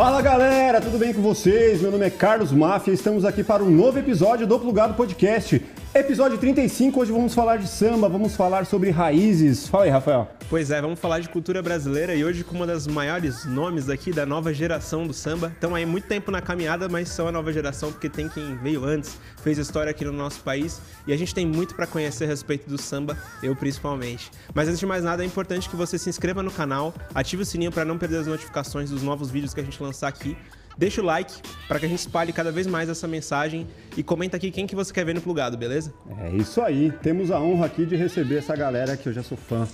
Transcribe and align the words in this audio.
Fala 0.00 0.22
galera, 0.22 0.80
tudo 0.80 0.96
bem 0.96 1.12
com 1.12 1.20
vocês? 1.20 1.82
Meu 1.82 1.90
nome 1.90 2.06
é 2.06 2.08
Carlos 2.08 2.50
Máfia 2.52 2.90
e 2.90 2.94
estamos 2.94 3.22
aqui 3.22 3.44
para 3.44 3.62
um 3.62 3.68
novo 3.68 3.98
episódio 3.98 4.46
do 4.46 4.58
Plugado 4.58 4.94
Podcast. 4.94 5.62
Episódio 5.92 6.38
35, 6.38 7.00
hoje 7.00 7.10
vamos 7.10 7.34
falar 7.34 7.56
de 7.56 7.66
samba, 7.66 8.08
vamos 8.08 8.36
falar 8.36 8.64
sobre 8.64 8.90
raízes. 8.90 9.66
Fala 9.66 9.84
aí, 9.84 9.90
Rafael. 9.90 10.30
Pois 10.48 10.70
é, 10.70 10.80
vamos 10.80 11.00
falar 11.00 11.18
de 11.18 11.28
cultura 11.28 11.60
brasileira 11.60 12.14
e 12.14 12.24
hoje 12.24 12.44
com 12.44 12.54
uma 12.54 12.66
das 12.66 12.86
maiores 12.86 13.44
nomes 13.44 13.88
aqui 13.88 14.12
da 14.12 14.24
nova 14.24 14.54
geração 14.54 15.04
do 15.04 15.12
samba. 15.12 15.48
Estão 15.52 15.74
aí 15.74 15.84
muito 15.84 16.06
tempo 16.06 16.30
na 16.30 16.40
caminhada, 16.40 16.88
mas 16.88 17.08
são 17.08 17.26
a 17.26 17.32
nova 17.32 17.52
geração 17.52 17.90
porque 17.90 18.08
tem 18.08 18.28
quem 18.28 18.56
veio 18.58 18.84
antes, 18.84 19.18
fez 19.42 19.58
história 19.58 19.90
aqui 19.90 20.04
no 20.04 20.12
nosso 20.12 20.38
país 20.44 20.80
e 21.08 21.12
a 21.12 21.16
gente 21.16 21.34
tem 21.34 21.44
muito 21.44 21.74
para 21.74 21.88
conhecer 21.88 22.22
a 22.22 22.28
respeito 22.28 22.70
do 22.70 22.80
samba, 22.80 23.18
eu 23.42 23.56
principalmente. 23.56 24.30
Mas 24.54 24.68
antes 24.68 24.78
de 24.78 24.86
mais 24.86 25.02
nada, 25.02 25.24
é 25.24 25.26
importante 25.26 25.68
que 25.68 25.74
você 25.74 25.98
se 25.98 26.08
inscreva 26.08 26.40
no 26.40 26.52
canal, 26.52 26.94
ative 27.12 27.42
o 27.42 27.44
sininho 27.44 27.72
para 27.72 27.84
não 27.84 27.98
perder 27.98 28.18
as 28.18 28.28
notificações 28.28 28.90
dos 28.90 29.02
novos 29.02 29.28
vídeos 29.28 29.52
que 29.52 29.60
a 29.60 29.64
gente 29.64 29.82
lançar 29.82 30.06
aqui. 30.06 30.36
Deixa 30.76 31.02
o 31.02 31.04
like 31.04 31.32
para 31.68 31.78
que 31.78 31.86
a 31.86 31.88
gente 31.88 31.98
espalhe 31.98 32.32
cada 32.32 32.50
vez 32.50 32.66
mais 32.66 32.88
essa 32.88 33.06
mensagem 33.06 33.66
e 33.96 34.02
comenta 34.02 34.36
aqui 34.36 34.50
quem 34.50 34.66
que 34.66 34.74
você 34.74 34.92
quer 34.92 35.04
ver 35.04 35.14
no 35.14 35.20
plugado, 35.20 35.56
beleza? 35.56 35.92
É 36.22 36.30
isso 36.30 36.60
aí, 36.62 36.90
temos 37.02 37.30
a 37.30 37.40
honra 37.40 37.66
aqui 37.66 37.84
de 37.84 37.96
receber 37.96 38.38
essa 38.38 38.56
galera 38.56 38.96
que 38.96 39.08
eu 39.08 39.12
já 39.12 39.22
sou 39.22 39.36
fã 39.36 39.68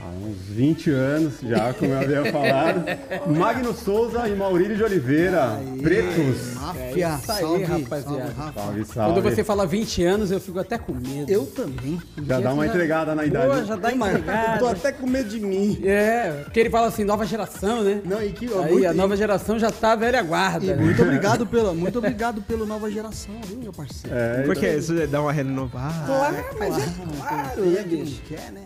há 0.00 0.04
uns 0.26 0.36
20 0.48 0.90
anos 0.90 1.34
já, 1.42 1.72
como 1.74 1.92
eu 1.92 2.00
havia 2.00 2.32
falado. 2.32 2.84
Magno 3.38 3.72
Souza 3.74 4.28
e 4.28 4.34
Maurílio 4.34 4.76
de 4.76 4.82
Oliveira, 4.82 5.58
pretos. 5.80 6.54
Máfia, 6.54 6.82
É 6.82 6.90
isso 7.18 7.32
aí, 7.32 7.40
salve, 7.40 7.64
rapaziada. 7.64 8.02
salve, 8.02 8.32
Rafa. 8.36 8.60
Salve, 8.60 8.84
salve. 8.84 9.12
Quando 9.20 9.22
você 9.22 9.44
fala 9.44 9.66
20 9.66 10.04
anos, 10.04 10.30
eu 10.30 10.40
fico 10.40 10.58
até 10.58 10.78
com 10.78 10.92
medo. 10.92 11.30
Eu 11.30 11.46
também. 11.46 12.00
Já 12.26 12.40
dá 12.40 12.52
uma 12.52 12.66
entregada 12.66 13.14
na 13.14 13.24
idade. 13.24 13.46
Pô, 13.60 13.64
já 13.64 13.76
dá 13.76 13.94
Mas 13.94 14.16
entregado. 14.16 14.58
tô 14.58 14.66
até 14.66 14.92
com 14.92 15.06
medo 15.06 15.28
de 15.28 15.40
mim. 15.40 15.80
É, 15.84 16.42
porque 16.44 16.60
ele 16.60 16.70
fala 16.70 16.86
assim, 16.88 17.04
nova 17.04 17.24
geração, 17.26 17.82
né? 17.82 18.00
Não, 18.04 18.22
e 18.22 18.32
que, 18.32 18.50
ó, 18.52 18.62
Aí 18.62 18.72
muito, 18.72 18.88
a 18.88 18.94
nova 18.94 19.16
geração 19.16 19.58
já 19.58 19.70
tá 19.70 19.94
velha 19.94 20.22
guarda. 20.22 20.64
e 20.64 20.68
né? 20.68 20.76
muito 20.76 21.02
obrigado 21.02 21.46
pela, 21.46 21.72
muito 21.74 21.98
obrigado 21.98 22.42
pela 22.42 22.66
nova 22.66 22.90
geração, 22.90 23.34
viu, 23.46 23.58
meu 23.58 23.72
parceiro? 23.72 24.16
É, 24.16 24.42
Porque 24.42 24.66
isso 24.68 24.94
dá 25.06 25.20
uma 25.20 25.32
renovada. 25.32 26.06
Claro, 26.06 26.36
mas 26.58 26.78
é 26.78 26.88
claro, 27.18 27.60
né, 27.66 27.80
é 27.80 27.82
que 27.82 27.96
bicho? 27.96 28.22
quer, 28.28 28.52
né? 28.52 28.62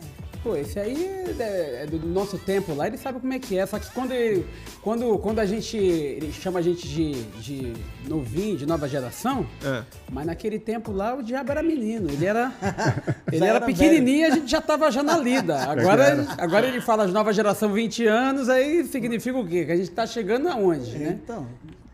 Pô, 0.47 0.55
esse 0.55 0.79
aí 0.79 1.05
é, 1.41 1.83
é 1.83 1.87
do 1.87 1.99
nosso 2.07 2.39
tempo 2.39 2.73
lá, 2.73 2.87
ele 2.87 2.97
sabe 2.97 3.19
como 3.19 3.33
é 3.33 3.39
que 3.41 3.59
é. 3.59 3.67
Só 3.67 3.81
que 3.81 3.91
quando, 3.91 4.13
ele- 4.13 4.47
quando, 4.81 5.19
quando 5.19 5.41
a 5.41 5.45
gente. 5.45 5.77
Ele 5.77 6.33
chama 6.33 6.61
a 6.61 6.63
gente 6.63 6.87
de, 6.87 7.15
de 7.43 7.73
novinho, 8.09 8.57
de 8.57 8.65
nova 8.65 8.89
geração, 8.89 9.45
É. 9.65 9.83
mas 10.13 10.25
naquele 10.25 10.61
tempo 10.61 10.93
lá 10.93 11.17
o 11.17 11.23
diabo 11.23 11.51
era 11.51 11.65
menino. 11.65 12.09
Ele 12.13 12.25
era. 12.25 12.53
Ele 13.33 13.45
era, 13.45 13.57
era 13.57 13.61
pequenininho 13.67 14.19
e 14.21 14.25
a 14.25 14.31
gente 14.31 14.49
já 14.49 14.61
tava 14.61 14.89
já 14.93 15.03
na 15.03 15.19
lida. 15.19 15.57
Agora, 15.69 16.27
agora 16.39 16.69
ele 16.69 16.81
fala 16.81 17.07
de 17.09 17.13
nova 17.13 17.33
geração 17.33 17.73
20 17.73 18.07
anos, 18.07 18.49
aí 18.49 18.85
significa 18.85 19.37
o 19.37 19.45
quê? 19.47 19.65
Que 19.65 19.73
a 19.73 19.77
gente 19.77 19.91
tá 19.91 20.07
chegando 20.07 20.49
aonde, 20.49 20.97
né? 20.97 21.19
Então, 21.25 21.45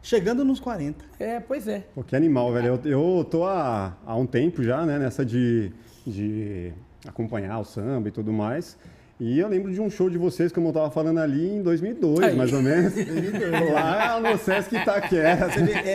chegando 0.03 0.45
nos 0.45 0.61
40. 0.61 1.03
É, 1.19 1.41
pois 1.41 1.67
é. 1.67 1.85
Pô, 1.95 2.03
que 2.05 2.15
animal, 2.15 2.53
velho. 2.53 2.79
Eu, 2.85 2.91
eu 3.19 3.25
tô 3.25 3.45
há, 3.47 3.97
há 4.05 4.15
um 4.15 4.27
tempo 4.27 4.63
já, 4.63 4.85
né, 4.85 4.99
nessa 4.99 5.25
de, 5.25 5.73
de 6.07 6.71
acompanhar 7.07 7.59
o 7.59 7.65
samba 7.65 8.09
e 8.09 8.13
tudo 8.13 8.33
mais. 8.33 8.77
E 9.21 9.39
eu 9.39 9.47
lembro 9.47 9.73
de 9.73 9.81
um 9.81 9.89
show 9.89 10.11
de 10.11 10.19
vocês, 10.19 10.51
como 10.51 10.71
eu 10.71 10.73
tava 10.73 10.91
falando 10.91 11.21
ali, 11.21 11.57
em 11.57 11.63
2002, 11.63 12.21
Aí. 12.21 12.35
mais 12.37 12.53
ou 12.53 12.61
menos. 12.61 12.93
Lá 13.73 14.19
no 14.19 14.37
Sesc 14.37 14.75
Itaquera. 14.75 15.49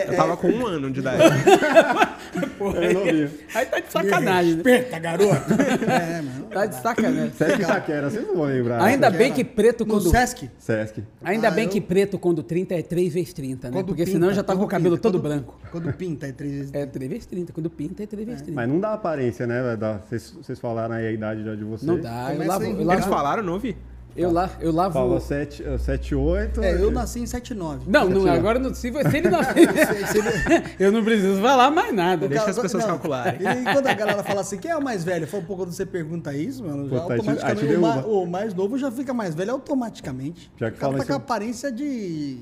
Eu 0.08 0.16
tava 0.16 0.38
com 0.38 0.47
um 0.47 0.66
ano 0.66 0.89
de 0.89 1.02
idade. 1.02 1.23
Porra, 2.58 2.80
vi. 2.81 3.30
aí 3.53 3.66
tá 3.66 3.80
de 3.80 3.91
sacanagem, 3.91 4.55
né? 4.55 4.64
Respeita, 4.64 4.99
garoto. 4.99 5.53
é, 5.91 6.22
mano. 6.22 6.36
Tá 6.52 6.66
de 6.66 6.76
sacanagem. 6.76 7.31
Sesc 7.34 7.62
Itaquera, 7.62 8.09
vocês 8.09 8.26
não 8.28 8.36
vão 8.36 8.45
lembrar. 8.45 8.81
Ainda 8.81 9.09
né? 9.09 9.17
bem 9.17 9.34
que 9.34 9.44
preto 9.44 9.86
No 9.86 9.92
quando. 9.94 10.09
Sesc? 10.09 10.50
Sesc. 10.58 11.04
Ainda 11.23 11.48
Ah, 11.48 11.52
bem 11.52 11.66
eu- 11.66 11.70
que 11.70 11.82
preto 11.82 12.17
quando 12.17 12.42
30 12.44 12.73
é 12.76 12.82
3 12.82 13.14
vezes 13.14 13.33
30, 13.33 13.67
né? 13.70 13.73
Quando 13.77 13.86
Porque 13.88 14.05
pinta, 14.05 14.17
senão 14.17 14.33
já 14.33 14.44
tá 14.44 14.55
com 14.55 14.64
o 14.64 14.67
cabelo 14.67 14.95
pinta, 14.95 15.04
todo 15.10 15.20
quando- 15.21 15.23
branco. 15.32 15.60
Quando 15.71 15.94
pinta 15.94 16.27
é 16.27 16.32
três 16.32 16.54
vezes. 16.54 16.73
É 16.73 16.86
3 16.86 17.10
vezes 17.10 17.26
30. 17.26 17.54
Quando 17.54 17.70
pinta 17.70 18.04
é 18.04 18.05
3 18.05 18.26
vezes 18.26 18.42
30. 18.42 18.55
Mas 18.55 18.70
não 18.70 18.80
dá 18.80 18.94
aparência, 18.94 19.45
né? 19.45 19.76
dá- 19.76 19.99
Vocês, 20.08 20.60
falaram 20.60 20.95
aí 20.95 21.08
a 21.08 21.11
idade 21.11 21.44
já 21.44 21.55
de 21.55 21.64
vocês. 21.64 21.88
Não 21.88 21.99
dá. 21.99 22.33
Eu 22.33 22.48
lavo, 22.48 22.64
eu 22.64 22.71
Eles 22.71 22.86
lavo, 22.86 23.02
falaram, 23.10 23.44
não 23.44 23.54
ouvi? 23.54 23.76
Eu 24.17 24.32
lavo, 24.32 24.54
eu 24.60 24.72
lavo. 24.72 24.94
Falou 24.94 25.20
7, 25.20 25.64
7 25.80 26.16
8. 26.16 26.61
É, 26.64 26.73
eu 26.82 26.92
nasci 26.92 27.20
em 27.20 27.26
79. 27.26 27.86
Não, 27.88 28.10
não, 28.10 28.28
agora 28.32 28.58
não, 28.60 28.73
se, 28.73 28.92
se 28.92 29.17
ele 29.17 29.30
não. 29.30 29.39
eu 30.80 30.92
não 30.92 31.04
preciso 31.04 31.42
falar 31.42 31.70
mais 31.72 31.94
nada. 31.94 32.27
Deixa 32.27 32.45
Cara, 32.45 32.52
as 32.56 32.60
pessoas 32.61 32.83
não, 32.83 32.89
calcularem. 32.92 33.39
E 33.42 33.73
quando 33.73 33.88
a 33.88 33.94
galera 33.94 34.23
fala 34.23 34.42
assim, 34.42 34.58
quem 34.58 34.72
é 34.72 34.76
o 34.77 34.83
mais 34.83 35.04
velho? 35.04 35.27
Fala, 35.27 35.44
pô, 35.44 35.56
quando 35.56 35.72
você 35.72 35.86
pergunta 35.86 36.33
isso, 36.33 36.64
mano, 36.64 36.89
Pô, 36.89 36.95
tá, 36.95 37.14
automaticamente 37.14 37.64
o, 37.64 37.67
derruba. 37.67 37.95
ma- 37.95 38.06
o 38.06 38.26
mais 38.26 38.54
novo 38.54 38.77
já 38.77 38.92
fica 38.92 39.14
mais 39.14 39.36
velho 39.36 39.52
automaticamente. 39.52 40.52
Já 40.58 40.72
que 40.72 40.77
o 40.77 40.80
cara 40.80 40.92
fala 40.94 40.98
tá 41.04 41.06
com 41.08 41.14
a 41.14 41.16
isso- 41.16 41.23
aparência 41.23 41.72
de 41.72 42.38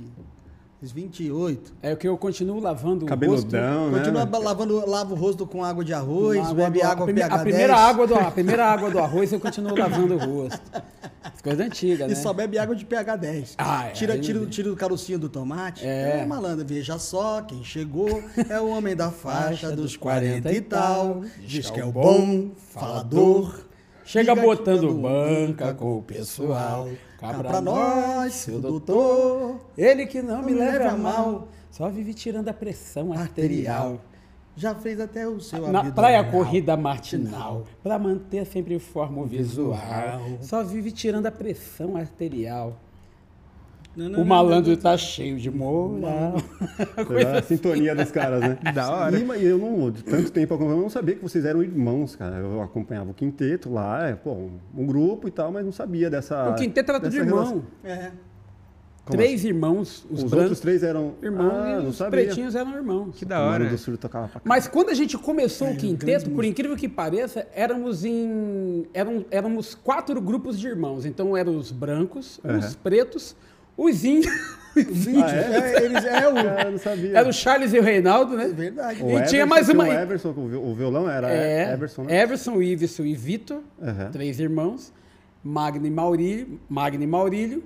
28. 0.81 1.74
É 1.81 1.94
o 1.94 1.97
que 1.97 2.08
eu 2.08 2.18
continuo 2.18 2.59
lavando 2.59 3.06
o 3.06 3.08
rosto. 3.08 3.09
Cabeludão, 3.09 3.91
né? 3.91 3.97
Continua 4.00 4.40
lavando, 4.40 4.86
lava 4.90 5.13
o 5.13 5.18
rosto 5.18 5.46
com 5.47 5.63
água 5.63 5.84
de 5.84 5.94
arroz, 5.94 6.40
Água 6.40 6.53
bebe 6.53 6.80
do- 6.80 6.86
água 6.86 7.03
a, 7.03 7.06
prime- 7.06 7.22
pH 7.22 7.36
a 7.36 7.40
primeira 7.40 7.74
10, 7.75 7.80
água 7.80 8.08
do 8.08 8.16
a 8.16 8.31
primeira 8.31 8.66
água 8.66 8.91
do 8.91 9.00
arroz 9.00 9.31
eu 9.34 9.40
continuo 9.40 9.75
lavando 9.78 10.16
o 10.16 10.18
rosto. 10.19 10.62
As 11.24 11.41
coisas 11.41 11.66
antigas, 11.66 12.12
E 12.12 12.14
né? 12.16 12.22
só 12.22 12.31
bebe 12.34 12.59
água 12.59 12.75
de 12.75 12.85
pH 12.85 13.16
10. 13.16 13.56
Ah, 13.58 13.88
é, 13.88 13.91
tira, 13.91 14.18
tira, 14.19 14.46
tira 14.46 14.72
o 14.72 14.75
carocinho 14.75 15.18
do 15.18 15.28
tomate. 15.30 15.84
É. 15.85 16.19
É. 16.22 16.25
malandro, 16.25 16.64
veja 16.66 17.00
só, 17.00 17.41
quem 17.41 17.64
chegou 17.64 18.24
é 18.50 18.59
o 18.62 18.68
homem 18.69 18.96
da 18.96 19.09
faixa 19.12 19.72
dos 19.75 19.97
40 19.97 20.52
e 20.52 20.62
tal. 20.62 21.24
Diz 21.46 21.69
que 21.72 21.80
é 21.80 21.85
o 21.85 21.91
bom, 21.91 22.52
falador. 22.56 23.65
Chega 24.05 24.35
botando 24.35 24.93
banca 24.93 25.73
com 25.73 25.97
o 25.97 26.01
pessoal. 26.01 26.88
Cá 27.19 27.33
pra 27.33 27.59
nós, 27.59 28.33
seu 28.33 28.61
doutor. 28.61 29.59
Ele 29.75 30.05
que 30.05 30.21
não, 30.21 30.43
me 30.43 30.53
me 30.53 30.59
leva 30.59 30.89
a 30.89 30.97
mal. 30.97 31.47
Só 31.71 31.89
vive 31.89 32.13
tirando 32.13 32.47
a 32.47 32.53
pressão 32.53 33.11
arterial. 33.11 33.99
Já 34.55 34.73
fez 34.73 35.01
até 35.01 35.27
o 35.27 35.41
seu 35.41 35.69
Na 35.69 35.91
praia 35.91 36.23
corrida 36.23 36.77
matinal, 36.77 37.66
pra 37.83 37.99
manter 37.99 38.45
sempre 38.45 38.79
forma 38.79 39.25
visual. 39.25 40.37
Só 40.39 40.63
vive 40.63 40.91
tirando 40.91 41.25
a 41.25 41.31
pressão 41.31 41.97
arterial. 41.97 42.79
Não, 43.95 44.09
não, 44.09 44.16
O 44.16 44.17
não, 44.19 44.25
malandro 44.25 44.72
não, 44.72 44.78
tá 44.78 44.97
cheio 44.97 45.38
de 45.38 45.50
moral. 45.50 46.35
Era 47.17 47.39
a 47.39 47.41
sintonia 47.41 47.95
dos 47.95 48.11
caras, 48.11 48.41
né? 48.41 48.57
Da 48.73 48.89
hora. 48.91 49.17
E, 49.17 49.23
mas 49.23 49.41
eu 49.41 49.57
não, 49.57 49.89
de 49.89 50.03
tanto 50.03 50.31
tempo 50.31 50.53
acompanhando, 50.53 50.79
eu 50.79 50.83
não 50.83 50.89
sabia 50.89 51.16
que 51.16 51.22
vocês 51.22 51.45
eram 51.45 51.63
irmãos, 51.63 52.16
cara. 52.16 52.38
Eu 52.38 52.61
acompanhava 52.61 53.11
o 53.11 53.13
quinteto 53.13 53.72
lá, 53.72 54.09
é, 54.09 54.16
pô, 54.16 54.50
um, 54.75 54.85
grupo 54.85 55.28
e 55.28 55.31
tal, 55.31 55.51
mas 55.51 55.63
não 55.63 55.72
sabia 55.72 56.09
dessa. 56.09 56.50
O 56.50 56.55
quinteto 56.55 56.91
era 56.91 57.00
tudo 57.00 57.16
irmão. 57.16 57.38
relação. 57.38 57.63
É. 57.84 58.11
Como 59.05 59.19
Três 59.19 59.45
irmãos, 59.45 60.03
os, 60.09 60.23
Os 60.23 60.31
brancos, 60.31 60.39
outros 60.39 60.59
três 60.61 60.81
eram 60.81 61.13
irmãos 61.22 61.51
ah, 61.53 61.79
e 61.84 61.88
os 61.88 61.95
sabia. 61.95 62.23
pretinhos 62.25 62.55
eram 62.55 62.73
irmãos. 62.75 63.16
Que 63.16 63.23
O 63.23 63.28
da 63.28 63.39
hora. 63.39 63.69
do 63.69 63.78
Sul 63.78 63.95
tocava 64.00 64.28
pra 64.28 64.39
cá. 64.39 64.45
Mas 64.50 64.67
quando 64.67 64.89
a 64.89 64.95
gente 64.95 65.16
começou 65.16 65.67
o 65.67 65.72
grandes 65.75 65.89
quinteto, 65.91 66.31
por 66.31 66.44
incrível 66.44 66.75
que 66.75 66.89
pareça, 66.89 67.45
éramos 67.53 68.03
em. 68.03 68.88
Eram, 68.95 69.23
éramos 69.29 69.75
quatro 69.75 70.19
grupos 70.19 70.59
de 70.59 70.67
irmãos. 70.67 71.05
Então 71.05 71.38
eram 71.38 71.55
os 71.55 71.72
brancos, 71.72 72.39
Uhum. 72.44 72.57
os 72.57 72.75
pretos, 72.75 73.35
os 73.78 74.03
índios. 74.06 74.34
os 74.75 75.08
índios. 75.08 75.24
Ah, 75.24 75.36
é? 75.36 75.58
É, 75.81 75.86
eles, 75.86 76.03
é 76.06 76.28
o... 76.28 76.38
Eu 76.38 76.72
não 76.72 76.78
sabia. 76.78 77.18
Era 77.18 77.30
o 77.30 77.34
Charles 77.34 77.74
e 77.74 77.80
o 77.80 77.81
Reinaldo, 77.81 78.36
né? 78.36 78.46
É 78.46 78.47
verdade. 78.50 79.03
O 79.03 79.18
E 79.18 79.24
tinha 79.24 79.44
Everson, 79.44 79.46
mais 79.47 79.69
uma- 79.69 79.84
O 79.86 79.91
Everson, 79.94 80.30
o 80.36 80.47
vi- 80.47 80.56
o 80.58 80.74
violão 80.75 81.09
era 81.09 81.30
É, 81.31 81.74
Everson, 81.74 82.03
né? 82.03 82.22
Everson, 82.22 82.62
Iveson 82.62 83.03
e 83.03 83.16
Vitor, 83.16 83.62
Aham. 83.81 84.09
três 84.12 84.40
irmãos. 84.40 84.91
Magno 85.44 85.85
e 85.85 85.91
Maurílio, 85.91 86.59
Magno 86.68 87.03
e 87.03 87.08
Maurílio. 87.08 87.64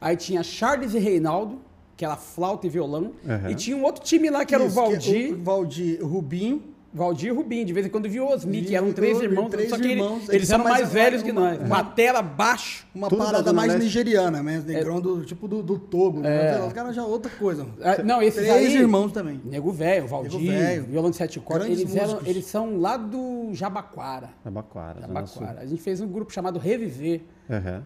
Aí 0.00 0.16
tinha 0.16 0.42
Charles 0.44 0.94
e 0.94 0.98
Reinaldo, 0.98 1.60
que 1.96 2.04
era 2.04 2.14
flauta 2.16 2.66
e 2.66 2.70
violão. 2.70 3.12
Aham. 3.28 3.50
E 3.50 3.54
tinha 3.54 3.76
um 3.76 3.82
outro 3.82 4.04
time 4.04 4.30
lá 4.30 4.44
que 4.44 4.54
era 4.54 4.64
Isso, 4.64 4.78
o 4.78 4.82
é 4.84 4.88
Valdir. 4.90 5.32
O 5.34 5.42
Valdir 5.42 5.98
Rubinho. 6.04 6.62
Valdir 6.96 7.28
e 7.30 7.36
Rubim, 7.36 7.62
de 7.64 7.74
vez 7.74 7.84
em 7.84 7.90
quando 7.90 8.08
viu 8.08 8.26
Osmi, 8.26 8.62
que 8.62 8.74
eram 8.74 8.90
três 8.90 9.20
irmãos, 9.20 9.50
três 9.50 9.68
só 9.68 9.76
que 9.76 9.86
irmãos, 9.88 10.20
eles, 10.22 10.28
eles 10.30 10.50
eram 10.50 10.64
são 10.64 10.72
mais, 10.72 10.82
mais- 10.84 10.92
velhos 10.94 11.22
que 11.22 11.30
uma- 11.30 11.54
nós. 11.54 11.68
Batera 11.68 12.22
baixo. 12.22 12.86
Uma 12.94 13.10
parada 13.10 13.52
mais 13.52 13.68
Leste. 13.72 13.84
nigeriana, 13.84 14.42
né? 14.42 14.62
Negrão 14.66 14.98
do, 15.00 15.22
tipo 15.24 15.46
do, 15.46 15.62
do 15.62 15.78
Togo. 15.78 16.20
Né? 16.20 16.58
Os 16.66 16.72
caras 16.72 16.96
já 16.96 17.04
outra 17.04 17.30
coisa. 17.38 17.66
Ah, 17.82 18.02
Não, 18.02 18.22
esses 18.22 18.40
Três 18.42 18.50
aí, 18.68 18.76
irmãos 18.78 19.12
também. 19.12 19.38
Nego 19.44 19.70
Velho, 19.70 20.06
Valdir, 20.06 20.50
Velho. 20.52 20.84
violão 20.84 21.10
de 21.10 21.16
sete 21.16 21.38
cordas, 21.38 21.68
eles, 21.68 21.94
eram, 21.94 22.20
eles 22.24 22.46
são 22.46 22.78
lá 22.80 22.96
do 22.96 23.50
Jabaquara. 23.52 24.30
Jabaquara. 24.42 25.00
Jabaquara. 25.02 25.60
A 25.60 25.66
gente 25.66 25.82
fez 25.82 26.00
um 26.00 26.08
grupo 26.08 26.32
chamado 26.32 26.58
Reviver. 26.58 27.20
Aham. 27.50 27.82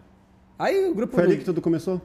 Aí 0.57 0.87
o 0.89 0.95
grupo 0.95 1.15
Foi 1.15 1.23
ali 1.25 1.37
que 1.37 1.43
tudo 1.43 1.59
começou? 1.61 1.99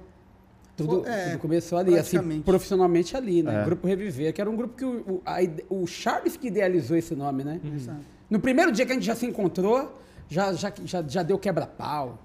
Tudo, 0.77 1.07
É, 1.07 1.31
tudo 1.31 1.39
começou 1.41 1.79
ali, 1.79 1.99
assim, 1.99 2.41
profissionalmente 2.43 3.17
ali, 3.17 3.43
né? 3.43 3.61
É. 3.61 3.63
O 3.63 3.65
Grupo 3.65 3.87
Reviver, 3.87 4.33
que 4.33 4.41
era 4.41 4.51
um 4.51 4.57
grupo 4.57 4.77
que 4.77 4.85
o, 4.85 5.01
o, 5.15 5.23
a 5.25 5.39
o 5.69 5.87
Charles 5.87 6.37
que 6.37 6.49
idealizou 6.49 6.97
esse 6.97 7.15
nome, 7.15 7.43
né? 7.45 7.61
Exato. 7.75 8.01
No 8.29 8.39
primeiro 8.41 8.71
dia 8.73 8.85
que 8.85 8.93
a 8.93 8.95
gente 8.95 9.07
já 9.07 9.15
se 9.15 9.25
encontrou, 9.27 9.99
já, 10.29 10.53
já, 10.53 10.73
já, 10.85 11.03
já 11.03 11.23
deu 11.23 11.39
quebra-pau. 11.39 12.19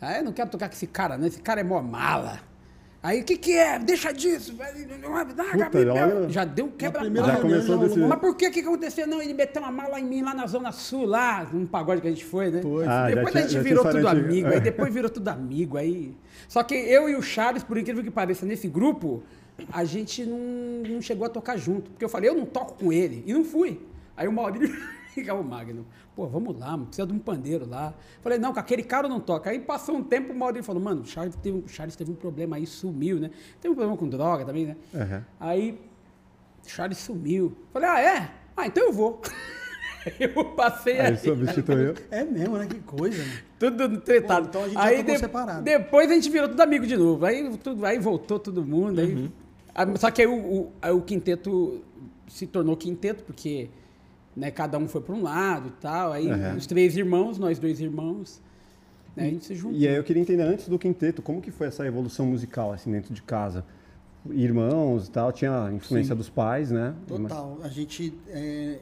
Aí 0.00 0.18
eu 0.18 0.24
não 0.24 0.32
quero 0.32 0.50
tocar 0.50 0.68
com 0.68 0.74
esse 0.74 0.86
cara, 0.86 1.16
né? 1.16 1.28
Esse 1.28 1.40
cara 1.40 1.60
é 1.60 1.64
mó 1.64 1.80
mala. 1.80 2.40
Aí, 3.06 3.20
o 3.20 3.24
que 3.24 3.36
que 3.36 3.52
é? 3.56 3.78
Deixa 3.78 4.10
disso. 4.12 4.52
Puta, 4.52 4.66
olha- 5.92 6.28
já 6.28 6.44
deu 6.44 6.66
primeira. 6.68 7.28
Já 7.28 7.36
começou 7.36 7.78
desse 7.78 7.98
Mas 8.00 8.18
por 8.18 8.36
que 8.36 8.50
que 8.50 8.60
aconteceu? 8.60 9.06
Não, 9.06 9.22
ele 9.22 9.32
meteu 9.32 9.62
uma 9.62 9.70
mala 9.70 10.00
em 10.00 10.04
mim 10.04 10.22
lá 10.22 10.34
na 10.34 10.44
Zona 10.48 10.72
Sul, 10.72 11.06
lá, 11.06 11.46
num 11.52 11.66
pagode 11.66 12.00
que 12.00 12.08
a 12.08 12.10
gente 12.10 12.24
foi, 12.24 12.50
né? 12.50 12.62
Foi. 12.62 12.84
Ah, 12.84 13.06
depois 13.06 13.30
tinha- 13.30 13.44
a 13.44 13.48
gente 13.48 13.62
virou 13.62 13.84
tudo 13.88 14.08
amigo, 14.08 14.48
É. 14.48 14.54
aí 14.54 14.60
depois 14.60 14.92
virou 14.92 15.08
tudo 15.08 15.28
amigo, 15.28 15.76
aí... 15.76 16.16
Só 16.48 16.64
que 16.64 16.74
eu 16.74 17.08
e 17.08 17.14
o 17.14 17.22
Charles, 17.22 17.62
por 17.62 17.78
incrível 17.78 18.02
que 18.02 18.10
pareça, 18.10 18.44
nesse 18.44 18.66
grupo, 18.66 19.22
a 19.72 19.84
gente 19.84 20.24
não, 20.26 20.38
não 20.88 21.00
chegou 21.00 21.26
a 21.26 21.28
tocar 21.30 21.56
junto. 21.56 21.90
Porque 21.92 22.04
eu 22.04 22.08
falei, 22.08 22.28
eu 22.28 22.34
não 22.34 22.44
toco 22.44 22.74
com 22.74 22.92
ele. 22.92 23.22
E 23.24 23.32
não 23.32 23.44
fui. 23.44 23.80
Aí 24.16 24.26
o 24.26 24.32
Maurílio 24.32 24.74
fica, 25.16 25.34
o 25.34 25.42
Magno, 25.42 25.86
pô, 26.14 26.26
vamos 26.26 26.58
lá, 26.58 26.72
mano, 26.72 26.86
precisa 26.86 27.06
de 27.06 27.12
um 27.14 27.18
pandeiro 27.18 27.66
lá. 27.66 27.94
Falei, 28.22 28.38
não, 28.38 28.52
com 28.52 28.60
aquele 28.60 28.82
cara 28.82 29.06
eu 29.06 29.10
não 29.10 29.18
toca. 29.18 29.48
Aí 29.48 29.58
passou 29.58 29.96
um 29.96 30.04
tempo, 30.04 30.30
o 30.32 30.36
Maurílio 30.36 30.62
falou, 30.62 30.82
mano, 30.82 31.00
o 31.00 31.06
Charles 31.06 31.34
teve, 31.36 31.58
o 31.58 31.66
Charles 31.66 31.96
teve 31.96 32.10
um 32.12 32.14
problema 32.14 32.56
aí, 32.56 32.66
sumiu, 32.66 33.18
né? 33.18 33.30
Teve 33.60 33.72
um 33.72 33.74
problema 33.76 33.96
com 33.96 34.06
droga 34.08 34.44
também, 34.44 34.66
né? 34.66 34.76
Aham. 34.94 35.24
Aí, 35.40 35.80
Charles 36.66 36.98
sumiu. 36.98 37.56
Falei, 37.72 37.88
ah, 37.88 38.00
é? 38.00 38.30
Ah, 38.54 38.66
então 38.66 38.84
eu 38.84 38.92
vou. 38.92 39.22
eu 40.20 40.44
passei 40.54 41.00
Aí 41.00 41.06
aí. 41.12 41.16
substituiu. 41.16 41.94
É 42.10 42.22
mesmo, 42.24 42.58
né? 42.58 42.66
Que 42.66 42.80
coisa, 42.80 43.22
né? 43.24 43.38
Tudo 43.58 44.00
tretado. 44.00 44.48
Pô, 44.48 44.48
então 44.50 44.62
a 44.64 44.68
gente 44.68 44.74
já 44.74 44.84
aí 44.84 44.98
tocou 44.98 45.18
separado. 45.18 45.62
Depois 45.62 46.10
a 46.10 46.14
gente 46.14 46.28
virou 46.30 46.48
tudo 46.48 46.60
amigo 46.60 46.86
de 46.86 46.96
novo. 46.96 47.24
Aí, 47.24 47.56
tudo, 47.56 47.86
aí 47.86 47.98
voltou 47.98 48.38
todo 48.38 48.62
mundo. 48.64 49.00
Aí, 49.00 49.30
aí- 49.74 49.96
só 49.98 50.10
que 50.10 50.20
aí 50.20 50.28
o, 50.28 50.34
o, 50.36 50.72
aí 50.82 50.92
o 50.92 51.00
quinteto 51.00 51.82
se 52.28 52.46
tornou 52.46 52.76
quinteto, 52.76 53.24
porque 53.24 53.70
né, 54.36 54.50
cada 54.50 54.76
um 54.78 54.86
foi 54.86 55.00
para 55.00 55.14
um 55.14 55.22
lado 55.22 55.68
e 55.68 55.72
tal. 55.80 56.12
Aí 56.12 56.30
Aham. 56.30 56.56
os 56.56 56.66
três 56.66 56.94
irmãos, 56.96 57.38
nós 57.38 57.58
dois 57.58 57.80
irmãos, 57.80 58.42
né, 59.16 59.24
a 59.24 59.30
gente 59.30 59.46
se 59.46 59.54
juntou. 59.54 59.78
E 59.78 59.88
aí 59.88 59.96
eu 59.96 60.04
queria 60.04 60.20
entender 60.20 60.42
antes 60.42 60.68
do 60.68 60.78
quinteto, 60.78 61.22
como 61.22 61.40
que 61.40 61.50
foi 61.50 61.68
essa 61.68 61.86
evolução 61.86 62.26
musical 62.26 62.70
assim 62.72 62.92
dentro 62.92 63.14
de 63.14 63.22
casa? 63.22 63.64
Irmãos 64.30 65.06
e 65.06 65.10
tal, 65.10 65.32
tinha 65.32 65.64
a 65.64 65.72
influência 65.72 66.14
dos 66.14 66.28
pais, 66.28 66.70
né? 66.70 66.94
Total. 67.06 67.58
A 67.62 67.68
gente, 67.68 68.12
é, 68.28 68.80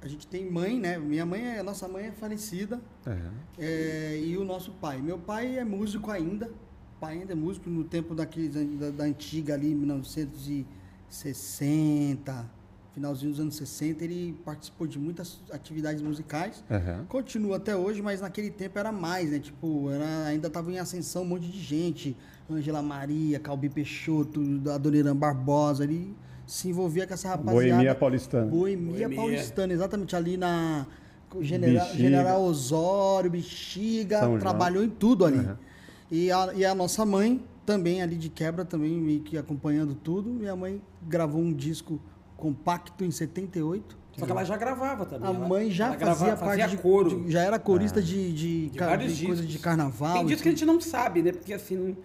a 0.00 0.08
gente 0.08 0.26
tem 0.28 0.50
mãe, 0.50 0.78
né? 0.78 0.96
Minha 0.96 1.26
mãe, 1.26 1.44
é, 1.44 1.62
nossa 1.62 1.86
mãe 1.88 2.06
é 2.06 2.12
falecida. 2.12 2.80
Aham. 3.06 3.32
é, 3.58 4.18
e 4.24 4.38
o 4.38 4.44
nosso 4.44 4.70
pai. 4.72 5.02
Meu 5.02 5.18
pai 5.18 5.58
é 5.58 5.64
músico 5.64 6.10
ainda. 6.10 6.46
O 6.46 7.00
pai 7.00 7.18
ainda 7.18 7.32
é 7.32 7.36
músico 7.36 7.68
no 7.68 7.84
tempo 7.84 8.14
daqueles, 8.14 8.54
da, 8.78 8.90
da 8.90 9.04
antiga 9.04 9.52
ali, 9.54 9.74
1960, 9.74 12.55
finalzinho 12.96 13.30
dos 13.30 13.40
anos 13.40 13.56
60, 13.56 14.02
ele 14.04 14.34
participou 14.42 14.86
de 14.86 14.98
muitas 14.98 15.38
atividades 15.52 16.00
musicais. 16.00 16.64
Aham. 16.70 17.04
Continua 17.10 17.58
até 17.58 17.76
hoje, 17.76 18.00
mas 18.00 18.22
naquele 18.22 18.50
tempo 18.50 18.78
era 18.78 18.90
mais, 18.90 19.30
né? 19.30 19.38
Tipo, 19.38 19.90
era, 19.90 20.24
ainda 20.24 20.48
tava 20.48 20.72
em 20.72 20.78
ascensão 20.78 21.20
um 21.20 21.26
monte 21.26 21.46
de 21.46 21.60
gente. 21.60 22.16
Ângela 22.50 22.80
Maria, 22.80 23.38
Calbi 23.38 23.68
Peixoto, 23.68 24.40
Adoniran 24.74 25.14
Barbosa, 25.14 25.84
ele 25.84 26.16
se 26.46 26.70
envolvia 26.70 27.06
com 27.06 27.12
essa 27.12 27.28
rapaziada. 27.28 27.74
Boemia 27.74 27.94
paulistana. 27.94 28.46
Boemia, 28.46 29.08
Boemia. 29.08 29.16
Paulistana, 29.16 29.72
exatamente 29.74 30.16
ali 30.16 30.38
na 30.38 30.86
General, 31.38 31.84
Bexiga. 31.84 32.02
General 32.02 32.42
Osório, 32.42 33.30
Bexiga, 33.30 34.20
São 34.20 34.28
João. 34.28 34.40
trabalhou 34.40 34.82
em 34.82 34.88
tudo 34.88 35.26
ali. 35.26 35.40
Uhum. 35.40 35.56
E, 36.10 36.32
a, 36.32 36.50
e 36.54 36.64
a 36.64 36.74
nossa 36.74 37.04
mãe, 37.04 37.44
também 37.66 38.00
ali 38.00 38.16
de 38.16 38.30
quebra, 38.30 38.64
também 38.64 38.92
meio 38.92 39.20
que 39.20 39.36
acompanhando 39.36 39.94
tudo. 39.94 40.30
Minha 40.30 40.56
mãe 40.56 40.80
gravou 41.06 41.42
um 41.42 41.52
disco 41.52 42.00
compacto 42.36 43.04
em 43.04 43.10
78. 43.10 43.96
Só 44.18 44.24
que 44.24 44.30
ela 44.32 44.44
já 44.44 44.56
gravava 44.56 45.04
também. 45.04 45.28
A 45.28 45.34
ela- 45.34 45.46
mãe 45.48 45.70
já 45.70 45.86
ela 45.88 45.94
fazia 45.98 46.06
gravava- 46.26 46.36
parte 46.46 46.60
fazia 46.62 46.76
de 46.76 46.82
coro. 46.82 47.22
de- 47.24 47.30
já 47.30 47.42
era 47.42 47.58
corista 47.58 48.00
de, 48.00 48.32
de, 48.32 48.68
de 48.70 48.78
ca- 48.78 48.86
vários 48.86 49.14
de 49.16 49.26
coisa 49.26 49.42
de 49.44 49.58
carnaval. 49.58 50.14
Tem 50.18 50.26
disco 50.26 50.42
que 50.42 50.48
a 50.48 50.52
tudo. 50.52 50.58
gente 50.58 50.66
não 50.66 50.80
sabe, 50.80 51.22
né? 51.22 51.32
Porque 51.32 51.52
assim, 51.52 51.90
o 51.90 51.96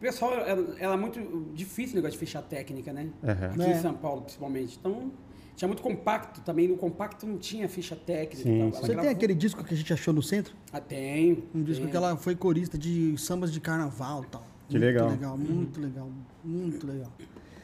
pessoal, 0.00 0.32
ela, 0.32 0.74
ela 0.78 0.94
é 0.94 0.96
muito 0.96 1.46
difícil 1.54 1.92
o 1.92 1.96
negócio 1.96 2.12
de 2.12 2.18
fechar 2.18 2.40
técnica, 2.42 2.92
né? 2.94 3.08
Aham. 3.22 3.46
Aqui 3.50 3.62
É. 3.62 3.76
em 3.78 3.80
São 3.82 3.92
Paulo, 3.92 4.22
principalmente. 4.22 4.78
Então, 4.80 5.12
tinha 5.54 5.68
muito 5.68 5.82
compacto 5.82 6.40
também. 6.40 6.66
No 6.66 6.78
compacto 6.78 7.26
não 7.26 7.36
tinha 7.36 7.68
ficha 7.68 7.94
técnica. 7.94 8.42
Sim, 8.48 8.70
Você 8.70 8.80
tem 8.86 8.90
gravou- 8.92 9.10
aquele 9.10 9.34
disco 9.34 9.62
que 9.62 9.74
a 9.74 9.76
gente 9.76 9.92
achou 9.92 10.14
no 10.14 10.22
centro? 10.22 10.54
Ah, 10.72 10.80
tenho. 10.80 11.44
Um 11.54 11.62
disco 11.62 11.80
tenho. 11.82 11.90
que 11.90 11.96
ela 11.96 12.16
foi 12.16 12.34
corista 12.34 12.78
de 12.78 13.16
sambas 13.18 13.52
de 13.52 13.60
carnaval 13.60 14.22
e 14.24 14.26
tal. 14.28 14.42
Que 14.66 14.78
muito 14.78 14.84
legal. 14.86 15.08
legal. 15.10 15.36
Muito 15.36 15.78
legal, 15.80 16.08
muito 16.42 16.86
legal. 16.86 17.12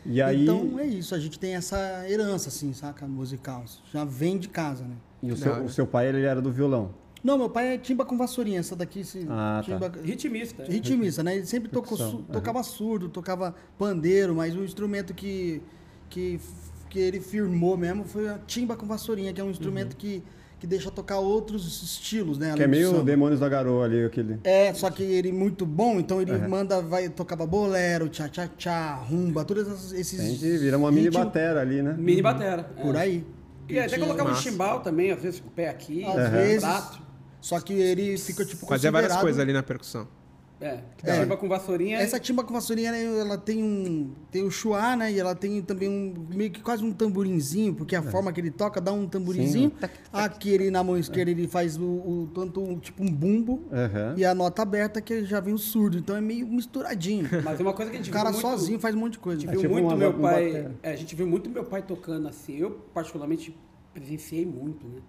E 0.07 0.21
aí, 0.23 0.43
Então 0.45 0.79
é 0.79 0.87
isso, 0.87 1.15
a 1.15 1.19
gente 1.19 1.39
tem 1.39 1.55
essa 1.55 1.77
herança, 2.09 2.49
assim, 2.49 2.73
saca? 2.73 3.07
Musical. 3.07 3.65
Já 3.93 4.05
vem 4.05 4.39
de 4.39 4.49
casa, 4.49 4.85
né? 4.85 4.95
e 5.23 5.31
o, 5.31 5.37
seu, 5.37 5.53
o 5.65 5.69
seu 5.69 5.87
pai 5.87 6.09
ele 6.09 6.23
era 6.23 6.41
do 6.41 6.51
violão. 6.51 6.95
Não, 7.23 7.37
meu 7.37 7.51
pai 7.51 7.75
é 7.75 7.79
timba 7.79 8.07
com 8.07 8.17
vassourinha, 8.17 8.61
essa 8.61 8.75
daqui 8.75 9.05
se 9.05 9.27
Ah, 9.29 9.63
tá. 9.63 9.73
timba, 9.75 9.93
Ritmista. 10.03 10.65
ritmista, 10.65 11.23
né? 11.23 11.37
Ele 11.37 11.45
sempre 11.45 11.69
tocou, 11.69 11.99
su- 11.99 12.03
aham. 12.03 12.23
tocava 12.33 12.63
surdo, 12.63 13.11
tocava 13.11 13.55
pandeiro, 13.79 14.35
mas 14.35 14.57
o 14.57 14.65
instrumento 14.65 15.13
que, 15.13 15.61
que, 16.09 16.41
que 16.89 16.99
ele 16.99 17.21
firmou 17.21 17.77
mesmo 17.77 18.05
foi 18.05 18.27
a 18.31 18.39
timba 18.39 18.75
com 18.75 18.87
vassourinha, 18.87 19.35
que 19.35 19.41
é 19.41 19.45
um 19.45 19.51
instrumento 19.51 19.95
que, 19.97 20.23
que 20.61 20.67
deixa 20.67 20.91
tocar 20.91 21.19
outros 21.19 21.83
estilos, 21.83 22.37
né? 22.39 22.53
Que 22.55 22.63
é 22.63 22.67
meio 22.67 22.91
samba. 22.91 23.03
Demônios 23.05 23.41
da 23.41 23.49
Garoa 23.49 23.87
ali, 23.87 24.05
aquele. 24.05 24.39
É, 24.45 24.73
só 24.75 24.91
que 24.91 25.03
ele 25.03 25.33
muito 25.33 25.65
bom, 25.65 25.99
então 25.99 26.21
ele 26.21 26.33
Aham. 26.33 26.49
manda, 26.49 26.83
vai, 26.83 27.09
tocava 27.09 27.47
bolero, 27.47 28.09
tchá-tchá-tchá, 28.11 28.95
rumba, 28.97 29.43
todos 29.45 29.93
esses-. 29.93 30.21
Entende? 30.21 30.59
Vira 30.59 30.77
uma 30.77 30.93
mini 30.93 31.11
batera 31.11 31.61
ali, 31.63 31.83
né? 31.83 31.95
Mini 31.99 32.21
batera. 32.21 32.71
é. 32.77 32.83
Por 32.83 32.95
aí. 32.97 33.25
E 33.69 33.79
até 33.79 33.99
colocava 33.99 34.33
um 34.33 34.35
chimbal 34.37 34.81
também, 34.81 35.11
às 35.13 35.23
vezes 35.23 35.41
com 35.41 35.49
o 35.49 35.53
pé 35.53 35.69
aqui. 35.69 36.05
Às 36.05 36.15
um 36.15 36.31
vezes. 36.31 36.61
prato. 36.61 37.01
Só 37.41 37.59
que 37.59 37.73
ele 37.73 38.19
fica, 38.19 38.45
tipo, 38.45 38.67
Fazia 38.67 38.91
várias 38.91 39.17
coisas 39.17 39.41
ali 39.41 39.53
na 39.53 39.63
percussão. 39.63 40.07
É. 40.61 40.81
É. 41.03 41.21
Chimba 41.21 41.37
com 41.39 41.49
vassourinha. 41.49 41.99
Essa 41.99 42.21
timba 42.21 42.45
com 42.45 42.53
vassourinha, 42.53 42.93
né, 42.93 43.03
ela 43.21 43.39
tem 43.39 43.63
um. 43.63 44.13
Tem 44.31 44.43
o 44.43 44.51
chuá, 44.51 44.95
né? 44.95 45.11
E 45.11 45.19
ela 45.19 45.35
tem 45.35 45.63
também 45.63 45.89
um. 45.89 46.27
meio 46.35 46.51
que 46.51 46.61
quase 46.61 46.85
um 46.85 46.93
tamborinzinho, 46.93 47.75
porque 47.75 47.97
a 47.97 48.03
forma 48.03 48.31
que 48.31 48.41
ele 48.41 48.51
toca 48.51 48.79
dá 48.81 48.93
um 48.93 49.09
tamborinzinho. 49.09 49.73
Aqui 50.13 50.51
ele 50.51 50.71
na 50.71 50.85
mão 50.85 50.99
esquerda 50.99 51.31
ele 51.31 51.49
faz 51.49 51.79
o, 51.79 51.83
o- 51.85 52.31
tanto 52.35 52.61
um, 52.63 52.79
tipo 52.79 53.03
um 53.03 53.11
bumbo 53.11 53.63
Aham. 53.73 54.15
e 54.19 54.25
a 54.25 54.35
nota 54.35 54.61
aberta 54.61 55.01
que 55.01 55.25
já 55.25 55.41
vem 55.41 55.55
o 55.55 55.59
surdo. 55.59 55.97
Então 55.97 56.15
é 56.15 56.21
meio 56.21 56.47
misturadinho. 56.47 57.27
Mas 57.43 57.59
é 57.59 57.63
uma 57.63 57.73
coisa 57.73 57.91
que 57.91 57.97
a 57.97 58.01
gente 58.01 58.11
O 58.11 58.13
cara 58.13 58.31
muito, 58.31 58.43
sozinho 58.43 58.79
faz 58.79 58.95
um 58.95 58.99
monte 58.99 59.13
de 59.15 59.19
coisa. 59.21 59.39
A 59.39 59.41
gente 59.41 59.49
É 59.49 59.53
viu 59.53 59.61
tipo 59.63 59.73
muito 59.73 59.87
uma- 59.87 59.97
meu 59.97 60.13
pai. 60.13 60.71
é, 60.83 60.93
a 60.93 60.97
gente 60.97 61.15
viu 61.17 61.27
muito 61.27 61.49
meu 61.49 61.65
pai 61.65 61.81
tocando 61.83 62.29
assim. 62.29 62.59
Eu, 62.59 62.73
particularmente, 62.93 63.57
presenciei 63.95 64.45
muito, 64.45 64.87
né? 64.87 65.01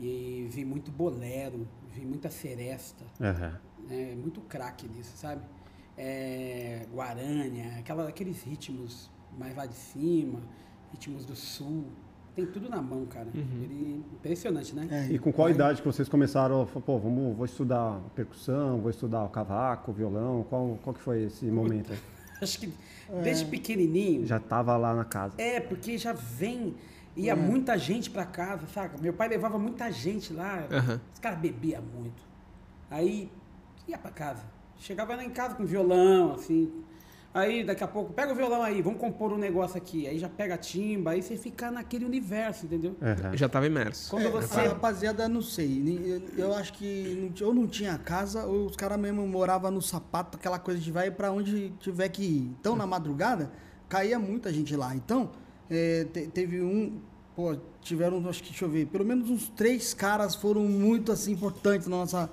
E 0.00 0.46
vi 0.48 0.64
muito 0.64 0.90
bolero, 0.92 1.66
vi 1.92 2.06
muita 2.06 2.30
seresta, 2.30 3.04
Aham. 3.20 3.58
Né? 3.88 4.14
Muito 4.16 4.40
craque 4.42 4.88
nisso, 4.88 5.12
sabe? 5.16 5.42
É, 5.96 6.86
Guarânia, 6.92 7.76
aquela, 7.78 8.08
aqueles 8.08 8.42
ritmos 8.42 9.10
mais 9.38 9.54
lá 9.56 9.66
de 9.66 9.74
cima, 9.74 10.40
ritmos 10.92 11.24
do 11.24 11.36
sul. 11.36 11.84
Tem 12.34 12.46
tudo 12.46 12.68
na 12.68 12.80
mão, 12.80 13.04
cara. 13.06 13.28
Ele, 13.34 14.04
impressionante, 14.12 14.74
né? 14.74 14.86
É, 14.90 15.12
E 15.12 15.18
com 15.18 15.32
qual 15.32 15.50
idade 15.50 15.82
que 15.82 15.86
vocês 15.86 16.08
começaram 16.08 16.62
a 16.62 16.66
falar, 16.66 16.84
pô, 16.84 16.98
vamos, 16.98 17.36
vou 17.36 17.44
estudar 17.44 18.00
percussão, 18.14 18.80
vou 18.80 18.90
estudar 18.90 19.24
o 19.24 19.28
cavaco, 19.28 19.90
o 19.90 19.94
violão? 19.94 20.44
Qual, 20.48 20.78
qual 20.82 20.94
que 20.94 21.00
foi 21.02 21.24
esse 21.24 21.44
momento? 21.46 21.92
aí? 21.92 21.98
Acho 22.40 22.60
que 22.60 22.72
desde 23.22 23.44
pequenininho. 23.44 24.24
Já 24.26 24.38
tava 24.38 24.76
lá 24.76 24.94
na 24.94 25.04
casa. 25.04 25.34
É, 25.38 25.60
porque 25.60 25.98
já 25.98 26.12
vem. 26.12 26.74
Ia 27.16 27.34
muita 27.34 27.76
gente 27.76 28.08
pra 28.08 28.24
casa, 28.24 28.66
saca? 28.68 28.96
Meu 28.98 29.12
pai 29.12 29.28
levava 29.28 29.58
muita 29.58 29.90
gente 29.90 30.32
lá. 30.32 30.64
Aham. 30.70 31.00
Os 31.12 31.18
caras 31.18 31.38
bebiam 31.40 31.82
muito. 31.82 32.22
Aí 32.88 33.30
ia 33.90 33.98
pra 33.98 34.10
casa. 34.10 34.42
Chegava 34.78 35.14
lá 35.14 35.24
em 35.24 35.30
casa 35.30 35.54
com 35.54 35.64
violão, 35.64 36.32
assim. 36.34 36.70
Aí 37.32 37.62
daqui 37.62 37.84
a 37.84 37.86
pouco, 37.86 38.12
pega 38.12 38.32
o 38.32 38.34
violão 38.34 38.60
aí, 38.60 38.82
vamos 38.82 38.98
compor 38.98 39.32
um 39.32 39.36
negócio 39.38 39.76
aqui. 39.76 40.04
Aí 40.06 40.18
já 40.18 40.28
pega 40.28 40.54
a 40.54 40.58
timba, 40.58 41.12
aí 41.12 41.22
você 41.22 41.36
fica 41.36 41.70
naquele 41.70 42.04
universo, 42.04 42.66
entendeu? 42.66 42.96
Aham. 43.00 43.36
Já 43.36 43.48
tava 43.48 43.66
imerso. 43.66 44.10
Quando 44.10 44.26
É, 44.26 44.30
você. 44.30 44.58
A 44.60 44.68
rapaziada, 44.70 45.28
não 45.28 45.40
sei. 45.40 46.24
Eu, 46.36 46.46
eu 46.46 46.54
acho 46.54 46.72
que 46.72 47.32
ou 47.42 47.54
não 47.54 47.68
tinha 47.68 47.96
casa, 47.98 48.44
ou 48.46 48.66
os 48.66 48.74
caras 48.74 48.98
mesmo 48.98 49.24
moravam 49.28 49.70
no 49.70 49.80
sapato, 49.82 50.38
aquela 50.38 50.58
coisa 50.58 50.80
de 50.80 50.90
vai 50.90 51.08
pra 51.10 51.30
onde 51.30 51.70
tiver 51.78 52.08
que 52.08 52.22
ir. 52.22 52.42
Então, 52.60 52.74
na 52.74 52.84
madrugada, 52.86 53.52
caía 53.88 54.18
muita 54.18 54.52
gente 54.52 54.74
lá. 54.74 54.92
Então, 54.96 55.30
é, 55.70 56.04
te- 56.12 56.26
teve 56.28 56.60
um. 56.62 57.00
Pô, 57.36 57.56
tiveram, 57.80 58.28
acho 58.28 58.42
que, 58.42 58.48
deixa 58.50 58.64
eu 58.64 58.68
ver, 58.68 58.86
pelo 58.88 59.04
menos 59.04 59.30
uns 59.30 59.48
três 59.50 59.94
caras 59.94 60.34
foram 60.34 60.62
muito 60.62 61.12
assim 61.12 61.30
importantes 61.32 61.86
na 61.86 61.96
nossa 61.98 62.28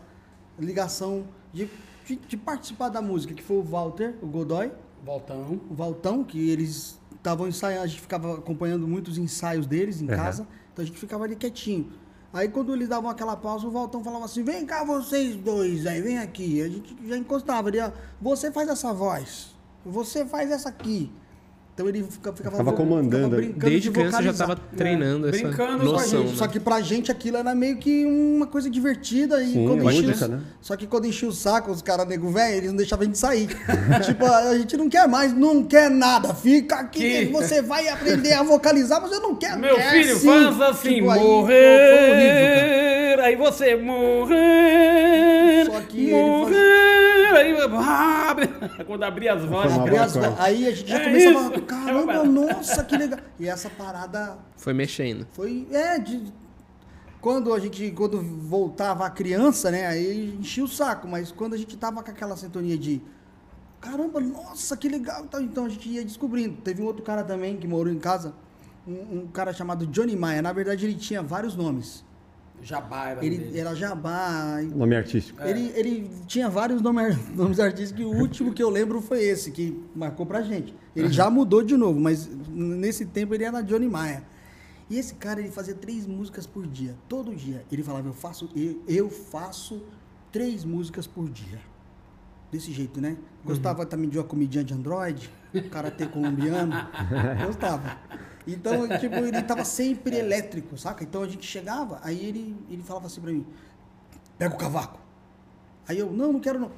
ligação 0.59 1.23
de, 1.53 1.69
de, 2.05 2.15
de 2.15 2.37
participar 2.37 2.89
da 2.89 3.01
música, 3.01 3.33
que 3.33 3.43
foi 3.43 3.57
o 3.57 3.63
Walter, 3.63 4.15
o 4.21 4.27
Godoy 4.27 4.71
Voltão. 5.03 5.61
o 5.69 5.73
Valtão, 5.73 6.23
que 6.23 6.49
eles 6.49 6.99
estavam 7.15 7.47
ensaiando, 7.47 7.83
a 7.83 7.87
gente 7.87 8.01
ficava 8.01 8.35
acompanhando 8.35 8.87
muitos 8.87 9.17
ensaios 9.17 9.65
deles 9.65 10.01
em 10.01 10.07
Aham. 10.07 10.15
casa, 10.17 10.47
então 10.73 10.83
a 10.83 10.85
gente 10.85 10.97
ficava 10.97 11.23
ali 11.23 11.35
quietinho. 11.35 11.91
Aí 12.33 12.49
quando 12.49 12.73
eles 12.73 12.89
davam 12.89 13.09
aquela 13.09 13.35
pausa, 13.35 13.67
o 13.67 13.71
Valtão 13.71 14.03
falava 14.03 14.25
assim, 14.25 14.43
vem 14.43 14.65
cá 14.65 14.83
vocês 14.83 15.35
dois 15.35 15.85
aí, 15.87 16.01
vem 16.01 16.19
aqui. 16.19 16.61
A 16.61 16.69
gente 16.69 16.95
já 17.05 17.17
encostava, 17.17 17.69
ele 17.69 17.77
ia, 17.77 17.93
você 18.21 18.51
faz 18.51 18.69
essa 18.69 18.93
voz, 18.93 19.55
você 19.85 20.25
faz 20.25 20.51
essa 20.51 20.69
aqui. 20.69 21.11
Então 21.77 21.87
ele 21.87 22.03
fica- 22.09 22.33
ficava, 22.33 22.57
Ficava 22.57 22.73
comandando. 22.73 23.35
brincando 23.35 23.59
Desde 23.69 23.81
de 23.81 23.91
criança 23.91 24.11
já 24.23 24.31
vocalizar. 24.31 24.47
tava 24.47 24.59
treinando 24.75 25.29
essa 25.29 25.37
Brincando 25.43 25.77
com 25.77 25.83
a 25.83 25.91
noção. 25.91 26.21
Gente, 26.21 26.31
né? 26.31 26.35
Só 26.35 26.47
que 26.47 26.59
pra 26.59 26.81
gente 26.81 27.11
aquilo 27.11 27.37
era 27.37 27.53
meio 27.53 27.77
que 27.77 28.03
uma 28.03 28.47
coisa 28.47 28.67
divertida. 28.67 29.43
E 29.43 29.53
Sim, 29.53 29.67
quando 29.67 29.83
lúdica, 29.83 30.11
enchia, 30.11 30.27
né? 30.27 30.39
Só 30.59 30.75
que 30.75 30.87
quando 30.87 31.05
enchia 31.05 31.29
o 31.29 31.31
saco, 31.31 31.69
os 31.69 31.83
caras 31.83 32.07
nego 32.07 32.31
velho, 32.31 32.55
eles 32.57 32.69
não 32.71 32.77
deixavam 32.77 33.03
a 33.03 33.05
gente 33.05 33.19
sair. 33.19 33.47
tipo, 34.03 34.25
a 34.25 34.57
gente 34.57 34.75
não 34.75 34.89
quer 34.89 35.07
mais, 35.07 35.31
não 35.37 35.63
quer 35.63 35.91
nada. 35.91 36.33
Fica 36.33 36.77
aqui, 36.77 37.27
Que- 37.27 37.31
você 37.31 37.61
vai 37.61 37.87
aprender 37.89 38.33
a 38.33 38.41
vocalizar, 38.41 38.99
mas 38.99 39.11
eu 39.11 39.21
não 39.21 39.35
quero. 39.35 39.59
Meu 39.59 39.75
quer 39.75 39.91
filho, 39.91 40.17
sim. 40.17 40.25
faz 40.25 40.59
assim, 40.59 40.95
Tipo, 40.95 41.11
aí, 41.11 41.19
foi 41.19 41.27
horrível, 41.29 42.07
morrer. 42.07 43.19
Aí 43.21 43.35
você 43.35 43.75
morrer. 43.75 45.65
Só 45.67 45.79
que 45.81 45.99
ele 46.09 46.11
morrer. 46.11 47.16
Aí, 47.37 47.57
abre. 47.61 48.47
Quando 48.85 49.03
abria 49.03 49.33
as 49.33 49.43
vozes. 49.45 49.77
Abri 49.77 49.97
as 49.97 50.13
vo- 50.13 50.19
coisa. 50.21 50.35
aí 50.41 50.67
a 50.67 50.71
gente 50.71 50.89
já 50.89 50.97
É 50.99 51.03
começava, 51.05 51.55
isso. 51.55 51.61
caramba, 51.65 52.13
É 52.13 52.19
uma- 52.21 52.23
nossa, 52.47 52.83
que 52.83 52.97
legal. 52.97 53.19
E 53.39 53.47
essa 53.47 53.69
parada 53.69 54.37
Foi 54.55 54.73
mexendo. 54.73 55.25
foi, 55.31 55.67
é, 55.71 55.97
de, 55.99 56.31
quando 57.21 57.53
a 57.53 57.59
gente, 57.59 57.91
quando 57.91 58.21
voltava 58.21 59.05
a 59.05 59.09
criança, 59.09 59.71
né, 59.71 59.87
aí 59.87 60.35
enchia 60.39 60.63
o 60.63 60.67
saco, 60.67 61.07
mas 61.07 61.31
quando 61.31 61.53
a 61.53 61.57
gente 61.57 61.75
tava 61.77 62.01
com 62.03 62.11
aquela 62.11 62.35
sintonia 62.37 62.77
de, 62.77 63.01
caramba, 63.81 64.19
nossa, 64.19 64.75
que 64.77 64.87
legal, 64.89 65.23
então, 65.23 65.41
então 65.41 65.65
a 65.65 65.69
gente 65.69 65.87
ia 65.89 66.03
descobrindo. 66.03 66.57
Teve 66.61 66.81
um 66.81 66.85
outro 66.85 67.03
cara 67.03 67.23
também 67.23 67.57
que 67.57 67.67
morou 67.67 67.91
em 67.91 67.99
casa, 67.99 68.33
um, 68.87 69.19
um 69.19 69.27
cara 69.27 69.51
chamado 69.53 69.85
Johnny 69.87 70.15
Maia, 70.15 70.41
na 70.41 70.53
verdade 70.53 70.85
ele 70.85 70.95
tinha 70.95 71.21
vários 71.21 71.55
nomes. 71.55 72.05
Jabá 72.61 73.09
era 73.09 73.25
Ele 73.25 73.37
dele. 73.37 73.59
era 73.59 73.75
Jabá, 73.75 74.59
Nome 74.75 74.95
artístico. 74.95 75.41
Ele, 75.43 75.71
ele 75.75 76.11
tinha 76.27 76.49
vários 76.49 76.81
nome- 76.81 77.15
nomes 77.35 77.59
artísticos 77.59 78.01
e 78.01 78.05
o 78.05 78.11
último 78.13 78.53
que 78.53 78.61
eu 78.61 78.69
lembro 78.69 79.01
foi 79.01 79.23
esse, 79.23 79.51
que 79.51 79.79
marcou 79.95 80.25
pra 80.25 80.41
gente. 80.41 80.73
Ele 80.95 81.09
já 81.09 81.29
mudou 81.29 81.63
de 81.63 81.77
novo, 81.77 81.99
mas 81.99 82.27
nesse 82.49 83.05
tempo 83.05 83.33
ele 83.35 83.43
era 83.43 83.61
Johnny 83.61 83.87
Maia. 83.87 84.23
E 84.89 84.97
esse 84.97 85.15
cara, 85.15 85.39
ele 85.39 85.49
fazia 85.51 85.75
três 85.75 86.05
músicas 86.07 86.47
por 86.47 86.65
dia, 86.65 86.95
todo 87.09 87.35
dia. 87.35 87.63
Ele 87.71 87.83
falava, 87.83 88.07
eu 88.07 88.13
faço, 88.13 88.49
eu, 88.55 88.81
eu 88.87 89.09
faço 89.09 89.83
três 90.31 90.63
músicas 90.63 91.05
por 91.05 91.29
dia. 91.29 91.59
Desse 92.51 92.71
jeito, 92.71 93.01
né? 93.01 93.17
Gostava 93.43 93.85
também 93.85 94.09
de 94.09 94.17
uma 94.17 94.23
comidinha 94.23 94.63
de 94.63 94.73
Android, 94.73 95.29
karatê 95.69 96.05
colombiano. 96.05 96.73
Gostava. 97.45 97.97
Então, 98.47 98.87
tipo, 98.97 99.15
ele 99.15 99.41
tava 99.43 99.65
sempre 99.65 100.15
elétrico, 100.15 100.77
saca? 100.77 101.03
Então 101.03 101.21
a 101.21 101.27
gente 101.27 101.45
chegava, 101.45 101.99
aí 102.01 102.25
ele, 102.25 102.55
ele 102.69 102.81
falava 102.81 103.07
assim 103.07 103.19
pra 103.19 103.31
mim, 103.31 103.45
pega 104.37 104.55
o 104.55 104.57
cavaco. 104.57 104.99
Aí 105.87 105.99
eu, 105.99 106.11
não, 106.11 106.33
não 106.33 106.39
quero 106.39 106.59
não. 106.59 106.71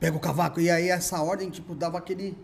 Pega 0.00 0.16
o 0.16 0.20
cavaco. 0.20 0.60
E 0.60 0.70
aí 0.70 0.88
essa 0.88 1.20
ordem, 1.20 1.50
tipo, 1.50 1.74
dava 1.74 1.98
aquele 1.98 2.36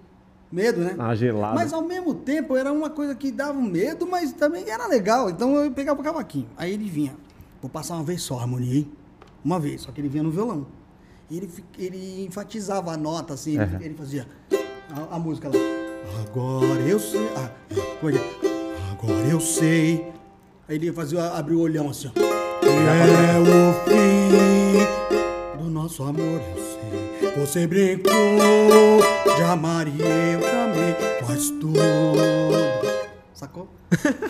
medo, 0.51 0.81
né? 0.81 0.97
Ah, 0.99 1.15
gelado. 1.15 1.55
Mas 1.55 1.73
ao 1.73 1.83
mesmo 1.83 2.15
tempo 2.15 2.57
era 2.57 2.73
uma 2.73 2.91
coisa 2.91 3.15
que 3.15 3.31
dava 3.31 3.59
um 3.59 3.63
medo, 3.63 4.07
mas 4.07 4.33
também 4.33 4.69
era 4.69 4.87
legal. 4.87 5.31
Então 5.31 5.57
eu 5.57 5.71
pegava 5.71 6.01
o 6.01 6.05
cavaquinho. 6.05 6.49
Aí 6.57 6.73
ele 6.73 6.89
vinha, 6.89 7.17
vou 7.61 7.71
passar 7.71 7.95
uma 7.95 8.05
vez 8.05 8.23
só 8.23 8.39
a 8.39 8.43
harmonia, 8.43 8.79
hein? 8.79 8.93
Uma 9.45 9.61
vez, 9.61 9.83
só 9.83 9.93
que 9.93 10.01
ele 10.01 10.09
vinha 10.09 10.23
no 10.23 10.31
violão. 10.31 10.67
E 11.31 11.37
ele, 11.37 11.51
ele 11.79 12.25
enfatizava 12.25 12.93
a 12.93 12.97
nota, 12.97 13.35
assim, 13.35 13.53
ele, 13.53 13.63
Aham. 13.63 13.79
ele 13.81 13.95
fazia 13.95 14.27
a, 14.91 15.17
a 15.17 15.19
música 15.19 15.49
lá. 15.49 15.55
Agora 16.23 16.81
eu 16.83 16.99
sei. 16.99 17.29
Ah, 17.37 17.51
Agora 19.07 19.27
eu 19.29 19.41
sei. 19.41 20.13
Aí 20.69 20.77
ele 20.77 20.93
fazia, 20.93 21.23
abrir 21.33 21.55
o 21.55 21.61
olhão 21.61 21.91
assim, 21.91 22.09
ó. 22.09 22.21
É 22.67 23.39
o 23.39 23.45
fim 23.85 25.63
do 25.63 25.71
nosso 25.71 26.03
amor, 26.03 26.41
eu 26.41 26.63
sei. 27.21 27.31
Você 27.37 27.67
brincou 27.67 28.13
de 29.37 29.43
amar 29.43 29.87
e 29.89 30.01
eu 30.01 30.41
também, 30.41 30.95
mas 31.29 31.51
tudo. 31.51 31.79
Sacou? 33.35 33.69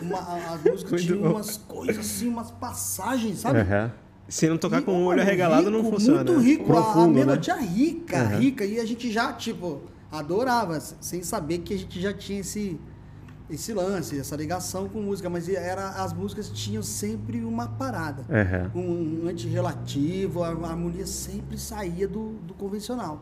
Uma, 0.02 0.18
a- 0.18 0.54
as 0.54 0.64
músicas 0.64 0.90
Muito 0.92 1.04
tinham 1.06 1.20
bom. 1.22 1.30
umas 1.36 1.56
coisas 1.56 1.98
assim, 1.98 2.28
umas 2.28 2.50
passagens, 2.50 3.38
sabe? 3.38 3.60
Aham. 3.60 3.92
Se 4.26 4.48
não 4.48 4.56
tocar 4.56 4.80
E, 4.80 4.84
com 4.84 5.02
o 5.02 5.04
olho 5.04 5.20
arregalado, 5.20 5.70
não 5.70 5.80
rico, 5.82 5.92
funciona. 5.92 6.24
Muito 6.24 6.40
rico, 6.40 6.72
a- 6.72 6.78
a, 6.80 6.82
Profundo, 6.82 7.14
né? 7.18 7.24
melodia 7.26 7.56
rica, 7.56 8.18
Aham. 8.18 8.38
rica. 8.38 8.64
E 8.64 8.80
a 8.80 8.86
gente 8.86 9.12
já, 9.12 9.32
tipo, 9.34 9.82
adorava, 10.10 10.80
sem 10.80 11.22
saber 11.22 11.58
que 11.58 11.74
a 11.74 11.78
gente 11.78 12.00
já 12.00 12.12
tinha 12.12 12.40
esse, 12.40 12.80
esse 13.50 13.72
lance, 13.74 14.18
essa 14.18 14.34
ligação 14.36 14.88
com 14.88 15.00
música. 15.00 15.28
Mas 15.28 15.48
era, 15.48 15.90
as 16.02 16.12
músicas 16.12 16.48
tinham 16.48 16.82
sempre 16.82 17.44
uma 17.44 17.68
parada. 17.68 18.24
Aham. 18.30 18.70
Um 18.74 19.28
antirrelativo, 19.28 20.42
a, 20.42 20.48
a 20.48 20.50
harmonia 20.70 21.06
sempre 21.06 21.58
saía 21.58 22.08
do, 22.08 22.30
do 22.42 22.54
convencional. 22.54 23.20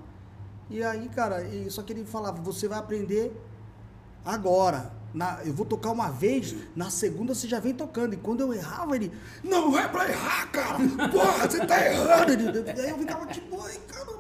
E 0.70 0.82
aí, 0.82 1.08
cara, 1.08 1.42
e- 1.44 1.70
só 1.70 1.82
que 1.82 1.92
ele 1.92 2.04
falava, 2.04 2.40
você 2.40 2.66
vai 2.68 2.78
aprender 2.78 3.32
agora. 4.24 4.92
Na- 5.14 5.40
eu 5.44 5.52
vou 5.52 5.66
tocar 5.66 5.90
uma 5.90 6.08
vez, 6.10 6.54
na 6.74 6.88
segunda 6.88 7.34
você 7.34 7.46
já 7.46 7.60
vem 7.60 7.74
tocando. 7.74 8.14
E 8.14 8.16
quando 8.16 8.40
eu 8.40 8.54
errava, 8.54 8.96
ele, 8.96 9.12
não 9.44 9.78
é 9.78 9.86
pra 9.86 10.08
errar, 10.08 10.46
cara! 10.50 10.78
Porra, 11.10 11.46
você 11.50 11.66
tá 11.66 11.84
errando! 11.84 12.32
Ele- 12.32 12.70
Aí 12.80 12.88
eu 12.90 12.96
ficava 12.98 13.26
tipo, 13.26 13.60
ai, 13.60 13.78
caramba. 13.88 14.11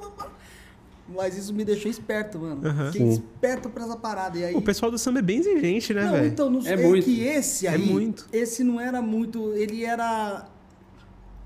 Mas 1.08 1.36
isso 1.36 1.52
me 1.52 1.64
deixou 1.64 1.90
esperto, 1.90 2.38
mano. 2.38 2.62
Fiquei 2.92 3.06
Sim. 3.06 3.08
esperto 3.12 3.68
pra 3.68 3.84
essa 3.84 3.96
parada. 3.96 4.38
E 4.38 4.44
aí, 4.44 4.54
O 4.54 4.62
pessoal 4.62 4.90
do 4.90 4.96
samba 4.98 5.18
é 5.18 5.22
bem 5.22 5.38
exigente, 5.38 5.92
né, 5.92 6.04
não, 6.04 6.12
velho? 6.12 6.26
então, 6.28 6.48
não 6.48 6.60
É 6.60 6.62
sei 6.62 6.76
muito. 6.76 7.04
que 7.04 7.20
esse 7.20 7.66
É 7.66 7.70
aí, 7.70 7.84
muito. 7.86 8.26
esse 8.32 8.62
não 8.64 8.80
era 8.80 9.02
muito, 9.02 9.52
ele 9.54 9.84
era... 9.84 10.46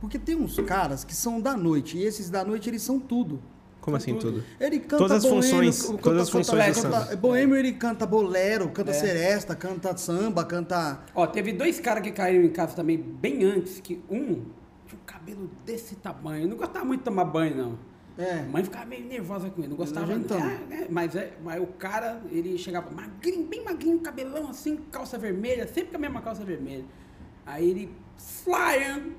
Porque 0.01 0.19
tem 0.19 0.37
uns 0.37 0.59
caras 0.61 1.05
que 1.05 1.15
são 1.15 1.41
da 1.41 1.57
noite, 1.57 1.97
e 1.97 2.05
esses 2.05 2.29
da 2.29 2.45
noite, 2.45 2.69
eles 2.69 2.83
são 2.83 3.01
tudo. 3.01 3.41
Como 3.81 3.97
assim 3.97 4.15
tudo? 4.17 4.43
Ele 4.61 4.79
canta 4.81 4.97
Todas 4.99 5.17
as 5.19 5.23
boêmio, 5.31 5.43
funções, 5.43 5.83
canta- 5.83 6.03
todas 6.03 6.23
as 6.23 6.29
canta- 6.31 6.45
funções 6.45 6.77
do 6.77 6.83
canta- 6.83 7.01
samba. 7.07 7.17
Boêmio, 7.17 7.57
ele 7.57 7.73
canta 7.73 8.05
bolero, 8.07 8.69
canta 8.71 8.91
É. 8.91 8.95
seresta, 8.95 9.57
canta 9.57 9.97
samba, 9.97 10.45
canta... 10.45 11.01
Ó, 11.15 11.27
teve 11.27 11.53
dois 11.53 11.81
caras 11.81 12.03
que 12.03 12.11
caíram 12.11 12.45
em 12.45 12.51
casa 12.51 12.75
também 12.77 12.99
bem 12.99 13.43
antes, 13.45 13.81
que 13.81 14.01
um 14.11 14.43
tinha 14.87 15.01
um 15.01 15.07
cabelo 15.07 15.51
desse 15.65 15.97
tamanho. 15.97 16.47
Não 16.49 16.57
gostava 16.57 16.85
muito 16.85 17.01
de 17.01 17.05
tomar 17.05 17.25
banho, 17.25 17.57
não. 17.57 17.79
É. 18.19 18.41
A 18.41 18.43
mãe 18.45 18.65
ficava 18.65 18.87
meio 18.87 19.05
nervosa 19.05 19.51
com 19.51 19.61
ele, 19.61 19.69
não 19.69 19.77
gostava. 19.77 20.13
Então. 20.13 20.39
É, 20.39 20.83
é, 20.83 20.87
mas, 20.89 21.15
é, 21.15 21.33
mas 21.43 21.63
o 21.63 21.67
cara, 21.67 22.23
ele 22.31 22.57
chegava 22.57 22.91
magrinho, 22.91 23.45
bem 23.47 23.63
magrinho, 23.63 23.99
cabelão 24.01 24.49
assim, 24.49 24.79
calça 24.91 25.19
vermelha, 25.19 25.67
sempre 25.67 25.91
com 25.91 25.97
a 25.97 26.01
mesma 26.01 26.23
calça 26.23 26.45
vermelha. 26.45 26.85
Aí 27.45 27.71
ele, 27.71 27.95
flying, 28.17 29.15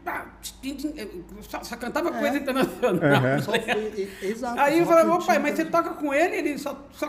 só, 1.42 1.63
só 1.63 1.75
cantava 1.77 2.12
coisa 2.12 2.38
internacional. 2.38 3.22
E- 3.96 4.25
exato. 4.25 4.60
Aí 4.60 4.80
eu 4.80 5.12
ô 5.13 5.25
pai, 5.25 5.39
mas 5.39 5.56
você 5.56 5.66
toca 5.66 5.92
com 5.92 6.13
ele, 6.13 6.36
ele 6.36 6.58
só, 6.58 6.88
só 6.92 7.08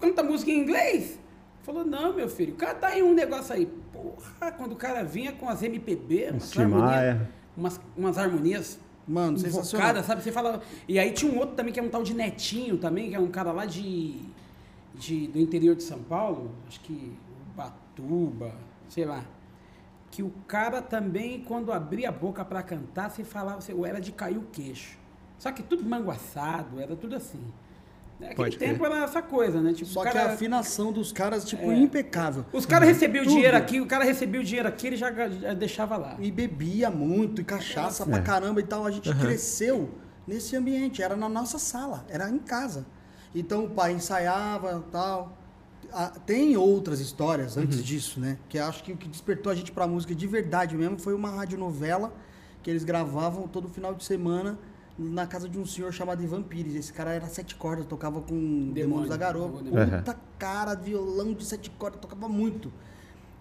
canta 0.00 0.22
música 0.22 0.50
em 0.50 0.58
inglês? 0.58 1.18
Falou, 1.62 1.84
não, 1.84 2.14
meu 2.14 2.28
filho, 2.28 2.54
canta 2.54 2.86
aí 2.86 3.02
um 3.02 3.12
negócio 3.12 3.54
aí. 3.54 3.66
Porra, 3.92 4.52
quando 4.52 4.72
o 4.72 4.76
cara 4.76 5.02
vinha 5.02 5.32
com 5.32 5.48
as 5.48 5.62
MPB, 5.62 6.30
umas 6.30 6.58
harmonias, 6.58 7.18
umas, 7.56 7.80
umas 7.96 8.18
harmonias 8.18 8.78
Mano, 9.06 9.38
sensacional. 9.38 9.86
invocadas, 9.86 10.06
sabe? 10.06 10.22
Você 10.22 10.32
fala. 10.32 10.60
E 10.88 10.98
aí 10.98 11.12
tinha 11.12 11.32
um 11.32 11.38
outro 11.38 11.54
também 11.54 11.72
que 11.72 11.78
é 11.78 11.82
um 11.82 11.88
tal 11.88 12.02
de 12.02 12.12
Netinho 12.12 12.76
também, 12.76 13.10
que 13.10 13.14
é 13.14 13.20
um 13.20 13.30
cara 13.30 13.52
lá 13.52 13.64
de, 13.64 14.20
de 14.94 15.28
do 15.28 15.38
interior 15.38 15.76
de 15.76 15.82
São 15.82 16.02
Paulo, 16.02 16.50
acho 16.66 16.80
que 16.80 17.12
Ubatuba, 17.52 18.52
sei 18.88 19.04
lá. 19.04 19.24
Que 20.10 20.22
o 20.22 20.30
cara 20.46 20.82
também, 20.82 21.42
quando 21.42 21.72
abria 21.72 22.08
a 22.08 22.12
boca 22.12 22.44
pra 22.44 22.62
cantar, 22.62 23.10
você 23.10 23.24
falava, 23.24 23.60
você, 23.60 23.72
era 23.86 24.00
de 24.00 24.12
cair 24.12 24.38
o 24.38 24.42
queixo. 24.52 24.98
Só 25.38 25.52
que 25.52 25.62
tudo 25.62 25.84
manguaçado, 25.84 26.80
era 26.80 26.96
tudo 26.96 27.16
assim. 27.16 27.40
Naquele 28.18 28.34
Pode 28.36 28.56
tempo 28.58 28.84
era 28.86 29.04
essa 29.04 29.20
coisa, 29.20 29.60
né? 29.60 29.72
Tipo, 29.74 29.90
Só 29.90 30.00
o 30.00 30.04
que 30.04 30.10
cara, 30.12 30.30
a 30.30 30.32
afinação 30.32 30.90
dos 30.90 31.12
caras, 31.12 31.44
tipo, 31.44 31.70
É. 31.70 31.76
impecável. 31.76 32.46
os 32.52 32.64
caras 32.64 32.88
recebiam 32.88 33.24
dinheiro 33.26 33.56
aqui, 33.56 33.78
o 33.80 33.86
cara 33.86 34.04
recebia 34.04 34.40
o 34.40 34.44
dinheiro 34.44 34.66
aqui, 34.68 34.86
ele 34.86 34.96
já, 34.96 35.10
já 35.28 35.52
deixava 35.52 35.96
lá. 35.98 36.16
E 36.18 36.30
bebia 36.30 36.90
muito, 36.90 37.42
e 37.42 37.44
cachaça 37.44 38.06
pra 38.06 38.18
É. 38.18 38.22
caramba 38.22 38.60
e 38.60 38.64
tal. 38.64 38.86
A 38.86 38.90
gente 38.90 39.12
cresceu 39.14 39.90
nesse 40.26 40.56
ambiente, 40.56 41.02
era 41.02 41.14
na 41.14 41.28
nossa 41.28 41.58
sala, 41.58 42.06
era 42.08 42.30
em 42.30 42.38
casa. 42.38 42.86
Então 43.34 43.64
o 43.64 43.70
pai 43.70 43.92
ensaiava 43.92 44.82
tal. 44.90 45.36
Tem 46.24 46.56
outras 46.56 47.00
histórias 47.00 47.56
antes 47.56 47.84
disso, 47.84 48.18
né? 48.18 48.38
Que 48.48 48.58
acho 48.58 48.82
que 48.82 48.92
o 48.92 48.96
que 48.96 49.06
despertou 49.08 49.52
a 49.52 49.54
gente 49.54 49.70
pra 49.70 49.86
música 49.86 50.14
de 50.14 50.26
verdade 50.26 50.74
mesmo 50.76 50.98
foi 50.98 51.14
uma 51.14 51.30
radionovela 51.30 52.12
que 52.62 52.68
eles 52.70 52.82
gravavam 52.82 53.46
todo 53.46 53.68
final 53.68 53.94
de 53.94 54.02
semana 54.04 54.58
na 54.98 55.26
casa 55.26 55.48
de 55.48 55.58
um 55.58 55.66
senhor 55.66 55.92
chamado 55.92 56.22
Ivan 56.22 56.42
Pires. 56.42 56.74
Esse 56.74 56.92
cara 56.92 57.12
era 57.12 57.26
sete 57.26 57.54
cordas, 57.54 57.86
tocava 57.86 58.20
com 58.20 58.70
Demônios 58.72 59.08
da 59.08 59.16
Garoa. 59.16 59.48
Demônio. 59.62 59.98
Puta 59.98 60.16
cara, 60.38 60.74
violão 60.74 61.32
de 61.34 61.44
sete 61.44 61.70
cordas, 61.70 62.00
tocava 62.00 62.28
muito. 62.28 62.72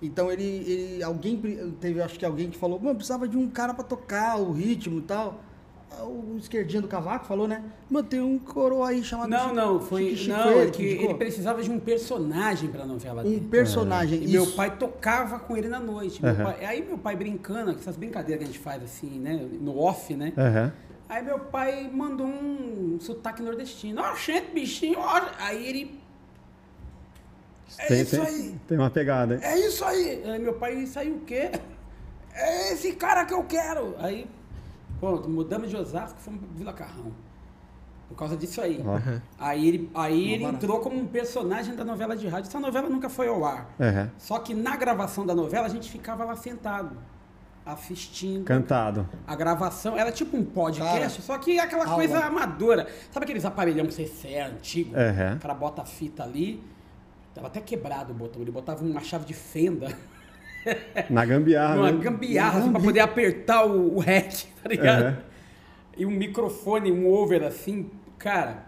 Então 0.01 0.31
ele, 0.31 0.43
ele 0.43 1.03
alguém 1.03 1.37
teve, 1.79 2.01
acho 2.01 2.19
que 2.19 2.25
alguém 2.25 2.49
que 2.49 2.57
falou, 2.57 2.79
mano, 2.79 2.95
precisava 2.95 3.27
de 3.27 3.37
um 3.37 3.49
cara 3.49 3.73
pra 3.73 3.83
tocar 3.83 4.37
o 4.37 4.51
ritmo 4.51 4.99
e 4.99 5.01
tal. 5.03 5.41
O 6.01 6.35
esquerdinho 6.37 6.81
do 6.81 6.89
cavaco 6.89 7.25
falou, 7.25 7.47
né? 7.47 7.63
Mano, 7.89 8.05
tem 8.05 8.19
um 8.19 8.37
coroa 8.37 8.89
aí 8.89 9.01
chamado 9.01 9.29
Não, 9.29 9.39
Chico- 9.43 9.55
não, 9.55 9.79
foi. 9.79 10.03
Chique 10.09 10.17
Chico, 10.17 10.35
não, 10.37 10.43
foi 10.43 10.53
é 10.53 10.61
ele 10.63 10.71
que 10.71 10.83
ele 10.83 11.13
precisava 11.13 11.63
de 11.63 11.71
um 11.71 11.79
personagem 11.79 12.69
pra 12.69 12.85
novela 12.85 13.21
um 13.21 13.23
dele. 13.23 13.47
personagem. 13.49 14.21
E 14.21 14.27
meu 14.27 14.45
pai 14.47 14.75
tocava 14.77 15.39
com 15.39 15.55
ele 15.55 15.69
na 15.69 15.79
noite. 15.79 16.21
Meu 16.21 16.35
pai- 16.35 16.65
aí 16.65 16.83
meu 16.85 16.97
pai 16.97 17.15
brincando, 17.15 17.71
com 17.73 17.79
essas 17.79 17.95
brincadeiras 17.95 18.43
que 18.43 18.49
a 18.49 18.53
gente 18.53 18.59
faz 18.61 18.83
assim, 18.83 19.19
né? 19.19 19.47
No 19.61 19.77
off, 19.79 20.13
né? 20.13 20.33
Aham. 20.37 20.73
Aí 21.07 21.23
meu 21.23 21.39
pai 21.39 21.89
mandou 21.93 22.25
um 22.27 22.97
sotaque 22.99 23.41
nordestino. 23.41 24.01
Ó, 24.01 24.15
gente, 24.15 24.51
bichinho, 24.53 24.99
ó. 24.99 25.21
Aí 25.39 25.65
ele. 25.67 25.99
É 27.77 27.87
Tem, 27.87 28.01
isso 28.01 28.15
tem, 28.15 28.25
aí. 28.25 28.59
tem 28.67 28.77
uma 28.77 28.89
pegada, 28.89 29.35
hein? 29.35 29.39
É 29.43 29.59
isso 29.59 29.83
aí. 29.83 30.23
Aí 30.23 30.39
meu 30.39 30.53
pai 30.53 30.85
saiu 30.85 31.15
o 31.15 31.19
quê? 31.21 31.51
É 32.37 32.73
esse 32.73 32.91
cara 32.91 33.23
que 33.23 33.33
eu 33.33 33.45
quero. 33.45 33.95
Aí, 33.97 34.29
pô, 34.99 35.15
mudamos 35.25 35.69
de 35.69 35.77
Osasco 35.77 36.19
e 36.19 36.21
fomos 36.21 36.41
pra 36.41 36.49
Vila 36.53 36.73
Carrão. 36.73 37.13
Por 38.09 38.15
causa 38.17 38.35
disso 38.35 38.59
aí. 38.59 38.83
Ó. 38.85 38.99
Aí 39.39 39.65
ele, 39.65 39.89
aí 39.95 40.33
ele 40.33 40.43
entrou 40.43 40.81
como 40.81 40.99
um 40.99 41.07
personagem 41.07 41.75
da 41.77 41.85
novela 41.85 42.13
de 42.13 42.27
rádio. 42.27 42.49
Essa 42.49 42.59
novela 42.59 42.89
nunca 42.89 43.07
foi 43.07 43.29
ao 43.29 43.45
ar. 43.45 43.69
Aham. 43.79 44.11
Só 44.17 44.37
que 44.39 44.53
na 44.53 44.75
gravação 44.75 45.25
da 45.25 45.33
novela 45.33 45.65
a 45.65 45.69
gente 45.69 45.89
ficava 45.89 46.25
lá 46.25 46.35
sentado. 46.35 46.97
Assistindo 47.65 48.43
Cantado. 48.45 49.09
a 49.25 49.35
gravação. 49.35 49.97
Era 49.97 50.11
tipo 50.11 50.37
um 50.37 50.43
podcast, 50.45 50.93
Cara, 50.93 51.09
só 51.09 51.37
que 51.37 51.57
é 51.57 51.61
aquela 51.63 51.83
aula. 51.85 51.95
coisa 51.95 52.19
amadora. 52.19 52.87
Sabe 53.11 53.23
aqueles 53.23 53.43
aparelhão 53.45 53.87
CCE 53.87 54.37
antigo? 54.37 54.93
Aham. 54.95 55.35
O 55.35 55.39
cara 55.39 55.53
bota 55.53 55.81
a 55.81 55.85
fita 55.85 56.23
ali. 56.23 56.61
Tava 57.33 57.47
até 57.47 57.59
quebrado 57.59 58.11
o 58.11 58.15
botão. 58.15 58.41
Ele 58.41 58.51
botava 58.51 58.83
uma 58.85 59.01
chave 59.01 59.25
de 59.25 59.33
fenda. 59.33 59.87
Na 61.09 61.25
gambiarra. 61.25 61.75
uma 61.75 61.91
né? 61.91 61.97
gambiarra 62.01 62.59
assim, 62.59 62.71
pra 62.71 62.79
poder 62.81 62.99
apertar 62.99 63.65
o, 63.65 63.95
o 63.97 63.99
REC, 63.99 64.45
tá 64.63 64.69
ligado? 64.69 65.03
Aham. 65.03 65.17
E 65.97 66.05
um 66.05 66.11
microfone, 66.11 66.91
um 66.91 67.07
over 67.07 67.43
assim, 67.43 67.89
cara. 68.17 68.63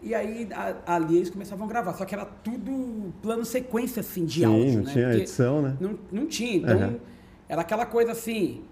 E 0.00 0.14
aí 0.14 0.48
a- 0.52 0.94
ali 0.96 1.16
eles 1.16 1.30
começavam 1.30 1.66
a 1.66 1.68
gravar, 1.68 1.94
só 1.94 2.04
que 2.04 2.14
era 2.14 2.24
tudo 2.24 3.12
plano 3.22 3.44
sequência 3.44 4.00
assim 4.00 4.24
de 4.24 4.40
Sim, 4.40 4.44
áudio, 4.46 4.72
não 4.78 4.82
né? 4.84 4.92
tinha 4.92 5.04
Porque 5.06 5.20
edição, 5.22 5.62
né? 5.62 5.76
Não, 5.80 5.98
não 6.10 6.26
tinha, 6.26 6.56
então 6.56 6.76
Aham. 6.76 6.96
Era 7.52 7.60
aquela 7.60 7.84
coisa 7.84 8.12
assim. 8.12 8.64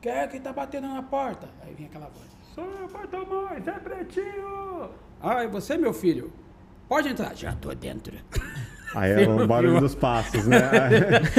Quem 0.00 0.12
é 0.12 0.26
que 0.26 0.40
tá 0.40 0.50
batendo 0.50 0.88
na 0.88 1.02
porta? 1.02 1.46
Aí 1.60 1.74
vinha 1.74 1.90
aquela 1.90 2.08
voz. 2.08 2.26
Sou 2.54 2.64
eu, 2.64 2.88
Bartolomé, 2.88 3.60
Zé 3.60 3.72
Pretinho! 3.72 4.90
Ai, 5.20 5.46
você, 5.46 5.76
meu 5.76 5.92
filho? 5.92 6.32
Pode 6.88 7.10
entrar. 7.10 7.36
Já 7.36 7.54
tô 7.54 7.74
dentro. 7.74 8.16
Aí 8.94 9.12
é 9.24 9.28
o 9.28 9.46
barulho 9.46 9.80
dos 9.80 9.94
passos, 9.94 10.46
né? 10.46 10.58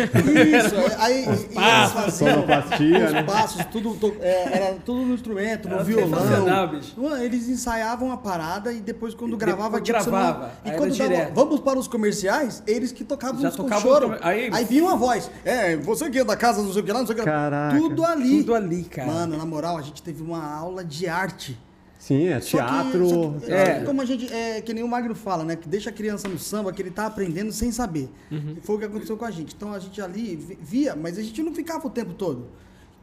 Isso, 0.57 0.75
aí 0.99 1.23
e- 1.23 1.25
e 1.25 1.29
eles 1.57 1.91
faziam 1.91 2.31
Sonoplastia, 2.33 3.05
os 3.07 3.11
né? 3.13 3.23
passos, 3.23 3.65
tudo, 3.65 4.15
é, 4.21 4.57
era 4.57 4.73
tudo 4.85 5.01
no 5.01 5.13
instrumento, 5.13 5.67
no 5.67 5.75
Era 5.75 5.83
violão. 5.83 6.81
Eles 7.21 7.49
ensaiavam 7.49 8.11
a 8.11 8.17
parada 8.17 8.71
e 8.71 8.79
depois 8.79 9.13
quando 9.13 9.33
E 9.33 9.37
gravava, 9.37 9.79
depois 9.81 10.03
tipo, 10.03 10.11
gravava, 10.11 10.51
não... 10.63 10.71
E 10.73 10.77
quando 10.77 10.97
dava, 10.97 11.31
vamos 11.33 11.59
para 11.59 11.77
os 11.79 11.87
comerciais, 11.87 12.63
eles 12.65 12.91
que 12.91 13.03
tocavam 13.03 13.41
Já 13.41 13.49
os 13.49 13.55
tocavam 13.55 13.81
choro. 13.81 14.07
os 14.15 14.19
aí- 14.21 14.49
Aí, 14.53 14.65
vinha 14.65 14.83
uma 14.83 14.95
voz, 14.95 15.29
é, 15.43 15.75
você 15.75 16.09
que 16.09 16.19
é 16.19 16.23
da 16.23 16.35
casa, 16.37 16.61
não 16.61 16.71
sei 16.71 16.81
o 16.81 16.85
que 16.85 16.91
lá, 16.91 16.99
não 16.99 17.05
sei 17.07 17.15
o 17.15 17.19
que 17.19 17.25
lá. 17.25 17.31
Caraca. 17.31 17.77
Tudo 17.77 18.05
ali. 18.05 18.37
Tudo 18.39 18.55
ali, 18.55 18.83
cara. 18.83 19.07
Mano, 19.11 19.37
na 19.37 19.45
moral, 19.45 19.77
a 19.77 19.81
gente 19.81 20.01
teve 20.01 20.21
uma 20.23 20.53
aula 20.55 20.83
de 20.83 21.07
arte. 21.07 21.57
Sim, 22.01 22.29
é 22.29 22.39
Só 22.41 22.57
que- 22.57 22.63
teatro. 22.63 23.09
só 23.09 23.45
que, 23.45 23.51
É. 23.51 23.61
é, 23.77 23.83
como 23.85 24.01
a 24.01 24.05
gente, 24.05 24.33
é, 24.33 24.59
que 24.59 24.73
nem 24.73 24.83
o 24.83 24.87
Magno 24.87 25.13
fala, 25.13 25.43
né? 25.43 25.55
Que 25.55 25.69
deixa 25.69 25.91
a 25.91 25.93
criança 25.93 26.27
no 26.27 26.39
samba, 26.39 26.73
que 26.73 26.81
ele 26.81 26.89
tá 26.89 27.05
aprendendo 27.05 27.51
sem 27.51 27.71
saber. 27.71 28.09
Uhum. 28.31 28.57
Foi 28.63 28.75
o 28.75 28.79
que 28.79 28.85
aconteceu 28.85 29.15
com 29.15 29.23
a 29.25 29.29
gente. 29.29 29.53
Então 29.55 29.71
a 29.71 29.77
gente 29.77 30.01
ali 30.01 30.35
vi- 30.35 30.57
via, 30.59 30.95
mas 30.95 31.19
a 31.19 31.21
gente 31.21 31.43
não 31.43 31.53
ficava 31.53 31.85
o 31.85 31.91
tempo 31.91 32.13
todo. 32.15 32.47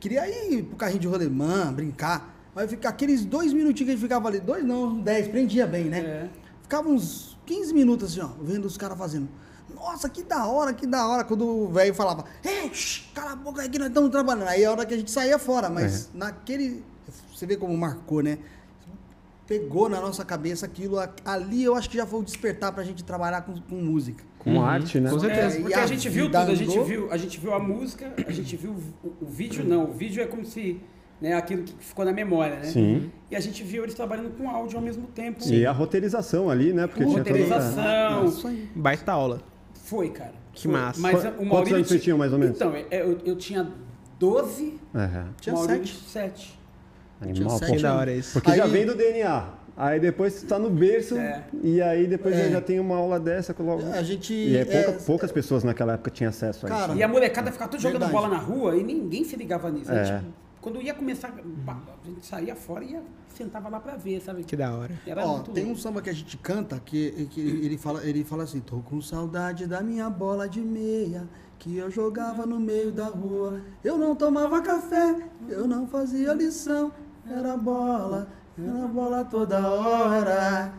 Queria 0.00 0.28
ir 0.52 0.64
pro 0.64 0.76
carrinho 0.76 0.98
de 0.98 1.06
rolemã, 1.06 1.72
brincar. 1.72 2.34
Mas 2.52 2.68
ficar 2.70 2.88
aqueles 2.88 3.24
dois 3.24 3.52
minutinhos 3.52 3.84
que 3.86 3.90
a 3.90 3.94
gente 3.94 4.02
ficava 4.02 4.26
ali, 4.26 4.40
dois 4.40 4.64
não, 4.64 4.98
dez, 5.00 5.28
prendia 5.28 5.64
bem, 5.64 5.84
né? 5.84 5.98
É. 6.00 6.28
Ficava 6.64 6.88
uns 6.88 7.38
15 7.46 7.72
minutos 7.72 8.10
assim, 8.10 8.20
ó, 8.20 8.30
vendo 8.42 8.64
os 8.64 8.76
caras 8.76 8.98
fazendo. 8.98 9.28
Nossa, 9.72 10.08
que 10.08 10.24
da 10.24 10.44
hora, 10.44 10.72
que 10.72 10.88
da 10.88 11.06
hora. 11.06 11.22
Quando 11.22 11.46
o 11.46 11.68
velho 11.68 11.94
falava, 11.94 12.24
ei, 12.44 12.68
shh, 12.74 13.10
cala 13.14 13.30
a 13.32 13.36
boca 13.36 13.62
aí 13.62 13.68
que 13.68 13.78
nós 13.78 13.88
estamos 13.88 14.10
trabalhando. 14.10 14.48
Aí 14.48 14.64
é 14.64 14.66
a 14.66 14.72
hora 14.72 14.84
que 14.84 14.92
a 14.92 14.96
gente 14.96 15.10
saía 15.10 15.38
fora, 15.38 15.70
mas 15.70 16.06
É. 16.12 16.18
naquele. 16.18 16.82
Você 17.32 17.46
vê 17.46 17.56
como 17.56 17.76
marcou, 17.78 18.22
né? 18.24 18.38
Pegou 19.48 19.88
na 19.88 19.98
nossa 19.98 20.24
cabeça 20.26 20.66
aquilo. 20.66 20.98
Ali 21.24 21.64
eu 21.64 21.74
acho 21.74 21.88
que 21.88 21.96
já 21.96 22.06
foi 22.06 22.20
o 22.20 22.22
despertar 22.22 22.70
pra 22.70 22.84
gente 22.84 23.02
trabalhar 23.02 23.40
com, 23.40 23.58
com 23.62 23.76
música. 23.76 24.22
Com 24.38 24.62
arte, 24.62 25.00
né? 25.00 25.10
Com 25.10 25.18
certeza. 25.18 25.56
É, 25.56 25.60
porque 25.60 25.74
a 25.74 25.82
a 25.82 25.86
gente 25.86 26.08
viu 26.10 26.26
tudo, 26.26 26.36
a 26.36 26.54
gente 26.54 26.78
viu, 26.80 27.10
a 27.10 27.16
gente 27.16 27.40
viu 27.40 27.54
a 27.54 27.58
música, 27.58 28.12
a 28.26 28.30
gente 28.30 28.54
viu 28.56 28.76
o, 29.02 29.08
o 29.22 29.26
vídeo, 29.26 29.64
não, 29.64 29.90
o 29.90 29.92
vídeo 29.92 30.22
é 30.22 30.26
como 30.26 30.44
se, 30.44 30.80
né, 31.20 31.32
aquilo 31.32 31.62
que 31.64 31.74
ficou 31.82 32.04
na 32.04 32.12
memória, 32.12 32.56
né? 32.56 32.64
Sim. 32.64 33.10
E 33.30 33.34
a 33.36 33.40
gente 33.40 33.64
viu 33.64 33.82
eles 33.84 33.94
trabalhando 33.94 34.36
com 34.36 34.48
áudio 34.50 34.78
ao 34.78 34.84
mesmo 34.84 35.06
tempo. 35.08 35.42
E 35.48 35.64
a 35.66 35.72
roteirização 35.72 36.50
ali, 36.50 36.72
né? 36.74 36.86
Porque 36.86 37.04
tinha 37.04 37.24
toda... 37.24 37.30
Roteirização. 37.30 38.24
Isso 38.26 38.46
aí. 38.46 38.68
Baita 38.76 39.12
aula. 39.12 39.40
Foi, 39.84 40.10
cara. 40.10 40.34
Que 40.52 40.64
Foi. 40.64 40.72
massa. 40.72 41.00
Mas 41.00 41.22
Qu- 41.22 41.42
o 41.42 41.48
quantos 41.48 41.72
anos 41.72 41.88
você 41.88 41.96
ti- 41.98 42.04
tinha, 42.04 42.16
mais 42.16 42.32
ou 42.32 42.38
menos? 42.38 42.54
Então, 42.56 42.74
é, 42.74 42.86
eu, 42.92 43.18
eu 43.24 43.36
tinha 43.36 43.66
12, 44.18 44.78
Aham. 44.94 45.28
Tinha 45.40 45.54
Maurílio 45.54 45.86
sete. 45.86 46.08
7. 46.08 46.57
Animal, 47.20 47.58
pô. 47.60 47.66
Que 47.66 47.82
da 47.82 47.94
hora 47.96 48.12
isso. 48.12 48.32
Porque 48.34 48.54
já 48.56 48.64
Aí- 48.64 48.70
vem 48.70 48.86
do 48.86 48.94
DNA. 48.94 49.48
Aí 49.76 50.00
depois 50.00 50.32
você 50.32 50.44
tá 50.46 50.58
no 50.58 50.68
berço 50.70 51.16
É. 51.16 51.44
e 51.62 51.80
aí 51.80 52.08
depois 52.08 52.34
É. 52.34 52.50
já 52.50 52.60
tem 52.60 52.80
uma 52.80 52.96
aula 52.96 53.20
dessa. 53.20 53.54
Logo... 53.58 53.82
A 53.92 54.02
gente. 54.02 54.34
E 54.34 54.56
é 54.56 54.64
pouca- 54.64 54.90
é, 54.90 54.92
poucas 55.06 55.30
pessoas 55.30 55.62
naquela 55.62 55.92
época 55.94 56.10
tinham 56.10 56.30
acesso 56.30 56.66
a 56.66 56.68
Cara, 56.68 56.86
isso. 56.92 56.96
E 56.96 57.02
a 57.02 57.06
molecada 57.08 57.52
ficava 57.52 57.70
tudo 57.70 57.80
jogando 57.80 58.08
bola 58.10 58.26
na 58.28 58.38
rua 58.38 58.76
e 58.76 58.82
ninguém 58.82 59.22
se 59.24 59.36
ligava 59.36 59.70
nisso. 59.70 59.92
É. 59.92 60.04
tipo, 60.18 60.32
quando 60.60 60.82
ia 60.82 60.92
começar, 60.94 61.28
a 61.32 62.06
gente 62.08 62.26
saía 62.26 62.56
fora 62.56 62.84
e 62.84 62.90
ia, 62.90 63.02
sentava 63.32 63.68
lá 63.68 63.78
pra 63.78 63.94
ver, 63.94 64.20
sabe? 64.20 64.42
Que 64.42 64.56
da 64.56 64.74
hora. 64.74 64.92
Era 65.06 65.24
Ó, 65.24 65.34
muito 65.36 65.52
tem 65.52 65.70
um 65.70 65.76
samba 65.76 66.02
que 66.02 66.10
a 66.10 66.12
gente 66.12 66.36
canta 66.38 66.80
que, 66.84 67.28
que 67.30 67.40
ele, 67.40 67.78
fala, 67.78 68.04
ele 68.04 68.24
fala 68.24 68.42
assim: 68.42 68.58
Tô 68.58 68.78
com 68.80 69.00
saudade 69.00 69.64
da 69.68 69.80
minha 69.80 70.10
bola 70.10 70.48
de 70.48 70.60
meia 70.60 71.22
que 71.56 71.76
eu 71.76 71.88
jogava 71.88 72.44
no 72.46 72.58
meio 72.58 72.90
da 72.90 73.06
rua. 73.06 73.60
Eu 73.84 73.96
não 73.96 74.16
tomava 74.16 74.60
café, 74.60 75.16
eu 75.48 75.68
não 75.68 75.86
fazia 75.86 76.32
lição. 76.32 76.90
Era 77.30 77.56
bola, 77.56 78.28
era 78.58 78.86
bola 78.86 79.24
toda 79.24 79.58
hora. 79.68 80.72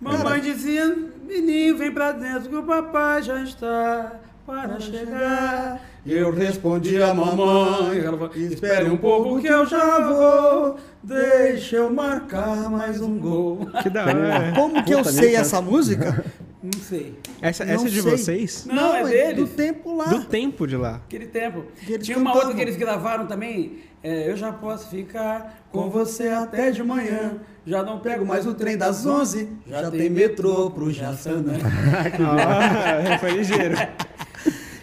Mamãe 0.00 0.40
dizia, 0.40 0.94
menino, 1.26 1.78
vem 1.78 1.90
pra 1.90 2.12
dentro 2.12 2.50
que 2.50 2.56
o 2.56 2.62
papai 2.62 3.22
já 3.22 3.42
está 3.42 4.12
para 4.46 4.78
chegar. 4.78 5.80
Eu 6.04 6.30
respondia, 6.32 7.14
mamãe, 7.14 7.98
ela 7.98 8.16
falou, 8.18 8.34
espere 8.36 8.90
um 8.90 8.96
pouco 8.96 9.40
que 9.40 9.48
eu 9.48 9.66
já 9.66 10.06
vou, 10.06 10.76
deixa 11.02 11.76
eu 11.76 11.90
marcar 11.92 12.70
mais 12.70 13.00
um 13.00 13.18
gol. 13.18 13.66
Que 13.82 13.88
da 13.90 14.04
hora. 14.04 14.52
Como 14.54 14.84
que 14.84 14.92
eu 14.92 14.98
Puta, 14.98 15.12
sei 15.12 15.34
essa 15.34 15.60
música? 15.62 16.24
Não 16.74 16.80
sei, 16.82 17.14
Essa, 17.40 17.64
Não 17.64 17.74
essa 17.74 17.86
é 17.86 17.90
de 17.90 18.02
sei. 18.02 18.10
vocês? 18.10 18.66
Não, 18.66 18.94
é 18.96 19.04
deles. 19.04 19.36
do 19.36 19.46
tempo 19.56 19.94
lá. 19.96 20.04
Do 20.06 20.24
tempo 20.24 20.66
de 20.66 20.76
lá. 20.76 20.96
aquele 20.96 21.26
tempo. 21.26 21.64
Que 21.84 21.92
eles 21.92 22.06
Tinha 22.06 22.18
uma 22.18 22.34
outra 22.34 22.54
que 22.54 22.60
eles 22.60 22.76
gravaram 22.76 23.26
também, 23.26 23.78
é, 24.02 24.30
eu 24.30 24.36
já 24.36 24.52
posso 24.52 24.88
ficar 24.90 25.66
com 25.70 25.88
você 25.90 26.28
até 26.28 26.70
de 26.70 26.82
manhã, 26.82 27.40
já 27.64 27.82
não 27.82 28.00
pego 28.00 28.24
mais 28.26 28.46
o 28.46 28.54
trem 28.54 28.76
das 28.76 29.04
11, 29.06 29.48
já, 29.66 29.90
tem 29.90 30.10
metrô 30.10 30.70
pro 30.70 30.90
Jaçanã. 30.90 31.54
Ah, 32.20 33.18
foi 33.18 33.30
ligeiro. 33.32 33.74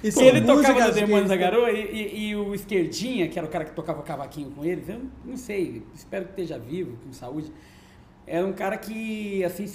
E 0.03 0.09
E 0.09 0.11
são 0.11 0.21
ele 0.23 0.41
tocava 0.41 0.79
no 0.87 0.93
que- 0.93 0.99
Demônios 0.99 1.29
da 1.29 1.35
Garoa 1.37 1.71
e, 1.71 1.79
e- 1.81 2.27
e 2.31 2.35
o 2.35 2.53
Esquerdinha, 2.53 3.29
que 3.29 3.39
era 3.39 3.47
o 3.47 3.49
cara 3.49 3.63
que 3.63 3.71
tocava 3.71 4.01
cavaquinho 4.03 4.51
com 4.51 4.65
eles, 4.65 4.89
eu 4.89 4.99
não 5.23 5.37
sei, 5.37 5.81
espero 5.95 6.25
que 6.25 6.31
esteja 6.31 6.59
vivo, 6.59 6.97
com 7.05 7.13
saúde. 7.13 7.49
Era 8.27 8.45
um 8.45 8.51
cara 8.51 8.75
que, 8.75 9.41
assim, 9.45 9.65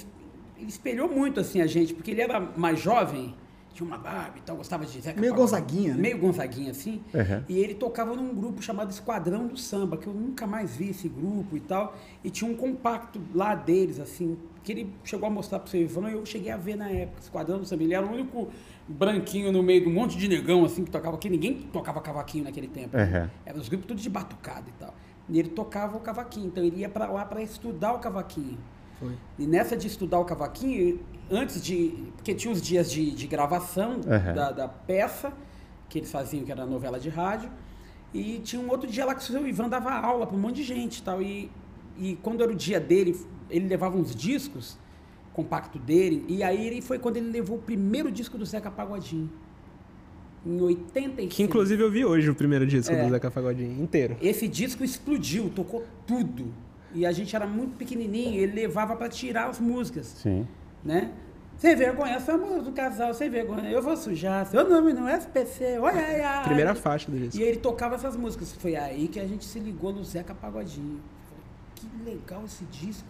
ele 0.59 0.69
espelhou 0.69 1.09
muito, 1.09 1.39
assim, 1.39 1.61
a 1.61 1.67
gente, 1.67 1.93
porque 1.93 2.11
ele 2.11 2.21
era 2.21 2.39
mais 2.39 2.79
jovem, 2.79 3.33
tinha 3.73 3.87
uma 3.87 3.97
barba 3.97 4.37
e 4.37 4.41
tal, 4.41 4.57
gostava 4.57 4.85
de 4.85 4.99
Zeca 4.99 5.19
Meio 5.19 5.33
Pagodinho, 5.33 5.59
Gonzaguinha, 5.59 5.93
né? 5.93 6.01
Meio 6.01 6.17
Gonzaguinha, 6.17 6.71
assim. 6.71 7.01
Uhum. 7.13 7.43
E 7.47 7.57
ele 7.57 7.73
tocava 7.73 8.13
num 8.13 8.33
grupo 8.35 8.61
chamado 8.61 8.91
Esquadrão 8.91 9.47
do 9.47 9.57
Samba, 9.57 9.95
que 9.95 10.07
eu 10.07 10.13
nunca 10.13 10.45
mais 10.45 10.75
vi 10.75 10.89
esse 10.89 11.07
grupo 11.07 11.55
e 11.55 11.59
tal. 11.61 11.95
E 12.23 12.29
tinha 12.29 12.49
um 12.49 12.55
compacto 12.55 13.21
lá 13.33 13.55
deles, 13.55 13.99
assim, 13.99 14.37
que 14.63 14.71
ele 14.71 14.93
chegou 15.03 15.27
a 15.27 15.29
mostrar 15.29 15.59
pro 15.59 15.69
seu 15.69 15.81
Ivano 15.81 16.09
e 16.09 16.13
eu 16.13 16.25
cheguei 16.25 16.51
a 16.51 16.57
ver 16.57 16.75
na 16.75 16.89
época. 16.89 17.21
Esquadrão 17.21 17.59
do 17.59 17.65
Samba. 17.65 17.83
Ele 17.83 17.93
era 17.93 18.05
o 18.05 18.11
único 18.11 18.49
branquinho 18.87 19.51
no 19.51 19.63
meio 19.63 19.81
de 19.81 19.87
um 19.87 19.93
monte 19.93 20.17
de 20.17 20.27
negão, 20.27 20.65
assim, 20.65 20.83
que 20.83 20.91
tocava 20.91 21.15
aqui. 21.15 21.29
Ninguém 21.29 21.61
tocava 21.71 22.01
cavaquinho 22.01 22.43
naquele 22.43 22.67
tempo. 22.67 22.97
Uhum. 22.97 23.29
Eram 23.45 23.59
os 23.59 23.69
grupos 23.69 23.87
tudo 23.87 24.01
de 24.01 24.09
batucada 24.09 24.65
e 24.67 24.73
tal. 24.79 24.93
E 25.29 25.39
ele 25.39 25.49
tocava 25.49 25.95
o 25.95 25.99
cavaquinho. 26.01 26.47
Então 26.47 26.63
ele 26.63 26.81
ia 26.81 26.89
para 26.89 27.07
lá 27.07 27.23
para 27.23 27.41
estudar 27.41 27.93
o 27.93 27.99
cavaquinho. 27.99 28.57
Foi. 28.99 29.11
E 29.37 29.45
nessa 29.47 29.75
de 29.77 29.87
estudar 29.87 30.19
o 30.19 30.25
cavaquinho, 30.25 30.99
antes 31.31 31.61
de. 31.63 31.93
Porque 32.17 32.33
tinha 32.35 32.51
os 32.53 32.61
dias 32.61 32.91
de, 32.91 33.11
de 33.11 33.27
gravação 33.27 33.93
Uhum. 33.95 34.33
da, 34.35 34.51
da 34.51 34.67
peça, 34.67 35.31
que 35.87 35.99
eles 35.99 36.11
faziam, 36.11 36.43
que 36.43 36.51
era 36.51 36.65
novela 36.65 36.99
de 36.99 37.09
rádio. 37.09 37.49
E 38.13 38.39
tinha 38.39 38.61
um 38.61 38.69
outro 38.69 38.89
dia 38.89 39.05
lá 39.05 39.13
que 39.15 39.21
o 39.21 39.23
seu 39.23 39.47
Ivan 39.47 39.69
dava 39.69 39.91
aula 39.93 40.25
para 40.27 40.35
um 40.35 40.39
monte 40.39 40.57
de 40.57 40.63
gente 40.63 40.97
e 40.97 41.01
tal. 41.03 41.21
E, 41.21 41.49
e 41.97 42.15
quando 42.23 42.41
era 42.43 42.51
o 42.51 42.55
dia 42.55 42.79
dele, 42.79 43.15
ele 43.49 43.67
levava 43.67 43.95
uns 43.97 44.15
discos, 44.15 44.77
compacto 45.33 45.77
dele. 45.79 46.25
E 46.27 46.41
aí 46.43 46.65
ele 46.67 46.81
foi 46.81 46.97
quando 46.99 47.17
ele 47.17 47.29
levou 47.29 47.57
o 47.57 47.61
primeiro 47.61 48.11
disco 48.11 48.37
do 48.37 48.45
Zeca 48.45 48.69
Pagodinho. 48.71 49.29
Em 50.45 50.59
85. 50.61 51.27
Que 51.35 51.43
inclusive 51.43 51.83
eu 51.83 51.91
vi 51.91 52.03
hoje 52.05 52.29
o 52.29 52.35
primeiro 52.35 52.65
disco 52.65 52.93
É. 52.93 53.03
do 53.03 53.09
Zeca 53.11 53.29
Pagodinho 53.29 53.81
inteiro. 53.83 54.15
Esse 54.21 54.47
disco 54.47 54.83
explodiu, 54.83 55.49
tocou 55.53 55.85
tudo. 56.07 56.45
E 56.93 57.05
a 57.05 57.11
gente 57.11 57.35
era 57.35 57.45
muito 57.45 57.77
pequenininho, 57.77 58.39
ele 58.41 58.53
levava 58.53 58.95
para 58.95 59.09
tirar 59.09 59.47
as 59.49 59.59
músicas, 59.59 60.07
Sim. 60.07 60.47
né? 60.83 61.11
Sem 61.57 61.75
vergonha, 61.75 62.19
somos 62.21 62.65
um 62.67 62.71
casal 62.71 63.13
sem 63.13 63.29
vergonha. 63.29 63.69
Eu 63.69 63.81
vou 63.81 63.95
sujar, 63.97 64.45
seu 64.45 64.67
nome 64.67 64.93
no 64.93 65.07
SPC, 65.09 65.77
olha 65.79 65.97
ai, 66.01 66.21
ai. 66.21 66.43
Primeira 66.45 66.73
faixa 66.73 67.11
do 67.11 67.17
disco. 67.19 67.37
E 67.37 67.43
ele 67.43 67.57
tocava 67.57 67.95
essas 67.95 68.15
músicas. 68.15 68.53
Foi 68.53 68.75
aí 68.77 69.09
que 69.09 69.19
a 69.19 69.27
gente 69.27 69.43
se 69.45 69.59
ligou 69.59 69.91
no 69.91 70.01
Zeca 70.03 70.33
Pagodinho. 70.33 71.01
Falei, 71.29 71.43
que 71.75 72.09
legal 72.09 72.43
esse 72.45 72.63
disco. 72.65 73.07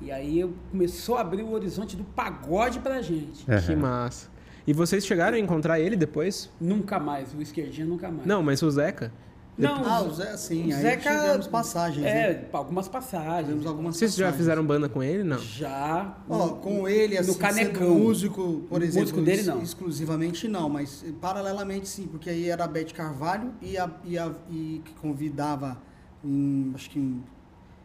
E 0.00 0.12
aí 0.12 0.38
eu 0.38 0.54
começou 0.70 1.16
a 1.16 1.22
abrir 1.22 1.42
o 1.42 1.50
horizonte 1.50 1.96
do 1.96 2.04
pagode 2.04 2.78
pra 2.78 3.02
gente. 3.02 3.44
Que 3.44 3.72
Uhum. 3.72 3.78
massa. 3.80 4.30
E 4.64 4.72
vocês 4.72 5.04
chegaram 5.04 5.36
a 5.36 5.40
encontrar 5.40 5.80
ele 5.80 5.96
depois? 5.96 6.48
Nunca 6.60 7.00
mais, 7.00 7.34
o 7.34 7.42
esquerdinho 7.42 7.88
nunca 7.88 8.08
mais. 8.12 8.24
Não, 8.26 8.44
mas 8.44 8.62
o 8.62 8.70
Zeca? 8.70 9.12
Não, 9.58 9.84
Ah, 9.84 10.02
o 10.02 10.10
Zé, 10.14 10.34
sim. 10.38 10.72
o 10.72 10.74
Aí 10.76 10.80
Zeca- 10.82 11.14
tivemos 11.14 11.46
passagens, 11.46 12.06
É, 12.06 12.32
né? 12.42 12.48
algumas 12.52 12.88
passagens. 12.88 13.46
Tivemos 13.46 13.66
algumas 13.66 13.96
Vocês 13.96 14.14
já 14.14 14.24
passagens. 14.26 14.38
fizeram 14.38 14.64
banda 14.64 14.88
com 14.88 15.02
ele? 15.02 15.22
Não. 15.22 15.38
Já. 15.38 16.16
Ó, 16.28 16.48
com 16.54 16.88
ele, 16.88 17.18
assim, 17.18 17.28
no 17.28 17.34
sendo 17.34 17.40
Canecão. 17.42 17.94
músico, 17.94 18.62
por 18.68 18.80
exemplo, 18.82 19.00
músico 19.10 19.20
dele, 19.20 19.42
não. 19.42 19.62
exclusivamente 19.62 20.48
não, 20.48 20.68
mas 20.70 21.04
eh, 21.06 21.12
paralelamente 21.20 21.86
sim, 21.86 22.06
porque 22.06 22.30
aí 22.30 22.48
era 22.48 22.64
a 22.64 22.66
Beth 22.66 22.92
Carvalho 22.94 23.52
e, 23.60 23.76
a, 23.76 23.90
e, 24.04 24.18
a- 24.18 24.32
e 24.50 24.80
que 24.84 24.94
convidava, 24.94 25.76
em, 26.24 26.72
acho 26.74 26.88
que 26.88 26.98
em- 26.98 27.22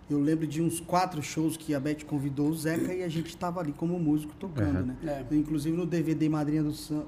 eu 0.10 0.20
lembro 0.22 0.48
de 0.48 0.62
uns 0.62 0.80
quatro 0.80 1.22
shows 1.22 1.58
que 1.58 1.76
a 1.76 1.80
Beth 1.80 2.06
convidou 2.08 2.48
o 2.48 2.56
Zeca 2.56 2.94
e 2.94 3.04
a 3.04 3.10
gente 3.10 3.28
estava 3.28 3.60
ali 3.60 3.74
como 3.74 4.00
músico 4.00 4.34
tocando, 4.40 4.80
Uhum. 4.80 4.86
né? 5.04 5.24
É. 5.32 5.36
Inclusive 5.36 5.76
no 5.76 5.86
DVD 5.86 6.30
Madrinha 6.30 6.64
do 6.64 6.72
Sam, 6.72 7.04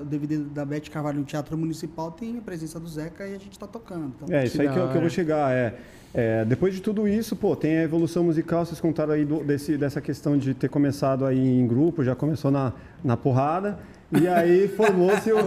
o 0.00 0.04
DVD 0.04 0.38
da 0.38 0.64
Beth 0.64 0.88
Carvalho 0.90 1.20
no 1.20 1.24
Teatro 1.24 1.56
Municipal 1.56 2.10
tem 2.10 2.38
a 2.38 2.40
presença 2.40 2.80
do 2.80 2.88
Zeca 2.88 3.24
e 3.26 3.34
a 3.34 3.38
gente 3.38 3.52
está 3.52 3.66
tocando. 3.68 4.12
Então, 4.16 4.36
É, 4.36 4.44
isso 4.44 4.60
aí 4.60 4.68
que 4.68 4.76
eu, 4.78 4.88
que 4.88 4.96
eu 4.96 5.00
vou 5.00 5.10
chegar. 5.10 5.52
É, 5.52 5.78
é, 6.12 6.44
depois 6.44 6.74
de 6.74 6.80
tudo 6.80 7.06
isso, 7.06 7.36
pô, 7.36 7.54
tem 7.54 7.78
a 7.78 7.82
evolução 7.84 8.24
musical, 8.24 8.66
vocês 8.66 8.80
contaram 8.80 9.12
aí 9.12 9.24
do- 9.24 9.44
desse, 9.44 9.76
dessa 9.78 10.00
questão 10.00 10.36
de 10.36 10.52
ter 10.52 10.68
começado 10.68 11.24
aí 11.24 11.38
em 11.38 11.64
grupo, 11.68 12.02
já 12.02 12.16
começou 12.16 12.50
na, 12.50 12.72
na 13.04 13.16
porrada, 13.16 13.78
e 14.12 14.26
aí 14.26 14.68
formou-se 14.68 15.32
o, 15.32 15.38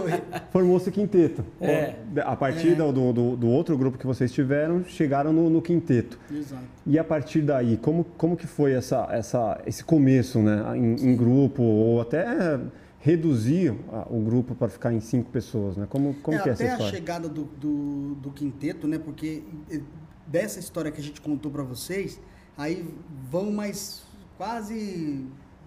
formou-se 0.50 0.88
o 0.88 0.92
quinteto. 0.92 1.44
É. 1.60 1.94
A 2.24 2.34
partir 2.36 2.74
do, 2.74 2.92
do, 2.92 3.36
do 3.36 3.48
outro 3.48 3.76
grupo 3.76 3.98
que 3.98 4.06
vocês 4.06 4.32
tiveram, 4.32 4.84
chegaram 4.84 5.32
no, 5.32 5.50
no 5.50 5.60
quinteto. 5.60 6.18
Exato. 6.32 6.62
E 6.86 6.98
a 6.98 7.04
partir 7.04 7.42
daí, 7.42 7.76
como, 7.76 8.04
como 8.16 8.36
que 8.36 8.46
foi 8.46 8.72
essa, 8.72 9.06
essa, 9.10 9.60
esse 9.66 9.84
começo, 9.84 10.38
né, 10.40 10.76
em, 10.76 10.94
em 11.10 11.16
grupo, 11.16 11.62
ou 11.62 12.00
até 12.00 12.58
reduzir 13.00 13.74
o 14.08 14.18
grupo 14.20 14.54
para 14.54 14.68
ficar 14.68 14.90
em 14.92 15.00
cinco 15.00 15.30
pessoas, 15.30 15.76
né? 15.76 15.86
Como, 15.90 16.14
como 16.22 16.38
É, 16.38 16.40
que 16.42 16.48
é 16.48 16.52
essa 16.52 16.62
até 16.62 16.70
a 16.70 16.74
história? 16.76 16.96
chegada 16.98 17.28
do, 17.28 17.44
do, 17.44 18.14
do 18.14 18.30
quinteto, 18.30 18.88
né? 18.88 18.98
Porque 18.98 19.42
eh, 19.70 19.80
dessa 20.26 20.58
história 20.58 20.90
que 20.90 21.00
a 21.02 21.04
gente 21.04 21.20
contou 21.20 21.50
para 21.52 21.62
vocês, 21.62 22.18
aí 22.56 22.82
vão 23.30 23.52
mais 23.52 24.04
quase, 24.38 25.26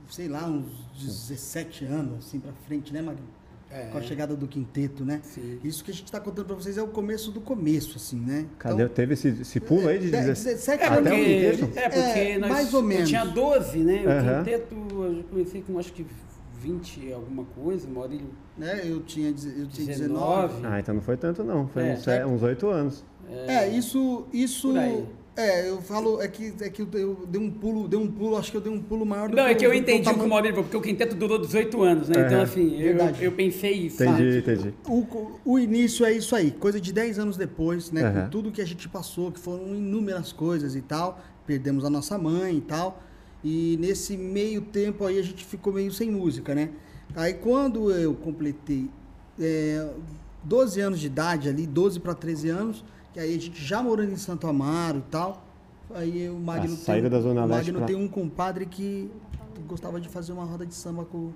sei 0.09 0.27
lá, 0.27 0.45
uns 0.47 0.65
17 0.99 1.85
anos 1.85 2.25
assim 2.25 2.39
para 2.39 2.51
frente, 2.67 2.93
né, 2.93 3.01
Magno? 3.01 3.25
É. 3.69 3.87
Com 3.87 3.97
a 3.97 4.01
chegada 4.01 4.33
do 4.33 4.47
quinteto, 4.47 5.03
né? 5.03 5.19
Sim. 5.23 5.59
Isso 5.61 5.83
que 5.83 5.91
a 5.91 5.93
gente 5.93 6.05
está 6.05 6.21
contando 6.21 6.45
para 6.45 6.55
vocês 6.55 6.77
é 6.77 6.81
o 6.81 6.87
começo 6.87 7.31
do 7.31 7.41
começo, 7.41 7.97
assim, 7.97 8.17
né? 8.17 8.45
Cadê? 8.57 8.87
Teve 8.87 9.13
esse, 9.13 9.27
esse 9.27 9.59
pulo 9.59 9.89
aí 9.89 9.99
de 9.99 10.05
de- 10.05 10.11
17? 10.11 10.55
17 10.55 10.83
É 10.83 10.85
Até 10.87 10.99
o 10.99 11.03
porque, 11.03 11.25
quinteto? 11.25 11.79
é 11.79 11.89
porque 11.89 12.19
É, 12.19 12.37
nós, 12.39 12.49
mais 12.49 12.73
ou 12.73 12.81
menos. 12.81 13.01
eu 13.01 13.07
tinha 13.07 13.25
12, 13.25 13.77
né? 13.79 14.03
O 14.05 14.37
quinteto, 14.39 14.75
eu 14.75 15.23
comecei 15.29 15.61
com 15.61 15.77
acho 15.77 15.91
que 15.91 16.05
20 16.61 16.97
e 17.07 17.13
alguma 17.13 17.43
coisa, 17.43 17.87
Maurílio 17.89 18.29
né? 18.57 18.81
Eu 18.85 19.01
tinha, 19.01 19.27
eu 19.29 19.67
tinha 19.67 19.87
19. 19.87 20.53
19. 20.53 20.65
Ah, 20.65 20.79
então 20.79 20.95
não 20.95 21.01
foi 21.01 21.17
tanto 21.17 21.43
não, 21.43 21.67
foi 21.67 21.89
É. 21.89 21.93
uns, 21.93 22.07
é, 22.07 22.25
uns 22.25 22.41
oito 22.43 22.67
anos. 22.69 23.03
É, 23.29 23.67
isso, 23.67 24.25
isso. 24.31 24.73
É, 25.37 25.69
eu 25.69 25.79
falo, 25.83 26.19
é 26.19 26.27
que, 26.27 26.51
é 26.61 26.67
que 26.67 26.81
eu, 26.81 26.87
eu 26.93 27.27
dei 27.27 27.39
um 27.39 27.51
pulo, 27.51 27.87
dei 27.87 27.99
um 27.99 28.09
pulo, 28.11 28.35
acho 28.37 28.49
que 28.49 28.57
eu 28.57 28.61
dei 28.61 28.73
um 28.73 28.81
pulo 28.81 29.05
maior 29.05 29.29
do 29.29 29.35
Não, 29.35 29.45
é 29.45 29.53
que 29.53 29.63
eu 29.63 29.69
do 29.69 29.75
entendi 29.75 30.01
o 30.01 30.03
que 30.03 30.09
o 30.09 30.13
tamanho- 30.13 30.29
Maurílio 30.31 30.55
falou, 30.55 30.63
porque 30.63 30.77
o 30.77 30.81
quinteto 30.81 31.15
durou 31.15 31.37
18 31.37 31.83
anos, 31.83 32.09
né? 32.09 32.15
Então, 32.21 32.37
Aham. 32.37 32.41
assim, 32.43 32.81
eu, 32.81 32.97
eu 33.21 33.31
pensei 33.33 33.73
isso. 33.73 34.03
Entendi, 34.03 34.41
sabe? 34.41 34.55
entendi. 34.55 34.73
O, 34.89 35.39
o 35.45 35.59
início 35.59 36.03
é 36.07 36.11
isso 36.11 36.35
aí, 36.35 36.49
coisa 36.49 36.81
de 36.81 36.91
10 36.91 37.19
anos 37.19 37.37
depois, 37.37 37.91
né? 37.91 38.01
Aham. 38.03 38.23
Com 38.23 38.29
tudo 38.29 38.51
que 38.51 38.59
a 38.61 38.65
gente 38.65 38.89
passou, 38.89 39.31
que 39.31 39.39
foram 39.39 39.75
inúmeras 39.75 40.33
coisas 40.33 40.75
e 40.75 40.81
tal. 40.81 41.21
Perdemos 41.45 41.85
a 41.85 41.89
nossa 41.91 42.17
mãe 42.17 42.57
e 42.57 42.61
tal. 42.61 43.03
E 43.43 43.77
nesse 43.79 44.17
meio 44.17 44.61
tempo 44.61 45.05
aí 45.05 45.19
a 45.19 45.23
gente 45.23 45.45
ficou 45.45 45.71
meio 45.71 45.91
sem 45.91 46.09
música, 46.09 46.55
né? 46.55 46.71
Aí 47.15 47.35
quando 47.35 47.91
eu 47.91 48.15
completei 48.15 48.89
é, 49.39 49.87
12 50.43 50.81
anos 50.81 50.99
de 50.99 51.05
idade 51.05 51.47
ali, 51.47 51.67
12 51.67 51.99
para 51.99 52.15
13 52.15 52.49
anos, 52.49 52.83
que 53.17 53.21
aí 53.21 53.35
a 53.35 53.39
gente 53.41 53.65
já 53.65 53.81
morando 53.81 54.11
em 54.11 54.15
Santo 54.15 54.45
Amaro 54.45 54.99
e 54.99 55.09
tal. 55.09 55.43
Aí 55.95 56.29
o 56.29 56.35
Magno, 56.35 56.71
A 56.75 56.77
saída 56.77 57.09
da 57.09 57.19
Zona 57.19 57.45
o 57.45 57.47
Leste 57.47 57.71
Magno 57.71 57.77
pra- 57.79 57.87
tem 57.87 57.95
um 57.95 58.07
compadre 58.07 58.67
que 58.67 59.09
gostava 59.67 59.99
de 59.99 60.07
fazer 60.07 60.33
uma 60.33 60.43
roda 60.45 60.67
de 60.67 60.75
samba 60.75 61.03
com, 61.03 61.31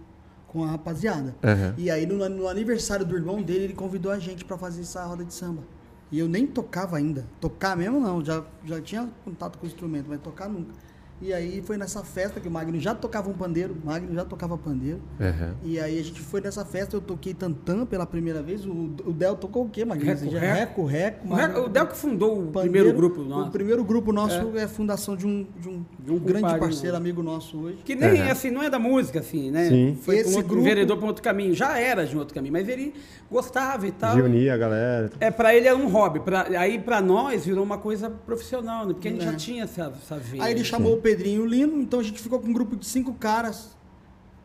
com 0.47 0.63
a 0.63 0.67
rapaziada. 0.67 1.35
Aham. 1.43 1.73
E 1.79 1.89
aí, 1.89 2.05
no, 2.05 2.29
no 2.29 2.47
aniversário 2.47 3.03
do 3.03 3.15
irmão 3.15 3.41
dele, 3.41 3.63
ele 3.63 3.73
convidou 3.73 4.11
a 4.11 4.19
gente 4.19 4.45
pra 4.45 4.59
fazer 4.59 4.81
essa 4.81 5.03
roda 5.05 5.25
de 5.25 5.33
samba. 5.33 5.63
E 6.11 6.19
eu 6.19 6.27
nem 6.27 6.45
tocava 6.45 6.97
ainda. 6.97 7.25
Tocar 7.39 7.75
mesmo 7.75 7.99
não, 7.99 8.23
já, 8.23 8.43
já 8.63 8.79
tinha 8.79 9.09
contato 9.25 9.57
com 9.57 9.65
o 9.65 9.67
instrumento, 9.67 10.05
mas 10.07 10.19
tocar 10.21 10.47
nunca. 10.47 10.73
E 11.21 11.31
aí 11.31 11.61
foi 11.61 11.77
nessa 11.77 12.03
festa 12.03 12.39
que 12.39 12.47
o 12.47 12.51
Magno 12.51 12.79
já 12.79 12.95
tocava 12.95 13.29
um 13.29 13.33
pandeiro, 13.33 13.75
o 13.81 13.85
Magno 13.85 14.13
já 14.13 14.25
tocava 14.25 14.57
pandeiro. 14.57 14.99
Aham. 15.19 15.53
E 15.63 15.79
aí 15.79 15.99
a 15.99 16.03
gente 16.03 16.19
foi 16.19 16.41
nessa 16.41 16.65
festa, 16.65 16.95
eu 16.95 17.01
toquei 17.01 17.33
tantã 17.33 17.85
pela 17.85 18.05
primeira 18.07 18.41
vez. 18.41 18.65
O, 18.65 18.71
o 19.05 19.13
Del 19.13 19.35
tocou 19.35 19.65
o 19.65 19.69
quê, 19.69 19.85
Magno? 19.85 20.03
Reco, 20.03 20.29
já- 20.31 20.39
reco. 20.39 20.85
reco, 20.85 20.85
reco. 20.85 21.27
O, 21.29 21.35
Re- 21.35 21.59
o 21.59 21.69
Del 21.69 21.87
que 21.87 21.95
fundou 21.97 22.31
o 22.39 22.47
pandeiro. 22.47 22.61
primeiro 22.71 22.93
grupo 22.93 23.21
O 23.21 23.25
nosso. 23.25 23.51
primeiro 23.51 23.83
grupo 23.83 24.11
nosso 24.11 24.57
é, 24.57 24.63
a 24.63 24.67
fundação 24.67 25.15
de 25.15 25.27
um, 25.27 25.45
de 25.59 25.69
um, 25.69 25.85
De 25.99 26.11
um 26.11 26.17
grande 26.17 26.57
parceiro, 26.59 26.97
amigo 26.97 27.21
nosso 27.21 27.57
hoje. 27.59 27.77
Que 27.85 27.93
nem, 27.93 28.19
Aham. 28.21 28.31
assim, 28.31 28.49
não 28.49 28.63
é 28.63 28.69
da 28.69 28.79
música, 28.79 29.19
assim, 29.19 29.51
né? 29.51 29.69
Sim. 29.69 29.97
Foi 30.01 30.17
Esse 30.17 30.29
um 30.33 30.37
outro, 30.37 30.49
grupo- 30.49 30.63
vereador 30.63 30.97
para 30.97 31.07
outro 31.07 31.21
caminho. 31.23 31.53
Já 31.53 31.77
era 31.77 32.05
de 32.05 32.15
um 32.15 32.19
outro 32.19 32.33
caminho, 32.33 32.53
mas 32.53 32.67
ele 32.67 32.95
gostava 33.29 33.85
e 33.87 33.91
tal. 33.91 34.15
De 34.15 34.21
unir 34.23 34.49
a 34.49 34.57
galera. 34.57 35.09
É, 35.19 35.29
pra 35.29 35.53
ele 35.53 35.67
era 35.67 35.77
um 35.77 35.87
hobby. 35.87 36.19
Pra, 36.19 36.47
aí 36.57 36.79
pra 36.79 36.99
nós 36.99 37.45
virou 37.45 37.63
uma 37.63 37.77
coisa 37.77 38.09
profissional, 38.09 38.87
né? 38.87 38.93
Porque 38.93 39.07
a 39.07 39.11
gente 39.11 39.21
É. 39.27 39.31
já 39.31 39.33
tinha 39.37 39.63
essa, 39.65 39.93
essa 40.01 40.17
veia. 40.17 40.43
Aí 40.43 40.51
ele 40.53 40.63
chamou 40.63 40.93
o 40.95 40.97
Pedrinho 41.15 41.41
e 41.41 41.45
o 41.45 41.45
Lino, 41.45 41.81
então 41.81 41.99
a 41.99 42.03
gente 42.03 42.21
ficou 42.21 42.39
com 42.39 42.47
um 42.47 42.53
grupo 42.53 42.75
de 42.75 42.85
cinco 42.85 43.13
caras, 43.13 43.75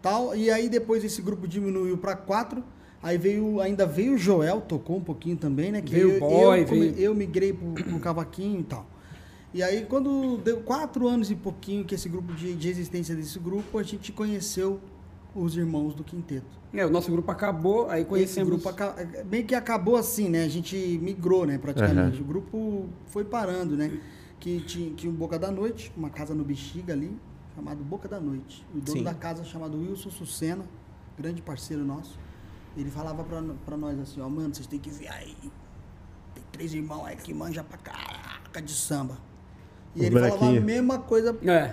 tal. 0.02 0.34
E 0.34 0.50
aí 0.50 0.68
depois 0.68 1.04
esse 1.04 1.22
grupo 1.22 1.46
diminuiu 1.46 1.96
para 1.96 2.16
quatro. 2.16 2.62
Aí 3.02 3.16
veio, 3.18 3.60
ainda 3.60 3.86
veio 3.86 4.14
o 4.14 4.18
Joel, 4.18 4.60
tocou 4.62 4.96
um 4.96 5.00
pouquinho 5.00 5.36
também, 5.36 5.70
né? 5.70 5.80
Que 5.80 5.92
Veio 5.92 6.08
o 6.08 6.12
eu, 6.14 6.20
Boy, 6.20 6.60
eu, 6.62 6.66
veio- 6.66 6.94
eu 6.96 7.14
migrei 7.14 7.52
pro, 7.52 7.72
pro 7.72 8.00
cavaquinho 8.00 8.60
e 8.60 8.64
tal. 8.64 8.86
E 9.54 9.62
aí 9.62 9.86
quando 9.88 10.38
deu 10.38 10.58
quatro 10.60 11.06
anos 11.06 11.30
e 11.30 11.34
pouquinho 11.36 11.84
que 11.84 11.94
esse 11.94 12.08
grupo 12.08 12.32
de, 12.34 12.54
de 12.54 12.68
existência 12.68 13.14
desse 13.14 13.38
grupo, 13.38 13.78
a 13.78 13.82
gente 13.82 14.10
conheceu 14.12 14.80
os 15.34 15.56
irmãos 15.56 15.94
do 15.94 16.02
quinteto. 16.02 16.56
É, 16.74 16.84
o 16.84 16.90
nosso 16.90 17.10
grupo 17.12 17.30
acabou, 17.30 17.88
aí 17.88 18.00
Esse 18.00 18.08
conhecemos... 18.08 18.48
grupo 18.50 18.68
aca- 18.68 18.96
meio 19.30 19.44
que 19.44 19.54
acabou 19.54 19.96
assim, 19.96 20.28
né? 20.28 20.44
A 20.44 20.48
gente 20.48 20.76
migrou, 21.00 21.46
né, 21.46 21.58
praticamente. 21.58 22.20
O 22.20 22.24
grupo 22.24 22.86
foi 23.06 23.24
parando, 23.24 23.76
né? 23.76 23.98
Que 24.40 24.60
tinha, 24.60 24.94
tinha 24.94 25.10
um 25.10 25.14
Boca 25.14 25.38
da 25.38 25.50
Noite, 25.50 25.92
uma 25.96 26.10
casa 26.10 26.34
no 26.34 26.44
Bexiga 26.44 26.92
ali, 26.92 27.16
chamado 27.54 27.82
Boca 27.82 28.06
da 28.08 28.20
Noite. 28.20 28.64
O 28.74 28.80
dono 28.80 28.98
Sim. 28.98 29.04
da 29.04 29.14
casa 29.14 29.42
chamado 29.44 29.78
Wilson 29.78 30.10
Sucena, 30.10 30.64
grande 31.18 31.40
parceiro 31.42 31.84
nosso. 31.84 32.18
Ele 32.76 32.90
falava 32.90 33.24
pra, 33.24 33.42
pra 33.64 33.76
nós 33.76 33.98
assim, 33.98 34.20
ó, 34.20 34.28
mano, 34.28 34.54
vocês 34.54 34.66
têm 34.66 34.78
que 34.78 34.90
vir 34.90 35.08
aí. 35.08 35.34
Tem 36.34 36.44
três 36.52 36.74
irmãos 36.74 37.06
aí 37.06 37.16
que 37.16 37.32
manja 37.32 37.64
pra 37.64 37.78
caraca 37.78 38.60
de 38.60 38.72
samba. 38.72 39.16
E 39.94 40.00
Os 40.00 40.06
ele 40.06 40.20
falava 40.20 40.46
a 40.48 40.60
mesma 40.60 40.98
coisa 40.98 41.30
É, 41.42 41.68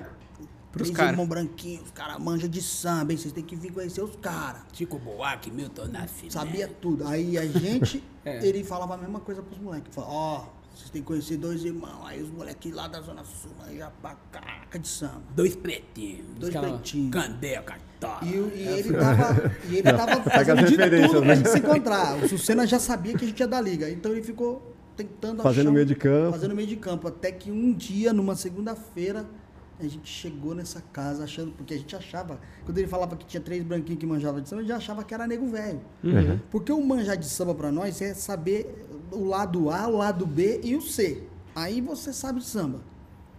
Pros 0.72 0.88
três 0.88 0.92
caras. 0.92 1.12
irmãos 1.12 1.28
branquinhos, 1.28 1.84
os 1.84 1.92
caras 1.92 2.18
manjam 2.20 2.50
de 2.50 2.62
samba, 2.62 3.12
hein? 3.12 3.18
Vocês 3.18 3.34
têm 3.34 3.44
que 3.44 3.56
vir 3.58 3.74
conhecer 3.74 4.02
os 4.02 4.16
caras. 4.16 4.62
Chico 4.72 4.98
Buarque, 4.98 5.52
Milton 5.52 5.88
Nascimento. 5.88 6.32
Sabia 6.32 6.68
tudo. 6.70 7.06
Aí 7.06 7.38
a 7.38 7.46
gente, 7.46 8.02
É. 8.24 8.44
ele 8.48 8.64
falava 8.64 8.94
a 8.94 8.98
mesma 8.98 9.20
coisa 9.20 9.42
pros 9.44 9.60
moleques. 9.60 9.94
Falava, 9.94 10.14
ó, 10.14 10.46
vocês 10.74 10.90
têm 10.90 11.02
que 11.02 11.08
conhecer 11.08 11.38
dois 11.38 11.64
irmãos. 11.64 12.06
Aí 12.06 12.22
os 12.22 12.32
moleques 12.32 12.74
lá 12.74 12.88
da 12.88 13.00
Zona 13.02 13.24
Sul, 13.24 13.52
aí 13.66 13.78
já 13.78 13.90
pra 14.02 14.16
caraca 14.32 14.80
de 14.80 14.88
samba. 14.88 15.22
Dois 15.36 15.56
pretinhos. 15.56 16.26
Dois 16.40 16.56
pretinhos. 16.56 17.12
Candel, 17.12 17.64
cartola. 17.64 18.20
E, 18.24 18.28
e 18.28 18.68
ele 18.68 18.94
tava, 18.94 19.56
e 19.70 19.76
ele 19.78 19.84
tava 19.84 20.06
Pega 20.22 20.56
fazendo 20.56 20.66
de 20.66 21.08
tudo 21.08 21.20
pra 21.20 21.28
né? 21.28 21.36
gente 21.36 21.50
se 21.50 21.60
encontrar. 21.60 22.24
O 22.24 22.28
Sucena 22.28 22.66
já 22.66 22.80
sabia 22.80 23.16
que 23.16 23.24
a 23.24 23.28
gente 23.28 23.40
ia 23.40 23.48
dar 23.48 23.62
liga. 23.62 23.90
Então 23.90 24.12
ele 24.12 24.24
ficou 24.24 24.76
tentando 24.98 25.44
Fazendo 25.44 25.68
achar 25.68 25.74
meio 25.74 25.86
de 25.86 25.96
campo. 25.96 26.32
Fazendo 26.32 26.56
meio 26.56 26.68
de 26.68 26.76
campo. 26.76 27.08
Até 27.08 27.32
que 27.32 27.52
um 27.52 27.72
dia, 27.72 28.12
numa 28.12 28.36
segunda-feira, 28.36 29.26
a 29.80 29.84
gente 29.84 30.10
chegou 30.10 30.54
nessa 30.54 30.82
casa 30.82 31.24
achando... 31.24 31.52
Porque 31.52 31.74
a 31.74 31.78
gente 31.78 31.96
achava... 31.96 32.40
Quando 32.66 32.78
ele 32.78 32.88
falava 32.88 33.16
que 33.16 33.26
tinha 33.26 33.42
três 33.42 33.64
branquinhos 33.64 34.00
que 34.00 34.06
manjavam 34.06 34.42
de 34.42 34.50
samba, 34.50 34.62
a 34.62 34.66
gente 34.66 34.74
achava 34.74 35.04
que 35.04 35.14
era 35.14 35.28
nego 35.28 35.48
velho. 35.48 35.82
Uhum. 36.04 36.40
Porque 36.52 36.72
o 36.72 36.82
manjar 36.86 37.18
de 37.18 37.26
samba 37.26 37.54
pra 37.54 37.72
nós 37.72 38.02
é 38.02 38.14
saber 38.14 38.88
o 39.12 39.26
lado 39.26 39.70
A, 39.70 39.88
o 39.88 39.98
lado 39.98 40.26
B 40.26 40.62
e 40.64 40.76
o 40.76 40.82
C. 40.82 41.24
Aí 41.56 41.82
você 41.82 42.12
sabe 42.14 42.40
de 42.40 42.46
samba. 42.46 42.82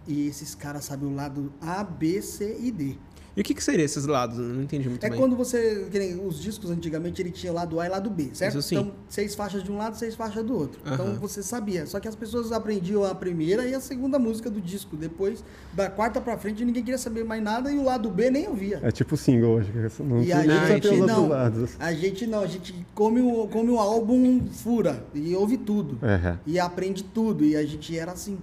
E 0.07 0.27
esses 0.27 0.53
caras 0.53 0.85
sabem 0.85 1.09
o 1.09 1.15
lado 1.15 1.51
A, 1.59 1.83
B, 1.83 2.21
C 2.21 2.57
e 2.59 2.71
D. 2.71 2.97
E 3.35 3.41
o 3.41 3.43
que, 3.43 3.53
que 3.53 3.63
seria 3.63 3.83
esses 3.83 4.05
lados? 4.05 4.37
Eu 4.37 4.45
não 4.45 4.63
entendi 4.63 4.87
muito 4.87 5.05
É 5.05 5.09
bem. 5.09 5.19
quando 5.19 5.35
você. 5.35 5.87
que 5.91 5.99
nem 5.99 6.25
os 6.25 6.41
discos 6.41 6.71
antigamente 6.71 7.21
ele 7.21 7.31
tinha 7.31 7.51
lado 7.51 7.79
A 7.79 7.85
e 7.85 7.89
lado 7.89 8.09
B, 8.09 8.29
certo? 8.33 8.59
Isso 8.59 8.69
sim. 8.69 8.75
Então, 8.77 8.93
seis 9.09 9.35
faixas 9.35 9.61
de 9.63 9.71
um 9.71 9.77
lado, 9.77 9.97
seis 9.97 10.15
faixas 10.15 10.43
do 10.43 10.55
outro. 10.57 10.79
Então 10.85 11.15
você 11.15 11.43
sabia. 11.43 11.85
Só 11.85 11.99
que 11.99 12.07
as 12.07 12.15
pessoas 12.15 12.51
aprendiam 12.51 13.03
a 13.03 13.13
primeira 13.13 13.65
e 13.67 13.73
a 13.73 13.79
segunda 13.81 14.17
música 14.17 14.49
do 14.49 14.61
disco. 14.61 14.95
Depois, 14.95 15.43
da 15.73 15.89
quarta 15.89 16.21
pra 16.21 16.37
frente, 16.37 16.63
ninguém 16.63 16.83
queria 16.83 16.97
saber 16.97 17.23
mais 17.25 17.43
nada 17.43 17.71
e 17.71 17.77
o 17.77 17.83
lado 17.83 18.09
B 18.09 18.29
nem 18.29 18.47
ouvia. 18.47 18.79
É 18.81 18.91
tipo 18.91 19.17
single 19.17 19.55
hoje. 19.55 19.71
que 19.71 20.03
Não 20.03 20.21
E 20.23 20.31
a 20.31 20.41
gente 20.41 20.81
tem 20.81 20.93
os 20.93 20.99
outros 21.01 21.17
não. 21.17 21.27
lados. 21.27 21.71
A 21.79 21.93
gente 21.93 22.25
não, 22.25 22.39
a 22.39 22.47
gente 22.47 22.73
come 22.93 23.19
o, 23.21 23.47
come 23.49 23.69
o 23.71 23.77
álbum 23.79 24.47
fura 24.47 25.05
e 25.13 25.35
ouve 25.35 25.57
tudo. 25.57 25.99
E 26.45 26.57
aprende 26.59 27.03
tudo. 27.03 27.43
E 27.43 27.55
a 27.55 27.65
gente 27.65 27.97
era 27.97 28.13
assim, 28.13 28.37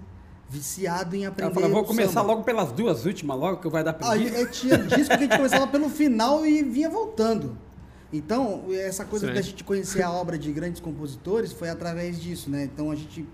viciado 0.52 1.16
em 1.16 1.24
aprender. 1.24 1.50
Ela 1.50 1.54
falou, 1.54 1.70
vou 1.70 1.84
começar 1.84 2.20
samba. 2.20 2.26
logo 2.34 2.42
pelas 2.44 2.70
duas 2.72 3.06
últimas, 3.06 3.38
logo 3.38 3.56
que 3.58 3.68
vai 3.70 3.82
dar 3.82 3.96
Aí 4.02 4.24
preguiça. 4.30 4.42
é, 4.42 4.46
tinha 4.46 4.78
disco 4.78 5.06
que 5.08 5.12
a 5.14 5.18
gente 5.18 5.36
começava 5.36 5.66
pelo 5.66 5.88
final 5.88 6.44
e 6.44 6.62
vinha 6.62 6.90
voltando. 6.90 7.56
Então, 8.12 8.64
essa 8.70 9.06
coisa 9.06 9.24
Certo. 9.26 9.36
da 9.36 9.42
gente 9.42 9.64
conhecer 9.64 10.02
a 10.02 10.10
obra 10.12 10.36
de 10.38 10.52
grandes 10.52 10.80
compositores 10.82 11.52
foi 11.52 11.70
através 11.70 12.20
disso, 12.20 12.50
né? 12.50 12.64
Então 12.64 12.90
a 12.90 12.94
gente 12.94 13.26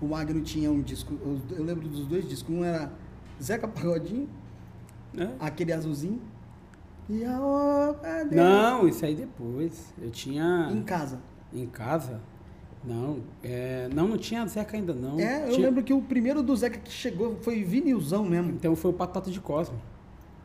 o 0.00 0.06
Magno 0.06 0.40
tinha 0.40 0.70
um 0.70 0.80
disco, 0.80 1.12
eu- 1.20 1.62
lembro 1.64 1.86
dos 1.88 2.06
dois 2.06 2.26
discos, 2.26 2.54
um 2.54 2.64
era 2.64 2.90
Zeca 3.42 3.66
Pagodinho, 3.68 4.28
né? 5.12 5.34
aquele 5.40 5.72
azulzinho, 5.72 6.22
e 7.08 7.22
a 7.24 7.38
obra 7.40 8.24
dele. 8.24 8.36
Não, 8.36 8.86
isso 8.88 9.04
aí 9.04 9.14
depois. 9.16 9.92
Eu 10.00 10.10
tinha. 10.10 10.70
Em 10.72 10.82
casa. 10.82 11.18
Em 11.52 11.66
casa? 11.66 12.20
Não, 12.82 13.18
é, 13.44 13.88
não, 13.94 14.08
não 14.08 14.16
tinha 14.16 14.46
Zeca 14.46 14.76
ainda 14.76 14.94
não. 14.94 15.20
É, 15.20 15.44
eu 15.48 15.52
Tinha- 15.52 15.66
lembro 15.68 15.82
que 15.84 15.92
o 15.92 16.00
primeiro 16.00 16.42
do 16.42 16.56
Zeca 16.56 16.78
que 16.78 16.90
chegou 16.90 17.36
foi 17.42 17.62
vinilzão 17.62 18.24
mesmo. 18.24 18.50
Então 18.52 18.74
foi 18.74 18.90
o 18.90 18.94
Patata 18.94 19.30
de 19.30 19.38
Cosmo. 19.40 19.78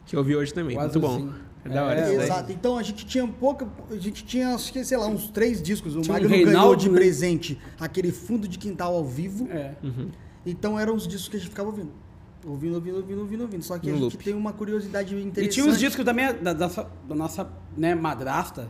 Que 0.05 0.15
eu 0.17 0.23
vi 0.23 0.35
hoje 0.35 0.53
também. 0.53 0.75
O 0.77 0.81
Muito 0.81 0.99
bom. 0.99 1.07
azulzinho. 1.07 1.35
É 1.63 1.69
da 1.69 1.83
hora 1.85 1.99
É. 2.01 2.13
Exato. 2.13 2.51
Então 2.51 2.77
a 2.77 2.83
gente 2.83 3.05
tinha 3.05 3.25
pouca. 3.25 3.65
A 3.89 3.95
gente 3.95 4.23
tinha, 4.25 4.53
acho 4.53 4.71
que, 4.71 4.83
sei 4.83 4.97
lá, 4.97 5.07
uns 5.07 5.29
três 5.29 5.61
discos. 5.61 5.95
O 5.95 6.01
Tinha 6.01 6.11
um 6.11 6.13
Magno 6.13 6.29
ganhou 6.29 6.45
Reinaldo, 6.45 6.75
de 6.75 6.89
né? 6.89 6.95
presente 6.95 7.59
aquele 7.79 8.11
fundo 8.11 8.47
de 8.49 8.59
quintal 8.59 8.93
ao 8.95 9.05
vivo. 9.05 9.47
É. 9.49 9.73
Então 10.45 10.77
eram 10.77 10.93
os 10.93 11.07
discos 11.07 11.29
que 11.29 11.37
a 11.37 11.39
gente 11.39 11.49
ficava 11.49 11.69
ouvindo. 11.69 11.91
Ouvindo, 12.45 12.75
ouvindo, 12.75 12.97
ouvindo, 12.97 13.19
ouvindo, 13.21 13.41
ouvindo. 13.43 13.63
Só 13.63 13.79
que 13.79 13.87
No 13.87 13.93
a 13.93 13.99
gente 13.99 14.13
loop. 14.13 14.23
tem 14.23 14.33
uma 14.35 14.53
curiosidade 14.53 15.15
interessante. 15.15 15.45
E 15.59 15.63
tinha 15.63 15.65
os 15.71 15.79
discos 15.79 16.05
da, 16.05 16.13
minha, 16.13 16.33
da, 16.33 16.53
da 16.53 16.67
nossa, 16.67 16.87
da 17.07 17.15
nossa, 17.15 17.49
né, 17.75 17.95
madrasta, 17.95 18.69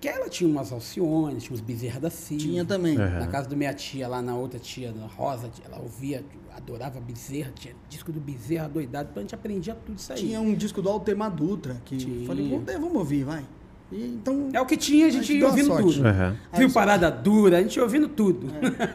que 0.00 0.08
ela 0.08 0.28
tinha 0.28 0.48
umas 0.48 0.72
Alcione, 0.72 1.38
tinha 1.40 1.54
uns 1.54 1.60
Bezerra 1.60 2.00
da 2.00 2.10
Silva. 2.10 2.42
Tinha 2.42 2.64
também. 2.64 2.94
É. 2.94 3.18
Na 3.18 3.26
casa 3.26 3.48
da 3.48 3.54
minha 3.54 3.74
tia, 3.74 4.08
lá 4.08 4.22
na 4.22 4.34
outra 4.34 4.58
tia, 4.58 4.92
na 4.92 5.06
Rosa, 5.06 5.50
ela 5.64 5.78
ouvia, 5.78 6.24
adorava 6.56 6.98
Bezerra, 7.00 7.52
tinha 7.54 7.74
disco 7.88 8.10
do 8.10 8.18
Bezerra 8.18 8.68
doidado, 8.68 9.10
então 9.10 9.20
a 9.20 9.24
gente 9.24 9.34
aprendia 9.34 9.74
tudo 9.74 9.98
isso 9.98 10.12
aí. 10.12 10.18
Tinha 10.20 10.40
um 10.40 10.54
disco 10.54 10.80
do 10.80 10.88
Altemar 10.88 11.30
Dutra, 11.30 11.80
que 11.84 11.98
Tinha. 11.98 12.26
falei, 12.26 12.48
vamos, 12.48 12.72
vamos 12.72 12.94
ouvir, 12.96 13.24
vai. 13.24 13.44
E, 13.92 14.04
então, 14.14 14.48
É 14.52 14.60
o 14.60 14.66
que 14.66 14.76
tinha, 14.76 15.06
a 15.06 15.10
gente 15.10 15.22
A 15.22 15.24
gente 15.24 15.38
ia 15.38 15.46
ouvindo 15.48 15.76
tudo. 15.76 16.06
Aí 16.52 16.58
Viu 16.60 16.70
parada 16.72 17.10
dura, 17.10 17.58
a 17.58 17.62
gente 17.62 17.74
ia 17.76 17.82
ouvindo 17.82 18.08
tudo. 18.08 18.46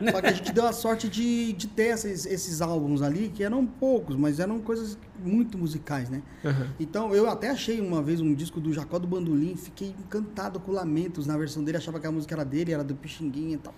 É. 0.07 0.11
Só 0.11 0.21
que 0.21 0.27
a 0.27 0.31
gente 0.31 0.53
deu 0.53 0.65
a 0.65 0.71
sorte 0.71 1.09
de, 1.09 1.51
de 1.53 1.67
ter 1.67 1.93
esses, 1.93 2.25
esses 2.25 2.61
álbuns 2.61 3.01
ali, 3.01 3.29
que 3.33 3.43
eram 3.43 3.65
poucos, 3.65 4.15
mas 4.15 4.39
eram 4.39 4.59
coisas 4.59 4.97
muito 5.23 5.57
musicais, 5.57 6.09
né? 6.09 6.21
Aham. 6.45 6.67
Então, 6.79 7.13
eu 7.13 7.29
até 7.29 7.49
achei 7.49 7.81
uma 7.81 8.01
vez 8.01 8.21
um 8.21 8.33
disco 8.33 8.59
do 8.61 8.71
Jacó 8.71 8.97
do 8.97 9.05
Bandolim, 9.07 9.55
fiquei 9.57 9.89
encantado 9.99 10.59
com 10.61 10.71
Lamentos 10.71 11.27
na 11.27 11.37
versão 11.37 11.61
dele, 11.63 11.77
achava 11.77 11.99
que 11.99 12.07
a 12.07 12.11
música 12.11 12.33
era 12.33 12.45
dele, 12.45 12.71
era 12.71 12.83
do 12.83 12.95
Pixinguinha 12.95 13.55
e 13.55 13.57
tal. 13.57 13.73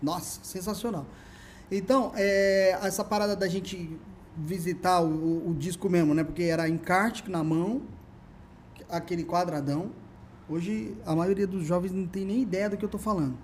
Nossa, 0.00 0.38
sensacional. 0.44 1.04
Então, 1.70 2.12
é, 2.14 2.78
essa 2.82 3.02
parada 3.04 3.34
da 3.34 3.48
gente 3.48 3.90
visitar 4.36 5.00
o, 5.00 5.08
o- 5.08 5.50
o 5.50 5.54
disco 5.54 5.90
mesmo, 5.90 6.14
né? 6.14 6.22
Porque 6.22 6.44
era 6.44 6.68
encarte 6.68 7.28
na 7.28 7.42
mão, 7.42 7.82
aquele 8.88 9.24
quadradão. 9.24 9.90
Hoje, 10.50 10.96
a 11.06 11.14
maioria 11.14 11.46
dos 11.46 11.64
jovens 11.64 11.92
não 11.92 12.06
tem 12.06 12.24
nem 12.24 12.42
ideia 12.42 12.68
do 12.68 12.76
que 12.76 12.84
eu 12.84 12.88
tô 12.88 12.98
falando. 12.98 13.34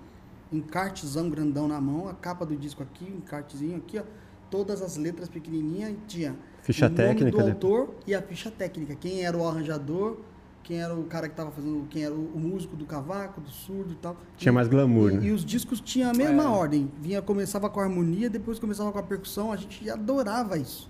Encartezão 0.51 1.29
grandão 1.29 1.67
na 1.67 1.79
mão, 1.79 2.07
a 2.09 2.13
capa 2.13 2.45
do 2.45 2.55
disco 2.55 2.83
aqui, 2.83 3.05
um 3.05 3.17
encartezinho 3.17 3.77
aqui, 3.77 3.97
ó. 3.97 4.03
Todas 4.51 4.81
as 4.81 4.95
letras 4.97 5.27
pequenininhas 5.27 5.91
e 5.91 5.97
tinha 6.07 6.35
Ficha 6.61 6.85
o 6.85 6.89
nome 6.89 6.95
técnica, 6.97 7.37
do 7.37 7.43
né? 7.45 7.51
autor 7.51 7.95
e 8.05 8.13
a 8.15 8.21
ficha 8.21 8.49
técnica. 8.51 8.95
Quem 8.95 9.25
era 9.25 9.37
o 9.37 9.45
arranjador, 9.45 10.17
quem 10.63 10.81
era 10.81 10.95
o 10.95 11.03
cara 11.03 11.27
que 11.27 11.35
tava 11.35 11.51
fazendo, 11.51 11.85
quem 11.89 12.03
era 12.03 12.13
o, 12.13 12.31
o 12.33 12.39
músico 12.39 12.75
do 12.77 12.85
cavaco, 12.85 13.41
do 13.41 13.49
surdo 13.49 13.91
e 13.91 13.95
tal. 13.95 14.15
Tinha 14.37 14.51
E- 14.51 14.55
mais 14.55 14.67
glamour, 14.69 15.11
e, 15.11 15.17
né? 15.17 15.25
e 15.25 15.31
os 15.31 15.43
discos 15.43 15.81
tinham 15.81 16.11
a 16.11 16.13
mesma 16.13 16.43
É. 16.43 16.47
ordem. 16.47 16.89
Vinha, 17.01 17.21
começava 17.21 17.69
com 17.69 17.79
a 17.81 17.83
harmonia, 17.83 18.29
depois 18.29 18.57
começava 18.57 18.89
com 18.91 18.99
a 18.99 19.03
percussão. 19.03 19.51
A 19.51 19.57
gente 19.57 19.89
adorava 19.89 20.57
isso. 20.57 20.89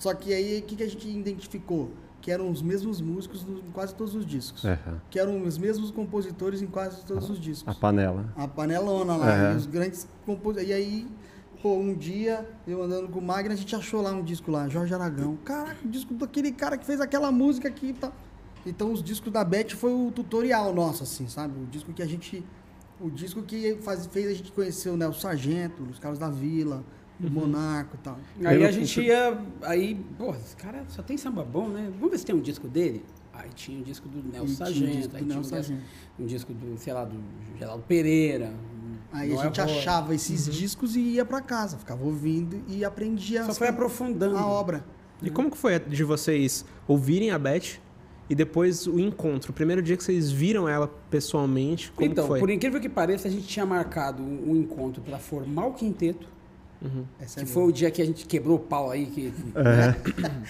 Só 0.00 0.12
que 0.12 0.32
aí, 0.34 0.58
o 0.58 0.62
que, 0.62 0.74
que 0.76 0.82
a 0.82 0.88
gente 0.88 1.08
identificou? 1.08 1.90
Que 2.26 2.32
eram 2.32 2.50
os 2.50 2.60
mesmos 2.60 3.00
músicos 3.00 3.46
em 3.48 3.70
quase 3.70 3.94
todos 3.94 4.16
os 4.16 4.26
discos. 4.26 4.64
Aham. 4.64 5.00
Que 5.08 5.16
eram 5.16 5.44
os 5.44 5.56
mesmos 5.56 5.92
compositores 5.92 6.60
em 6.60 6.66
quase 6.66 7.04
todos 7.04 7.30
os 7.30 7.38
discos. 7.38 7.72
A 7.72 7.78
panela. 7.78 8.34
A 8.34 8.48
panelona 8.48 9.16
lá, 9.16 9.52
e 9.52 9.56
os 9.56 9.64
grandes 9.64 10.08
compositores. 10.24 10.68
E 10.68 10.72
aí, 10.72 11.06
pô, 11.62 11.76
um 11.76 11.94
dia, 11.94 12.44
eu 12.66 12.82
andando 12.82 13.06
com 13.10 13.20
o 13.20 13.22
Magno, 13.22 13.52
a 13.52 13.56
gente 13.56 13.76
achou 13.76 14.02
lá 14.02 14.10
um 14.10 14.24
disco 14.24 14.50
lá, 14.50 14.68
Jorge 14.68 14.92
Aragão. 14.92 15.38
Caraca, 15.44 15.76
o 15.84 15.88
disco 15.88 16.14
daquele 16.14 16.50
cara 16.50 16.76
que 16.76 16.84
fez 16.84 17.00
aquela 17.00 17.30
música 17.30 17.68
aqui 17.68 17.90
e 17.90 17.92
tal. 17.92 18.12
Então, 18.66 18.90
os 18.90 19.04
discos 19.04 19.32
da 19.32 19.44
Beth 19.44 19.76
foi 19.76 19.92
o 19.92 20.10
tutorial 20.10 20.74
nosso, 20.74 21.04
assim, 21.04 21.28
sabe? 21.28 21.56
O 21.56 21.66
disco 21.66 21.92
que 21.92 22.02
a 22.02 22.06
gente. 22.06 22.44
O 23.00 23.08
disco 23.08 23.40
que 23.40 23.76
faz, 23.82 24.04
fez 24.06 24.26
a 24.26 24.34
gente 24.34 24.50
conhecer 24.50 24.90
o 24.90 24.96
Nelson 24.96 25.20
Sargento, 25.20 25.84
os 25.84 26.00
caras 26.00 26.18
da 26.18 26.28
Vila, 26.28 26.82
o 27.20 27.30
Monarco 27.30 27.96
e 27.96 27.98
tal. 27.98 28.18
Aí 28.44 28.60
Eu 28.62 28.68
a 28.68 28.70
gente 28.70 29.00
ia. 29.00 29.38
Aí, 29.62 29.94
pô, 30.18 30.30
esse 30.34 30.56
cara 30.56 30.84
só 30.88 31.02
tem 31.02 31.16
samba 31.16 31.44
bom, 31.44 31.68
né? 31.68 31.90
Vamos 31.94 32.10
ver 32.10 32.18
se 32.18 32.26
tem 32.26 32.34
um 32.34 32.40
disco 32.40 32.68
dele. 32.68 33.04
Aí 33.32 33.50
tinha 33.54 33.78
um 33.78 33.82
disco 33.82 34.08
do 34.08 34.22
Nelson 34.32 34.44
um 34.52 34.56
Sargento, 34.56 34.86
disco 34.96 35.08
do 35.10 35.16
aí 35.16 35.24
tinha 35.24 35.38
um, 35.38 35.44
Sargento. 35.44 35.82
um 36.18 36.26
disco 36.26 36.52
do, 36.54 36.78
sei 36.78 36.92
lá, 36.92 37.04
do 37.04 37.16
Geraldo 37.58 37.84
Pereira. 37.86 38.52
Aí 39.12 39.30
a 39.30 39.34
Noel 39.34 39.46
gente 39.48 39.60
Rosa. 39.60 39.72
achava 39.78 40.14
esses 40.14 40.46
discos 40.48 40.96
e 40.96 41.00
ia 41.00 41.24
pra 41.24 41.40
casa, 41.40 41.76
ficava 41.76 42.02
ouvindo 42.04 42.62
e 42.68 42.84
aprendia 42.84 43.44
Só 43.44 43.50
as 43.50 43.58
foi 43.58 43.68
aprofundando. 43.68 44.36
a 44.36 44.46
obra. 44.46 44.84
E 45.22 45.30
como 45.30 45.50
que 45.50 45.56
foi 45.56 45.78
de 45.78 46.02
vocês 46.04 46.64
ouvirem 46.88 47.30
a 47.30 47.38
Beth 47.38 47.78
e 48.28 48.34
depois 48.34 48.86
o 48.86 48.98
encontro? 48.98 49.50
O 49.50 49.54
primeiro 49.54 49.80
dia 49.82 49.96
que 49.96 50.04
vocês 50.04 50.30
viram 50.30 50.68
ela 50.68 50.88
pessoalmente, 51.10 51.90
como 51.92 52.10
então, 52.10 52.24
que 52.24 52.28
foi? 52.28 52.40
por 52.40 52.50
incrível 52.50 52.80
que 52.80 52.88
pareça, 52.88 53.28
a 53.28 53.30
gente 53.30 53.46
tinha 53.46 53.64
marcado 53.66 54.22
um, 54.22 54.50
um 54.52 54.56
encontro 54.56 55.02
para 55.02 55.18
formar 55.18 55.66
o 55.66 55.72
quinteto. 55.74 56.26
É 57.20 57.24
Que 57.24 57.40
a 57.42 57.46
foi 57.46 57.64
o 57.64 57.72
dia 57.72 57.90
que 57.90 58.00
a 58.00 58.04
gente 58.04 58.26
quebrou 58.26 58.56
o 58.56 58.60
pau 58.60 58.90
aí, 58.90 59.06
que, 59.06 59.32
É. 59.54 59.94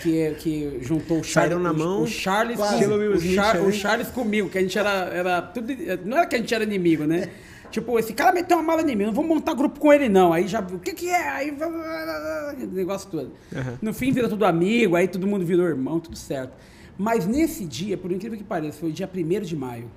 que, 0.03 0.31
que 0.39 0.79
juntou 0.83 1.21
o 1.21 1.25
Saíram 1.25 1.61
Charles, 1.61 1.63
na 1.63 1.73
mão, 1.73 2.03
o 2.03 2.07
Charles, 2.07 2.57
quase. 2.57 2.85
com, 2.87 2.95
o, 2.95 3.21
Char- 3.21 3.55
né? 3.55 3.61
o 3.61 3.73
Charles 3.73 4.09
comigo, 4.09 4.49
que 4.49 4.59
a 4.59 4.61
gente 4.61 4.79
era, 4.79 4.91
era 5.13 5.43
tudo, 5.43 5.73
não 6.05 6.17
era 6.19 6.27
que 6.27 6.37
a 6.37 6.39
gente 6.39 6.55
era 6.55 6.65
inimigo, 6.65 7.05
né? 7.05 7.31
Tipo, 7.69 7.99
esse 7.99 8.15
cara 8.15 8.33
meteu 8.33 8.57
uma 8.57 8.63
mala 8.63 8.81
em 8.89 8.95
mim, 8.95 9.07
não 9.07 9.13
vou 9.13 9.25
montar 9.25 9.53
grupo 9.53 9.81
com 9.81 9.93
ele 9.93 10.09
não. 10.09 10.33
Aí 10.33 10.47
já, 10.47 10.61
o 10.61 10.79
que 10.79 10.95
que 10.95 11.09
é? 11.11 11.29
Aí, 11.29 11.51
o 11.51 12.67
negócio 12.73 13.11
todo. 13.11 13.33
Aham. 13.55 13.79
No 13.83 13.93
fim 13.93 14.13
virou 14.13 14.31
tudo 14.31 14.45
amigo, 14.47 14.95
aí 14.95 15.09
todo 15.09 15.27
mundo 15.27 15.45
virou 15.45 15.67
irmão, 15.67 15.99
tudo 15.99 16.17
certo. 16.17 16.53
Mas 16.97 17.27
nesse 17.27 17.65
dia, 17.65 17.99
por 17.99 18.13
incrível 18.13 18.39
que 18.39 18.45
pareça, 18.45 18.79
foi 18.79 18.91
o 18.91 18.93
dia 18.93 19.11
1 19.13 19.41
de 19.43 19.57
maio. 19.57 19.91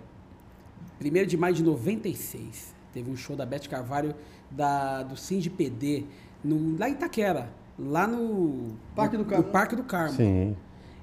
1 1.00 1.26
de 1.28 1.38
maio 1.38 1.54
de 1.54 1.64
96. 1.64 2.74
Teve 2.92 3.10
um 3.10 3.16
show 3.16 3.36
da 3.36 3.46
Beth 3.46 3.68
Carvalho 3.70 4.16
da, 4.50 5.04
do 5.04 5.16
Sim 5.16 5.38
de 5.38 5.50
PD, 5.50 6.06
no, 6.44 6.78
lá 6.78 6.90
em 6.90 6.94
Itaquera, 6.94 7.50
lá 7.78 8.08
no 8.08 8.76
Parque 8.96 9.18
do 9.18 9.26
Carmo. 9.26 9.46
no 9.46 9.52
Parque 9.52 9.76
do 9.76 9.84
Carmo. 9.84 10.16
Sim. 10.16 10.56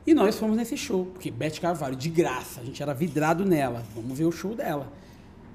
E 0.06 0.14
nós 0.14 0.38
fomos 0.38 0.56
nesse 0.56 0.76
show, 0.76 1.06
porque 1.06 1.30
Beth 1.30 1.58
Carvalho, 1.60 1.96
de 1.96 2.08
graça, 2.08 2.60
a 2.60 2.64
gente 2.64 2.80
era 2.80 2.94
vidrado 2.94 3.44
nela. 3.44 3.82
Vamos 3.94 4.16
ver 4.16 4.24
o 4.24 4.32
show 4.32 4.54
dela. 4.54 4.92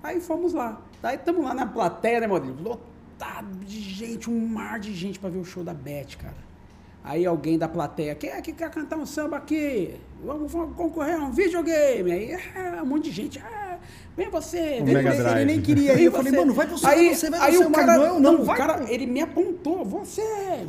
Aí 0.03 0.19
fomos 0.19 0.53
lá. 0.53 0.81
Aí 1.01 1.15
estamos 1.15 1.43
lá 1.43 1.53
na 1.53 1.65
plateia, 1.65 2.19
né, 2.19 2.27
Maurício? 2.27 2.55
Lotado 2.61 3.47
de 3.65 3.79
gente, 3.79 4.29
um 4.29 4.47
mar 4.47 4.79
de 4.79 4.93
gente 4.93 5.19
para 5.19 5.29
ver 5.29 5.39
o 5.39 5.45
show 5.45 5.63
da 5.63 5.73
Beth, 5.73 6.17
cara. 6.19 6.51
Aí 7.03 7.25
alguém 7.25 7.57
da 7.57 7.67
plateia, 7.67 8.13
quem 8.13 8.29
é 8.29 8.41
que 8.41 8.51
quer 8.51 8.69
cantar 8.69 8.97
um 8.97 9.05
samba 9.05 9.37
aqui? 9.37 9.95
Vamos, 10.23 10.51
vamos 10.51 10.75
concorrer 10.75 11.15
a 11.15 11.25
um 11.25 11.31
videogame. 11.31 12.11
Aí 12.11 12.33
ah, 12.33 12.81
um 12.83 12.85
monte 12.85 13.05
de 13.05 13.11
gente, 13.11 13.39
ah, 13.39 13.70
vem 14.17 14.29
você. 14.29 14.79
Um 14.81 14.85
vem 14.85 14.93
Mega 14.95 15.11
você. 15.11 15.21
Drive. 15.23 15.37
Ele 15.37 15.45
nem 15.45 15.61
queria 15.61 15.93
ir. 15.99 16.05
Eu 16.05 16.11
falei, 16.11 16.31
mano, 16.31 16.53
vai 16.53 16.67
você, 16.67 16.85
aí, 16.87 17.15
você, 17.15 17.29
vai 17.29 17.39
aí 17.39 17.55
você, 17.57 17.63
o 17.65 17.69
mas 17.69 17.85
cara, 17.85 17.97
não, 17.97 18.05
eu 18.05 18.19
não. 18.19 18.41
o 18.41 18.45
vai. 18.45 18.57
cara, 18.57 18.85
ele 18.91 19.05
me 19.05 19.21
apontou, 19.21 19.83
você. 19.85 20.23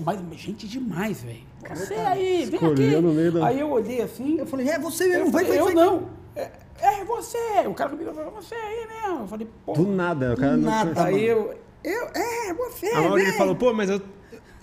Mas 0.05 0.20
gente 0.38 0.66
demais, 0.68 1.22
velho. 1.22 1.40
Você 1.74 1.94
aí, 1.94 2.44
vem 2.46 2.70
aqui. 2.70 2.96
no 3.00 3.12
meio 3.12 3.33
da- 3.33 3.46
Aí 3.46 3.61
eu 3.61 3.70
olhei 3.70 4.02
assim, 4.02 4.37
Eu 4.38 4.46
falei, 4.46 4.68
é 4.68 4.78
você 4.78 5.07
mesmo, 5.07 5.31
vai, 5.31 5.44
vai, 5.44 5.59
eu 5.59 5.72
não. 5.74 6.09
É, 6.35 6.50
é 6.81 7.05
você. 7.05 7.38
O 7.66 7.74
cara 7.74 7.90
comigo 7.90 8.12
falou, 8.12 8.33
você 8.33 8.55
aí 8.55 8.87
mesmo. 8.87 9.20
Eu 9.22 9.28
falei, 9.28 9.48
pô. 9.64 9.72
Do 9.74 9.87
nada, 9.87 10.35
o 10.35 10.37
cara 10.37 10.57
não. 10.57 10.70
nada. 10.70 11.05
Aí 11.05 11.24
eu, 11.24 11.55
eu, 11.85 12.09
é, 12.14 12.52
você. 12.55 12.87
A 12.88 13.02
Mauri 13.02 13.24
vem. 13.24 13.33
falou, 13.35 13.55
pô, 13.55 13.72
mas 13.72 13.90
eu, 13.90 14.00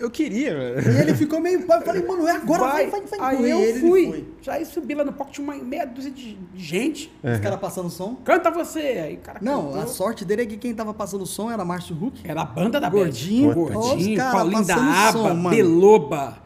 eu 0.00 0.10
queria. 0.10 0.52
E 0.52 1.00
ele 1.02 1.14
ficou 1.14 1.40
meio. 1.40 1.60
Eu 1.60 1.82
falei, 1.82 2.02
mano, 2.06 2.26
é 2.26 2.32
agora, 2.32 2.62
vai, 2.64 2.86
vai, 2.88 3.00
vai. 3.02 3.18
Aí 3.20 3.42
E 3.46 3.50
eu 3.50 3.60
ele 3.60 3.80
fui. 3.80 4.06
foi. 4.06 4.24
Já 4.42 4.54
aí 4.54 4.64
subi 4.64 4.94
lá 4.94 5.04
no 5.04 5.12
palco, 5.12 5.32
tinha 5.32 5.44
uma 5.44 5.54
meia 5.62 5.84
dúzia 5.86 6.10
de 6.10 6.36
gente. 6.56 7.12
Os 7.22 7.38
caras 7.40 7.60
passando 7.60 7.88
som. 7.90 8.16
Canta 8.24 8.50
você. 8.50 8.80
Aí 8.80 9.14
o 9.14 9.18
cara 9.18 9.38
Não, 9.42 9.66
cantou. 9.66 9.80
a 9.82 9.86
sorte 9.86 10.24
dele 10.24 10.42
é 10.42 10.46
que 10.46 10.56
quem 10.56 10.74
tava 10.74 10.92
passando 10.94 11.24
som 11.26 11.50
era 11.50 11.64
Márcio 11.64 11.94
Huck. 12.00 12.20
Era 12.24 12.42
a 12.42 12.44
banda 12.44 12.80
da 12.80 12.88
Gordinho, 12.88 13.50
os 13.50 13.54
Gordinho, 13.72 14.16
cara 14.16 14.32
Paulinho 14.32 14.64
da 14.64 14.76
Aba, 15.08 15.12
som. 15.34 15.50
Beloba, 15.50 16.38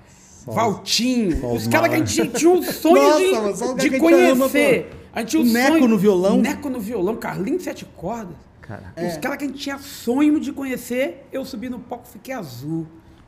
Valtinho. 0.47 1.41
só 1.41 1.53
os 1.53 1.63
os 1.63 1.69
caras 1.69 1.89
que 1.89 1.95
a 1.95 1.99
gente 1.99 2.29
tinha 2.39 2.51
um 2.51 2.63
sonho 2.63 3.03
Nossa, 3.03 3.53
de, 3.53 3.59
só 3.59 3.73
de 3.75 3.99
conhecer. 3.99 4.91
a 5.13 5.21
gente 5.21 5.31
tinha 5.31 5.43
O 5.43 5.47
um 5.47 5.53
Neco 5.53 5.73
sonho- 5.73 5.89
no 5.89 5.99
violão. 5.99 6.41
Neco 6.41 6.69
no 6.69 6.81
violão, 6.81 7.17
Carlinhos 7.17 7.63
Sete 7.63 7.85
Cordas. 7.97 8.37
Cara. 8.61 8.95
Os 8.97 9.19
caras 9.19 9.37
que 9.39 9.45
a 9.45 9.47
gente 9.47 9.59
tinha 9.59 9.79
sonho 9.79 10.41
de 10.41 10.51
conhecer, 10.51 11.27
eu 11.31 11.45
subi 11.45 11.69
no 11.69 11.79
palco 11.79 12.07
fiquei 12.09 12.35
azul. 12.35 12.87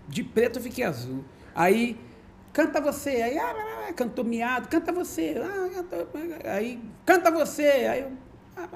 De 0.08 0.22
preto 0.22 0.58
eu 0.58 0.62
fiquei 0.62 0.84
azul. 0.84 1.24
Aí, 1.54 1.98
canta 2.52 2.80
você. 2.80 3.22
Aí, 3.22 3.38
ah, 3.38 3.92
cantou 3.94 4.24
miado, 4.24 4.68
canta 4.68 4.92
você. 4.92 5.34
Ah, 5.38 6.52
aí, 6.52 6.80
canta 7.04 7.30
você. 7.30 7.62
Aí 7.62 8.00
eu. 8.00 8.12
ah, 8.56 8.68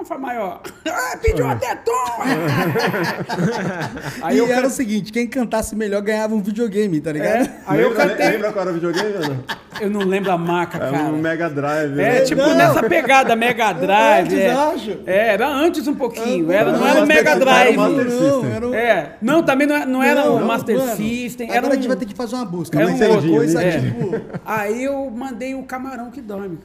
um 0.00 0.04
Fá 0.04 0.18
maior. 0.18 0.60
Ah, 0.90 1.16
pediu 1.22 1.46
até 1.46 1.74
tom! 1.76 1.92
aí 4.22 4.36
e 4.36 4.38
eu 4.38 4.46
era 4.50 4.62
can- 4.62 4.66
o 4.66 4.70
seguinte, 4.70 5.12
quem 5.12 5.26
cantasse 5.26 5.74
melhor 5.76 6.00
ganhava 6.02 6.34
um 6.34 6.42
videogame, 6.42 7.00
tá 7.00 7.12
ligado? 7.12 7.46
É, 7.46 7.52
aí 7.66 7.80
eu 7.80 7.90
lembra, 7.90 8.08
cantei. 8.08 8.30
lembra 8.30 8.52
qual 8.52 8.62
era 8.62 8.70
o 8.70 8.74
videogame, 8.74 9.12
mano? 9.28 9.44
Eu 9.80 9.90
não 9.90 10.00
lembro 10.00 10.32
a 10.32 10.38
marca, 10.38 10.78
Era 10.78 10.90
cara. 10.90 11.04
um 11.04 11.18
Mega 11.18 11.48
Drive. 11.48 11.92
É, 11.92 11.96
né? 11.96 12.20
tipo 12.22 12.40
Não. 12.40 12.54
nessa 12.54 12.82
pegada 12.82 13.36
Mega 13.36 13.72
Drive. 13.72 14.24
Antes, 14.26 14.38
é. 14.38 14.50
acho. 14.50 14.98
É, 15.06 15.28
era 15.34 15.48
antes 15.48 15.86
um 15.86 15.94
pouquinho. 15.94 16.50
Era, 16.50 16.72
não 16.72 16.80
Não, 16.80 16.86
era 16.88 17.04
o 17.04 17.06
Mega 17.06 17.36
Drive. 17.36 17.78
era 17.78 17.80
o 17.80 17.94
Master 17.94 18.20
não, 18.20 18.52
era 18.52 18.68
um... 18.68 18.74
É. 18.74 19.12
Não, 19.22 19.42
também 19.42 19.66
não, 19.66 19.76
é- 19.76 19.86
não 19.86 20.02
era 20.02 20.30
o 20.30 20.40
Não, 20.40 20.46
Master 20.46 20.76
mano, 20.76 20.96
System. 20.96 21.48
Agora 21.50 21.66
Era 21.66 21.72
a 21.72 21.76
gente 21.76 21.84
um- 21.84 21.88
vai 21.88 21.96
ter 21.96 22.06
que 22.06 22.14
fazer 22.14 22.34
uma 22.34 22.44
busca. 22.44 22.76
Era 22.78 22.88
um 22.90 23.02
é 23.02 23.08
uma 23.08 23.22
coisa, 23.22 23.62
é. 23.62 23.80
tipo... 23.80 24.20
Aí 24.44 24.84
eu 24.84 25.10
mandei 25.10 25.54
o 25.54 25.62
camarão 25.62 26.10
que 26.10 26.20
dorme. 26.20 26.58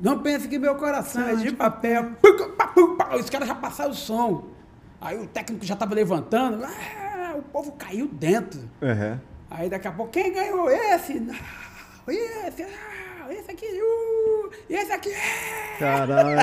Não 0.00 0.18
pense 0.20 0.48
que 0.48 0.58
meu 0.58 0.74
coração 0.76 1.28
é 1.28 1.34
de 1.36 1.52
papel. 1.52 2.12
Os 3.18 3.28
caras 3.28 3.46
já 3.48 3.54
passaram 3.54 3.90
o 3.90 3.94
som. 3.94 4.44
Aí 5.00 5.18
o 5.18 5.26
técnico 5.26 5.64
já 5.64 5.76
tava 5.76 5.94
levantando. 5.94 6.64
Ah, 6.64 7.34
o 7.36 7.42
povo 7.42 7.72
caiu 7.72 8.08
dentro. 8.08 8.60
Uhum. 8.82 9.18
Aí 9.50 9.68
daqui 9.68 9.88
a 9.88 9.92
pouco, 9.92 10.12
quem 10.12 10.32
ganhou? 10.32 10.70
Esse? 10.70 11.20
Não, 11.20 11.34
esse, 12.08 12.62
ah, 12.62 13.32
esse 13.32 13.50
aqui, 13.50 13.66
uh, 13.66 14.50
esse 14.68 14.92
aqui. 14.92 15.10
é. 15.10 15.78
Caralho. 15.78 16.38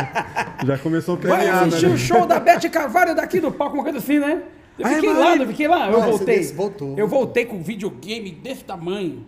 Já 0.66 0.78
começou 0.78 1.18
Vai 1.18 1.38
premiado, 1.38 1.66
assistir 1.68 1.88
né? 1.88 1.94
o 1.94 1.98
show 1.98 2.26
da 2.26 2.40
Beth 2.40 2.70
Carvalho 2.72 3.16
daqui 3.16 3.40
do 3.40 3.52
palco, 3.52 3.76
uma 3.76 3.84
coisa 3.84 4.00
assim, 4.00 4.20
né? 4.20 4.44
Eu 4.78 4.86
Ai, 4.86 4.96
fiquei 4.96 5.14
lá, 5.14 5.36
eu 5.36 5.48
fiquei 5.48 5.68
lá, 5.68 5.90
eu 5.90 6.02
voltei. 6.02 6.38
desse 6.38 6.54
voltou. 6.54 6.96
Eu 6.98 7.08
voltei 7.08 7.46
com 7.46 7.58
um 7.58 7.64
videogame 7.64 8.32
desse 8.32 8.64
tamanho. 8.64 9.26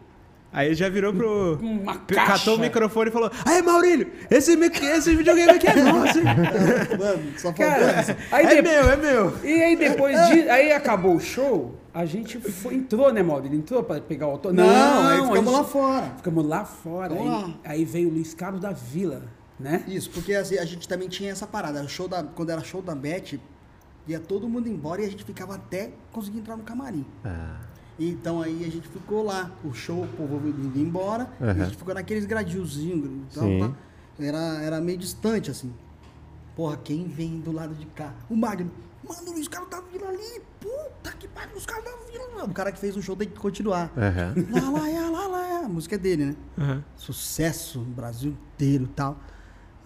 Aí 0.51 0.73
já 0.73 0.89
virou 0.89 1.13
pro. 1.13 1.59
Uma 1.61 1.93
Catou 1.95 2.15
caixa. 2.25 2.51
o 2.53 2.57
microfone 2.59 3.09
e 3.09 3.13
falou: 3.13 3.31
Aí, 3.45 3.61
Maurílio, 3.61 4.11
esse, 4.31 4.55
mic- 4.57 4.81
esse 4.83 5.15
videogame 5.15 5.51
aqui 5.51 5.67
é 5.67 5.75
nosso. 5.83 6.17
hein?" 6.17 6.25
Mano, 6.99 7.23
só 7.37 7.53
faltou 7.53 7.65
Cara, 7.65 7.91
essa. 7.91 8.17
aí 8.31 8.45
é 8.45 8.55
de- 8.55 8.61
meu, 8.67 8.89
é 8.89 8.97
meu. 8.97 9.37
E 9.43 9.61
aí 9.61 9.75
depois 9.75 10.17
de. 10.29 10.49
Aí 10.49 10.71
acabou 10.71 11.15
o 11.15 11.19
show, 11.19 11.75
a 11.93 12.03
gente 12.05 12.39
foi, 12.39 12.73
entrou, 12.75 13.13
né, 13.13 13.21
Maurílio? 13.21 13.59
Entrou 13.59 13.83
pra 13.83 14.01
pegar 14.01 14.27
o 14.27 14.31
autor. 14.31 14.51
Não, 14.53 14.63
aí 15.07 15.19
a 15.19 15.21
ficamos 15.23 15.37
gente- 15.37 15.51
lá 15.53 15.63
fora. 15.63 16.13
Ficamos 16.17 16.45
lá 16.47 16.65
fora. 16.65 17.13
Aí, 17.13 17.27
lá. 17.27 17.53
aí 17.63 17.85
veio 17.85 18.09
o 18.09 18.11
Luiz 18.11 18.33
Carlos 18.33 18.59
da 18.61 18.71
Vila, 18.71 19.23
né? 19.59 19.83
Isso, 19.87 20.09
porque 20.09 20.33
assim, 20.33 20.57
a 20.57 20.65
gente 20.65 20.87
também 20.87 21.07
tinha 21.07 21.31
essa 21.31 21.45
parada. 21.45 21.87
Show 21.87 22.07
da, 22.07 22.23
quando 22.23 22.49
era 22.49 22.63
show 22.63 22.81
da 22.81 22.95
Beth, 22.95 23.37
ia 24.07 24.19
todo 24.19 24.49
mundo 24.49 24.67
embora 24.67 25.03
e 25.03 25.05
a 25.05 25.09
gente 25.11 25.23
ficava 25.23 25.53
até 25.53 25.91
conseguir 26.11 26.39
entrar 26.39 26.57
no 26.57 26.63
camarim. 26.63 27.05
Ah, 27.23 27.57
Então 27.99 28.41
aí 28.41 28.63
a 28.65 28.71
gente 28.71 28.87
ficou 28.87 29.23
lá, 29.23 29.51
o 29.63 29.73
show, 29.73 30.03
o 30.03 30.07
povo 30.07 30.47
indo 30.47 30.79
embora, 30.79 31.29
e 31.39 31.43
a 31.43 31.47
Uhum. 31.47 31.65
gente 31.65 31.75
ficou 31.77 31.93
naqueles 31.93 32.25
gradilzinhos, 32.25 33.05
então, 33.31 33.59
tá? 33.59 33.75
era, 34.23 34.37
era 34.63 34.79
meio 34.81 34.97
distante, 34.97 35.51
assim. 35.51 35.73
Porra, 36.55 36.77
quem 36.77 37.07
vem 37.07 37.39
do 37.39 37.51
lado 37.51 37.73
de 37.75 37.85
cá? 37.87 38.13
O 38.29 38.35
Magno. 38.35 38.71
Mano, 39.07 39.39
os 39.39 39.47
caras 39.47 39.69
da 39.69 39.79
vila 39.81 40.07
ali, 40.09 40.41
puta 40.59 41.11
que 41.17 41.27
pariu, 41.27 41.55
os 41.57 41.65
caras 41.65 41.83
vila. 42.11 42.27
mano. 42.35 42.45
O 42.51 42.53
cara 42.53 42.71
que 42.71 42.79
fez 42.79 42.95
o 42.97 43.01
show 43.01 43.15
tem 43.15 43.27
que 43.27 43.39
continuar. 43.39 43.91
Aham. 43.97 44.33
Lá, 44.51 44.69
lá, 44.69 45.09
lá, 45.09 45.09
lá, 45.09 45.27
lá, 45.27 45.65
a 45.65 45.69
música 45.69 45.95
é 45.95 45.97
dele, 45.97 46.25
né? 46.25 46.35
Aham. 46.57 46.83
Sucesso 46.95 47.79
no 47.79 47.85
Brasil 47.93 48.31
inteiro 48.31 48.83
e 48.85 48.87
tal. 48.87 49.19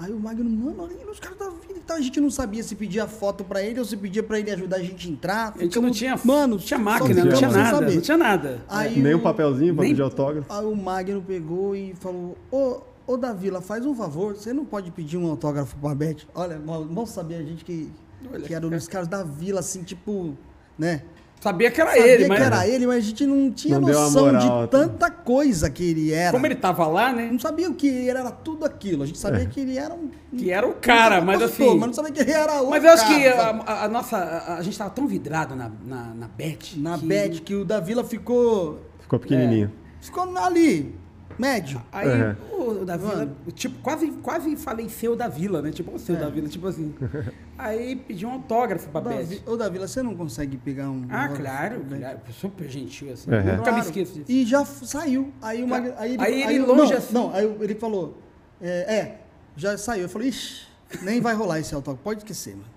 Aí 0.04 0.12
o 0.12 0.20
Magno, 0.20 0.50
mano, 0.50 0.84
olha 0.84 1.10
os 1.10 1.18
caras 1.20 1.38
da 1.38 1.50
vida 1.50 1.76
e 1.78 1.80
tal. 1.80 1.96
A 1.96 2.02
gente 2.02 2.20
não 2.20 2.30
sabia 2.30 2.62
se 2.62 2.76
pedia 2.76 3.08
foto 3.08 3.44
pra 3.44 3.64
ele 3.64 3.80
ou 3.80 3.86
se 3.86 3.96
pedia 3.96 4.22
pra 4.22 4.38
ele 4.38 4.52
ajudar 4.52 4.76
a 4.76 4.80
gente 4.80 5.08
a 5.08 5.12
entrar. 5.12 5.54
A 5.56 5.64
gente 5.64 5.80
não 5.80 5.92
tinha, 5.92 6.20
mano, 6.26 6.56
não 6.56 6.58
tinha 6.58 6.78
máquina, 6.80 7.24
não 7.24 7.34
tinha 7.34 7.50
nada, 7.50 7.70
saber. 7.78 7.96
não 7.96 8.02
tinha 8.02 8.18
nada. 8.18 8.66
Aí 8.68 9.00
Nem 9.00 9.14
o- 9.14 9.18
um 9.18 9.22
papelzinho 9.22 9.74
pra 9.74 9.84
nem- 9.84 9.94
pedir 9.94 10.02
autógrafo. 10.02 10.52
Aí 10.52 10.66
o 10.66 10.76
Magno 10.76 11.22
pegou 11.22 11.74
e 11.74 11.94
falou: 11.96 12.38
Ô, 12.52 12.82
ô 13.08 13.16
Davila, 13.16 13.62
faz 13.62 13.86
um 13.86 13.96
favor, 13.96 14.36
você 14.36 14.52
não 14.52 14.66
pode 14.66 14.92
pedir 14.92 15.16
um 15.18 15.26
autógrafo 15.30 15.78
pra 15.78 15.96
Beth? 15.96 16.18
Olha, 16.36 16.60
mal, 16.60 16.84
mal 16.84 17.06
sabia 17.06 17.38
a 17.38 17.44
gente 17.44 17.64
que, 17.64 17.90
Olha. 18.30 18.42
que 18.42 18.54
era 18.54 18.68
um 18.68 18.70
dos 18.70 18.88
caras 18.90 19.08
da 19.08 19.24
vila, 19.24 19.62
assim, 19.62 19.84
tipo, 19.84 20.36
né? 20.78 21.04
Sabia 21.44 21.70
que 21.70 21.82
era 21.82 21.90
Sabia 21.92 22.08
ele, 22.08 22.24
que 22.24 22.30
mas. 22.30 22.42
era 22.42 22.68
ele, 22.70 22.88
mas 22.88 22.98
a 22.98 23.02
gente 23.02 23.26
não 23.28 23.52
tinha 23.52 23.78
Não 23.78 23.90
noção 23.90 24.24
moral, 24.28 24.40
de 24.40 24.48
assim. 24.48 24.68
tanta 24.70 25.12
coisa 25.12 25.70
que 25.70 25.84
ele 25.90 26.14
era. 26.14 26.32
Como 26.32 26.46
ele 26.46 26.56
tava 26.56 26.88
lá, 26.88 27.12
né? 27.12 27.28
Não 27.30 27.38
sabia 27.38 27.70
o 27.70 27.74
que 27.74 27.86
ele 27.86 28.08
era, 28.10 28.22
era 28.22 28.32
tudo 28.32 28.66
aquilo. 28.66 29.04
A 29.04 29.06
gente 29.06 29.18
sabia 29.20 29.46
que 29.46 29.60
ele 29.60 29.78
era 29.78 29.94
um. 29.94 30.10
Que 30.38 30.50
era 30.52 30.66
o 30.66 30.74
cara, 30.76 31.20
um 31.20 31.26
mas 31.26 31.42
pastor, 31.42 31.68
assim. 31.68 31.78
Mas 31.78 31.88
não 31.88 31.94
sabia 31.94 32.12
que 32.14 32.22
ele 32.22 32.32
era 32.32 32.62
o. 32.62 32.70
Mas 32.70 32.82
eu 32.82 32.92
acho 32.92 33.08
que 33.08 33.24
cara, 33.30 33.44
a, 33.68 33.72
a- 33.74 33.84
a 33.84 33.88
nossa. 33.90 34.18
A, 34.18 34.58
a 34.58 34.62
gente 34.62 34.78
tava 34.78 34.90
tão 34.92 35.06
vidrado 35.06 35.54
na, 35.54 35.70
na, 35.86 36.14
na 36.16 36.28
Beth. 36.30 36.78
Na 36.78 36.98
que- 36.98 37.06
Beth, 37.06 37.42
que 37.44 37.56
o 37.56 37.66
Davila 37.66 38.06
ficou. 38.06 38.80
Ficou 39.02 39.20
pequenininho. 39.20 39.70
Ficou 40.00 40.38
ali, 40.38 40.96
médio. 41.40 41.82
Aí 41.92 42.08
Uhum. 42.08 42.36
o, 42.52 42.82
o 42.82 42.86
da 42.86 42.98
Vila, 42.98 43.16
Mano. 43.18 43.36
tipo, 43.54 43.80
quase, 43.82 44.12
quase 44.24 44.56
falei 44.56 44.88
seu 44.90 45.16
da 45.16 45.28
Vila, 45.28 45.62
né? 45.62 45.72
Tipo, 45.72 45.92
o 45.96 46.00
seu 46.00 46.16
da 46.16 46.30
Vila, 46.30 46.48
tipo 46.48 46.68
assim. 46.68 46.94
Aí 47.58 47.96
pedi 47.96 48.26
um 48.26 48.32
autógrafo 48.32 48.90
pra 48.90 49.00
Beth. 49.02 49.42
ô, 49.46 49.56
Davila, 49.56 49.88
você 49.88 50.02
não 50.02 50.16
consegue 50.16 50.58
pegar 50.58 50.90
um. 50.90 51.06
Ah, 51.10 51.30
claro, 51.30 51.82
claro. 51.88 52.20
Super 52.32 52.68
gentil, 52.70 53.14
assim. 53.14 53.30
Uhum. 53.32 53.38
Nunca 53.38 53.56
Claro. 53.58 53.74
me 53.76 53.80
esqueço 53.82 54.14
disso. 54.14 54.26
E 54.32 54.46
já 54.46 54.66
saiu. 54.66 55.32
Aí, 55.42 55.64
o 55.64 55.68
Mag... 55.68 55.94
aí 55.98 56.14
ele, 56.14 56.24
Aí 56.24 56.44
ele 56.44 56.58
eu- 56.60 56.68
longe 56.68 56.92
não, 56.92 56.98
assim. 56.98 57.14
Não, 57.14 57.34
aí 57.34 57.46
ele 57.62 57.76
falou: 57.76 58.18
é, 58.62 58.96
é, 58.96 59.22
já 59.56 59.78
saiu. 59.78 60.04
Eu 60.04 60.10
falei: 60.10 60.30
ixi, 60.30 60.66
nem 61.04 61.22
vai 61.22 61.34
rolar 61.36 61.60
esse 61.60 61.74
autógrafo, 61.76 62.04
pode 62.04 62.20
esquecer, 62.22 62.56
mano. 62.56 62.68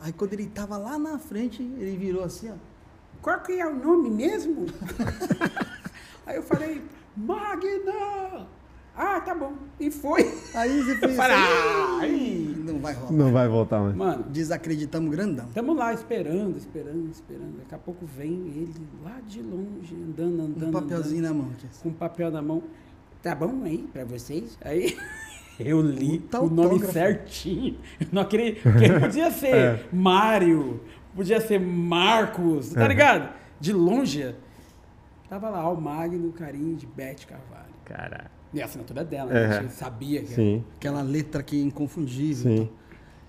Aí 0.00 0.12
quando 0.12 0.32
ele 0.32 0.46
tava 0.46 0.76
lá 0.76 0.98
na 0.98 1.16
frente, 1.18 1.62
ele 1.62 1.96
virou 1.96 2.24
assim, 2.24 2.50
ó. 2.50 2.54
Qual 3.22 3.38
que 3.40 3.52
é 3.52 3.64
o 3.66 3.72
nome 3.76 4.10
mesmo? 4.10 4.66
Aí 6.26 6.36
eu 6.36 6.42
falei, 6.42 6.82
Magna! 7.16 8.46
Ah, 8.94 9.20
tá 9.20 9.34
bom. 9.34 9.54
E 9.80 9.90
foi. 9.90 10.22
Aí 10.54 10.82
você 10.82 10.96
fez 10.98 11.16
assim, 11.18 11.32
"Ai". 12.00 12.10
"Ih, 12.10 12.62
não 12.66 12.78
vai 12.78 12.92
rolar. 12.92 13.12
Não 13.12 13.32
vai 13.32 13.48
voltar 13.48 13.80
mais. 13.80 13.96
Mano, 13.96 14.24
Desacreditamos 14.28 15.10
grandão. 15.10 15.46
Tamo 15.54 15.72
lá 15.72 15.94
esperando, 15.94 16.58
esperando, 16.58 17.10
esperando. 17.10 17.56
Daqui 17.58 17.74
a 17.74 17.78
pouco 17.78 18.04
vem 18.04 18.32
ele 18.48 18.86
lá 19.02 19.18
de 19.26 19.40
longe, 19.40 19.94
andando, 19.94 20.42
andando. 20.42 20.68
Um 20.68 20.72
papelzinho 20.72 21.20
andando, 21.24 21.36
na 21.38 21.42
mão. 21.44 21.52
assim. 21.56 21.82
com 21.82 21.88
um 21.88 21.92
papel 21.94 22.30
na 22.30 22.42
mão. 22.42 22.62
Tá 23.22 23.34
bom 23.34 23.62
aí 23.64 23.78
pra 23.92 24.04
vocês? 24.04 24.58
Aí 24.62 24.94
eu 25.58 25.80
li 25.80 26.18
Puta 26.18 26.40
o 26.42 26.48
nome 26.50 26.60
autógrafo. 26.72 26.92
certinho. 26.92 27.78
Não 28.12 28.22
acredito. 28.22 28.62
Porque 28.62 28.90
podia 29.00 29.30
ser 29.32 29.54
É. 29.54 29.84
Mário, 29.90 30.80
podia 31.16 31.40
ser 31.40 31.58
Marcos, 31.58 32.74
tá 32.74 32.84
É. 32.84 32.88
ligado? 32.88 33.32
De 33.58 33.72
longe. 33.72 34.34
Tava 35.32 35.48
lá, 35.48 35.66
o 35.70 35.80
Magno 35.80 36.30
Carinho 36.30 36.76
de 36.76 36.84
Beth 36.84 37.24
Carvalho. 37.26 37.72
Caralho. 37.86 38.28
E 38.52 38.60
a 38.60 38.66
assinatura 38.66 39.02
dela, 39.02 39.32
É. 39.32 39.48
né? 39.48 39.56
A 39.56 39.62
gente 39.62 39.72
sabia 39.72 40.20
que 40.20 40.26
era. 40.26 40.34
Sim, 40.34 40.62
Aquela 40.76 41.00
letra 41.00 41.42
que 41.42 41.58
é 41.58 41.64
inconfundível. 41.64 42.54
sim. 42.54 42.68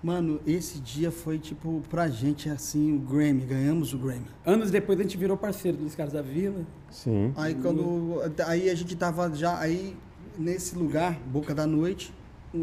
Mano, 0.02 0.38
esse 0.46 0.78
dia 0.80 1.10
foi 1.10 1.38
tipo, 1.38 1.80
pra 1.88 2.06
gente 2.08 2.50
assim, 2.50 2.94
o 2.94 2.98
Grammy, 2.98 3.46
ganhamos 3.46 3.94
o 3.94 3.98
Grammy. 3.98 4.26
Anos 4.44 4.70
depois 4.70 5.00
a 5.00 5.02
gente 5.02 5.16
virou 5.16 5.34
parceiro 5.34 5.78
dos 5.78 5.94
caras 5.94 6.12
da 6.12 6.20
Vila. 6.20 6.66
Sim. 6.90 7.32
Aí 7.38 7.54
quando. 7.54 8.20
Aí 8.46 8.68
a 8.68 8.74
gente 8.74 8.94
tava 8.96 9.34
já 9.34 9.58
aí 9.58 9.96
nesse 10.38 10.76
lugar, 10.76 11.18
Boca 11.32 11.54
da 11.54 11.66
Noite, 11.66 12.12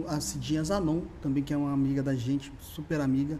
a 0.08 0.20
Cidinha 0.20 0.64
Zanon, 0.64 1.02
também 1.20 1.42
que 1.44 1.52
é 1.52 1.58
uma 1.58 1.74
amiga 1.74 2.04
da 2.04 2.14
gente, 2.14 2.54
super 2.60 3.02
amiga. 3.02 3.40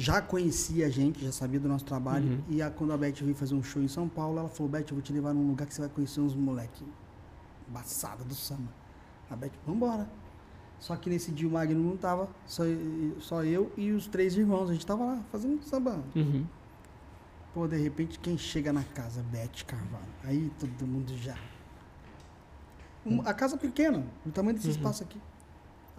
Já 0.00 0.22
conhecia 0.22 0.86
a 0.86 0.88
gente, 0.88 1.22
já 1.22 1.30
sabia 1.30 1.60
do 1.60 1.68
nosso 1.68 1.84
trabalho. 1.84 2.24
Uhum. 2.26 2.40
E 2.48 2.62
a, 2.62 2.70
quando 2.70 2.92
a 2.92 2.96
Beth 2.96 3.16
veio 3.20 3.34
fazer 3.34 3.54
um 3.54 3.62
show 3.62 3.82
em 3.82 3.88
São 3.88 4.08
Paulo, 4.08 4.38
ela 4.38 4.48
falou, 4.48 4.72
Beth, 4.72 4.86
eu 4.88 4.94
vou 4.94 5.02
te 5.02 5.12
levar 5.12 5.34
num 5.34 5.46
lugar 5.46 5.66
que 5.66 5.74
você 5.74 5.82
vai 5.82 5.90
conhecer 5.90 6.20
uns 6.20 6.34
moleque 6.34 6.84
embaçada 7.68 8.24
do 8.24 8.34
samba. 8.34 8.72
A 9.30 9.36
Beth, 9.36 9.52
vambora. 9.66 10.08
Só 10.78 10.96
que 10.96 11.10
nesse 11.10 11.30
dia 11.30 11.46
o 11.46 11.50
Magno 11.50 11.78
não 11.82 11.98
tava, 11.98 12.30
só, 12.46 12.62
só 13.18 13.44
eu 13.44 13.70
e 13.76 13.92
os 13.92 14.06
três 14.06 14.34
irmãos. 14.38 14.70
A 14.70 14.72
gente 14.72 14.86
tava 14.86 15.04
lá 15.04 15.22
fazendo 15.30 15.62
samba. 15.62 16.02
Uhum. 16.16 16.46
Pô, 17.52 17.68
de 17.68 17.76
repente, 17.76 18.18
quem 18.18 18.38
chega 18.38 18.72
na 18.72 18.82
casa? 18.82 19.22
Beth 19.30 19.64
Carvalho. 19.66 20.04
Aí 20.24 20.50
todo 20.58 20.86
mundo 20.86 21.14
já. 21.18 21.36
Um- 23.04 23.20
a 23.20 23.34
casa 23.34 23.58
pequena, 23.58 24.02
do 24.24 24.32
tamanho 24.32 24.56
desse 24.56 24.70
espaço 24.70 25.02
aqui. 25.02 25.20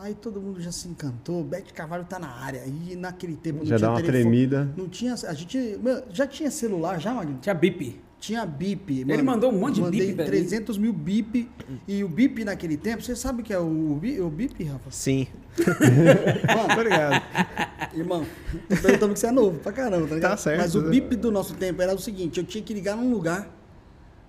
Aí 0.01 0.15
todo 0.15 0.41
mundo 0.41 0.59
já 0.59 0.71
se 0.71 0.87
encantou. 0.87 1.43
Beth 1.43 1.65
Carvalho 1.75 2.03
tá 2.05 2.17
na 2.17 2.27
área. 2.27 2.63
E 2.65 2.95
naquele 2.95 3.35
tempo 3.35 3.59
não 3.59 3.65
Já 3.67 3.77
tinha 3.77 3.87
dá 3.87 3.93
uma 3.93 4.01
telefone. 4.01 4.23
tremida. 4.23 4.73
Não 4.75 4.89
tinha. 4.89 5.13
A 5.13 5.33
gente. 5.35 5.77
meu, 5.79 6.03
já 6.09 6.25
tinha 6.25 6.49
celular, 6.49 6.99
já, 6.99 7.13
Magno? 7.13 7.37
Tinha 7.39 7.53
bip. 7.53 8.01
Tinha 8.19 8.43
bip. 8.43 9.01
Ele 9.07 9.21
mandou 9.21 9.51
um 9.51 9.59
monte 9.59 9.75
de 9.75 9.81
mandei 9.81 10.07
bip 10.07 10.17
mim. 10.17 10.25
300 10.25 10.77
mil 10.79 10.91
bip. 10.91 11.47
E 11.87 12.03
o 12.03 12.09
bip 12.09 12.43
naquele 12.43 12.77
tempo, 12.77 13.03
você 13.03 13.15
sabe 13.15 13.43
o 13.43 13.45
que 13.45 13.53
é 13.53 13.59
o, 13.59 13.63
o 13.93 14.29
bip, 14.31 14.63
Rafa? 14.63 14.89
Sim. 14.89 15.27
Mano, 16.47 16.73
Obrigado. 16.73 17.23
Irmão, 17.93 18.25
tô 18.69 18.77
perguntando 18.77 19.13
que 19.13 19.19
você 19.19 19.27
é 19.27 19.31
novo 19.31 19.59
pra 19.59 19.71
caramba, 19.71 20.07
tá 20.07 20.15
ligado? 20.15 20.31
Tá 20.31 20.37
certo. 20.37 20.61
Mas 20.61 20.73
o 20.73 20.81
bip 20.89 21.15
do 21.15 21.31
nosso 21.31 21.53
tempo 21.53 21.79
era 21.79 21.93
o 21.93 21.99
seguinte, 21.99 22.39
eu 22.39 22.43
tinha 22.43 22.63
que 22.63 22.73
ligar 22.73 22.95
num 22.97 23.11
lugar, 23.11 23.55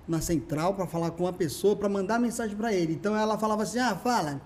na 0.07 0.21
central, 0.21 0.75
pra 0.75 0.87
falar 0.87 1.13
com 1.13 1.25
uma 1.25 1.33
pessoa, 1.33 1.75
pra 1.77 1.89
mandar 1.89 2.19
mensagem 2.19 2.55
pra 2.57 2.75
ele. 2.75 2.93
Então 2.93 3.17
ela 3.17 3.39
falava 3.39 3.63
assim, 3.63 3.79
ah, 3.79 3.95
fala. 3.97 4.41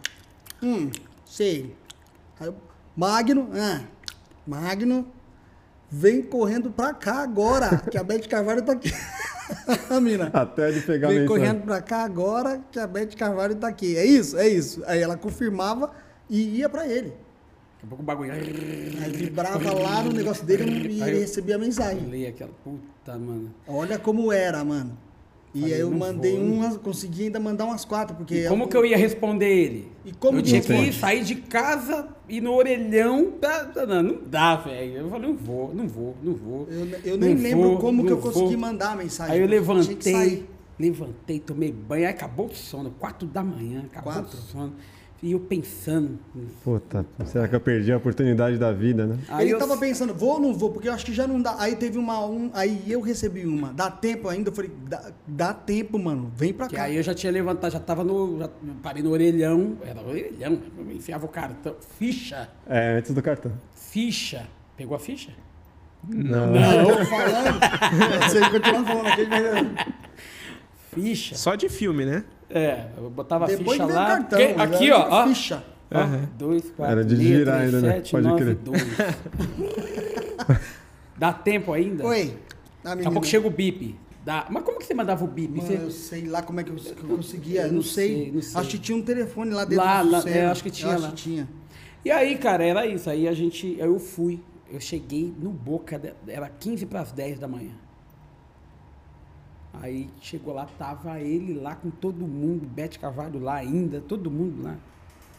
Hum, 0.62 0.90
sei. 1.26 1.76
Aí 2.40 2.50
Magno, 2.96 3.50
ah, 3.54 3.82
Magno, 4.46 5.06
vem 5.90 6.22
correndo 6.22 6.70
pra 6.70 6.94
cá 6.94 7.22
agora, 7.22 7.76
que 7.90 7.98
a 7.98 8.02
Beth 8.02 8.20
Carvalho 8.30 8.62
tá 8.62 8.72
aqui. 8.72 8.90
a 9.90 10.00
mina. 10.00 10.30
Até 10.32 10.70
de 10.72 10.80
pegar 10.80 11.08
a 11.08 11.10
Vem 11.12 11.26
correndo 11.26 11.62
pra 11.62 11.82
cá 11.82 12.04
agora 12.04 12.60
que 12.72 12.78
a 12.78 12.86
Beth 12.86 13.14
Carvalho 13.16 13.54
tá 13.56 13.68
aqui. 13.68 13.96
É 13.96 14.04
isso? 14.04 14.36
É 14.38 14.48
isso. 14.48 14.82
Aí 14.86 15.00
ela 15.00 15.16
confirmava 15.16 15.90
e 16.30 16.58
ia 16.58 16.68
pra 16.68 16.86
ele. 16.86 17.12
a 17.82 17.86
pouco 17.86 18.02
o 18.02 18.06
bagulho. 18.06 18.32
Aí 18.32 19.12
vibrava 19.12 19.72
lá 19.74 20.02
no 20.02 20.12
negócio 20.12 20.44
dele 20.44 20.64
e 20.88 21.02
ele 21.02 21.20
recebia 21.20 21.54
a 21.54 21.58
Eu 21.58 21.60
mensagem. 21.60 22.00
li 22.08 22.26
aquela. 22.26 22.50
Puta, 22.64 23.18
mano. 23.18 23.54
Olha 23.68 23.98
como 23.98 24.32
era, 24.32 24.64
mano. 24.64 24.96
E 25.56 25.60
Falei, 25.60 25.74
aí 25.74 25.80
eu 25.80 25.90
mandei 25.90 26.36
vou. 26.36 26.44
umas, 26.44 26.76
consegui 26.76 27.24
ainda 27.24 27.40
mandar 27.40 27.64
umas 27.64 27.82
quatro, 27.82 28.14
porque... 28.14 28.44
E 28.44 28.48
como 28.48 28.68
que 28.68 28.76
eu 28.76 28.84
ia 28.84 28.96
responder 28.96 29.48
ele? 29.48 29.90
E 30.04 30.12
como 30.12 30.36
eu 30.38 30.42
tinha 30.42 30.60
que 30.60 30.70
ir, 30.70 30.92
sair 30.92 31.24
de 31.24 31.34
casa 31.36 32.08
e 32.28 32.42
no 32.42 32.52
orelhão. 32.52 33.32
Não, 33.88 34.02
não 34.02 34.18
dá, 34.26 34.56
velho. 34.56 34.98
Eu 34.98 35.08
falei, 35.08 35.28
não 35.30 35.36
vou, 35.36 35.74
não 35.74 35.88
vou, 35.88 36.14
não 36.22 36.34
vou. 36.34 36.68
Eu, 36.70 36.86
eu 37.04 37.16
nem 37.16 37.34
Não 37.34 37.42
lembro 37.42 37.68
vou, 37.70 37.78
como 37.78 38.04
que 38.04 38.12
eu 38.12 38.18
consegui 38.18 38.50
vou. 38.50 38.58
mandar 38.58 38.92
a 38.92 38.96
mensagem. 38.96 39.34
Aí 39.34 39.40
eu 39.40 39.46
levantei, 39.48 40.44
levantei, 40.78 41.38
tomei 41.40 41.72
banho, 41.72 42.04
aí 42.04 42.10
acabou 42.10 42.46
o 42.46 42.54
sono, 42.54 42.90
quatro 42.98 43.26
da 43.26 43.42
manhã, 43.42 43.84
acabou 43.90 44.12
Quatro? 44.12 44.36
o 44.36 44.40
sono. 44.42 44.72
E 45.26 45.32
eu 45.32 45.40
pensando. 45.40 46.20
Puta, 46.62 47.04
será 47.24 47.48
que 47.48 47.56
eu 47.56 47.60
perdi 47.60 47.90
a 47.90 47.96
oportunidade 47.96 48.56
da 48.58 48.70
vida, 48.72 49.06
né? 49.06 49.18
Aí 49.28 49.46
ele 49.46 49.54
eu, 49.54 49.58
tava 49.58 49.76
pensando, 49.76 50.14
vou 50.14 50.34
ou 50.34 50.40
não 50.40 50.54
vou? 50.54 50.70
Porque 50.70 50.86
eu 50.88 50.92
acho 50.92 51.04
que 51.04 51.12
já 51.12 51.26
não 51.26 51.42
dá. 51.42 51.56
Aí 51.58 51.74
teve 51.74 51.98
uma. 51.98 52.24
Um, 52.24 52.48
aí 52.54 52.80
eu 52.86 53.00
recebi 53.00 53.44
uma. 53.44 53.72
Dá 53.72 53.90
tempo 53.90 54.28
ainda? 54.28 54.50
Eu 54.50 54.54
falei, 54.54 54.70
dá, 54.86 55.10
dá 55.26 55.52
tempo, 55.52 55.98
mano. 55.98 56.30
Vem 56.36 56.52
pra 56.52 56.68
que 56.68 56.76
cá. 56.76 56.84
aí 56.84 56.94
eu 56.96 57.02
já 57.02 57.12
tinha 57.12 57.32
levantado, 57.32 57.72
já 57.72 57.80
tava 57.80 58.04
no. 58.04 58.38
Já 58.38 58.48
parei 58.80 59.02
no 59.02 59.10
orelhão, 59.10 59.76
era 59.84 60.00
orelhão, 60.00 60.60
eu 60.78 60.92
enfiava 60.92 61.26
o 61.26 61.28
cartão. 61.28 61.74
Ficha, 61.98 62.48
É, 62.64 62.98
antes 62.98 63.12
do 63.12 63.20
cartão. 63.20 63.50
ficha. 63.74 64.46
Pegou 64.76 64.94
a 64.96 65.00
ficha? 65.00 65.32
Não. 66.08 66.52
Não, 66.52 66.88
eu 66.90 67.02
falando. 67.06 67.58
Você 68.28 68.40
continua 68.48 68.84
falando 68.84 69.06
aqui, 69.08 69.26
mas. 69.26 69.86
Ficha. 70.94 71.34
Só 71.34 71.56
de 71.56 71.68
filme, 71.68 72.04
né? 72.06 72.22
É, 72.48 72.86
eu 72.96 73.10
botava 73.10 73.44
a 73.44 73.48
Depois 73.48 73.80
ficha 73.80 73.92
lá. 73.92 74.06
cartão. 74.06 74.38
porque- 74.38 74.54
já 74.54 74.62
aqui, 74.62 74.90
ó, 74.92 75.06
ó. 75.08 75.26
Ficha. 75.28 75.64
Ó, 75.90 75.98
dois, 76.36 76.70
quatro, 76.70 76.92
Era 76.92 77.04
de 77.04 77.16
meia, 77.16 77.36
girar 77.38 77.58
três, 77.58 77.74
ainda, 77.74 77.86
né? 77.86 77.92
sete, 77.94 78.10
Pode 78.10 78.26
nove, 78.26 78.42
crer. 78.44 78.54
dois. 78.56 78.82
Dá 81.16 81.32
tempo 81.32 81.72
ainda? 81.72 82.04
Oi. 82.06 82.36
A 82.84 82.94
Daqui 82.94 83.08
a 83.08 83.10
pouco 83.10 83.26
chega 83.26 83.46
o 83.46 83.50
bip. 83.50 83.98
Dá. 84.24 84.46
Mas 84.50 84.62
como 84.64 84.78
que 84.78 84.84
você 84.84 84.94
mandava 84.94 85.24
o 85.24 85.28
bip? 85.28 85.56
Mano, 85.56 85.66
Você- 85.68 85.76
eu 85.76 85.90
sei 85.90 86.26
lá 86.26 86.42
como 86.42 86.60
é 86.60 86.64
que 86.64 86.70
eu, 86.70 86.76
que 86.76 87.02
eu 87.02 87.16
conseguia. 87.16 87.62
Eu 87.62 87.68
não, 87.68 87.74
não 87.76 87.82
sei. 87.82 88.08
sei, 88.24 88.32
não 88.32 88.42
sei. 88.42 88.60
Acho 88.60 88.70
que 88.70 88.78
tinha 88.78 88.98
um 88.98 89.02
telefone 89.02 89.50
lá 89.52 89.64
dentro 89.64 89.84
Lá, 89.84 90.02
do 90.02 90.10
lá, 90.10 90.22
é, 90.28 90.46
acho 90.46 90.62
que 90.62 90.70
tinha 90.70 90.92
Eu 90.92 91.00
lá. 91.00 91.06
Acho 91.08 91.16
que 91.16 91.22
tinha. 91.22 91.48
E 92.04 92.10
aí, 92.10 92.36
cara, 92.36 92.64
era 92.64 92.86
isso. 92.86 93.08
Aí 93.08 93.26
a 93.28 93.32
gente. 93.32 93.76
Eu 93.78 93.98
fui. 93.98 94.40
Eu 94.70 94.80
cheguei 94.80 95.32
no 95.40 95.50
Boca, 95.50 95.96
de- 95.98 96.12
era 96.26 96.48
15 96.48 96.86
para 96.86 97.00
as 97.00 97.12
10 97.12 97.38
da 97.38 97.46
manhã. 97.46 97.70
Aí 99.82 100.08
chegou 100.20 100.54
lá, 100.54 100.66
tava 100.78 101.20
ele 101.20 101.54
lá 101.54 101.74
com 101.74 101.90
todo 101.90 102.26
mundo, 102.26 102.66
Bete 102.66 102.98
Carvalho 102.98 103.38
lá 103.40 103.56
ainda, 103.56 104.00
todo 104.00 104.30
mundo 104.30 104.62
lá. 104.62 104.76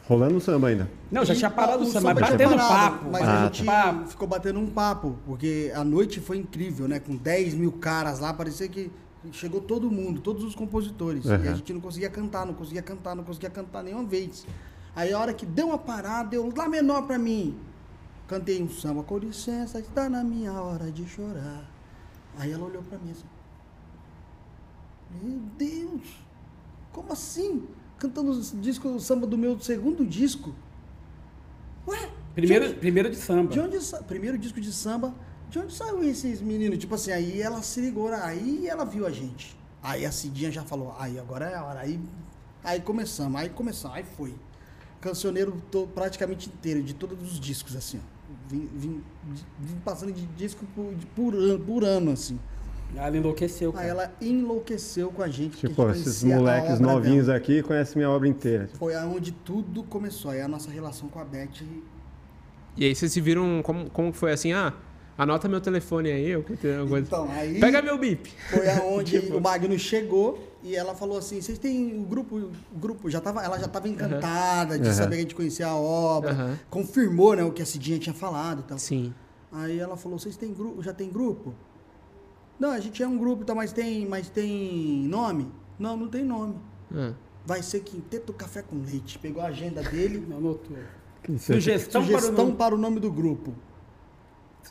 Rolando 0.08 0.38
o 0.38 0.42
samba 0.42 0.70
ainda. 0.70 0.90
Não, 1.12 1.26
já 1.26 1.34
E 1.34 1.38
tinha 1.38 1.50
parado 1.52 1.84
o 1.84 1.86
samba, 1.86 2.14
mas 2.14 2.26
tinha 2.28 2.38
batendo 2.38 2.56
parado, 2.58 2.96
papo. 2.96 3.10
Mas 3.12 3.22
Ah, 3.24 3.26
a 3.26 3.36
tá. 3.36 3.44
gente 3.54 3.66
papo. 3.66 4.08
ficou 4.08 4.28
batendo 4.28 4.60
um 4.60 4.68
papo, 4.68 5.18
porque 5.26 5.72
a 5.76 5.84
noite 5.84 6.22
foi 6.22 6.38
incrível, 6.38 6.88
né? 6.88 7.00
Com 7.00 7.16
10 7.18 7.54
mil 7.56 7.74
caras 7.74 8.20
lá, 8.20 8.34
parecia 8.34 8.70
que 8.70 8.90
chegou 9.34 9.60
todo 9.60 9.92
mundo, 9.92 10.22
todos 10.22 10.46
os 10.46 10.56
compositores. 10.56 11.26
E 11.26 11.32
a 11.34 11.54
gente 11.54 11.74
não 11.74 11.82
conseguia 11.82 12.10
cantar, 12.10 12.46
não 12.46 12.54
conseguia 12.54 12.82
cantar, 12.82 13.16
não 13.16 13.24
conseguia 13.26 13.50
cantar 13.50 13.84
nenhuma 13.84 14.06
vez. 14.06 14.46
Aí 14.96 15.12
a 15.12 15.20
hora 15.20 15.34
que 15.34 15.46
deu 15.46 15.68
uma 15.68 15.78
parada, 15.78 16.30
deu 16.30 16.46
um 16.46 16.54
lá 16.56 16.70
menor 16.70 17.02
pra 17.06 17.18
mim. 17.18 17.58
Cantei 18.28 18.62
um 18.64 18.70
samba, 18.70 19.04
com 19.04 19.18
licença, 19.18 19.80
está 19.80 20.10
na 20.10 20.24
minha 20.24 20.54
hora 20.54 20.90
de 20.92 21.06
chorar. 21.08 21.70
Aí 22.40 22.52
ela 22.52 22.66
olhou 22.66 22.82
pra 22.84 22.98
mim 23.00 23.12
assim. 23.12 23.24
Meu 25.12 25.40
Deus! 25.58 26.02
Como 26.92 27.12
assim? 27.14 27.64
Cantando 27.98 28.32
o 28.32 28.42
disco, 28.62 28.88
o 28.90 29.00
samba 29.00 29.26
do 29.26 29.38
meu 29.38 29.60
segundo 29.60 30.06
disco. 30.06 30.54
Ué? 31.88 32.10
Primeiro, 32.36 32.66
de 32.66 32.72
onde- 32.72 32.80
primeiro 32.80 33.10
de 33.10 33.16
samba. 33.16 33.52
de 33.52 33.60
onde. 33.60 33.78
Primeiro 34.08 34.38
disco 34.38 34.60
de 34.62 34.72
samba. 34.72 35.16
De 35.50 35.60
onde 35.60 35.74
saiu 35.74 36.04
esses 36.04 36.42
meninos? 36.42 36.78
Tipo 36.78 36.96
assim, 36.96 37.12
aí 37.12 37.42
ela 37.42 37.62
se 37.62 37.80
ligou, 37.82 38.10
aí 38.14 38.68
ela 38.68 38.84
viu 38.86 39.08
a 39.08 39.12
gente. 39.12 39.58
Aí 39.82 40.06
a 40.06 40.12
Cidinha 40.12 40.52
já 40.52 40.64
falou, 40.64 40.94
aí 41.00 41.18
agora 41.18 41.46
é 41.46 41.56
a 41.56 41.64
hora. 41.64 41.80
Aí, 41.80 42.00
aí 42.64 42.82
começamos, 42.82 43.40
aí 43.40 43.50
começamos, 43.50 43.96
aí 43.98 44.04
foi. 44.04 44.36
Cancioneiro 45.00 45.54
to- 45.72 45.88
praticamente 45.96 46.50
inteiro, 46.50 46.84
de 46.84 46.94
todos 46.94 47.32
os 47.32 47.40
discos, 47.40 47.76
assim, 47.76 47.98
ó. 48.00 48.18
Vim, 48.50 48.68
vim- 48.76 49.04
vim 49.60 49.76
passando 49.86 50.12
de 50.12 50.26
disco 50.28 50.66
por, 50.76 50.94
de- 50.94 51.06
por, 51.08 51.34
ano, 51.34 51.60
por 51.60 51.84
ano, 51.86 52.12
assim. 52.12 52.38
Ela 52.96 53.16
enlouqueceu, 53.18 53.72
cara. 53.74 53.86
ela 53.86 54.14
enlouqueceu 54.20 55.12
com 55.12 55.22
a 55.22 55.28
gente. 55.28 55.58
Tipo, 55.58 55.84
a 55.86 55.94
gente 55.94 56.08
esses 56.08 56.24
moleques 56.24 56.80
novinhos 56.80 57.28
dela. 57.28 57.38
aqui 57.38 57.62
conhecem 57.62 57.98
minha 57.98 58.10
obra 58.10 58.28
inteira. 58.28 58.70
Foi 58.80 58.96
aonde 58.96 59.32
tudo 59.32 59.84
começou. 59.84 60.32
Aí 60.32 60.42
a 60.42 60.48
nossa 60.48 60.72
relação 60.72 61.08
com 61.10 61.20
a 61.20 61.26
Beth 61.26 61.50
E 62.76 62.86
aí 62.86 62.96
vocês 62.96 63.12
se 63.12 63.22
viram 63.22 63.62
como, 63.62 63.90
como 63.90 64.12
foi 64.14 64.32
assim? 64.32 64.54
Ah, 64.54 64.74
anota 65.18 65.48
meu 65.48 65.60
telefone 65.62 66.10
aí, 66.12 66.30
eu 66.30 66.44
contei 66.44 66.72
alguma 66.72 66.90
coisa. 66.90 67.08
Então, 67.08 67.30
aí 67.32 67.60
Pega 67.60 67.82
meu 67.82 67.98
bip. 67.98 68.32
foi 68.50 68.70
aonde 68.70 69.20
Tipo- 69.22 69.38
o 69.38 69.42
Magno 69.42 69.78
chegou 69.78 70.56
e 70.64 70.76
ela 70.76 70.96
falou 70.96 71.18
assim: 71.18 71.40
vocês 71.42 71.60
têm 71.60 72.00
o 72.00 72.04
grupo, 72.04 72.36
o 72.36 72.80
grupo 72.80 73.10
já 73.10 73.20
tava, 73.22 73.44
ela 73.44 73.60
já 73.60 73.66
estava 73.66 73.88
encantada 73.88 74.80
de 74.80 74.92
saber 74.94 75.16
que 75.16 75.20
a 75.20 75.22
gente 75.24 75.36
conhecia 75.36 75.68
a 75.68 75.76
obra, 75.76 76.58
confirmou 76.70 77.36
né, 77.36 77.44
o 77.44 77.52
que 77.52 77.62
a 77.62 77.66
Cidinha 77.66 78.00
tinha 78.00 78.14
falado 78.14 78.62
e 78.62 78.64
tal. 78.64 78.80
Sim. 78.80 79.14
Aí 79.52 79.78
ela 79.80 79.96
falou: 79.96 80.18
vocês 80.18 80.36
têm 80.36 80.54
grupo, 80.54 80.82
já 80.82 80.94
tem 80.94 81.10
grupo? 81.10 81.54
Não, 82.60 82.72
a 82.72 82.80
gente 82.80 83.02
é 83.04 83.08
um 83.08 83.18
grupo, 83.18 83.46
tá, 83.46 83.54
mas 83.54 83.72
tem, 83.72 84.06
mas 84.08 84.30
tem 84.30 85.04
nome? 85.08 85.52
Não, 85.78 85.96
não 85.96 86.08
tem 86.08 86.24
nome. 86.24 86.56
Ah. 86.94 87.14
Vai 87.46 87.62
ser 87.64 87.82
Quinteto 87.82 88.34
Café 88.34 88.62
com 88.62 88.78
Leite. 88.78 89.18
Pegou 89.20 89.42
a 89.42 89.46
agenda 89.48 89.82
dele. 89.84 90.26
Não 90.28 90.38
anotou. 90.40 90.76
É- 90.76 91.38
Sugestão, 91.38 92.02
para 92.06 92.16
o 92.16 92.20
Sugestão 92.20 92.46
nome. 92.46 92.58
para 92.58 92.76
o 92.76 92.78
nome 92.78 93.00
do 93.00 93.12
grupo. 93.12 93.54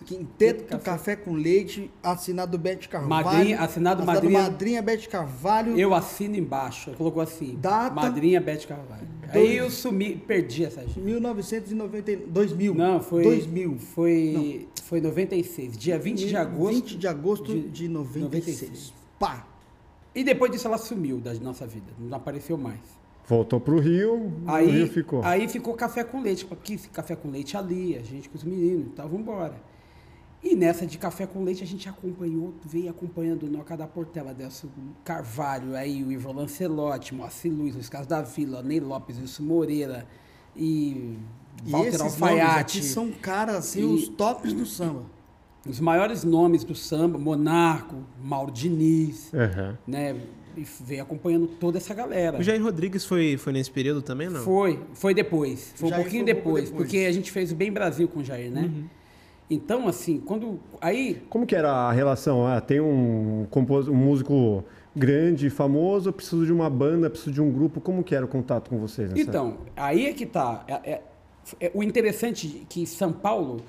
Quinteto 0.05 0.65
Café. 0.65 0.85
Café, 0.85 1.17
com 1.17 1.33
Leite, 1.33 1.91
assinado 2.03 2.59
Bete 2.59 2.87
Carvalho. 2.87 3.25
Madrinha- 3.25 3.61
assinado 3.61 4.05
Madrinha- 4.05 4.43
Madrinha 4.43 4.83
Bete 4.83 5.09
Carvalho. 5.09 5.79
Eu 5.79 5.95
assino 5.95 6.37
embaixo. 6.37 6.93
Colocou 6.99 7.23
assim. 7.23 7.57
Data- 7.59 7.95
Madrinha 7.95 8.39
Bete 8.41 8.67
Carvalho. 8.67 9.07
Dois- 9.33 9.49
Aí 9.49 9.57
eu 9.57 9.71
sumi, 9.71 10.15
perdi 10.17 10.65
essa 10.67 10.83
gente. 10.83 11.01
1990, 11.01 12.15
2000. 12.29 12.75
Não, 12.75 13.01
foi. 13.01 13.23
2000. 13.23 13.79
Foi, 13.79 14.69
foi 14.87 15.01
96. 15.01 15.77
Dia 15.77 15.99
20 15.99 16.27
de 16.27 16.37
agosto. 16.37 16.75
20 16.75 16.97
de 16.97 17.09
agosto 17.09 17.55
de 17.55 17.69
de, 17.71 17.89
96. 17.89 18.23
96. 18.23 18.93
Pá. 19.19 19.47
E 20.15 20.23
depois 20.23 20.51
disso 20.51 20.67
ela 20.67 20.79
sumiu 20.79 21.19
da 21.19 21.35
nossa 21.35 21.67
vida. 21.67 21.87
Não 21.99 22.17
apareceu 22.17 22.57
mais. 22.57 22.81
Voltou 23.29 23.61
pro 23.61 23.81
Rio, 23.81 24.15
o 24.15 24.43
Aí, 24.47 24.71
Rio 24.71 24.87
ficou. 24.89 25.23
aí 25.25 25.49
ficou 25.49 25.75
café 25.75 26.05
com 26.05 26.23
leite. 26.23 26.39
Tipo, 26.39 26.55
Aqui, 26.55 26.79
café 26.89 27.17
com 27.17 27.29
leite 27.29 27.57
ali, 27.57 27.97
a 27.97 28.03
gente 28.03 28.29
com 28.29 28.39
os 28.39 28.45
meninos, 28.45 28.87
então 28.87 29.05
vamos 29.07 29.23
embora. 29.23 29.61
E 30.41 30.55
nessa 30.55 30.87
de 30.87 30.97
café 30.97 31.27
com 31.27 31.43
leite 31.43 31.65
a 31.65 31.67
gente 31.67 31.89
acompanhou, 31.89 32.55
veio 32.65 32.89
acompanhando 32.89 33.47
o 33.47 33.51
Noca 33.51 33.77
da 33.77 33.89
Portela, 33.89 34.33
Delcio 34.33 34.71
Carvalho, 35.03 35.75
aí 35.75 36.05
o 36.05 36.13
Ivo 36.13 36.33
Lancelotti, 36.33 37.13
Moacir 37.13 37.53
Luiz, 37.53 37.75
Luiz 37.75 37.89
Carlos 37.89 38.07
da 38.07 38.23
Vila, 38.23 38.63
Ney 38.63 38.79
Lopes, 38.79 39.19
Wilson 39.19 39.43
Moreira 39.43 40.07
e 40.55 41.19
E 41.65 41.71
Walter 41.71 41.89
esses 41.89 42.01
nomes 42.01 42.23
Alfaiate. 42.23 42.79
aqui 42.79 42.87
são 42.87 43.11
caras, 43.11 43.57
assim, 43.57 43.81
E- 43.81 43.85
os 43.85 44.09
tops 44.09 44.53
do 44.53 44.67
samba. 44.67 45.03
Os 45.69 45.81
maiores 45.81 46.23
nomes 46.23 46.63
do 46.63 46.75
samba, 46.75 47.19
Monarco, 47.19 47.97
Mauro 48.23 48.53
Diniz, 48.53 49.33
Aham. 49.35 49.77
né? 49.87 50.15
E 50.57 50.65
veio 50.85 51.03
acompanhando 51.03 51.47
toda 51.49 51.77
essa 51.77 51.93
galera. 51.93 52.39
O 52.39 52.43
Jair 52.43 52.63
Rodrigues 52.63 53.05
foi, 53.05 53.37
foi 53.37 53.53
nesse 53.53 53.71
período 53.71 54.01
também, 54.01 54.29
não? 54.29 54.41
Foi, 54.41 54.81
foi 54.95 55.13
depois. 55.13 55.73
Foi 55.77 55.89
um 55.91 55.93
pouquinho 55.93 56.25
foi 56.25 56.33
um 56.33 56.37
depois, 56.37 56.65
depois. 56.71 56.83
porque 56.85 56.99
a 57.05 57.13
gente 57.13 57.31
fez 57.31 57.53
o 57.53 57.55
Bem 57.57 57.71
Brasil 57.73 58.09
com 58.09 58.21
o 58.21 58.25
Jair, 58.25 58.51
né? 58.51 58.71
Então, 59.51 59.87
assim, 59.87 60.19
quando. 60.19 60.59
Aí, 60.81 61.23
Como 61.29 61.47
que 61.47 61.55
era 61.55 61.71
a 61.71 61.93
relação? 61.93 62.47
Ah, 62.47 62.61
tem 62.61 62.81
um, 62.81 63.47
compos... 63.51 63.87
um 63.87 63.95
músico 63.95 64.65
grande, 64.95 65.51
famoso, 65.51 66.09
eu 66.09 66.13
preciso 66.13 66.47
de 66.47 66.53
uma 66.53 66.71
banda, 66.71 67.11
preciso 67.11 67.33
de 67.33 67.41
um 67.43 67.53
grupo. 67.53 67.81
Como 67.81 68.03
que 68.03 68.15
era 68.15 68.25
o 68.25 68.29
contato 68.29 68.71
com 68.71 68.79
vocês? 68.79 69.11
nessa 69.11 69.21
Então, 69.23 69.59
aí 69.77 70.07
é 70.07 70.13
que 70.13 70.25
tá. 70.27 70.65
É- 70.67 70.93
é- 70.93 71.03
o 71.75 71.83
interessante 71.83 72.61
é 72.63 72.67
que 72.69 72.87
São 72.87 73.13
Paulo 73.13 73.61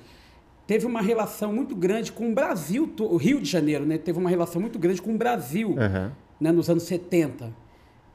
teve 0.66 0.86
uma 0.86 1.00
relação 1.00 1.52
muito 1.52 1.74
grande 1.74 2.12
com 2.12 2.30
o 2.30 2.34
Brasil, 2.34 2.92
o 3.00 3.16
Rio 3.16 3.40
de 3.40 3.48
Janeiro, 3.48 3.86
né? 3.86 3.96
Teve 3.98 4.18
uma 4.18 4.28
relação 4.30 4.60
muito 4.60 4.78
grande 4.78 5.00
com 5.00 5.14
o 5.14 5.16
Brasil, 5.18 5.74
Aham. 5.78 6.12
né? 6.40 6.52
Nos 6.52 6.68
anos 6.68 6.82
70 6.84 7.52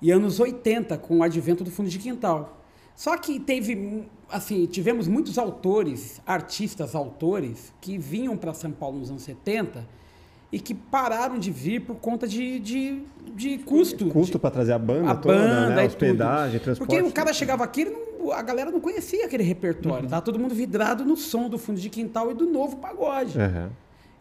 e 0.02 0.12
anos 0.12 0.40
80, 0.40 0.98
com 0.98 1.20
o 1.20 1.24
advento 1.24 1.64
do 1.64 1.72
fundo 1.72 1.90
de 1.90 1.98
quintal. 1.98 2.60
Só 2.96 3.18
que 3.18 3.40
teve, 3.40 4.06
assim, 4.30 4.66
tivemos 4.68 5.08
muitos 5.08 5.38
autores, 5.40 6.22
artistas 6.28 6.94
autores, 6.94 7.74
que 7.82 7.98
vinham 7.98 8.38
para 8.38 8.54
São 8.54 8.72
Paulo 8.72 9.00
nos 9.00 9.10
anos 9.10 9.24
70 9.24 9.88
e 10.52 10.60
que 10.60 10.76
pararam 10.76 11.40
de 11.40 11.50
vir 11.50 11.82
por 11.82 11.96
conta 11.96 12.28
de, 12.28 12.60
de, 12.60 13.02
de 13.34 13.58
custo. 13.60 14.10
Custo 14.10 14.38
para 14.38 14.52
trazer 14.52 14.74
a 14.74 14.78
banda 14.78 15.10
a 15.10 15.16
toda, 15.16 15.36
banda 15.40 15.70
né? 15.76 15.86
Hospedagem, 15.86 16.60
transporte. 16.60 16.88
Porque 16.88 17.02
o 17.02 17.12
cara 17.12 17.34
chegava 17.34 17.64
aqui, 17.64 17.82
ele 17.82 17.90
não- 17.90 18.13
a 18.32 18.42
galera 18.42 18.72
não 18.72 18.80
conhecia 18.80 19.26
aquele 19.26 19.44
repertório. 19.44 20.08
Tava 20.08 20.22
todo 20.22 20.40
mundo 20.40 20.56
vidrado 20.56 21.04
no 21.04 21.18
som 21.18 21.50
do 21.50 21.58
fundo 21.58 21.80
de 21.80 21.90
quintal 21.90 22.32
e 22.32 22.34
do 22.34 22.46
novo 22.46 22.78
pagode. 22.78 23.40
Aham. 23.40 23.72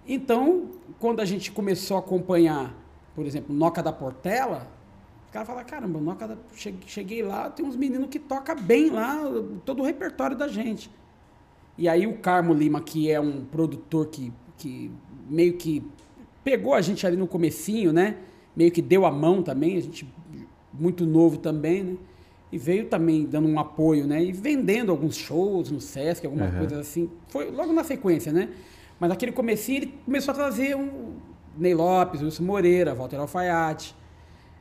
Então, 0.06 0.70
quando 0.98 1.20
a 1.20 1.24
gente 1.24 1.52
começou 1.52 1.96
a 1.96 2.00
acompanhar, 2.00 2.74
por 3.14 3.24
exemplo, 3.24 3.54
Noca 3.54 3.82
da 3.82 3.92
Portela, 3.92 4.68
os 5.26 5.30
caras 5.32 5.46
falaram, 5.46 5.66
caramba, 5.66 6.00
Noca 6.00 6.26
da... 6.26 6.36
cheguei, 6.86 7.22
lá, 7.22 7.48
tem 7.50 7.64
uns 7.64 7.76
meninos 7.76 8.08
que 8.08 8.18
tocam 8.18 8.56
bem 8.56 8.90
lá, 8.90 9.18
todo 9.64 9.82
o 9.82 9.84
repertório 9.84 10.36
da 10.36 10.48
gente. 10.48 10.90
E 11.78 11.88
aí 11.88 12.06
o 12.06 12.18
Carmo 12.18 12.52
Lima, 12.52 12.80
que 12.80 13.10
é 13.10 13.20
um 13.20 13.44
produtor 13.44 14.06
que, 14.06 14.32
que 14.58 14.90
meio 15.28 15.54
que 15.54 15.82
pegou 16.44 16.74
a 16.74 16.80
gente 16.80 17.06
ali 17.06 17.16
no 17.16 17.26
comecinho, 17.26 17.92
né? 17.92 18.16
Meio 18.54 18.70
que 18.70 18.82
deu 18.82 19.06
a 19.06 19.10
mão 19.10 19.42
também, 19.42 19.76
a 19.76 19.80
gente 19.80 20.06
muito 20.72 21.06
novo 21.06 21.38
também, 21.38 21.82
né? 21.82 21.96
E 22.52 22.58
veio 22.58 22.84
também 22.86 23.24
dando 23.24 23.48
um 23.48 23.58
apoio, 23.58 24.06
né? 24.06 24.22
E 24.22 24.30
vendendo 24.30 24.92
alguns 24.92 25.16
shows 25.16 25.70
no 25.70 25.80
Sesc, 25.80 26.26
alguma 26.26 26.44
Uhum. 26.46 26.58
coisa 26.58 26.80
assim. 26.80 27.10
Foi 27.28 27.50
logo 27.50 27.72
na 27.72 27.82
sequência, 27.82 28.30
né? 28.30 28.50
Mas 29.00 29.08
naquele 29.08 29.32
comecinho 29.32 29.78
ele 29.78 29.94
começou 30.04 30.32
a 30.32 30.34
trazer 30.34 30.76
um 30.76 31.14
Ney 31.56 31.74
Lopes, 31.74 32.20
Wilson 32.22 32.44
Moreira, 32.44 32.94
Walter 32.94 33.16
Alfaiate, 33.16 33.96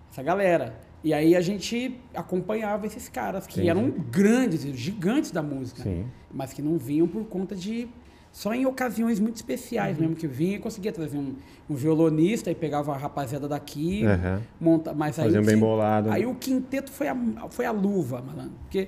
essa 0.09 0.23
galera. 0.23 0.73
E 1.03 1.13
aí 1.13 1.35
a 1.35 1.41
gente 1.41 1.99
acompanhava 2.13 2.85
esses 2.85 3.09
caras 3.09 3.45
que 3.45 3.53
Entendi. 3.61 3.69
eram 3.69 3.89
grandes, 3.89 4.61
gigantes 4.61 5.31
da 5.31 5.41
música, 5.43 5.83
Sim. 5.83 6.05
mas 6.31 6.53
que 6.53 6.61
não 6.61 6.77
vinham 6.77 7.07
por 7.07 7.25
conta 7.25 7.55
de 7.55 7.87
só 8.32 8.53
em 8.53 8.65
ocasiões 8.65 9.19
muito 9.19 9.36
especiais 9.36 9.97
Uhum. 9.97 10.03
mesmo 10.03 10.15
que 10.15 10.27
vinha 10.27 10.55
e 10.55 10.59
conseguia 10.59 10.91
trazer 10.91 11.17
um, 11.17 11.36
um 11.69 11.75
violonista 11.75 12.49
e 12.49 12.55
pegava 12.55 12.93
a 12.93 12.97
rapaziada 12.97 13.47
daqui, 13.47 14.05
Aham. 14.05 14.41
monta, 14.59 14.93
mas 14.93 15.19
aí 15.19 15.25
Faziam 15.25 15.43
bem 15.43 15.57
bolado. 15.57 16.09
Aí 16.09 16.25
o 16.25 16.34
quinteto 16.36 16.91
foi 16.91 17.07
a, 17.07 17.17
foi 17.49 17.65
a 17.65 17.71
luva, 17.71 18.21
malandro, 18.21 18.53
porque 18.61 18.88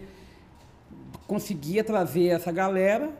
conseguia 1.28 1.84
trazer 1.84 2.28
essa 2.28 2.52
galera, 2.52 3.12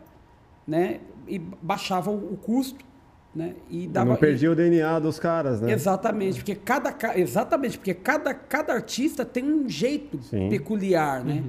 né, 0.68 1.00
e 1.28 1.40
baixava 1.40 2.12
o, 2.12 2.34
o 2.34 2.38
custo, 2.38 2.84
né, 3.36 3.56
e 3.70 3.88
dava 3.88 4.12
não 4.12 4.16
perdia 4.18 4.52
o 4.52 4.56
DNA 4.56 5.00
dos 5.00 5.18
caras, 5.20 5.60
né? 5.62 5.72
Exatamente, 5.72 6.36
porque 6.38 6.56
cada 6.56 6.92
ca- 6.92 7.18
exatamente, 7.18 7.78
porque 7.78 7.94
cada, 7.94 8.34
cada 8.34 8.74
artista 8.74 9.26
tem 9.26 9.44
um 9.44 9.68
jeito 9.68 10.22
Sim. 10.24 10.50
peculiar, 10.50 11.24
né? 11.24 11.44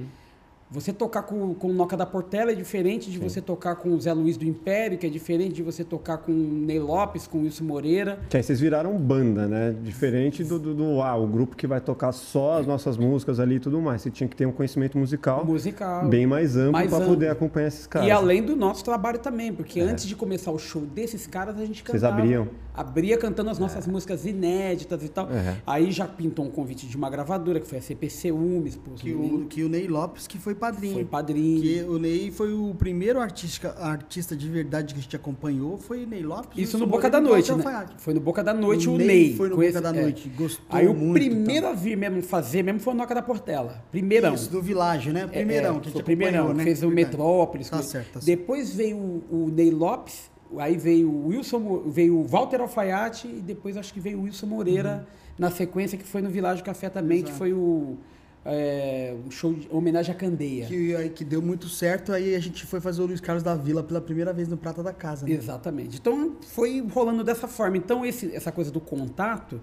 Você 0.71 0.91
tocar 0.91 1.21
com, 1.23 1.53
com 1.53 1.69
o 1.69 1.73
Noca 1.73 1.95
da 1.95 2.07
Portela 2.07 2.51
é 2.51 2.55
diferente 2.55 3.11
de 3.11 3.19
você 3.19 3.39
tocar 3.39 3.75
com 3.75 3.89
o 3.89 4.01
Zé 4.01 4.11
Luiz 4.13 4.35
do 4.35 4.45
Império, 4.45 4.97
que 4.97 5.05
é 5.05 5.09
diferente 5.09 5.53
de 5.53 5.61
você 5.61 5.83
tocar 5.83 6.17
com 6.17 6.31
o 6.31 6.35
Ney 6.35 6.79
Lopes, 6.79 7.27
com 7.27 7.37
o 7.37 7.41
Wilson 7.43 7.65
Moreira. 7.65 8.19
Que 8.29 8.37
aí 8.37 8.41
vocês 8.43 8.59
viraram 8.59 8.97
banda, 8.97 9.47
né? 9.47 9.75
Diferente 9.83 10.43
do, 10.43 10.57
do, 10.57 10.73
do- 10.73 11.01
ah, 11.03 11.15
o 11.15 11.27
grupo 11.27 11.55
que 11.55 11.67
vai 11.67 11.79
tocar 11.79 12.11
só 12.11 12.59
as 12.59 12.65
nossas 12.65 12.97
músicas 12.97 13.39
ali 13.39 13.55
e 13.55 13.59
tudo 13.59 13.79
mais. 13.79 14.01
Você 14.01 14.09
tinha 14.09 14.27
que 14.27 14.35
ter 14.35 14.47
um 14.47 14.51
conhecimento 14.51 14.97
musical 14.97 15.45
Musical. 15.45 16.07
bem 16.09 16.25
mais 16.25 16.57
amplo 16.57 16.89
para 16.89 17.05
poder 17.05 17.29
acompanhar 17.29 17.67
esses 17.67 17.85
caras. 17.85 18.07
E 18.07 18.11
além 18.11 18.41
do 18.43 18.55
nosso 18.55 18.83
trabalho 18.83 19.19
também, 19.19 19.53
porque 19.53 19.79
antes 19.79 20.05
de 20.07 20.15
começar 20.15 20.49
o 20.51 20.57
show 20.57 20.81
desses 20.81 21.27
caras, 21.27 21.55
a 21.59 21.65
gente 21.65 21.83
É. 21.83 21.85
Vocês 21.91 22.01
cantava. 22.01 22.19
abriam? 22.21 22.47
Abria 22.73 23.17
cantando 23.17 23.49
as 23.51 23.59
nossas 23.59 23.85
músicas 23.87 24.25
inéditas 24.25 25.01
e 25.03 25.09
tal. 25.09 25.29
É. 25.31 25.57
Aí 25.65 25.91
já 25.91 26.07
pintou 26.07 26.43
um 26.43 26.49
convite 26.49 26.87
de 26.87 26.97
uma 26.97 27.09
gravadora, 27.09 27.59
que 27.59 27.67
foi 27.67 27.77
a 27.77 27.81
CPC 27.81 28.31
Umes, 28.31 28.77
Que 28.97 29.13
o, 29.13 29.45
que 29.47 29.63
o 29.63 29.69
Ney 29.69 29.87
Lopes 29.87 30.25
que 30.27 30.37
foi 30.39 30.54
padrinho. 30.55 30.93
foi 30.93 31.05
padrinho. 31.05 31.61
Que 31.61 31.81
o 31.83 31.99
Ney 31.99 32.31
foi 32.31 32.53
o 32.53 32.73
primeiro 32.73 33.19
artista, 33.19 33.75
artista 33.79 34.35
de 34.35 34.49
verdade 34.49 34.93
que 34.93 34.99
a 34.99 35.03
gente 35.03 35.15
acompanhou, 35.15 35.77
foi 35.77 36.03
o 36.03 36.07
Ney 36.07 36.23
Lopes. 36.23 36.57
Isso 36.57 36.77
no 36.77 36.87
Boca 36.87 37.09
da 37.09 37.19
Noite, 37.21 37.51
né? 37.51 37.57
Alfaiate. 37.57 37.93
Foi 37.97 38.13
no 38.13 38.19
Boca 38.19 38.43
da 38.43 38.53
Noite 38.53 38.89
o, 38.89 38.93
O 38.93 38.97
Ney. 38.97 39.07
Ney 39.07 39.35
foi 39.35 39.49
no 39.49 39.55
Boca 39.55 39.67
esse- 39.67 39.81
da 39.81 39.89
é. 39.89 40.01
Noite, 40.01 40.29
gostou 40.29 40.65
Aí 40.69 40.87
o 40.87 40.93
muito, 40.93 41.13
primeiro 41.13 41.67
a 41.67 41.73
vir 41.73 41.95
mesmo 41.95 42.21
fazer 42.21 42.63
mesmo 42.63 42.79
foi 42.79 42.93
o 42.93 42.97
Noca 42.97 43.13
da 43.13 43.21
Portela. 43.21 43.83
Primeirão. 43.91 44.33
Isso, 44.33 44.49
do 44.51 44.61
Világio, 44.61 45.13
né? 45.13 45.21
É, 45.23 45.27
Primeirão, 45.27 45.77
é, 45.77 45.79
que 45.79 45.89
a 45.89 45.91
foi 45.91 45.91
gente 45.91 46.01
o 46.01 46.05
primeirão, 46.05 46.53
né? 46.53 46.63
fez 46.63 46.79
o 46.83 46.87
Verdade. 46.89 46.95
Metrópolis. 47.07 47.69
Tá 47.69 47.77
que- 47.79 47.85
certo, 47.85 48.05
tá 48.07 48.21
certo. 48.21 48.25
Depois 48.25 48.73
veio 48.75 48.97
o, 48.97 49.23
o 49.31 49.49
Ney 49.51 49.71
Lopes, 49.71 50.31
aí 50.57 50.77
veio 50.77 51.09
o 51.09 51.27
Wilson, 51.27 51.83
veio 51.87 52.17
o 52.19 52.23
Walter 52.23 52.61
Alfaiate 52.61 53.27
e 53.27 53.41
depois 53.41 53.75
acho 53.77 53.93
que 53.93 53.99
veio 53.99 54.19
o 54.19 54.23
Wilson 54.23 54.45
Moreira 54.45 55.07
na 55.37 55.51
sequência 55.51 55.97
que 55.97 56.05
foi 56.05 56.21
no 56.21 56.29
Világio 56.29 56.63
Café 56.63 56.89
também, 56.89 57.17
que 57.21 57.29
Uhum. 57.29 57.35
Exato. 57.35 57.37
foi 57.37 57.53
o 57.53 57.97
é, 58.45 59.15
um 59.25 59.31
show 59.31 59.53
de 59.53 59.67
homenagem 59.71 60.13
à 60.13 60.17
Candeia. 60.17 60.67
Que, 60.67 60.95
aí, 60.95 61.09
que 61.09 61.25
deu 61.25 61.41
muito 61.41 61.67
certo, 61.67 62.11
aí 62.13 62.35
a 62.35 62.39
gente 62.39 62.65
foi 62.65 62.79
fazer 62.79 63.01
o 63.01 63.05
Luiz 63.07 63.19
Carlos 63.19 63.43
da 63.43 63.55
Vila 63.55 63.81
pela 63.83 63.99
primeira 63.99 64.31
vez 64.31 64.47
no 64.47 64.55
Prata 64.55 64.83
da 64.83 64.93
Casa. 64.93 65.25
Né? 65.25 65.33
Exatamente. 65.33 65.97
Então 65.97 66.35
foi 66.47 66.79
rolando 66.93 67.23
dessa 67.23 67.47
forma. 67.47 67.75
Então 67.77 68.05
esse- 68.05 68.33
essa 68.35 68.51
coisa 68.51 68.69
do 68.71 68.79
contato 68.79 69.59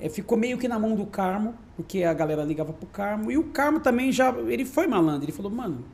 eh, 0.00 0.08
ficou 0.08 0.36
meio 0.38 0.56
que 0.58 0.66
na 0.66 0.78
mão 0.78 0.94
do 0.94 1.04
Carmo, 1.06 1.54
porque 1.76 2.04
a 2.04 2.14
galera 2.14 2.42
ligava 2.42 2.72
pro 2.72 2.86
Carmo. 2.86 3.30
E 3.30 3.36
o 3.36 3.44
Carmo 3.44 3.80
também 3.80 4.10
já. 4.10 4.30
Ele 4.30 4.64
foi 4.64 4.86
malandro. 4.86 5.24
Ele 5.24 5.32
falou, 5.32 5.50
mano, 5.52 5.84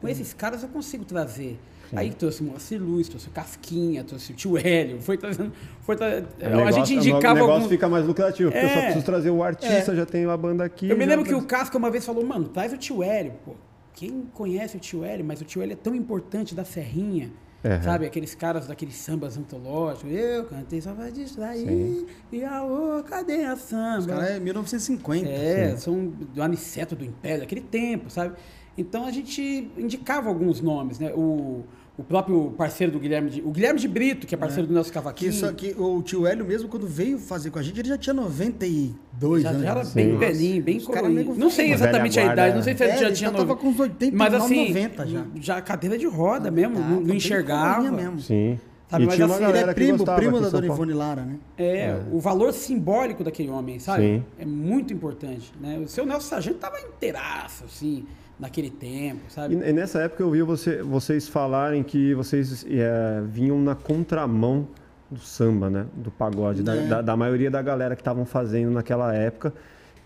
com 0.00 0.08
esses 0.08 0.32
caras 0.32 0.62
eu 0.62 0.68
consigo 0.68 1.04
trazer. 1.04 1.58
Aí 1.96 2.10
trouxe 2.12 2.42
o 2.42 2.44
Moacir 2.44 2.82
Luz, 2.82 3.08
trouxe 3.08 3.28
o 3.28 3.30
Casquinha, 3.30 4.02
trouxe 4.04 4.32
o 4.32 4.34
Tio 4.34 4.56
Hélio, 4.58 5.00
foi 5.00 5.16
trazendo. 5.16 5.52
Foi 5.82 5.96
tra- 5.96 6.06
O 6.40 6.44
a 6.46 6.48
negócio- 6.48 6.84
gente 6.86 6.94
indicava 6.98 7.32
O 7.32 7.34
negócio 7.34 7.52
alguns. 7.54 7.68
fica 7.68 7.88
mais 7.88 8.06
lucrativo, 8.06 8.50
porque 8.50 8.64
eu 8.64 8.70
só 8.70 8.78
É. 8.78 8.82
preciso 8.84 9.04
trazer 9.04 9.30
o 9.30 9.42
artista, 9.42 9.94
já 9.94 10.06
tenho 10.06 10.30
a 10.30 10.36
banda 10.36 10.64
aqui. 10.64 10.88
Eu 10.88 10.96
me 10.96 11.04
lembro 11.06 11.24
que 11.24 11.34
o 11.34 11.42
Casca 11.42 11.76
uma 11.78 11.90
vez 11.90 12.04
falou, 12.04 12.24
mano, 12.24 12.48
traz 12.48 12.72
o 12.72 12.76
tio 12.76 13.02
Hélio, 13.02 13.32
pô. 13.44 13.52
Quem 13.94 14.24
conhece 14.32 14.76
o 14.76 14.80
tio 14.80 15.04
Hélio, 15.04 15.24
mas 15.24 15.40
o 15.40 15.44
tio 15.44 15.62
Hélio 15.62 15.74
é 15.74 15.76
tão 15.76 15.94
importante 15.94 16.52
da 16.54 16.64
Serrinha, 16.64 17.30
Aham. 17.64 17.80
sabe? 17.82 18.06
Aqueles 18.06 18.34
caros 18.34 18.66
daqueles 18.66 18.96
sambas 18.96 19.36
antológicos. 19.38 20.10
Eu 20.12 20.44
cantei 20.46 20.80
só 20.80 20.92
pra 20.92 21.10
distrair, 21.10 21.66
Sim. 21.66 22.06
e 22.32 22.42
a 22.44 22.64
ô, 22.64 23.02
cadê 23.04 23.44
a 23.44 23.54
Os 23.54 23.60
samba? 23.60 24.06
caras 24.08 24.30
é 24.30 24.40
1950. 24.40 25.28
É, 25.28 25.76
são 25.76 26.06
do 26.08 26.42
Aniceto 26.42 26.96
do 26.96 27.04
Império, 27.04 27.40
daquele 27.40 27.60
tempo, 27.60 28.10
sabe? 28.10 28.34
Então 28.76 29.06
a 29.06 29.12
gente 29.12 29.70
indicava 29.78 30.28
alguns 30.28 30.60
nomes, 30.60 30.98
né? 30.98 31.12
O, 31.14 31.62
o 31.96 32.02
próprio 32.02 32.52
parceiro 32.58 32.92
do 32.92 32.98
Guilherme 32.98 33.30
de, 33.30 33.40
o 33.42 33.50
Guilherme 33.52 33.78
de 33.78 33.86
Brito, 33.86 34.26
que 34.26 34.34
é 34.34 34.38
parceiro 34.38 34.66
do 34.66 34.74
Nelson 34.74 34.88
Que, 34.90 34.94
Cavaquinho. 34.94 35.30
isso 35.30 35.46
aqui, 35.46 35.74
o 35.78 36.02
tio 36.02 36.26
Hélio 36.26 36.44
mesmo, 36.44 36.68
quando 36.68 36.86
veio 36.88 37.18
fazer 37.18 37.50
com 37.50 37.58
a 37.58 37.62
gente, 37.62 37.78
ele 37.78 37.88
já 37.88 37.96
tinha 37.96 38.12
92 38.14 39.42
já, 39.42 39.50
anos. 39.50 39.62
já 39.62 39.70
era 39.70 39.84
bem 39.84 40.08
Nossa. 40.08 40.18
velhinho, 40.26 40.62
bem 40.62 40.80
nego 41.10 41.34
Não 41.34 41.50
sei 41.50 41.72
exatamente 41.72 42.18
a 42.18 42.32
idade, 42.32 42.56
não 42.56 42.62
sei 42.62 42.76
se 42.76 42.82
ele 42.82 42.92
É, 42.92 42.96
já 42.98 43.06
ele 43.06 43.14
tinha 43.14 43.30
já 43.30 43.36
tava 43.36 43.48
nove- 43.48 43.60
com 43.60 43.68
uns 43.68 43.78
89, 43.80 44.16
Mas 44.16 44.34
assim, 44.44 44.68
90 44.68 45.06
já. 45.06 45.24
já 45.36 45.60
cadeira 45.62 45.96
de 45.96 46.06
roda 46.06 46.50
mesmo, 46.50 46.74
Tá, 46.74 46.80
não, 46.80 46.96
tá 47.00 47.06
não 47.06 47.14
enxergava. 47.14 47.90
mesmo. 47.92 48.20
Sim. 48.20 48.58
Sabe, 48.88 49.04
e 49.04 49.06
mas 49.06 49.14
tinha 49.16 49.26
uma 49.26 49.34
assim, 49.36 49.44
Ele 49.44 49.58
é 49.58 49.66
que 49.68 49.74
primo, 49.74 49.98
gostava 49.98 50.18
primo 50.18 50.40
da 50.40 50.48
Dona. 50.50 50.66
Ivone 50.66 50.92
Lara, 50.92 51.22
né? 51.22 51.36
É, 51.56 51.96
o 52.12 52.20
valor 52.20 52.52
simbólico 52.52 53.24
daquele 53.24 53.48
homem, 53.50 53.78
sabe? 53.78 54.02
Sim. 54.02 54.24
É 54.38 54.44
muito 54.44 54.92
importante, 54.92 55.52
né? 55.60 55.78
O 55.82 55.88
seu 55.88 56.04
Nelson 56.04 56.28
Sargento 56.28 56.58
tava 56.58 56.78
inteiraço, 56.80 57.64
assim, 57.64 58.04
naquele 58.38 58.70
tempo, 58.70 59.20
sabe? 59.28 59.54
E, 59.54 59.72
nessa 59.72 60.00
época 60.00 60.22
eu 60.22 60.30
vi 60.30 60.42
você- 60.42 60.82
vocês 60.82 61.28
falarem 61.28 61.82
que 61.82 62.14
vocês 62.14 62.64
é, 62.68 63.22
vinham 63.28 63.60
na 63.60 63.74
contramão 63.74 64.66
do 65.10 65.20
samba, 65.20 65.70
né? 65.70 65.86
Do 65.94 66.10
pagode, 66.10 66.62
da, 66.62 66.74
É. 66.74 66.86
da- 66.86 67.02
da 67.02 67.16
maioria 67.16 67.50
da 67.50 67.62
galera 67.62 67.94
que 67.94 68.00
estavam 68.02 68.24
fazendo 68.24 68.70
naquela 68.72 69.14
época, 69.14 69.52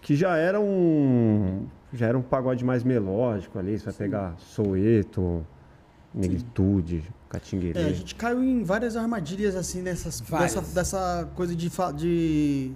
que 0.02 0.14
já 0.14 0.36
era 0.36 0.60
um 0.60 1.66
já 1.92 2.06
era 2.06 2.18
um 2.18 2.22
pagode 2.22 2.62
mais 2.64 2.84
melódico 2.84 3.58
ali. 3.58 3.78
Você 3.78 3.86
vai 3.86 3.94
pegar 3.94 4.34
Soeto, 4.38 5.42
Negritude, 6.14 7.02
Catinguele. 7.30 7.78
É, 7.78 7.84
a 7.84 7.92
gente 7.92 8.14
caiu 8.14 8.42
em 8.42 8.62
várias 8.62 8.96
armadilhas 8.96 9.54
assim 9.56 9.80
nessas 9.82 10.20
Várias. 10.20 10.54
dessa, 10.54 10.74
dessa 10.74 11.28
coisa 11.34 11.54
de, 11.54 11.70
de, 11.96 12.72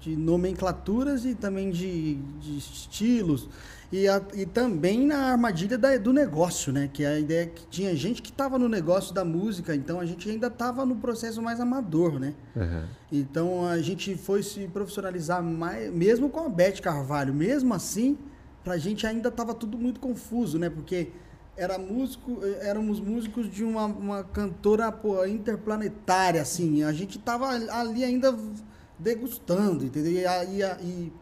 de 0.00 0.16
nomenclaturas 0.16 1.24
e 1.24 1.34
também 1.34 1.70
de, 1.70 2.14
de 2.40 2.58
estilos 2.58 3.48
e, 3.92 4.08
a- 4.08 4.22
e 4.34 4.46
também 4.46 5.06
na 5.06 5.32
armadilha 5.32 5.76
da- 5.76 5.96
do 5.98 6.12
negócio, 6.12 6.72
né? 6.72 6.88
Que 6.92 7.04
a 7.04 7.18
ideia 7.18 7.42
é 7.42 7.46
que 7.46 7.66
tinha 7.66 7.94
gente 7.94 8.22
que 8.22 8.30
estava 8.30 8.58
no 8.58 8.68
negócio 8.68 9.12
da 9.14 9.24
música, 9.24 9.74
então 9.76 10.00
a 10.00 10.06
gente 10.06 10.28
ainda 10.30 10.46
estava 10.46 10.86
no 10.86 10.96
processo 10.96 11.42
mais 11.42 11.60
amador, 11.60 12.18
né? 12.18 12.32
Aham. 12.56 12.88
Então 13.12 13.66
a 13.66 13.78
gente 13.80 14.16
foi 14.16 14.42
se 14.42 14.66
profissionalizar 14.68 15.42
mais, 15.42 15.92
mesmo 15.92 16.30
com 16.30 16.40
a 16.40 16.48
Beth 16.48 16.80
Carvalho, 16.80 17.34
mesmo 17.34 17.74
assim, 17.74 18.16
pra 18.64 18.78
gente 18.78 19.06
ainda 19.06 19.28
estava 19.28 19.52
tudo 19.54 19.76
muito 19.76 20.00
confuso, 20.00 20.58
né? 20.58 20.70
Porque 20.70 21.08
era 21.54 21.76
músico, 21.78 22.38
eh, 22.42 22.60
éramos 22.62 22.98
músicos 22.98 23.50
de 23.52 23.62
uma, 23.62 23.84
uma 23.84 24.24
cantora 24.24 24.90
pô, 24.90 25.22
interplanetária, 25.26 26.40
assim. 26.40 26.82
A 26.82 26.92
gente 26.94 27.18
tava 27.18 27.46
ali 27.48 28.02
ainda 28.02 28.34
degustando, 28.98 29.84
entendeu? 29.84 30.12
E, 30.12 30.24
e, 30.24 30.62
e, 30.82 31.12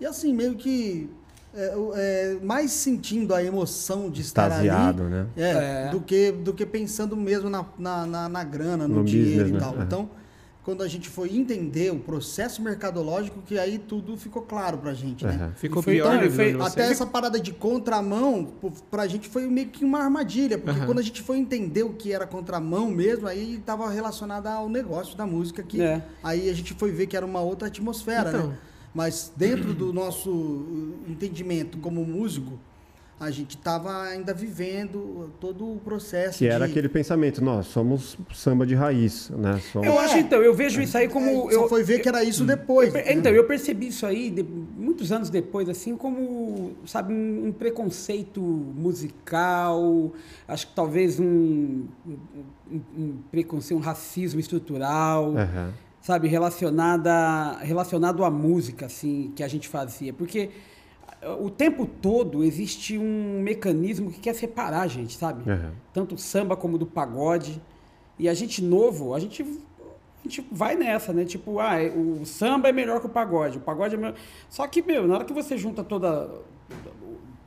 e 0.00 0.06
assim, 0.06 0.34
meio 0.34 0.54
que 0.56 1.08
é, 1.54 1.74
é, 1.96 2.38
mais 2.42 2.70
sentindo 2.70 3.34
a 3.34 3.42
emoção 3.42 4.08
de 4.10 4.20
estar 4.20 4.44
ali. 4.52 4.66
Extasiado, 4.68 5.04
né? 5.04 5.26
É, 5.36 5.86
É. 5.86 5.88
Do, 5.90 6.00
que, 6.00 6.30
do 6.32 6.52
que 6.54 6.64
pensando 6.64 7.16
mesmo 7.16 7.50
na, 7.50 7.64
na, 7.78 8.06
na, 8.06 8.28
na 8.28 8.44
grana, 8.44 8.86
no, 8.86 8.96
No 8.96 9.04
dinheiro 9.04 9.44
business, 9.44 9.50
e 9.50 9.52
né? 9.52 9.58
tal. 9.60 9.80
É. 9.80 9.84
Então, 9.84 10.10
quando 10.62 10.82
a 10.82 10.88
gente 10.88 11.08
foi 11.08 11.34
entender 11.34 11.90
o 11.90 11.98
processo 11.98 12.62
mercadológico, 12.62 13.40
que 13.42 13.58
aí 13.58 13.78
tudo 13.78 14.16
ficou 14.16 14.42
claro 14.42 14.76
pra 14.78 14.92
gente, 14.92 15.24
né? 15.24 15.52
Ficou 15.56 15.82
Foi- 15.82 15.94
pior 15.94 16.14
então, 16.14 16.28
na 16.28 16.30
foi- 16.30 16.60
Até 16.60 16.82
essa 16.90 17.06
parada 17.06 17.40
de 17.40 17.50
contramão, 17.50 18.46
pra 18.90 19.06
gente 19.08 19.28
foi 19.28 19.46
meio 19.48 19.68
que 19.68 19.84
uma 19.84 20.00
armadilha, 20.00 20.58
porque 20.58 20.78
Aham. 20.78 20.86
quando 20.86 20.98
a 20.98 21.02
gente 21.02 21.22
foi 21.22 21.38
entender 21.38 21.82
o 21.82 21.94
que 21.94 22.12
era 22.12 22.26
contramão 22.26 22.90
mesmo, 22.90 23.26
aí 23.26 23.56
estava 23.56 23.88
relacionado 23.90 24.46
ao 24.46 24.68
negócio 24.68 25.16
da 25.16 25.26
música, 25.26 25.62
que 25.62 25.80
É. 25.80 26.02
aí 26.22 26.48
a 26.48 26.52
gente 26.54 26.74
foi 26.74 26.92
ver 26.92 27.06
que 27.06 27.16
era 27.16 27.24
uma 27.26 27.40
outra 27.40 27.66
atmosfera, 27.68 28.28
Então. 28.28 28.46
né? 28.48 28.58
Mas 28.94 29.32
dentro 29.36 29.72
do 29.72 29.92
nosso 29.92 30.98
entendimento 31.06 31.78
como 31.78 32.04
músico, 32.04 32.58
a 33.20 33.30
gente 33.30 33.50
estava 33.54 34.00
ainda 34.04 34.32
vivendo 34.32 35.30
todo 35.38 35.74
o 35.74 35.76
processo. 35.84 36.38
Que 36.38 36.46
era 36.46 36.64
de- 36.64 36.70
aquele 36.72 36.88
pensamento, 36.88 37.44
nós 37.44 37.66
somos 37.66 38.16
samba 38.34 38.66
de 38.66 38.74
raiz, 38.74 39.28
né? 39.28 39.60
Somos... 39.70 39.86
Eu 39.86 39.98
acho, 39.98 40.16
então, 40.16 40.40
eu 40.42 40.54
vejo 40.54 40.80
isso 40.80 40.96
aí 40.96 41.06
como... 41.06 41.26
É, 41.28 41.52
só 41.54 41.62
eu, 41.64 41.68
foi 41.68 41.84
ver 41.84 41.98
que 42.00 42.08
era 42.08 42.24
isso 42.24 42.46
depois. 42.46 42.94
Eu 42.94 43.02
então, 43.12 43.30
eu 43.30 43.44
percebi 43.44 43.88
isso 43.88 44.06
aí, 44.06 44.30
de- 44.30 44.42
muitos 44.42 45.12
anos 45.12 45.28
depois, 45.28 45.68
assim, 45.68 45.96
como, 45.96 46.72
sabe, 46.86 47.12
um, 47.12 47.48
um 47.48 47.52
preconceito 47.52 48.40
musical, 48.40 50.12
acho 50.48 50.66
que 50.68 50.74
talvez 50.74 51.20
um, 51.20 51.84
um, 52.06 52.16
um- 52.96 53.16
preconceito, 53.30 53.78
um 53.78 53.82
racismo 53.82 54.40
estrutural, 54.40 55.36
Aham. 55.36 55.72
Sabe, 56.00 56.28
relacionada, 56.28 57.58
relacionado 57.58 58.24
à 58.24 58.30
música, 58.30 58.86
assim, 58.86 59.32
que 59.36 59.42
a 59.42 59.48
gente 59.48 59.68
fazia. 59.68 60.12
Porque 60.12 60.50
ah, 61.22 61.34
o 61.34 61.50
tempo 61.50 61.86
todo 61.86 62.42
existe 62.42 62.96
um 62.98 63.40
mecanismo 63.42 64.10
que 64.10 64.20
quer 64.20 64.34
separar 64.34 64.82
a 64.82 64.86
gente, 64.86 65.16
sabe? 65.16 65.48
Aham. 65.50 65.72
tanto 65.92 66.14
do 66.14 66.20
samba 66.20 66.56
como 66.56 66.78
do 66.78 66.86
pagode. 66.86 67.60
E 68.18 68.28
a 68.28 68.34
gente 68.34 68.62
novo, 68.62 69.14
a 69.14 69.18
gente, 69.18 69.42
a 69.42 70.22
gente 70.22 70.46
vai 70.50 70.74
nessa, 70.76 71.12
né? 71.12 71.24
Tipo, 71.24 71.58
ah, 71.58 71.80
é- 71.82 71.90
o 71.90 72.24
samba 72.24 72.68
é 72.68 72.72
melhor 72.72 73.00
que 73.00 73.06
o 73.06 73.10
pagode, 73.10 73.58
o 73.58 73.60
pagode 73.60 73.94
é 73.94 73.98
melhor. 73.98 74.14
Só 74.48 74.66
que, 74.66 74.82
meu, 74.82 75.06
na 75.06 75.14
hora 75.16 75.24
que 75.24 75.32
você 75.32 75.56
junta 75.56 75.82
toda 75.84 76.28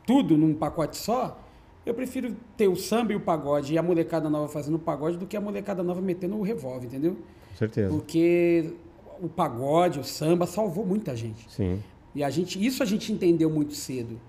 tudo 0.05 0.37
num 0.37 0.53
pacote 0.53 0.97
só, 0.97 1.39
eu 1.85 1.93
prefiro 1.93 2.35
ter 2.57 2.67
o 2.67 2.75
samba 2.75 3.13
e 3.13 3.15
o 3.15 3.19
pagode 3.19 3.73
e 3.73 3.77
a 3.77 3.83
molecada 3.83 4.29
nova 4.29 4.47
fazendo 4.47 4.75
o 4.75 4.79
pagode 4.79 5.17
do 5.17 5.25
que 5.25 5.35
a 5.35 5.41
molecada 5.41 5.83
nova 5.83 6.01
metendo 6.01 6.37
o 6.37 6.41
revólver, 6.41 6.87
entendeu? 6.87 7.17
Com 7.53 7.57
certeza. 7.57 7.89
Porque 7.89 8.73
o 9.21 9.29
pagode, 9.29 9.99
o 9.99 10.03
samba 10.03 10.45
salvou 10.45 10.85
muita 10.85 11.15
gente. 11.15 11.45
Sim. 11.49 11.79
E 12.13 12.23
a 12.23 12.29
gente, 12.29 12.63
isso 12.63 12.83
a 12.83 12.85
gente 12.85 13.11
entendeu 13.11 13.49
muito 13.49 13.73
cedo. 13.73 14.19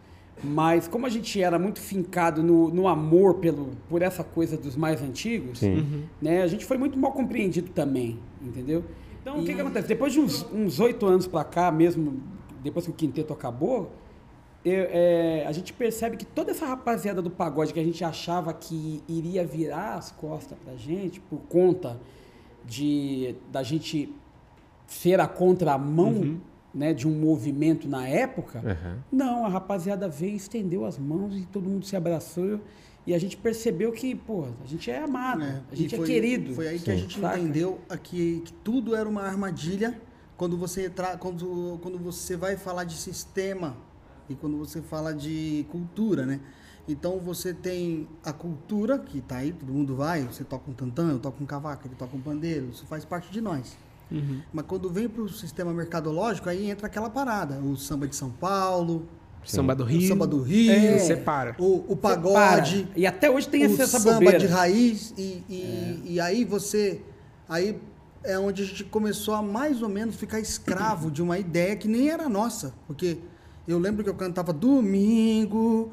Mas 0.43 0.89
como 0.89 1.07
a 1.07 1.09
gente 1.09 1.41
era 1.41 1.59
muito 1.59 1.81
fincado 1.81 2.43
no, 2.43 2.69
no 2.69 2.89
amor 2.89 3.35
pelo, 3.35 3.71
por 3.89 4.03
essa 4.03 4.25
coisa 4.25 4.57
dos 4.57 4.75
mais 4.77 5.01
antigos, 5.01 5.61
Sim. 5.61 6.05
né, 6.21 6.43
a 6.43 6.47
gente 6.47 6.65
foi 6.65 6.77
muito 6.77 6.99
mal 6.99 7.13
compreendido 7.13 7.71
também, 7.71 8.19
entendeu? 8.43 8.85
Então, 9.23 9.39
o 9.41 9.45
que, 9.45 9.53
E- 9.53 9.55
que 9.55 9.61
acontece? 9.61 9.87
Depois 9.89 10.13
de 10.13 10.21
uns 10.21 10.45
uns 10.53 10.81
oito 10.81 11.07
anos 11.07 11.27
para 11.27 11.45
cá, 11.45 11.71
mesmo 11.71 12.21
depois 12.63 12.85
que 12.85 12.91
o 12.91 12.95
quinteto 12.95 13.33
acabou, 13.33 13.93
eu- 14.65 14.87
é, 14.91 15.45
a 15.47 15.53
gente 15.53 15.73
percebe 15.73 16.17
que 16.17 16.25
toda 16.27 16.51
essa 16.51 16.67
rapaziada 16.67 17.23
do 17.23 17.31
pagode 17.31 17.73
que 17.73 17.79
a 17.81 17.85
gente 17.85 18.03
achava 18.05 18.53
que 18.53 19.03
iria 19.09 19.47
virar 19.47 19.95
as 19.95 20.11
costas 20.11 20.59
pra 20.65 20.75
gente 20.75 21.21
por 21.21 21.39
conta 21.49 21.99
de 22.67 23.35
da 23.53 23.63
gente 23.63 24.13
ser 24.87 25.21
a 25.21 25.27
contramão 25.27 26.41
né, 26.75 26.93
de 26.93 27.07
um 27.07 27.13
movimento 27.13 27.89
na 27.89 28.07
época, 28.09 28.59
Aham. 28.59 28.99
não, 29.11 29.45
a 29.47 29.49
rapaziada 29.49 30.09
veio, 30.09 30.35
estendeu 30.37 30.85
as 30.85 30.99
mãos 30.99 31.37
e 31.37 31.47
todo 31.47 31.69
mundo 31.71 31.87
se 31.87 31.95
abraçou 31.97 32.61
e 33.07 33.15
a 33.15 33.19
gente 33.19 33.37
percebeu 33.37 33.93
que, 33.93 34.15
pô, 34.15 34.47
a 34.63 34.67
gente 34.67 34.91
é 34.91 34.99
amado, 34.99 35.43
É, 35.45 35.61
a 35.71 35.75
gente 35.75 35.95
é 35.95 35.99
foi- 35.99 36.07
querido. 36.07 36.55
Foi 36.55 36.69
aí 36.69 36.79
que 36.79 36.91
a 36.91 36.95
Sim. 36.95 37.01
gente 37.03 37.21
Saca? 37.21 37.39
entendeu 37.39 37.79
a 37.89 37.97
que, 37.97 38.41
que 38.45 38.53
tudo 38.53 38.95
era 38.97 39.09
uma 39.09 39.23
armadilha 39.23 40.01
quando 40.37 40.57
você, 40.57 40.89
tra... 40.91 41.17
quando, 41.17 41.79
quando 41.83 41.99
você 41.99 42.37
vai 42.37 42.57
falar 42.57 42.85
de 42.85 42.95
sistema 42.97 43.77
e 44.29 44.35
quando 44.35 44.57
você 44.57 44.81
fala 44.83 45.13
de 45.15 45.65
cultura, 45.71 46.25
né? 46.27 46.41
Então 46.87 47.19
você 47.19 47.55
tem 47.55 48.07
a 48.23 48.33
cultura, 48.33 48.99
que 48.99 49.21
tá 49.21 49.37
aí, 49.39 49.53
todo 49.53 49.73
mundo 49.73 49.97
vai, 49.97 50.23
você 50.23 50.45
toca 50.45 50.71
um 50.71 50.75
tantã, 50.75 51.11
eu 51.11 51.19
toco 51.19 51.43
um 51.43 51.47
cavaco, 51.47 51.87
ele 51.89 51.95
toca 51.95 52.15
um 52.17 52.21
pandeiro, 52.21 52.69
isso 52.73 52.85
faz 52.87 53.05
parte 53.05 53.31
de 53.33 53.41
nós. 53.41 53.77
Mas 54.53 54.65
quando 54.69 54.89
vem 54.91 55.09
para 55.09 55.23
o 55.23 55.29
sistema 55.29 55.73
mercadológico, 55.73 56.49
aí 56.49 56.71
entra 56.71 56.87
aquela 56.87 57.11
parada. 57.11 57.59
O 57.59 57.75
samba 57.77 58.07
de 58.07 58.15
São 58.15 58.31
Paulo, 58.31 59.09
Samba 59.45 59.75
do 59.75 59.83
o 59.83 59.87
Rio. 59.87 60.09
samba 60.09 60.27
do 60.27 60.41
Rio, 60.43 60.71
É. 60.71 60.99
Separa. 60.99 61.55
o, 61.59 61.85
o 61.93 61.97
pagode, 61.97 62.87
E 62.95 63.07
até 63.07 63.29
hoje 63.31 63.49
tem 63.49 63.63
o 63.63 63.73
essa, 63.73 63.83
essa 63.83 63.99
samba 63.99 64.15
bobeira. 64.15 64.39
de 64.39 64.47
raiz 64.47 65.13
e, 65.19 65.43
e, 65.51 66.03
e 66.15 66.21
aí 66.21 66.45
você 66.45 67.03
aí 67.49 67.79
é 68.23 68.39
onde 68.39 68.63
a 68.63 68.65
gente 68.67 68.85
começou 68.85 69.35
a 69.35 69.43
mais 69.43 69.83
ou 69.83 69.89
menos 69.89 70.15
ficar 70.17 70.41
escravo 70.41 71.11
de 71.11 71.21
uma 71.23 71.39
ideia 71.39 71.77
que 71.77 71.87
nem 71.89 72.09
era 72.09 72.27
nossa 72.27 72.73
porque 72.87 73.19
eu 73.69 73.79
lembro 73.79 74.03
que 74.03 74.09
eu 74.09 74.15
cantava 74.15 74.51
domingo 74.51 75.93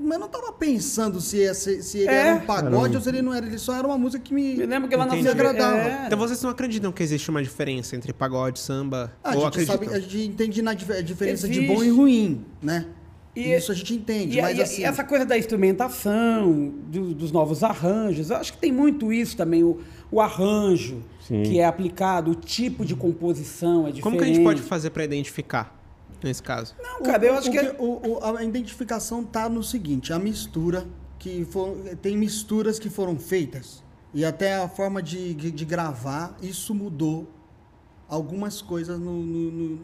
mas 0.00 0.18
não 0.18 0.28
tava 0.28 0.52
pensando 0.52 1.20
se, 1.20 1.52
se 1.54 1.98
ele 1.98 2.08
É. 2.08 2.14
era 2.28 2.34
um 2.36 2.40
pagode 2.46 2.66
Era 2.68 2.76
um- 2.92 2.94
ou 2.96 3.00
se 3.00 3.08
ele 3.08 3.22
não 3.22 3.34
era 3.34 3.46
ele 3.46 3.58
só 3.58 3.74
era 3.76 3.86
uma 3.86 3.98
música 3.98 4.22
que 4.22 4.32
me 4.32 4.58
Eu 4.58 4.66
lembro 4.66 4.88
que 4.88 4.96
lá 4.96 5.04
na 5.06 5.14
me 5.16 5.28
agradava 5.28 5.76
É, 5.76 6.06
Então 6.06 6.18
vocês 6.18 6.40
não 6.42 6.50
acreditam 6.50 6.90
que 6.90 7.02
existe 7.02 7.28
uma 7.30 7.42
diferença 7.42 7.94
entre 7.94 8.12
pagode, 8.12 8.58
samba? 8.58 9.12
Ah, 9.22 9.32
a 9.32 9.34
ou 9.34 9.40
gente 9.42 9.48
acreditam? 9.48 9.76
sabe 9.84 9.94
a 9.94 10.00
gente 10.00 10.26
entende 10.28 10.62
na 10.62 10.72
dif- 10.74 10.90
a 10.92 11.02
diferença 11.02 11.46
de 11.48 11.58
Existe. 11.60 11.74
bom 11.74 11.84
e 11.84 11.90
ruim 11.90 12.44
né 12.62 12.86
E- 13.34 13.54
isso 13.54 13.70
a 13.70 13.74
gente 13.74 13.92
entende 13.94 14.38
E, 14.38 14.42
mas 14.42 14.56
e- 14.56 14.62
assim 14.62 14.80
e 14.80 14.84
essa 14.84 15.04
coisa 15.04 15.26
da 15.26 15.36
instrumentação, 15.36 16.72
do- 16.88 17.12
dos 17.14 17.30
novos 17.32 17.62
arranjos, 17.62 18.30
eu 18.30 18.36
acho 18.36 18.52
que 18.54 18.58
tem 18.58 18.72
muito 18.72 19.12
isso 19.12 19.36
também, 19.36 19.62
o, 19.62 19.78
o 20.10 20.20
arranjo 20.20 21.02
Sim. 21.20 21.42
que 21.42 21.58
é 21.58 21.66
aplicado, 21.66 22.30
o 22.30 22.34
tipo 22.34 22.84
de 22.84 22.94
composição 22.96 23.80
é 23.86 23.92
diferente. 23.92 24.02
Como 24.02 24.16
que 24.16 24.24
a 24.24 24.26
gente 24.26 24.42
pode 24.42 24.62
fazer 24.62 24.88
pra 24.90 25.04
identificar 25.04 25.74
nesse 26.22 26.42
caso? 26.42 26.74
Não, 26.82 27.02
cara, 27.02 27.24
eu 27.24 27.34
acho 27.34 27.48
o 27.48 27.52
que, 27.52 27.58
é- 27.58 27.76
o- 27.78 28.18
o- 28.18 28.36
a 28.36 28.42
identificação 28.44 29.24
tá 29.24 29.48
no 29.48 29.62
seguinte, 29.62 30.12
a 30.12 30.18
mistura 30.18 30.86
que 31.18 31.44
for, 31.44 31.76
tem 32.02 32.16
misturas 32.16 32.78
que 32.78 32.88
foram 32.90 33.18
feitas 33.18 33.82
e 34.12 34.24
até 34.24 34.56
a 34.56 34.68
forma 34.68 35.02
de, 35.02 35.34
de, 35.34 35.50
de 35.50 35.64
gravar 35.64 36.36
isso 36.42 36.74
mudou 36.74 37.28
algumas 38.08 38.62
coisas 38.62 38.98
no, 39.00 39.22
no- 39.22 39.50
no- 39.50 39.76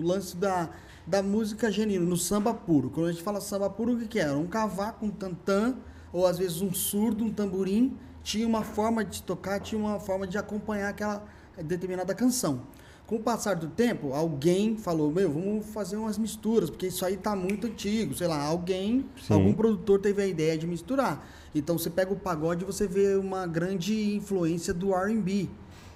no 0.00 0.06
lance 0.06 0.36
da, 0.36 0.68
da 1.06 1.22
música 1.22 1.70
genuína, 1.72 2.04
no 2.04 2.16
samba 2.16 2.52
puro. 2.52 2.90
Quando 2.90 3.06
a 3.08 3.12
gente 3.12 3.22
fala 3.22 3.40
samba 3.40 3.70
puro, 3.70 3.94
o 3.94 3.98
que, 3.98 4.06
que 4.06 4.18
era? 4.20 4.36
Um 4.36 4.46
cavaco, 4.46 5.06
um 5.06 5.10
tantã, 5.10 5.74
ou 6.12 6.26
às 6.26 6.38
vezes 6.38 6.60
um 6.60 6.72
surdo, 6.74 7.24
um 7.24 7.30
tamborim, 7.32 7.96
tinha 8.22 8.46
uma 8.46 8.62
forma 8.62 9.02
de 9.04 9.22
tocar, 9.22 9.60
tinha 9.60 9.80
uma 9.80 9.98
forma 9.98 10.26
de 10.26 10.36
acompanhar 10.36 10.90
aquela 10.90 11.24
determinada 11.64 12.14
canção. 12.14 12.62
Com 13.10 13.16
o 13.16 13.20
passar 13.20 13.56
do 13.56 13.66
tempo, 13.66 14.12
alguém 14.12 14.76
falou, 14.76 15.10
meu, 15.10 15.28
vamos 15.32 15.66
fazer 15.66 15.96
umas 15.96 16.16
misturas, 16.16 16.70
porque 16.70 16.86
isso 16.86 17.04
aí 17.04 17.16
tá 17.16 17.34
muito 17.34 17.66
antigo, 17.66 18.14
sei 18.14 18.28
lá, 18.28 18.40
alguém, 18.40 19.04
Sim. 19.20 19.34
algum 19.34 19.52
produtor 19.52 19.98
teve 19.98 20.22
a 20.22 20.26
ideia 20.28 20.56
de 20.56 20.64
misturar. 20.64 21.28
Então 21.52 21.76
você 21.76 21.90
pega 21.90 22.12
o 22.12 22.16
pagode 22.16 22.62
e 22.62 22.64
você 22.64 22.86
vê 22.86 23.16
uma 23.16 23.48
grande 23.48 24.14
influência 24.14 24.72
do 24.72 24.94
R&B, 24.94 25.48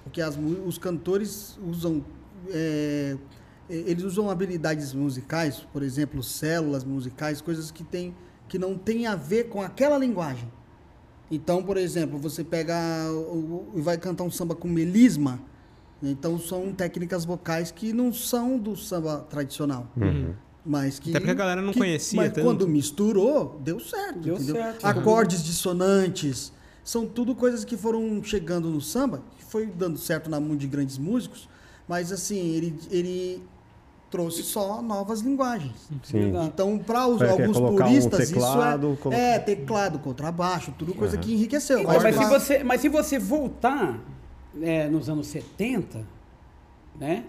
porque 0.03 0.21
as 0.21 0.37
os 0.65 0.77
cantores 0.77 1.57
usam 1.65 2.03
é, 2.49 3.15
eles 3.69 4.03
usam 4.03 4.29
habilidades 4.29 4.93
musicais, 4.93 5.65
por 5.71 5.83
exemplo, 5.83 6.21
células 6.21 6.83
musicais, 6.83 7.39
coisas 7.39 7.71
que 7.71 7.85
tem 7.85 8.13
que 8.49 8.59
não 8.59 8.77
tem 8.77 9.07
a 9.07 9.15
ver 9.15 9.45
com 9.45 9.61
aquela 9.61 9.97
linguagem. 9.97 10.51
Então, 11.31 11.63
por 11.63 11.77
exemplo, 11.77 12.19
você 12.19 12.43
pega 12.43 12.75
e 13.73 13.79
vai 13.79 13.97
cantar 13.97 14.25
um 14.25 14.29
samba 14.29 14.53
com 14.53 14.67
melisma, 14.67 15.39
então 16.03 16.37
são 16.39 16.71
técnicas 16.73 17.25
vocais 17.25 17.71
que 17.71 17.91
não 17.93 18.11
são 18.13 18.57
do 18.57 18.75
samba 18.75 19.25
tradicional. 19.29 19.87
Mas 20.67 20.97
que, 20.97 21.11
Até 21.11 21.19
porque 21.19 21.31
a 21.31 21.35
galera 21.35 21.61
não 21.61 21.71
que- 21.73 21.79
conhecia 21.79 22.17
Mas 22.19 22.31
tanto. 22.33 22.43
quando 22.43 22.67
misturou, 22.67 23.59
deu 23.63 23.79
certo. 23.79 24.19
Deu 24.19 24.35
entendeu? 24.35 24.55
certo. 24.55 24.83
Acordes 24.85 25.43
dissonantes. 25.43 26.51
São 26.83 27.05
tudo 27.05 27.35
coisas 27.35 27.63
que 27.63 27.77
foram 27.77 28.23
chegando 28.23 28.69
no 28.69 28.81
samba, 28.81 29.21
que 29.37 29.45
foi 29.45 29.67
dando 29.67 29.97
certo 29.99 30.27
na 30.29 30.39
mão 30.39 30.55
de 30.55 30.65
grandes 30.67 30.97
músicos, 30.97 31.47
mas 31.87 32.11
assim, 32.11 32.37
ele, 32.55 32.79
ele 32.89 33.43
trouxe 34.09 34.41
só 34.43 34.81
novas 34.81 35.21
linguagens. 35.21 35.87
Sim. 36.03 36.31
Então, 36.45 36.77
para 36.79 37.01
alguns 37.01 37.57
colocar 37.57 37.85
um 37.85 37.89
puristas, 37.89 38.29
teclado, 38.29 38.93
isso 38.93 39.01
colo- 39.01 39.15
é, 39.15 39.35
é 39.35 39.39
teclado, 39.39 39.99
contrabaixo, 39.99 40.73
tudo 40.77 40.93
coisa 40.95 41.15
Aham. 41.15 41.23
que 41.23 41.33
enriqueceu. 41.33 41.79
Então, 41.81 41.99
mas, 42.01 42.15
se 42.15 42.25
você, 42.25 42.63
mas 42.63 42.81
se 42.81 42.89
você 42.89 43.19
voltar 43.19 43.99
é, 44.61 44.87
nos 44.87 45.09
anos 45.09 45.27
70, 45.27 46.05
né? 46.99 47.25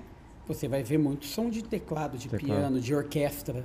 Você 0.49 0.69
vai 0.69 0.83
ver 0.83 0.99
muito 0.99 1.27
som 1.27 1.51
de 1.51 1.63
teclado, 1.63 2.17
de 2.17 2.29
Teclado. 2.29 2.61
piano, 2.61 2.81
de 2.81 2.95
orquestra, 2.95 3.65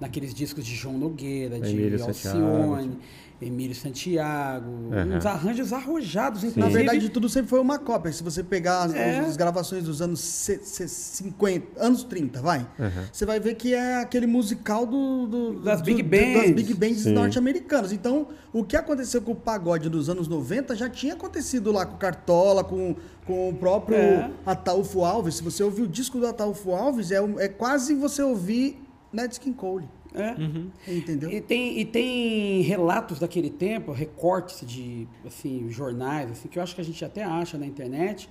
naqueles 0.00 0.32
discos 0.34 0.64
de 0.64 0.74
João 0.74 0.96
Nogueira, 0.98 1.60
de 1.60 1.70
Emílio 1.70 2.02
Alcione, 2.04 2.98
Emílio 3.42 3.74
Santiago, 3.74 4.90
Aham. 4.92 5.16
uns 5.16 5.26
arranjos 5.26 5.72
arrojados, 5.72 6.42
Na 6.42 6.48
inclusive. 6.48 6.74
verdade, 6.74 7.08
tudo 7.08 7.28
sempre 7.28 7.50
foi 7.50 7.60
uma 7.60 7.78
cópia. 7.78 8.12
Se 8.12 8.22
você 8.22 8.42
pegar 8.42 8.84
as, 8.84 8.94
É. 8.94 9.18
as 9.20 9.36
gravações 9.36 9.84
dos 9.84 10.00
anos 10.02 10.20
se- 10.20 10.60
se- 10.62 10.88
50, 10.88 11.66
anos 11.82 12.04
30, 12.04 12.40
vai. 12.40 12.66
Aham. 12.78 13.04
Você 13.12 13.24
vai 13.26 13.38
ver 13.40 13.54
que 13.54 13.74
é 13.74 14.00
aquele 14.00 14.26
musical 14.26 14.86
do, 14.86 15.26
do- 15.26 15.60
Das 15.60 15.80
do- 15.80 15.84
big 15.86 16.02
do- 16.02 16.08
bands. 16.08 16.42
das 16.42 16.50
big 16.52 16.74
bands 16.74 17.04
norte-americanas. 17.06 17.92
Então, 17.92 18.28
o 18.52 18.64
que 18.64 18.76
aconteceu 18.76 19.20
com 19.22 19.32
o 19.32 19.36
pagode 19.36 19.88
dos 19.88 20.08
anos 20.08 20.28
90 20.28 20.74
já 20.76 20.88
tinha 20.88 21.14
acontecido 21.14 21.72
lá 21.72 21.84
com 21.86 21.94
o 21.96 21.98
Cartola, 21.98 22.62
com, 22.64 22.94
com 23.26 23.48
o 23.50 23.54
próprio 23.54 23.96
É. 23.96 24.30
Ataúfo 24.46 25.04
Alves. 25.04 25.36
Se 25.36 25.42
você 25.42 25.62
ouvir 25.62 25.82
o 25.82 25.88
disco 25.88 26.18
do 26.18 26.26
Ataúfo 26.26 26.72
Alves, 26.72 27.10
é, 27.10 27.16
é 27.38 27.48
quase 27.48 27.94
você 27.94 28.22
ouvir 28.22 28.78
Ned 29.12 29.32
Skin 29.32 29.52
Cole. 29.52 29.88
É. 30.14 30.92
Entendeu? 30.92 31.30
E 31.30 31.40
tem, 31.40 31.78
e 31.78 31.84
tem 31.84 32.60
relatos 32.62 33.18
daquele 33.18 33.50
tempo, 33.50 33.92
recortes 33.92 34.66
de 34.66 35.06
assim, 35.26 35.70
jornais, 35.70 36.30
assim, 36.30 36.48
que 36.48 36.58
eu 36.58 36.62
acho 36.62 36.74
que 36.74 36.80
a 36.80 36.84
gente 36.84 37.04
até 37.04 37.24
acha 37.24 37.56
na 37.56 37.66
internet, 37.66 38.28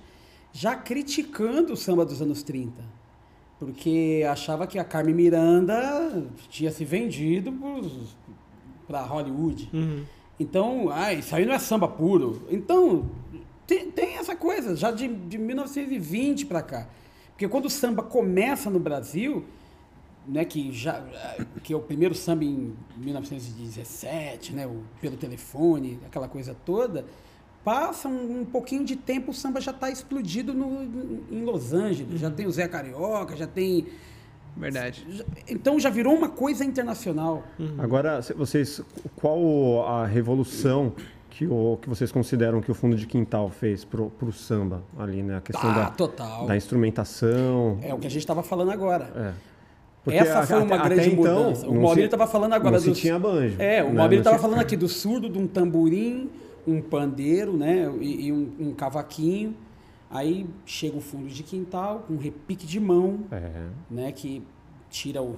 já 0.52 0.74
criticando 0.74 1.72
o 1.72 1.76
samba 1.76 2.04
dos 2.04 2.20
anos 2.20 2.42
30. 2.42 2.82
Porque 3.58 4.24
achava 4.28 4.66
que 4.66 4.78
a 4.78 4.84
Carmen 4.84 5.14
Miranda 5.14 6.26
tinha 6.48 6.70
se 6.70 6.84
vendido 6.84 7.52
para 8.86 9.02
Hollywood. 9.02 9.70
Uhum. 9.72 10.04
Então, 10.38 10.90
ah, 10.90 11.12
isso 11.12 11.34
aí 11.34 11.46
não 11.46 11.54
é 11.54 11.58
samba 11.58 11.86
puro. 11.86 12.46
Então, 12.50 13.08
tem, 13.66 13.90
tem 13.90 14.16
essa 14.16 14.34
coisa, 14.34 14.74
já 14.74 14.90
de, 14.90 15.06
de 15.06 15.38
1920 15.38 16.46
para 16.46 16.62
cá. 16.62 16.88
Porque 17.30 17.46
quando 17.46 17.66
o 17.66 17.70
samba 17.70 18.02
começa 18.02 18.68
no 18.68 18.78
Brasil, 18.78 19.44
né, 20.26 20.44
que, 20.44 20.70
já, 20.72 21.02
que 21.62 21.72
é 21.72 21.76
o 21.76 21.80
primeiro 21.80 22.14
samba 22.14 22.44
em 22.44 22.74
1917, 22.96 24.52
né, 24.54 24.66
o, 24.66 24.82
pelo 25.00 25.16
telefone, 25.16 25.98
aquela 26.06 26.28
coisa 26.28 26.56
toda, 26.64 27.04
passa 27.64 28.08
um, 28.08 28.40
um 28.40 28.44
pouquinho 28.44 28.84
de 28.84 28.96
tempo, 28.96 29.30
o 29.30 29.34
samba 29.34 29.60
já 29.60 29.70
está 29.70 29.90
explodido 29.90 30.52
no, 30.52 30.82
em 31.30 31.44
Los 31.44 31.72
Angeles. 31.72 32.20
Já 32.20 32.30
tem 32.30 32.46
o 32.46 32.52
Zé 32.52 32.66
Carioca, 32.68 33.36
já 33.36 33.46
tem 33.46 33.86
Verdade. 34.56 35.06
então 35.48 35.80
já 35.80 35.88
virou 35.88 36.14
uma 36.14 36.28
coisa 36.28 36.62
internacional. 36.64 37.42
Agora, 37.78 38.20
se- 38.20 38.34
vocês, 38.34 38.82
qual 39.16 39.86
a 39.88 40.04
revolução 40.06 40.92
que, 41.30 41.46
o, 41.46 41.78
que 41.80 41.88
vocês 41.88 42.12
consideram 42.12 42.60
que 42.60 42.70
o 42.70 42.74
fundo 42.74 42.94
de 42.94 43.06
quintal 43.06 43.48
fez 43.48 43.82
pro, 43.82 44.10
pro 44.10 44.30
samba 44.30 44.82
ali, 44.98 45.22
né? 45.22 45.38
A 45.38 45.40
questão 45.40 45.70
Ah, 45.70 45.74
da, 45.74 45.90
total. 45.90 46.46
da 46.46 46.54
instrumentação. 46.54 47.78
É 47.80 47.94
o 47.94 47.98
que 47.98 48.06
a 48.06 48.10
gente 48.10 48.20
estava 48.20 48.42
falando 48.42 48.70
agora. 48.70 49.10
É. 49.16 49.51
Porque 50.04 50.18
Essa 50.18 50.42
foi 50.44 50.62
uma 50.62 50.74
até- 50.76 50.84
grande 50.84 51.00
até 51.02 51.10
então, 51.12 51.34
mudança. 51.44 51.68
O 51.68 51.80
Maurílio 51.80 52.06
estava 52.06 52.26
falando 52.26 52.52
agora 52.54 52.78
não 52.78 52.84
dos- 52.86 52.98
tinha 52.98 53.18
banjo. 53.18 53.60
É, 53.60 53.82
o 53.84 53.88
né? 53.88 53.92
Maurílio 53.94 54.20
estava 54.20 54.36
se- 54.36 54.42
falando 54.42 54.58
aqui 54.60 54.76
do 54.76 54.88
surdo, 54.88 55.28
de 55.28 55.38
um 55.38 55.46
tamborim, 55.46 56.28
um 56.66 56.80
pandeiro, 56.82 57.56
né? 57.56 57.88
E, 58.00 58.26
e 58.26 58.32
um, 58.32 58.52
um 58.58 58.74
cavaquinho. 58.74 59.54
Aí 60.10 60.46
chega 60.66 60.96
o 60.96 61.00
fundo 61.00 61.28
de 61.28 61.42
quintal 61.44 62.00
com 62.06 62.14
um 62.14 62.18
repique 62.18 62.66
de 62.66 62.80
mão, 62.80 63.20
É. 63.30 63.66
né? 63.90 64.10
Que 64.12 64.42
tira 64.90 65.22
o- 65.22 65.36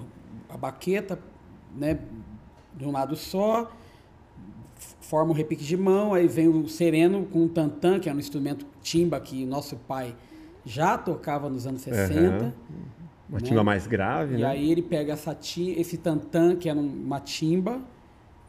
a 0.48 0.56
baqueta, 0.56 1.18
né? 1.76 1.98
De 2.74 2.86
um 2.86 2.90
lado 2.90 3.14
só, 3.16 3.70
forma 5.00 5.30
um 5.30 5.34
repique 5.34 5.62
de 5.62 5.76
mão, 5.76 6.14
aí 6.14 6.26
vem 6.26 6.48
o 6.48 6.66
sereno 6.68 7.26
com 7.26 7.44
o 7.44 7.48
tantã, 7.48 8.00
que 8.00 8.08
é 8.08 8.14
um 8.14 8.18
instrumento 8.18 8.66
timba 8.82 9.20
que 9.20 9.44
nosso 9.44 9.76
pai 9.76 10.14
já 10.64 10.96
tocava 10.96 11.48
nos 11.50 11.66
anos 11.66 11.82
60. 11.82 12.54
Uma 13.28 13.40
né? 13.40 13.46
timba 13.46 13.64
mais 13.64 13.86
grave, 13.86 14.34
E 14.36 14.38
né? 14.38 14.46
aí 14.46 14.70
ele 14.70 14.82
pega 14.82 15.12
essa 15.14 15.34
ti- 15.34 15.74
esse 15.78 15.96
tantã, 15.96 16.54
que 16.56 16.68
era 16.68 16.78
um- 16.78 17.02
uma 17.04 17.20
timba, 17.20 17.80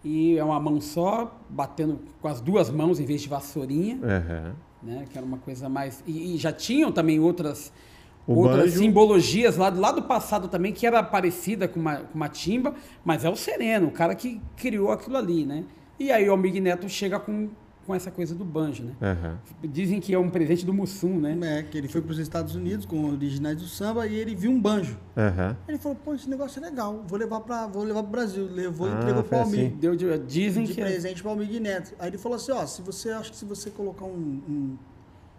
e 0.03 0.37
é 0.37 0.43
uma 0.43 0.59
mão 0.59 0.79
só, 0.81 1.39
batendo 1.49 1.99
com 2.21 2.27
as 2.27 2.41
duas 2.41 2.69
mãos 2.69 2.99
em 2.99 3.05
vez 3.05 3.21
de 3.21 3.29
vassourinha, 3.29 3.97
Aham. 4.03 4.53
né? 4.83 5.05
Que 5.09 5.17
era 5.17 5.25
uma 5.25 5.37
coisa 5.37 5.67
mais. 5.69 6.03
E, 6.05 6.35
e 6.35 6.37
já 6.37 6.51
tinham 6.51 6.91
também 6.91 7.19
outras, 7.19 7.71
O 8.27 8.33
outras 8.39 8.65
banjo- 8.65 8.79
simbologias 8.79 9.55
lá, 9.57 9.69
do- 9.69 9.79
lá 9.79 9.91
do 9.91 10.03
passado 10.03 10.47
também, 10.47 10.73
que 10.73 10.85
era 10.85 11.01
parecida 11.01 11.67
com 11.67 11.79
uma, 11.79 11.97
com 11.97 12.15
uma 12.15 12.27
timba, 12.29 12.75
mas 13.03 13.23
é 13.23 13.29
o 13.29 13.35
sereno, 13.35 13.87
o 13.87 13.91
cara 13.91 14.13
que 14.13 14.41
criou 14.57 14.91
aquilo 14.91 15.17
ali, 15.17 15.45
né? 15.45 15.63
E 15.99 16.11
aí 16.11 16.27
o 16.27 16.31
Almir 16.31 16.61
Neto 16.61 16.89
chega 16.89 17.19
com, 17.19 17.49
com 17.85 17.93
essa 17.93 18.09
coisa 18.09 18.33
do 18.33 18.43
banjo, 18.43 18.83
né? 18.83 18.93
Aham. 19.01 19.37
Dizem 19.63 19.99
que 19.99 20.13
é 20.13 20.17
um 20.19 20.29
presente 20.29 20.65
do 20.65 20.73
Mussum, 20.73 21.19
né? 21.19 21.37
É, 21.59 21.63
que 21.63 21.77
ele 21.77 21.87
foi 21.87 22.01
para 22.01 22.11
os 22.11 22.17
Estados 22.19 22.55
Unidos 22.55 22.85
com 22.85 23.05
originais 23.11 23.57
do 23.57 23.67
samba 23.67 24.07
e 24.07 24.15
ele 24.15 24.33
viu 24.35 24.51
um 24.51 24.59
banjo. 24.59 24.97
Aham. 25.15 25.55
Ele 25.67 25.77
falou, 25.77 25.95
pô, 26.03 26.13
esse 26.15 26.29
negócio 26.29 26.59
é 26.63 26.67
legal, 26.67 27.03
vou 27.07 27.17
levar 27.19 27.41
para 27.41 27.67
vou 27.67 27.83
levar 27.83 28.01
pro 28.01 28.11
Brasil. 28.11 28.47
Levou 28.51 28.87
e 28.87 28.91
Ah, 28.91 28.97
entregou 28.99 29.23
para 29.23 29.37
o 29.37 29.41
Almir. 29.41 29.67
assim. 29.67 29.75
Deu 29.77 29.95
de- 29.95 30.17
dizem 30.19 30.63
de 30.65 30.73
que. 30.73 30.81
é- 30.81 30.85
presente 30.85 31.21
para 31.21 31.29
o 31.29 31.31
Almir 31.33 31.61
Neto. 31.61 31.93
Aí 31.99 32.09
ele 32.09 32.17
falou 32.17 32.35
assim, 32.37 32.51
ó, 32.51 32.65
se 32.65 32.81
você 32.81 33.11
acha 33.11 33.29
que 33.29 33.37
se 33.37 33.45
você 33.45 33.69
colocar 33.69 34.05
um, 34.05 34.09
um, 34.49 34.77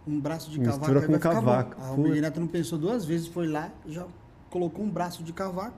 um 0.07 0.19
braço 0.19 0.49
de 0.49 0.59
Mistura 0.59 0.79
cavaco, 0.79 1.01
com 1.05 1.11
vai 1.11 1.19
ficar 1.19 1.33
cavaco. 1.33 1.75
bom. 1.75 1.83
Aí 1.83 1.89
o 1.89 1.93
Almir. 2.05 2.21
Neto 2.21 2.39
não 2.39 2.47
pensou 2.47 2.79
duas 2.79 3.03
vezes, 3.03 3.27
foi 3.27 3.47
lá, 3.47 3.69
já 3.85 4.05
colocou 4.49 4.85
um 4.85 4.89
braço 4.89 5.21
de 5.23 5.33
cavaco 5.33 5.75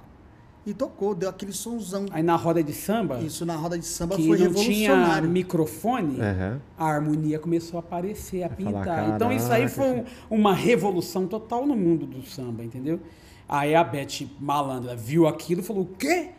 e 0.66 0.74
tocou, 0.74 1.16
deu 1.16 1.30
aquele 1.30 1.54
sonzão. 1.54 2.06
Aí 2.12 2.22
na 2.22 2.36
roda 2.36 2.62
de 2.62 2.74
samba. 2.74 3.20
Isso 3.20 3.46
na 3.46 3.56
roda 3.56 3.78
de 3.78 3.86
samba 3.86 4.16
que 4.16 4.28
foi 4.28 4.38
não 4.38 4.54
tinha 4.54 4.90
revolucionário. 4.92 5.30
microfone, 5.30 6.20
Aham. 6.22 6.62
a 6.78 6.86
harmonia 6.86 7.40
começou 7.40 7.78
a 7.78 7.80
aparecer, 7.80 8.44
a 8.44 8.48
Vai 8.50 8.58
falar, 8.58 8.80
pintar. 8.80 9.16
então 9.16 9.32
isso 9.32 9.52
aí 9.52 9.62
"Caraca, 9.68 9.76
foi 9.76 9.92
um- 9.92 10.04
uma 10.30 10.54
revolução 10.54 11.26
total 11.28 11.66
no 11.66 11.76
mundo 11.76 12.06
do 12.06 12.22
samba, 12.24 12.64
entendeu? 12.64 13.00
Aí 13.48 13.74
a 13.74 13.84
Beth 13.84 14.28
Malandra 14.40 14.96
viu 14.96 15.28
aquilo 15.28 15.62
e 15.62 15.64
falou: 15.64 15.84
o 15.84 15.88
quê? 15.98 16.30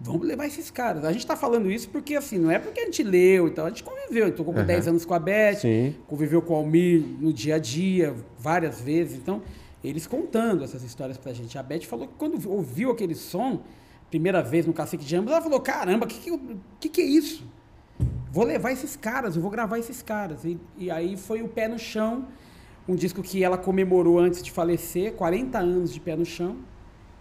Vamos 0.00 0.26
levar 0.26 0.46
esses 0.46 0.70
caras. 0.70 1.04
A 1.04 1.12
gente 1.12 1.26
tá 1.26 1.36
falando 1.36 1.70
isso 1.70 1.88
porque, 1.90 2.16
assim, 2.16 2.38
não 2.38 2.50
é 2.50 2.58
porque 2.58 2.80
a 2.80 2.84
gente 2.86 3.02
leu 3.02 3.46
e 3.46 3.50
tal, 3.50 3.66
a 3.66 3.68
gente 3.68 3.84
conviveu. 3.84 4.26
Então, 4.28 4.38
tocou 4.38 4.54
com 4.54 4.60
Aham. 4.60 4.66
10 4.66 4.88
anos 4.88 5.04
com 5.04 5.12
a 5.12 5.18
Beth, 5.18 5.56
Sim. 5.56 5.94
conviveu 6.08 6.40
com 6.40 6.54
o 6.54 6.56
Almir 6.56 7.04
no 7.20 7.30
dia 7.34 7.56
a 7.56 7.58
dia, 7.58 8.14
várias 8.38 8.80
vezes. 8.80 9.18
Então, 9.18 9.42
eles 9.82 10.06
contando 10.06 10.62
essas 10.62 10.82
histórias 10.82 11.16
pra 11.16 11.32
gente. 11.32 11.56
A 11.58 11.62
Beth 11.62 11.82
falou 11.82 12.06
que 12.06 12.14
quando 12.18 12.50
ouviu 12.50 12.90
aquele 12.90 13.14
som, 13.14 13.62
primeira 14.10 14.42
vez 14.42 14.66
no 14.66 14.72
Cacique 14.72 15.04
de 15.04 15.16
Ambos, 15.16 15.32
ela 15.32 15.42
falou: 15.42 15.60
caramba, 15.60 16.04
o 16.04 16.08
que, 16.08 16.18
que, 16.18 16.38
que, 16.80 16.88
que 16.88 17.00
é 17.00 17.04
isso? 17.04 17.44
Vou 18.30 18.44
levar 18.44 18.72
esses 18.72 18.96
caras, 18.96 19.36
eu 19.36 19.42
vou 19.42 19.50
gravar 19.50 19.78
esses 19.78 20.02
caras. 20.02 20.44
E, 20.44 20.58
e 20.76 20.90
aí 20.90 21.16
foi 21.16 21.42
o 21.42 21.48
Pé 21.48 21.66
no 21.66 21.78
Chão, 21.78 22.26
um 22.86 22.94
disco 22.94 23.22
que 23.22 23.42
ela 23.42 23.58
comemorou 23.58 24.18
antes 24.18 24.42
de 24.42 24.50
falecer, 24.50 25.14
40 25.14 25.58
anos 25.58 25.92
de 25.92 26.00
Pé 26.00 26.14
no 26.14 26.24
Chão, 26.24 26.56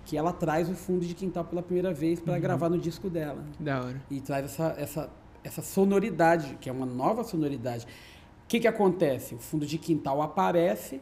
que 0.05 0.17
ela 0.17 0.33
traz 0.33 0.69
o 0.69 0.75
fundo 0.75 1.05
de 1.05 1.13
quintal 1.13 1.45
pela 1.45 1.61
primeira 1.61 1.93
vez 1.93 2.19
para 2.19 2.37
gravar 2.39 2.69
no 2.69 2.77
disco 2.77 3.09
dela. 3.09 3.43
Da 3.59 3.83
hora. 3.83 4.01
E 4.09 4.21
traz 4.21 4.45
essa, 4.45 4.75
essa, 4.77 5.09
essa 5.43 5.61
sonoridade, 5.61 6.57
que 6.59 6.69
é 6.69 6.71
uma 6.71 6.85
nova 6.85 7.23
sonoridade. 7.23 7.85
O 7.85 8.47
que, 8.47 8.59
que 8.59 8.67
acontece? 8.67 9.35
O 9.35 9.39
fundo 9.39 9.65
de 9.65 9.77
quintal 9.77 10.21
aparece, 10.21 11.01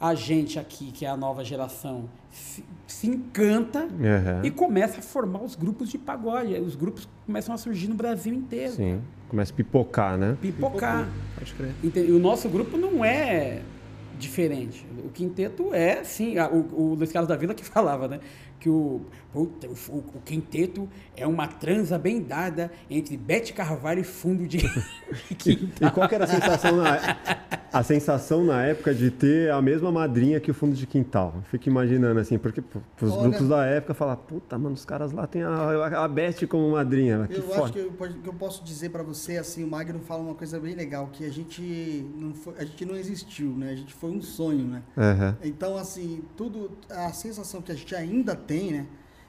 a 0.00 0.14
gente 0.14 0.58
aqui, 0.58 0.92
que 0.92 1.04
é 1.06 1.08
a 1.08 1.16
nova 1.16 1.42
geração, 1.44 2.08
se, 2.30 2.62
se 2.86 3.06
encanta 3.06 3.80
Aham. 3.80 4.42
e 4.44 4.50
começa 4.50 5.00
a 5.00 5.02
formar 5.02 5.42
os 5.42 5.54
grupos 5.54 5.88
de 5.88 5.98
pagode. 5.98 6.54
Os 6.54 6.76
grupos 6.76 7.08
começam 7.24 7.54
a 7.54 7.58
surgir 7.58 7.88
no 7.88 7.94
Brasil 7.94 8.34
inteiro. 8.34 8.72
Sim. 8.72 9.00
Começa 9.28 9.52
a 9.52 9.56
pipocar, 9.56 10.16
né? 10.16 10.36
Pipocar. 10.40 11.08
Pode 11.36 11.54
crer. 11.54 11.74
E 11.82 12.12
o 12.12 12.18
nosso 12.18 12.48
grupo 12.48 12.76
não 12.76 13.04
é 13.04 13.62
diferente. 14.18 14.86
O 15.04 15.08
quinteto 15.08 15.74
é, 15.74 16.04
sim, 16.04 16.38
o, 16.38 16.74
o 16.74 16.94
Luiz 16.94 17.10
Carlos 17.10 17.28
da 17.28 17.36
Vila 17.36 17.54
que 17.54 17.64
falava, 17.66 18.06
né? 18.06 18.20
Que 18.60 18.68
o, 18.68 19.02
puta, 19.36 19.68
o, 19.68 19.96
o 19.98 20.20
quinteto 20.24 20.88
é 21.14 21.26
uma 21.26 21.46
transa 21.46 21.98
bem 21.98 22.22
dada 22.22 22.72
entre 22.88 23.18
Bete 23.18 23.52
Carvalho 23.52 24.00
e 24.00 24.04
fundo 24.04 24.48
de 24.48 24.56
quintal. 25.36 25.76
E 25.88 25.90
qual 25.90 26.08
que 26.08 26.14
era 26.14 26.24
a 26.24 26.26
sensação 26.26 26.76
na, 26.76 27.16
a 27.70 27.82
sensação 27.82 28.44
na 28.44 28.62
época 28.64 28.94
de 28.94 29.10
ter 29.10 29.50
a 29.50 29.60
mesma 29.60 29.92
madrinha 29.92 30.40
que 30.40 30.50
o 30.50 30.54
fundo 30.54 30.74
de 30.74 30.86
quintal? 30.86 31.34
Eu 31.36 31.42
Fico 31.42 31.68
imaginando 31.68 32.18
assim, 32.18 32.38
porque 32.38 32.62
os 33.02 33.12
Olha- 33.12 33.28
grupos 33.28 33.46
da 33.48 33.62
época 33.66 33.92
falar, 33.92 34.16
puta, 34.16 34.56
mano, 34.58 34.74
os 34.74 34.86
caras 34.86 35.12
lá 35.12 35.26
tem 35.26 35.42
a, 35.42 36.02
a 36.02 36.08
Beth 36.08 36.46
como 36.48 36.70
madrinha. 36.70 37.26
Que 37.28 37.36
Eu 37.36 37.42
foda. 37.42 37.64
acho 37.64 37.72
que 37.74 37.78
eu, 37.78 37.92
que 37.92 38.28
eu 38.28 38.34
posso 38.34 38.64
dizer 38.64 38.88
pra 38.88 39.02
você, 39.02 39.36
assim, 39.36 39.62
o 39.62 39.68
Magno 39.68 40.00
fala 40.00 40.22
uma 40.22 40.34
coisa 40.34 40.58
bem 40.58 40.74
legal, 40.74 41.10
que 41.12 41.26
a 41.26 41.30
gente 41.30 42.06
não, 42.16 42.32
foi, 42.32 42.54
a 42.56 42.64
gente 42.64 42.86
não 42.86 42.96
existiu, 42.96 43.50
né? 43.50 43.70
A 43.72 43.76
gente 43.76 43.92
foi 43.92 44.10
um 44.10 44.22
sonho, 44.22 44.64
né? 44.64 44.82
Aham. 44.96 45.36
Então, 45.44 45.76
assim, 45.76 46.22
tudo, 46.38 46.70
a 46.88 47.12
sensação 47.12 47.60
que 47.60 47.70
a 47.70 47.74
gente 47.74 47.94
ainda 47.94 48.34
tem, 48.34 48.72
né? 48.72 48.86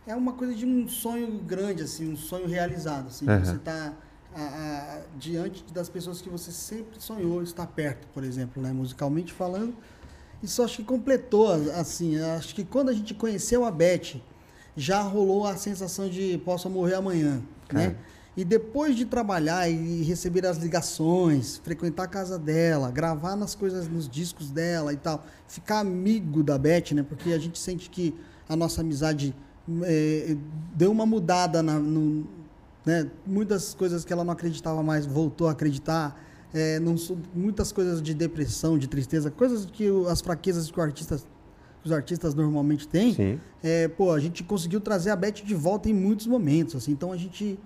É 0.07 0.15
uma 0.15 0.33
coisa 0.33 0.55
de 0.55 0.65
um 0.65 0.87
sonho 0.87 1.27
grande, 1.45 1.83
assim, 1.83 2.11
um 2.11 2.15
sonho 2.15 2.47
realizado, 2.47 3.07
assim. 3.07 3.27
Aham. 3.27 3.43
Você 3.43 3.57
tá 3.57 3.93
a- 4.35 5.01
diante 5.19 5.65
das 5.73 5.89
pessoas 5.89 6.21
que 6.21 6.29
você 6.29 6.51
sempre 6.51 7.01
sonhou 7.01 7.41
estar 7.43 7.67
perto, 7.67 8.07
por 8.13 8.23
exemplo, 8.23 8.61
né? 8.63 8.71
Musicalmente 8.71 9.33
falando. 9.33 9.75
Isso 10.41 10.61
acho 10.63 10.77
que 10.77 10.83
completou, 10.83 11.51
assim, 11.73 12.17
acho 12.19 12.53
que 12.55 12.63
quando 12.63 12.89
a 12.89 12.93
gente 12.93 13.13
conheceu 13.13 13.65
a 13.65 13.71
Beth, 13.71 14.21
já 14.75 15.01
rolou 15.01 15.45
a 15.45 15.57
sensação 15.57 16.07
de 16.07 16.37
posso 16.45 16.69
morrer 16.69 16.95
amanhã, 16.95 17.41
né? 17.73 17.87
Cara. 17.87 17.97
E 18.37 18.45
depois 18.45 18.95
de 18.95 19.03
trabalhar 19.05 19.67
e 19.67 20.03
receber 20.03 20.45
as 20.45 20.57
ligações, 20.57 21.57
frequentar 21.57 22.03
a 22.03 22.07
casa 22.07 22.37
dela, 22.37 22.91
gravar 22.91 23.35
nas 23.35 23.55
coisas, 23.55 23.87
nos 23.89 24.07
discos 24.07 24.51
dela 24.51 24.93
e 24.93 24.97
tal, 24.97 25.25
ficar 25.47 25.79
amigo 25.79 26.43
da 26.43 26.55
Beth, 26.57 26.91
né? 26.93 27.01
Porque 27.03 27.33
a 27.33 27.39
gente 27.39 27.57
sente 27.57 27.89
que 27.89 28.13
a 28.47 28.55
nossa 28.55 28.81
amizade 28.81 29.35
eh, 29.83 30.35
deu 30.75 30.91
uma 30.91 31.05
mudada 31.05 31.61
na, 31.61 31.79
no, 31.79 32.25
né? 32.85 33.09
Muitas 33.25 33.73
coisas 33.73 34.05
que 34.05 34.13
ela 34.13 34.23
não 34.23 34.31
acreditava 34.33 34.81
mais 34.83 35.05
voltou 35.05 35.47
a 35.47 35.51
acreditar. 35.51 36.19
Eh, 36.53 36.79
não 36.79 36.95
muitas 37.35 37.71
coisas 37.71 38.01
de 38.01 38.13
depressão, 38.13 38.77
de 38.77 38.87
tristeza, 38.87 39.29
coisas 39.29 39.65
que 39.65 39.89
o- 39.89 40.07
as 40.07 40.21
fraquezas 40.21 40.71
que, 40.71 40.79
artista, 40.79 41.17
que 41.17 41.85
os 41.85 41.91
artistas 41.91 42.33
normalmente 42.33 42.87
têm. 42.87 43.11
É, 43.61 43.87
pô, 43.89 44.11
a 44.11 44.19
gente 44.19 44.43
conseguiu 44.43 44.79
trazer 44.79 45.09
a 45.09 45.15
Beth 45.15 45.43
de 45.43 45.53
volta 45.53 45.89
em 45.89 45.93
muitos 45.93 46.25
momentos, 46.25 46.75
assim, 46.75 46.91
então 46.93 47.11
a 47.11 47.17
gente 47.17 47.59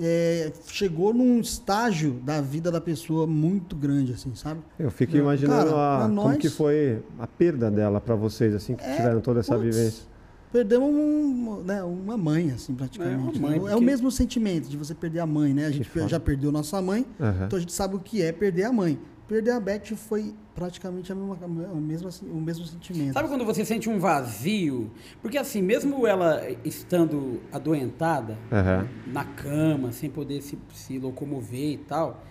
é, 0.00 0.50
chegou 0.66 1.12
num 1.12 1.38
estágio 1.40 2.14
da 2.24 2.40
vida 2.40 2.70
da 2.72 2.80
pessoa 2.80 3.26
muito 3.26 3.76
grande, 3.76 4.12
assim, 4.14 4.34
sabe? 4.34 4.60
Eu 4.78 4.90
fico 4.90 5.14
imaginando 5.16 5.66
cara, 5.70 5.96
a- 5.98 6.02
como 6.04 6.14
nós- 6.14 6.38
que 6.38 6.48
foi 6.48 7.02
a 7.18 7.26
perda 7.26 7.70
dela 7.70 8.00
pra 8.00 8.14
vocês, 8.16 8.54
assim, 8.54 8.74
que 8.74 8.82
É, 8.82 8.96
tiveram 8.96 9.20
toda 9.20 9.40
essa 9.40 9.54
putz, 9.54 9.76
vivência. 9.76 10.04
Perdemos 10.52 10.88
um, 10.94 11.62
né, 11.62 11.82
uma 11.82 12.16
mãe, 12.16 12.50
assim, 12.50 12.74
praticamente. 12.74 13.14
É, 13.38 13.40
uma 13.40 13.48
mãe, 13.48 13.50
né? 13.52 13.56
É 13.56 13.60
o 13.60 13.70
porque- 13.70 13.84
mesmo 13.84 14.10
sentimento 14.10 14.68
de 14.68 14.76
você 14.76 14.94
perder 14.94 15.20
a 15.20 15.26
mãe, 15.26 15.54
né? 15.54 15.66
A 15.66 15.70
gente 15.70 15.88
já 16.08 16.20
perdeu 16.20 16.52
nossa 16.52 16.80
mãe, 16.82 17.06
Aham. 17.18 17.46
então 17.46 17.56
a 17.56 17.60
gente 17.60 17.72
sabe 17.72 17.96
o 17.96 17.98
que 17.98 18.20
é 18.22 18.30
perder 18.32 18.64
a 18.64 18.72
mãe. 18.72 18.98
perder 19.28 19.52
a 19.52 19.60
Beth 19.60 19.96
foi 19.96 20.34
praticamente 20.54 21.10
a 21.10 21.14
mesma, 21.14 21.34
o, 21.72 21.76
mesmo, 21.80 22.10
o 22.30 22.38
mesmo 22.38 22.66
sentimento. 22.66 23.14
Sabe 23.14 23.28
quando 23.28 23.46
você 23.46 23.64
sente 23.64 23.88
um 23.88 23.98
vazio? 23.98 24.90
Porque 25.22 25.38
assim, 25.38 25.62
mesmo 25.62 26.06
ela 26.06 26.42
estando 26.62 27.40
adoentada, 27.50 28.36
Aham. 28.50 28.86
na 29.06 29.24
cama, 29.24 29.90
sem 29.90 30.10
poder 30.10 30.42
se, 30.42 30.58
se 30.74 30.98
locomover 30.98 31.72
e 31.72 31.78
tal, 31.78 32.22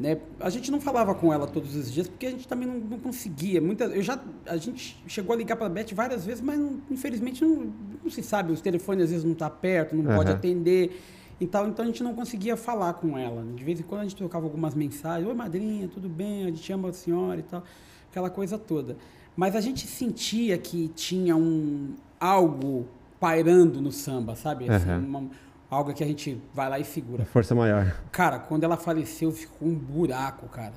né? 0.00 0.18
A 0.40 0.50
gente 0.50 0.70
não 0.70 0.80
falava 0.80 1.14
com 1.14 1.32
ela 1.32 1.46
todos 1.46 1.76
os 1.76 1.92
dias 1.92 2.08
porque 2.08 2.26
a 2.26 2.30
gente 2.30 2.48
também 2.48 2.66
não, 2.66 2.78
não 2.78 2.98
conseguia. 2.98 3.60
Muita, 3.60 3.84
eu 3.84 4.02
já, 4.02 4.18
a 4.46 4.56
gente 4.56 5.02
chegou 5.06 5.32
a 5.34 5.36
ligar 5.36 5.56
para 5.56 5.66
a 5.66 5.68
Beth 5.68 5.92
várias 5.94 6.24
vezes, 6.24 6.40
mas 6.42 6.58
não- 6.58 6.80
infelizmente 6.90 7.44
não, 7.44 7.72
não 8.02 8.10
se 8.10 8.22
sabe. 8.22 8.52
Os 8.52 8.60
telefones 8.60 9.04
às 9.04 9.10
vezes 9.10 9.24
não 9.24 9.34
tá 9.34 9.48
perto, 9.50 9.94
não 9.94 10.04
pode 10.16 10.30
Aham. 10.30 10.38
atender. 10.38 11.00
Então, 11.40 11.68
então 11.68 11.84
a 11.84 11.86
gente 11.88 12.02
não 12.02 12.14
conseguia 12.14 12.56
falar 12.56 12.94
com 12.94 13.16
ela. 13.18 13.44
De 13.54 13.62
vez 13.64 13.80
em 13.80 13.82
quando 13.82 14.00
a 14.00 14.04
gente 14.04 14.16
trocava 14.16 14.44
algumas 14.46 14.74
mensagens. 14.74 15.28
Oi, 15.28 15.34
madrinha, 15.34 15.88
tudo 15.88 16.08
bem? 16.08 16.44
A 16.44 16.46
gente 16.48 16.72
ama 16.72 16.88
a 16.90 16.92
senhora 16.92 17.40
e 17.40 17.42
tal. 17.42 17.62
Aquela 18.10 18.30
coisa 18.30 18.56
toda. 18.58 18.96
Mas 19.36 19.56
a 19.56 19.60
gente 19.60 19.86
sentia 19.86 20.56
que 20.58 20.88
tinha 20.88 21.34
um 21.36 21.94
algo 22.20 22.86
pairando 23.18 23.80
no 23.80 23.90
samba, 23.90 24.34
sabe? 24.36 24.68
Assim, 24.68 24.88
Aham. 24.90 25.04
uma- 25.06 25.30
algo 25.72 25.94
que 25.94 26.04
a 26.04 26.06
gente 26.06 26.38
vai 26.52 26.68
lá 26.68 26.78
e 26.78 26.84
segura. 26.84 27.24
força 27.24 27.54
maior. 27.54 27.96
Cara, 28.12 28.38
quando 28.38 28.62
ela 28.64 28.76
faleceu, 28.76 29.32
ficou 29.32 29.66
um 29.68 29.74
buraco, 29.74 30.46
cara. 30.48 30.74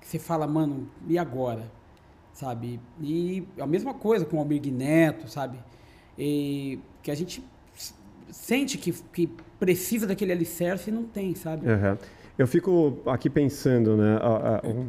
Que 0.00 0.06
você 0.06 0.20
fala, 0.20 0.46
mano, 0.46 0.88
e 1.08 1.18
agora? 1.18 1.64
Sabe? 2.32 2.78
E 3.00 3.42
a 3.58 3.66
mesma 3.66 3.92
coisa 3.92 4.24
com 4.24 4.36
o 4.36 4.38
Almir 4.40 4.62
Neto, 4.72 5.28
sabe? 5.28 5.58
E 6.16 6.78
que 7.02 7.10
a 7.10 7.14
gente 7.16 7.44
sente 8.30 8.78
que, 8.78 8.92
que 9.12 9.26
precisa 9.58 10.06
daquele 10.06 10.30
alicerce 10.30 10.90
e 10.90 10.92
não 10.92 11.04
tem, 11.04 11.34
sabe? 11.34 11.68
Aham. 11.68 11.98
Eu 12.38 12.46
fico 12.46 12.98
aqui 13.06 13.28
pensando, 13.28 13.96
né? 13.96 14.18
a- 14.22 14.60
a- 14.62 14.68
um- 14.68 14.86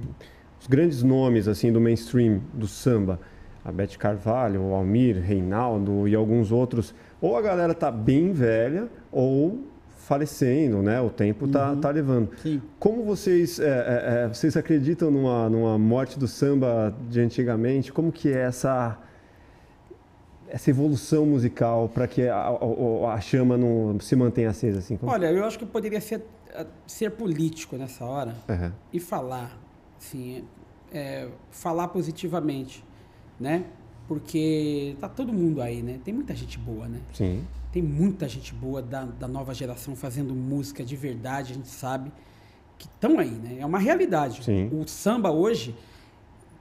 os 0.59 0.67
grandes 0.67 1.01
nomes 1.01 1.47
assim 1.47 1.71
do 1.71 1.79
mainstream 1.81 2.41
do 2.53 2.67
samba, 2.67 3.19
a 3.65 3.71
Beth 3.71 3.97
Carvalho, 3.97 4.61
o 4.61 4.73
Almir, 4.75 5.19
Reinaldo 5.19 6.07
e 6.07 6.13
alguns 6.15 6.51
outros, 6.51 6.93
ou 7.21 7.35
a 7.37 7.41
galera 7.41 7.73
tá 7.73 7.89
bem 7.91 8.31
velha 8.31 8.87
ou 9.11 9.65
falecendo, 9.97 10.81
né? 10.81 11.01
O 11.01 11.09
tempo 11.09 11.47
tá, 11.47 11.75
tá 11.75 11.89
levando. 11.89 12.29
Sim. 12.41 12.61
Como 12.79 13.03
vocês, 13.03 13.59
é, 13.59 13.65
é, 13.65 14.23
é, 14.23 14.27
vocês 14.27 14.55
acreditam 14.55 15.11
numa, 15.11 15.49
numa 15.49 15.77
morte 15.77 16.17
do 16.17 16.27
samba 16.27 16.95
de 17.09 17.19
antigamente? 17.19 17.91
Como 17.91 18.11
que 18.11 18.29
é 18.29 18.39
essa 18.41 18.97
essa 20.49 20.69
evolução 20.69 21.25
musical 21.25 21.89
para 21.89 22.07
que 22.07 22.25
a, 22.27 22.37
a- 22.37 23.13
a 23.13 23.19
chama 23.19 23.57
não 23.57 23.99
se 23.99 24.15
mantenha 24.15 24.49
acesa 24.49 24.79
assim? 24.79 24.95
Como- 24.95 25.11
Olha, 25.11 25.29
eu 25.29 25.43
acho 25.43 25.59
que 25.59 25.65
poderia 25.65 25.99
ser, 25.99 26.23
eh, 26.53 26.65
ser 26.85 27.11
político 27.11 27.75
nessa 27.75 28.05
hora 28.05 28.33
Aham. 28.47 28.71
e 28.93 28.99
falar, 28.99 29.57
assim, 29.99 30.45
é, 30.93 31.27
falar 31.51 31.89
positivamente, 31.89 32.81
né? 33.37 33.65
Porque 34.07 34.95
tá 34.99 35.09
todo 35.09 35.33
mundo 35.33 35.61
aí, 35.61 35.81
né? 35.81 35.99
Tem 36.03 36.13
muita 36.13 36.33
gente 36.33 36.57
boa, 36.57 36.87
né? 36.87 37.01
Sim. 37.13 37.45
Tem 37.71 37.81
muita 37.81 38.27
gente 38.27 38.53
boa 38.53 38.81
da, 38.81 39.03
da 39.03 39.27
nova 39.27 39.53
geração 39.53 39.95
fazendo 39.95 40.33
música 40.33 40.83
de 40.83 40.95
verdade, 40.95 41.51
a 41.51 41.55
gente 41.55 41.67
sabe 41.67 42.11
que 42.77 42.85
estão 42.85 43.19
aí, 43.19 43.31
né? 43.31 43.57
É 43.59 43.65
uma 43.65 43.79
realidade. 43.79 44.43
Sim. 44.43 44.69
O 44.71 44.87
samba 44.87 45.31
hoje, 45.31 45.75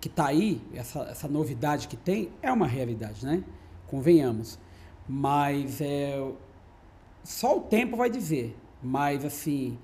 que 0.00 0.08
está 0.08 0.26
aí, 0.26 0.60
essa, 0.74 1.00
essa 1.02 1.28
novidade 1.28 1.88
que 1.88 1.96
tem, 1.96 2.30
é 2.42 2.50
uma 2.52 2.66
realidade, 2.66 3.24
né? 3.24 3.44
Convenhamos. 3.86 4.58
Mas 5.08 5.80
é, 5.80 6.20
só 7.22 7.58
o 7.58 7.60
tempo 7.60 7.96
vai 7.96 8.10
dizer. 8.10 8.56
Mas, 8.82 9.24
assim, 9.24 9.78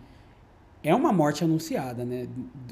é 0.83 0.95
uma 0.95 1.13
morte 1.13 1.45
anunciada, 1.45 2.05
né? 2.05 2.29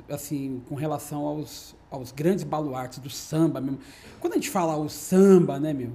Assim, 0.08 0.62
com 0.68 0.74
relação 0.74 1.24
aos, 1.26 1.76
aos 1.90 2.12
grandes 2.12 2.44
baluartes 2.44 2.98
do 2.98 3.10
samba 3.10 3.60
mesmo. 3.60 3.80
Quando 4.20 4.34
a 4.34 4.36
gente 4.36 4.50
fala 4.50 4.76
o 4.76 4.88
samba, 4.88 5.58
né, 5.58 5.72
meu? 5.72 5.90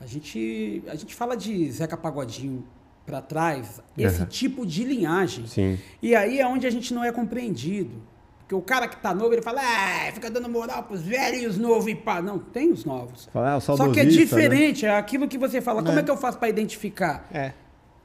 A 0.00 0.06
gente, 0.06 0.82
a 0.88 0.94
gente 0.94 1.14
fala 1.14 1.36
de 1.36 1.70
Zeca 1.70 1.96
Pagodinho 1.96 2.64
para 3.06 3.20
trás, 3.20 3.80
esse 3.96 4.16
Aham. 4.18 4.26
tipo 4.26 4.66
de 4.66 4.84
linhagem. 4.84 5.46
Sim. 5.46 5.78
E 6.02 6.14
aí 6.14 6.40
é 6.40 6.46
onde 6.46 6.66
a 6.66 6.70
gente 6.70 6.94
não 6.94 7.04
é 7.04 7.12
compreendido. 7.12 8.02
Porque 8.40 8.54
o 8.54 8.62
cara 8.62 8.88
que 8.88 8.96
tá 8.96 9.14
novo, 9.14 9.32
ele 9.32 9.42
fala, 9.42 9.60
ah, 9.62 10.10
fica 10.12 10.28
dando 10.30 10.48
moral 10.48 10.82
pros 10.82 11.02
velhos 11.02 11.42
e 11.42 11.46
os 11.46 11.58
novos 11.58 11.86
e 11.86 11.94
pá. 11.94 12.20
Não, 12.20 12.38
tem 12.38 12.72
os 12.72 12.84
novos. 12.84 13.28
Fala, 13.32 13.54
ah, 13.54 13.60
Só 13.60 13.76
que 13.90 14.00
é 14.00 14.04
né? 14.04 14.10
diferente, 14.10 14.86
é 14.86 14.96
aquilo 14.96 15.28
que 15.28 15.38
você 15.38 15.60
fala. 15.60 15.82
Como 15.82 15.98
é 15.98 16.02
que 16.02 16.10
eu 16.10 16.16
faço 16.16 16.38
para 16.38 16.48
identificar? 16.48 17.28
É. 17.32 17.52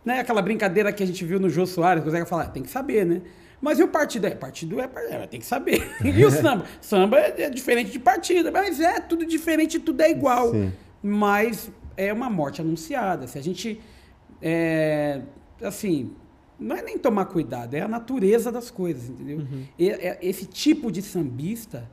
Né? 0.04 0.20
Aquela 0.20 0.42
brincadeira 0.42 0.94
que 0.94 1.02
a 1.02 1.06
gente 1.08 1.26
viu 1.26 1.40
no 1.40 1.50
Jô 1.50 1.66
Soares, 1.66 2.04
que 2.04 2.10
o 2.10 2.12
Zeca 2.12 2.28
fala, 2.28 2.44
"Ah, 2.44 2.48
tem 2.48 2.62
que 2.62 2.70
saber, 2.70 3.06
né? 3.06 3.22
Mas 3.62 3.80
e 3.80 3.84
o 3.84 3.88
partido? 3.88 4.28
É, 4.28 4.32
partido 4.32 4.80
é, 4.80 4.90
é 5.10 5.28
tem 5.28 5.40
que 5.40 5.46
saber. 5.46 5.90
E 6.04 6.24
o 6.26 6.30
samba? 6.32 6.66
Samba 6.82 7.20
é, 7.20 7.44
é 7.44 7.50
diferente 7.50 7.92
de 7.92 8.00
partido. 8.00 8.52
Mas 8.52 8.80
é 8.80 9.00
tudo 9.00 9.26
diferente, 9.26 9.80
tudo 9.80 10.02
é 10.02 10.10
igual. 10.12 10.52
Sim. 10.52 10.72
Mas 11.02 11.72
é 11.98 12.12
uma 12.14 12.30
morte 12.30 12.62
anunciada. 12.62 13.28
Se 13.28 13.38
a 13.38 13.42
gente. 13.42 13.80
é, 14.42 15.22
assim, 15.62 16.12
não 16.60 16.76
é 16.76 16.82
nem 16.82 16.98
tomar 16.98 17.26
cuidado, 17.26 17.74
é 17.74 17.82
a 17.82 17.88
natureza 17.88 18.52
das 18.52 18.72
coisas, 18.72 19.10
entendeu? 19.10 19.46
E- 19.78 19.90
é- 19.90 20.20
esse 20.22 20.46
tipo 20.46 20.92
de 20.92 21.02
sambista, 21.02 21.90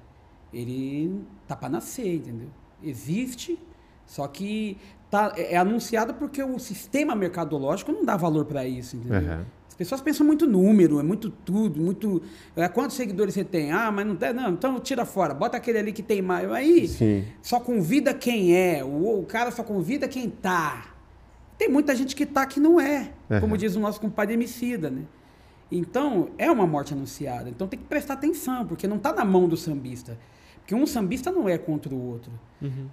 ele 0.53 1.21
tá 1.49 1.57
para 1.57 1.69
nascer, 1.69 2.15
entendeu? 2.17 2.49
Existe, 2.83 3.59
só 4.07 4.27
que 4.29 4.77
tá, 5.11 5.33
é 5.37 5.55
é 5.55 5.57
anunciado 5.57 6.15
porque 6.15 6.43
o 6.43 6.59
sistema 6.59 7.15
mercadológico 7.15 7.91
não 7.93 8.05
dá 8.05 8.17
valor 8.17 8.45
para 8.45 8.67
isso, 8.67 8.97
entendeu? 8.97 9.19
Aham. 9.19 9.47
As 9.73 9.77
pessoas 9.77 10.03
pensam 10.03 10.27
muito 10.27 10.47
número, 10.47 11.01
é 11.01 11.03
muito 11.03 11.31
tudo, 11.31 11.81
muito. 11.81 12.21
É, 12.55 12.69
quantos 12.69 12.95
seguidores 12.95 13.33
você 13.33 13.43
tem? 13.43 13.73
Ah, 13.73 13.91
mas 13.91 14.07
não 14.07 14.15
tem. 14.15 14.31
Não, 14.35 14.51
então 14.51 14.79
tira 14.79 15.07
fora, 15.07 15.33
bota 15.33 15.57
aquele 15.57 15.79
ali 15.79 15.93
que 15.95 16.03
tem 16.03 16.21
mais. 16.21 16.51
Aí 16.53 16.87
Sim. 16.87 17.25
só 17.41 17.59
convida 17.59 18.13
quem 18.13 18.55
é, 18.55 18.85
o, 18.85 19.21
o 19.21 19.25
cara 19.25 19.51
só 19.51 19.63
convida 19.63 20.07
quem 20.07 20.29
tá. 20.29 20.95
Tem 21.57 21.71
muita 21.71 21.97
gente 21.97 22.15
que 22.15 22.27
tá 22.27 22.45
que 22.45 22.61
não 22.61 22.79
é, 22.79 23.13
Aham. 23.31 23.41
como 23.41 23.57
diz 23.57 23.75
o 23.75 23.81
nosso 23.81 23.99
compadre 23.99 24.35
Emicida, 24.35 24.91
né? 24.91 25.05
Então, 25.71 26.29
é 26.37 26.51
uma 26.51 26.67
morte 26.67 26.93
anunciada. 26.93 27.49
Então 27.49 27.67
tem 27.67 27.79
que 27.81 27.87
prestar 27.87 28.13
atenção, 28.13 28.67
porque 28.67 28.87
não 28.87 28.99
tá 28.99 29.11
na 29.15 29.25
mão 29.25 29.49
do 29.49 29.57
sambista. 29.57 30.19
Porque 30.59 30.75
um 30.75 30.87
sambista 30.87 31.33
não 31.33 31.49
é 31.49 31.57
contra 31.57 31.95
o 31.95 32.09
outro. 32.11 32.31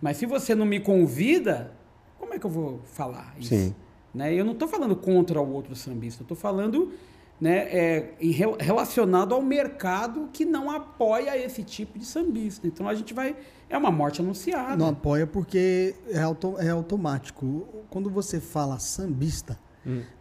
Mas 0.01 0.15
se 0.15 0.25
você 0.25 0.55
não 0.55 0.65
me 0.65 0.80
convida, 0.80 1.73
como 2.17 2.34
é 2.34 2.39
que 2.39 2.45
eu 2.45 2.49
vou 2.49 2.80
falar 2.86 3.36
isso? 3.38 3.49
Sim. 3.49 3.75
Né? 4.14 4.34
Eu 4.34 4.43
não 4.43 4.53
estou 4.53 4.68
falando 4.68 4.95
contra 4.95 5.39
o 5.41 5.51
outro 5.53 5.76
sambista, 5.76 6.22
eu 6.22 6.26
estou 6.26 6.38
falando 6.38 6.91
né, 7.39 7.57
é, 7.70 8.14
relacionado 8.60 9.34
ao 9.34 9.41
mercado 9.41 10.28
que 10.34 10.43
não 10.43 10.70
apoia 10.70 11.38
esse 11.38 11.64
tipo 11.64 11.97
de 11.97 12.05
sambista. 12.05 12.68
Então 12.68 12.88
a 12.88 12.93
gente 12.95 13.14
vai. 13.14 13.36
É 13.70 13.78
uma 13.78 13.91
morte 13.91 14.20
anunciada. 14.22 14.76
Não 14.76 14.88
apoia 14.89 15.28
porque 15.28 15.95
é, 16.10 16.20
auto- 16.22 16.55
é 16.60 16.70
automático. 16.70 17.68
Quando 17.89 18.10
você 18.10 18.39
fala 18.39 18.80
sambista, 18.80 19.57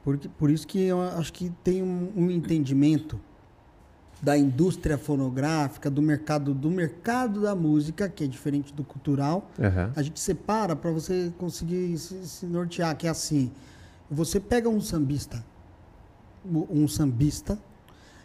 porque, 0.04 0.28
por 0.28 0.50
isso 0.50 0.66
que 0.66 0.82
eu 0.82 1.00
acho 1.00 1.32
que 1.32 1.50
tem 1.64 1.82
um, 1.82 2.12
um 2.16 2.30
entendimento 2.30 3.18
da 4.22 4.36
indústria 4.36 4.96
fonográfica, 4.98 5.88
do 5.90 6.00
mercado, 6.02 6.52
do 6.54 6.70
mercado 6.70 7.40
da 7.42 7.54
música, 7.54 8.08
que 8.08 8.24
é 8.24 8.26
diferente 8.26 8.72
do 8.72 8.82
cultural. 8.84 9.50
Aham. 9.58 9.92
A 9.94 10.02
gente 10.02 10.18
separa 10.20 10.74
para 10.76 10.90
você 10.90 11.32
conseguir 11.38 11.96
se, 11.98 12.26
se 12.26 12.46
nortear, 12.46 12.96
que 12.96 13.06
é 13.06 13.10
assim. 13.10 13.50
Você 14.10 14.40
pega 14.40 14.68
um 14.68 14.80
sambista, 14.80 15.44
um 16.44 16.88
sambista, 16.88 17.58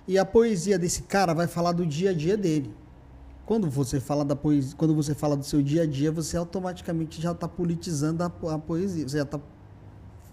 e 0.07 0.17
a 0.17 0.25
poesia 0.25 0.77
desse 0.79 1.03
cara 1.03 1.34
vai 1.34 1.47
falar 1.47 1.71
do 1.73 1.86
dia 1.86 2.11
a 2.11 2.13
dia 2.13 2.38
dele. 2.38 2.73
Quando 3.45 3.69
você 3.69 3.99
fala 3.99 4.23
da 4.23 4.36
poesia, 4.36 4.73
quando 4.77 4.95
você 4.95 5.13
fala 5.13 5.36
do 5.36 5.43
seu 5.43 5.61
dia 5.61 5.84
a 5.84 5.86
dia, 5.86 6.11
você 6.11 6.38
automaticamente 6.38 7.21
já 7.21 7.31
está 7.31 7.47
politizando 7.47 8.23
a, 8.23 8.27
a 8.53 8.57
poesia. 8.59 9.07
Você 9.07 9.17
já 9.17 9.23
está 9.23 9.39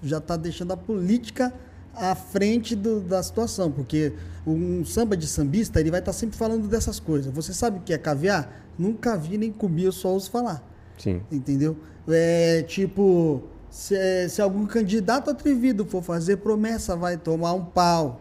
já 0.03 0.21
tá 0.21 0.35
deixando 0.37 0.73
a 0.73 0.77
política 0.77 1.53
à 1.95 2.15
frente 2.15 2.75
do- 2.75 3.01
da 3.01 3.23
situação, 3.23 3.71
porque 3.71 4.15
um 4.47 4.83
samba 4.85 5.15
de 5.17 5.27
sambista 5.27 5.79
ele 5.79 5.91
vai 5.91 6.01
estar 6.01 6.13
sempre 6.15 6.39
falando 6.39 6.67
dessas 6.69 6.99
coisas. 6.99 7.31
Você 7.35 7.53
sabe 7.53 7.79
o 7.79 7.83
que 7.83 7.93
é 7.93 7.99
caviar? 7.99 8.65
Nunca 8.79 9.15
vi 9.17 9.37
nem 9.37 9.53
comi, 9.53 9.83
eu 9.83 9.93
só 9.93 10.09
ouço 10.09 10.31
falar. 10.31 10.65
Sim. 10.97 11.21
Entendeu? 11.31 11.77
É 12.09 12.63
tipo, 12.63 13.43
se, 13.71 14.29
se 14.29 14.43
algum 14.43 14.67
candidato 14.67 15.31
atrevido 15.31 15.85
for 15.85 16.03
fazer 16.03 16.37
promessa, 16.39 16.97
vai 16.97 17.17
tomar 17.17 17.53
um 17.55 17.65
pau. 17.65 18.21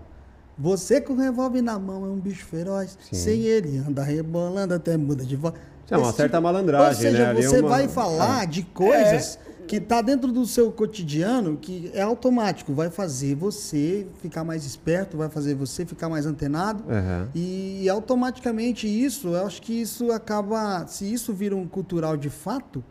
Você 0.57 0.99
com 1.01 1.13
o 1.13 1.17
revólver 1.17 1.61
na 1.61 1.79
mão 1.79 2.05
é 2.05 2.09
um 2.09 2.19
bicho 2.19 2.45
feroz. 2.45 2.97
Sim. 3.09 3.15
Sem 3.15 3.41
ele, 3.43 3.77
anda 3.77 4.03
rebolando 4.03 4.73
até 4.73 4.95
muda 4.97 5.23
de 5.25 5.35
voz. 5.35 5.53
É 5.89 5.97
uma 5.97 6.09
Esse 6.09 6.17
certa 6.17 6.39
malandragem, 6.39 6.87
Ou 7.07 7.11
seja, 7.11 7.23
né? 7.23 7.29
Ali 7.31 7.43
é 7.43 7.47
você 7.47 7.59
uma- 7.61 7.69
vai 7.69 7.87
falar 7.87 8.45
de 8.45 8.61
coisas 8.63 9.39
que 9.67 9.79
tá 9.79 10.01
dentro 10.01 10.31
do 10.31 10.45
seu 10.45 10.71
cotidiano 10.71 11.57
que 11.57 11.89
é 11.93 12.01
automático. 12.01 12.73
Vai 12.73 12.89
fazer 12.91 13.33
você 13.35 14.05
ficar 14.21 14.43
mais 14.43 14.65
esperto, 14.65 15.17
vai 15.17 15.29
fazer 15.29 15.55
você 15.55 15.85
ficar 15.85 16.09
mais 16.09 16.25
antenado. 16.27 16.83
Aham. 16.89 17.29
E, 17.33 17.87
automaticamente 17.89 18.87
isso, 18.87 19.29
eu 19.29 19.45
acho 19.47 19.61
que 19.61 19.73
isso 19.73 20.11
acaba, 20.11 20.85
se 20.87 21.11
isso 21.11 21.33
vira 21.33 21.55
um 21.55 21.67
cultural 21.67 22.17
de 22.17 22.29
fato, 22.29 22.83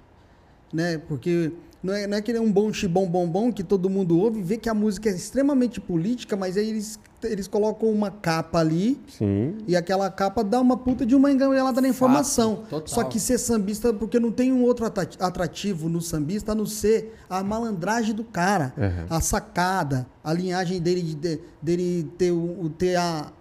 né? 0.72 0.98
Porque 0.98 1.52
não 1.82 1.94
é, 1.94 2.06
não 2.06 2.16
é 2.16 2.22
que 2.22 2.32
é 2.32 2.40
um 2.40 2.50
bom 2.50 2.72
xibom 2.72 3.06
bom 3.08 3.26
bom 3.28 3.52
que 3.52 3.62
todo 3.62 3.88
mundo 3.88 4.18
ouve, 4.18 4.42
vê 4.42 4.56
que 4.56 4.68
a 4.68 4.74
música 4.74 5.08
é 5.08 5.12
extremamente 5.12 5.80
política, 5.80 6.36
mas 6.36 6.56
aí 6.56 6.68
eles, 6.68 6.98
eles 7.22 7.46
colocam 7.46 7.88
uma 7.90 8.10
capa 8.10 8.58
ali 8.58 8.98
Sim. 9.08 9.56
e 9.66 9.76
aquela 9.76 10.10
capa 10.10 10.42
dá 10.42 10.60
uma 10.60 10.76
puta 10.76 11.06
de 11.06 11.14
uma 11.14 11.30
enganelada 11.30 11.80
na 11.80 11.88
informação. 11.88 12.64
total. 12.68 12.86
Só 12.88 13.04
que 13.04 13.20
ser 13.20 13.38
sambista, 13.38 13.92
porque 13.92 14.18
não 14.18 14.30
tem 14.32 14.52
um 14.52 14.62
outro 14.64 14.84
atrativo 15.20 15.88
no 15.88 16.00
sambista 16.00 16.52
a 16.52 16.54
não 16.54 16.66
ser 16.66 17.14
a 17.30 17.42
malandragem 17.42 18.14
do 18.14 18.24
cara, 18.24 18.72
Uhum. 18.76 19.06
a 19.10 19.20
sacada, 19.20 20.06
a 20.22 20.32
linhagem 20.32 20.80
dele, 20.80 21.02
de- 21.02 21.14
de- 21.14 21.40
dele 21.62 22.10
ter, 22.18 22.32
ter 22.76 22.96
a, 22.96 23.32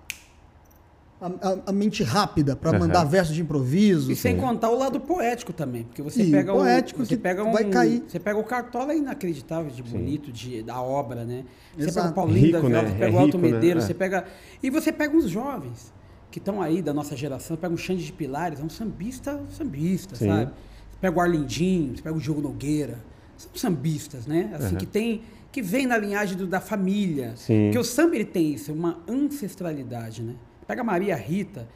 a, 1.19 1.25
a- 1.27 1.57
a 1.67 1.71
mente 1.71 2.03
rápida 2.03 2.55
para 2.55 2.71
Uhum. 2.73 2.79
mandar 2.79 3.03
versos 3.03 3.33
de 3.35 3.41
improviso. 3.41 4.11
E 4.11 4.15
sem 4.15 4.37
contar 4.37 4.69
o 4.69 4.77
lado 4.77 4.99
poético 4.99 5.51
também, 5.51 5.83
porque 5.83 6.01
você 6.01 6.23
E 6.23 6.31
pega 6.31 6.53
poético 6.53 7.01
o, 7.01 7.05
você 7.05 7.17
pega 7.17 7.43
um, 7.43 7.51
vai 7.51 7.65
cair. 7.65 8.03
Você 8.07 8.19
pega 8.19 8.37
o 8.39 8.43
cartola 8.43 8.93
inacreditável 8.93 9.71
de 9.71 9.81
bonito 9.81 10.31
de, 10.31 10.61
da 10.61 10.79
obra, 10.81 11.25
né? 11.25 11.43
Você 11.75 11.85
Exato. 11.89 11.95
pega 11.95 12.11
o 12.11 12.13
Paulinho 12.13 12.51
da 12.51 12.57
Rico, 12.59 12.69
Viola, 12.69 12.83
né? 12.83 12.89
você 12.89 12.95
pega 12.99 13.05
É 13.11 13.15
o 13.15 13.19
Alto 13.19 13.37
rico, 13.37 13.47
né? 13.47 13.53
Medeiros, 13.53 13.83
É. 13.83 13.87
você 13.87 13.93
pega 13.93 14.25
e 14.61 14.69
você 14.69 14.91
pega 14.91 15.17
os 15.17 15.29
jovens 15.29 15.93
que 16.29 16.37
estão 16.39 16.61
aí 16.61 16.81
da 16.83 16.93
nossa 16.93 17.15
geração, 17.15 17.57
pega 17.57 17.73
o 17.73 17.77
Xande 17.77 18.05
de 18.05 18.11
Pilares, 18.13 18.59
é 18.59 18.63
um 18.63 18.69
sambista, 18.69 19.41
sambista, 19.57 20.15
Sim. 20.15 20.27
sabe? 20.27 20.51
Você 20.91 20.97
pega 21.01 21.17
o 21.17 21.21
Arlindinho, 21.21 21.95
você 21.95 22.01
pega 22.03 22.15
o 22.15 22.19
Diogo 22.19 22.41
Nogueira, 22.41 22.99
são 23.37 23.49
sambistas, 23.55 24.27
né? 24.27 24.51
Assim 24.53 24.73
Uhum. 24.73 24.77
que 24.77 24.85
tem 24.85 25.21
que 25.51 25.61
vem 25.63 25.87
na 25.87 25.97
linhagem 25.97 26.37
do- 26.37 26.45
da 26.45 26.59
família. 26.59 27.33
Sim. 27.35 27.65
Porque 27.65 27.79
o 27.79 27.83
samba 27.83 28.15
ele 28.15 28.25
tem 28.25 28.53
isso, 28.53 28.71
uma 28.71 28.99
ancestralidade, 29.09 30.21
né? 30.21 30.35
Pega 30.67 30.81
a 30.81 30.83
Maria 30.83 31.15
Rita, 31.15 31.67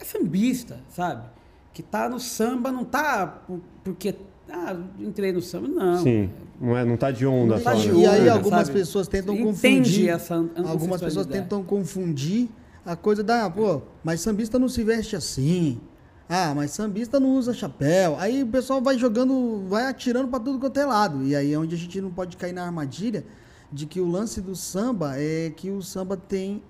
é 0.00 0.04
sambista, 0.04 0.80
sabe? 0.88 1.28
Que 1.72 1.82
tá 1.82 2.08
no 2.08 2.18
samba, 2.18 2.72
não 2.72 2.84
tá 2.84 3.26
por- 3.26 3.60
porque. 3.84 4.14
Ah, 4.48 4.76
entrei 5.00 5.32
no 5.32 5.42
samba, 5.42 5.66
não. 5.68 6.02
Sim. 6.02 6.30
Não, 6.60 6.76
é, 6.76 6.84
não 6.84 6.96
tá 6.96 7.10
de 7.10 7.26
onda 7.26 7.56
Não 7.56 7.62
tá 7.62 7.74
né? 7.74 7.80
de 7.80 7.88
E 7.90 8.06
aí 8.06 8.20
onda, 8.22 8.32
algumas 8.32 8.66
sabe? 8.68 8.78
pessoas 8.78 9.08
tentam 9.08 9.34
Entende 9.34 9.80
confundir. 9.82 10.08
essa 10.08 10.34
Algumas 10.64 11.00
pessoas 11.00 11.26
tentam 11.26 11.62
confundir 11.64 12.48
a 12.84 12.94
coisa 12.96 13.22
da, 13.24 13.50
pô, 13.50 13.82
mas 14.04 14.20
sambista 14.20 14.58
não 14.58 14.68
se 14.68 14.82
veste 14.84 15.16
assim. 15.16 15.80
Ah, 16.28 16.52
mas 16.54 16.70
sambista 16.70 17.18
não 17.20 17.36
usa 17.36 17.52
chapéu. 17.52 18.16
Aí 18.18 18.42
o 18.42 18.46
pessoal 18.46 18.80
vai 18.80 18.96
jogando, 18.96 19.64
vai 19.68 19.86
atirando 19.86 20.28
pra 20.28 20.38
tudo 20.40 20.58
quanto 20.60 20.78
é 20.78 20.84
lado. 20.86 21.24
E 21.24 21.34
aí 21.36 21.52
é 21.52 21.58
onde 21.58 21.74
a 21.74 21.78
gente 21.78 22.00
não 22.00 22.10
pode 22.10 22.36
cair 22.36 22.52
na 22.52 22.64
armadilha 22.64 23.24
de 23.72 23.84
que 23.84 24.00
o 24.00 24.08
lance 24.08 24.40
do 24.40 24.54
samba 24.56 25.14
é 25.18 25.50
que 25.54 25.70
o 25.70 25.82
samba 25.82 26.16
tem 26.16 26.62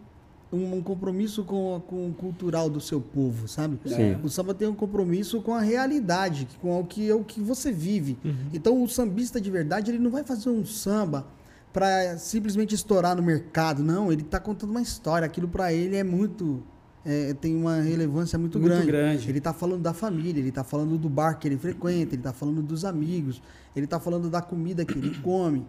um, 0.52 0.76
um 0.76 0.82
compromisso 0.82 1.44
com, 1.44 1.80
com 1.86 2.08
o 2.08 2.14
cultural 2.14 2.70
do 2.70 2.80
seu 2.80 3.00
povo, 3.00 3.48
sabe? 3.48 3.78
Sim. 3.86 4.16
O 4.22 4.28
samba 4.28 4.54
tem 4.54 4.68
um 4.68 4.74
compromisso 4.74 5.40
com 5.42 5.54
a 5.54 5.60
realidade, 5.60 6.48
com 6.60 6.78
o 6.80 6.84
que 6.84 7.10
é 7.10 7.14
o 7.14 7.24
que 7.24 7.40
você 7.40 7.72
vive. 7.72 8.16
Então 8.52 8.82
o 8.82 8.88
sambista 8.88 9.40
de 9.40 9.50
verdade, 9.50 9.90
ele 9.90 9.98
não 9.98 10.10
vai 10.10 10.24
fazer 10.24 10.48
um 10.48 10.64
samba 10.64 11.26
para 11.72 12.16
simplesmente 12.16 12.74
estourar 12.74 13.14
no 13.14 13.22
mercado, 13.22 13.82
não, 13.82 14.10
ele 14.10 14.22
tá 14.22 14.40
contando 14.40 14.70
uma 14.70 14.80
história, 14.80 15.26
aquilo 15.26 15.46
para 15.46 15.74
ele 15.74 15.96
é 15.96 16.02
muito 16.02 16.62
é, 17.06 17.34
tem 17.34 17.54
uma 17.54 17.80
relevância 17.80 18.36
muito, 18.36 18.58
Muito 18.58 18.72
grande. 18.72 18.86
grande. 18.86 19.30
Ele 19.30 19.40
tá 19.40 19.52
falando 19.52 19.80
da 19.80 19.94
família, 19.94 20.40
ele 20.40 20.50
tá 20.50 20.64
falando 20.64 20.98
do 20.98 21.08
bar 21.08 21.34
que 21.38 21.46
ele 21.46 21.56
frequenta, 21.56 22.16
ele 22.16 22.22
tá 22.22 22.32
falando 22.32 22.60
dos 22.60 22.84
amigos, 22.84 23.40
ele 23.76 23.86
tá 23.86 24.00
falando 24.00 24.28
da 24.28 24.42
comida 24.42 24.84
que 24.84 24.98
ele 24.98 25.16
come, 25.22 25.64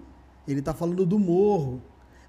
ele 0.47 0.63
tá 0.63 0.73
falando 0.73 1.05
do 1.05 1.19
morro. 1.19 1.79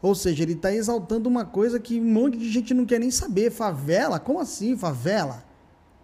Ou 0.00 0.14
seja, 0.14 0.42
ele 0.44 0.54
tá 0.54 0.72
exaltando 0.72 1.28
uma 1.28 1.44
coisa 1.44 1.80
que 1.80 2.00
um 2.00 2.04
monte 2.04 2.38
de 2.38 2.48
gente 2.50 2.72
não 2.72 2.84
quer 2.86 3.00
nem 3.00 3.10
saber. 3.10 3.50
Favela? 3.50 4.20
Como 4.20 4.38
assim, 4.40 4.76
favela? 4.76 5.42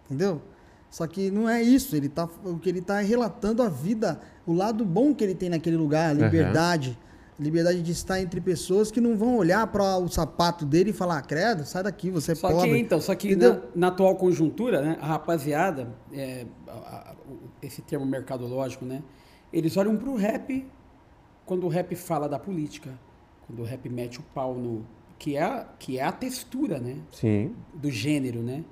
Entendeu? 0.05 0.41
Só 0.89 1.07
que 1.07 1.31
não 1.31 1.47
é 1.47 1.61
isso. 1.61 1.95
Ele 1.95 2.09
tá, 2.09 2.27
o 2.43 2.57
que 2.59 2.67
ele 2.69 2.79
está 2.79 3.01
é 3.01 3.05
relatando 3.05 3.63
a 3.63 3.69
vida, 3.69 4.19
o 4.45 4.53
lado 4.53 4.83
bom 4.85 5.13
que 5.13 5.23
ele 5.23 5.33
tem 5.35 5.49
naquele 5.49 5.77
lugar, 5.77 6.09
a 6.09 6.13
liberdade. 6.13 6.97
Liberdade 7.37 7.81
de 7.81 7.91
estar 7.91 8.21
entre 8.21 8.39
pessoas 8.39 8.89
que 8.91 9.01
não 9.01 9.17
vão 9.17 9.35
olhar 9.35 9.67
para 9.67 9.97
o 9.97 10.07
sapato 10.07 10.65
dele 10.65 10.91
e 10.91 10.93
falar, 10.93 11.17
"Ah, 11.17 11.21
credo, 11.21 11.65
sai 11.65 11.83
daqui, 11.83 12.09
você 12.09 12.31
é 12.31 12.35
Só 12.35 12.49
pobre. 12.49 12.69
que, 12.71 12.77
então, 12.77 13.01
só 13.01 13.13
que 13.13 13.35
na, 13.35 13.61
na 13.75 13.87
atual 13.87 14.15
conjuntura, 14.15 14.81
né, 14.81 14.97
a 15.01 15.05
rapaziada, 15.05 15.89
é, 16.13 16.45
a- 16.65 16.71
a- 16.71 17.15
o- 17.29 17.49
esse 17.61 17.81
termo 17.81 18.05
mercadológico, 18.05 18.85
né, 18.85 19.03
eles 19.51 19.75
olham 19.75 19.97
pro 19.97 20.15
rap 20.15 20.65
quando 21.45 21.65
o 21.65 21.67
rap 21.67 21.93
fala 21.93 22.29
da 22.29 22.39
política, 22.39 22.91
quando 23.47 23.59
o 23.61 23.63
rap 23.65 23.87
mete 23.89 24.19
o 24.19 24.23
pau 24.33 24.55
no. 24.55 24.85
que 25.17 25.35
é, 25.37 25.41
a- 25.43 25.65
que 25.79 25.97
é 25.97 26.03
a 26.03 26.11
textura, 26.11 26.77
né, 26.79 26.97
Sim. 27.11 27.53
do 27.73 27.89
gênero, 27.89 28.41
né. 28.41 28.63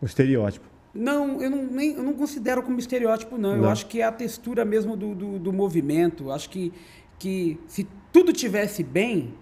O 0.00 0.04
estereótipo. 0.06 0.66
Não, 0.94 1.40
eu 1.42 1.50
não, 1.50 1.64
nem, 1.64 1.92
eu 1.94 2.02
não 2.02 2.12
considero 2.12 2.62
como 2.62 2.78
estereótipo, 2.78 3.36
não. 3.38 3.56
Eu 3.56 3.62
Não. 3.62 3.70
acho 3.70 3.86
que 3.86 4.00
é 4.00 4.04
a 4.04 4.12
textura 4.12 4.64
mesmo 4.64 4.96
do, 4.96 5.14
do, 5.14 5.38
do 5.38 5.52
movimento. 5.52 6.24
Eu 6.24 6.32
acho 6.32 6.50
que, 6.50 6.72
que 7.18 7.58
se 7.66 7.86
tudo 8.12 8.32
tivesse 8.32 8.82
bem, 8.84 9.34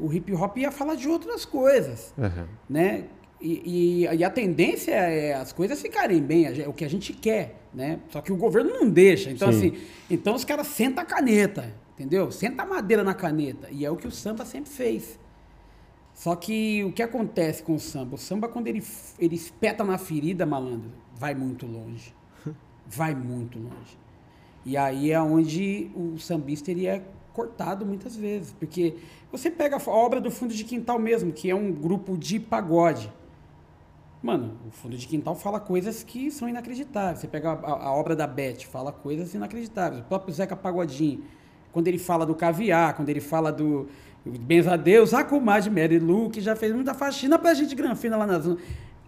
o 0.00 0.12
hip 0.12 0.32
hop 0.34 0.56
ia 0.58 0.70
falar 0.72 0.96
de 0.96 1.08
outras 1.08 1.44
coisas, 1.44 2.12
Aham. 2.18 2.46
né? 2.68 3.04
E, 3.40 4.04
e- 4.04 4.16
e 4.16 4.24
a 4.24 4.30
tendência 4.30 4.92
é 4.92 5.32
as 5.34 5.52
coisas 5.52 5.80
ficarem 5.80 6.20
bem, 6.20 6.52
gen- 6.54 6.66
o 6.68 6.72
que 6.72 6.84
a 6.84 6.88
gente 6.90 7.12
quer, 7.12 7.60
né? 7.72 8.00
Só 8.08 8.20
que 8.20 8.32
o 8.32 8.36
governo 8.36 8.70
não 8.70 8.90
deixa. 8.90 9.30
Então, 9.30 9.52
Sim. 9.52 9.58
assim, 9.68 9.78
então 10.10 10.34
os 10.34 10.44
caras 10.44 10.66
sentam 10.66 11.02
a 11.02 11.06
caneta, 11.06 11.72
entendeu? 11.96 12.30
Senta 12.30 12.62
a 12.62 12.66
madeira 12.66 13.02
na 13.02 13.14
caneta. 13.14 13.68
E 13.70 13.84
é 13.84 13.90
o 13.90 13.96
que 13.96 14.06
o 14.06 14.10
samba 14.12 14.44
sempre 14.44 14.70
fez. 14.70 15.18
Só 16.14 16.34
que 16.36 16.82
o 16.84 16.92
que 16.92 17.02
acontece 17.02 17.62
com 17.62 17.74
o 17.74 17.80
samba? 17.80 18.14
O 18.14 18.18
samba, 18.18 18.48
quando 18.48 18.68
ele, 18.68 18.82
ele 19.18 19.34
espeta 19.36 19.84
na 19.84 19.98
ferida, 19.98 20.46
malandro, 20.46 20.90
vai 21.14 21.34
muito 21.34 21.66
longe. 21.66 22.14
Vai 22.88 23.14
muito 23.16 23.58
longe. 23.58 23.98
E 24.64 24.76
aí 24.76 25.10
é 25.10 25.20
onde 25.20 25.90
o 25.94 26.18
sambista 26.18 26.70
ele 26.70 26.86
é 26.86 27.02
cortado 27.32 27.84
muitas 27.84 28.14
vezes. 28.16 28.52
Porque 28.52 28.96
você 29.32 29.50
pega 29.50 29.76
a 29.76 29.90
obra 29.90 30.20
do 30.20 30.30
Fundo 30.30 30.54
de 30.54 30.62
Quintal 30.64 30.96
mesmo, 30.98 31.32
que 31.32 31.50
é 31.50 31.54
um 31.54 31.72
grupo 31.72 32.16
de 32.16 32.38
pagode. 32.38 33.12
Mano, 34.22 34.56
o 34.66 34.70
Fundo 34.70 34.96
de 34.96 35.06
Quintal 35.06 35.34
fala 35.34 35.60
coisas 35.60 36.02
que 36.02 36.30
são 36.30 36.48
inacreditáveis. 36.48 37.18
Você 37.20 37.28
pega 37.28 37.50
a, 37.50 37.54
a- 37.54 37.84
a 37.88 37.92
obra 37.92 38.16
da 38.16 38.26
Beth, 38.26 38.60
fala 38.70 38.90
coisas 38.92 39.34
inacreditáveis. 39.34 40.02
O 40.02 40.04
próprio 40.04 40.32
Zeca 40.34 40.56
Pagodinho, 40.56 41.22
quando 41.76 41.88
ele 41.88 41.98
fala 41.98 42.24
do 42.24 42.34
caviar, 42.34 42.96
quando 42.96 43.10
ele 43.10 43.20
fala 43.20 43.52
do 43.52 43.86
Benza 44.24 44.72
a 44.72 44.76
Deus, 44.78 45.12
a 45.12 45.22
comadre 45.22 45.68
Mary 45.68 45.98
Lou, 45.98 46.30
que 46.30 46.40
já 46.40 46.56
fez 46.56 46.72
muita 46.72 46.94
faxina 46.94 47.38
pra 47.38 47.52
gente 47.52 47.74
granfina 47.74 48.16
lá 48.16 48.26
na 48.26 48.38
zona. 48.38 48.56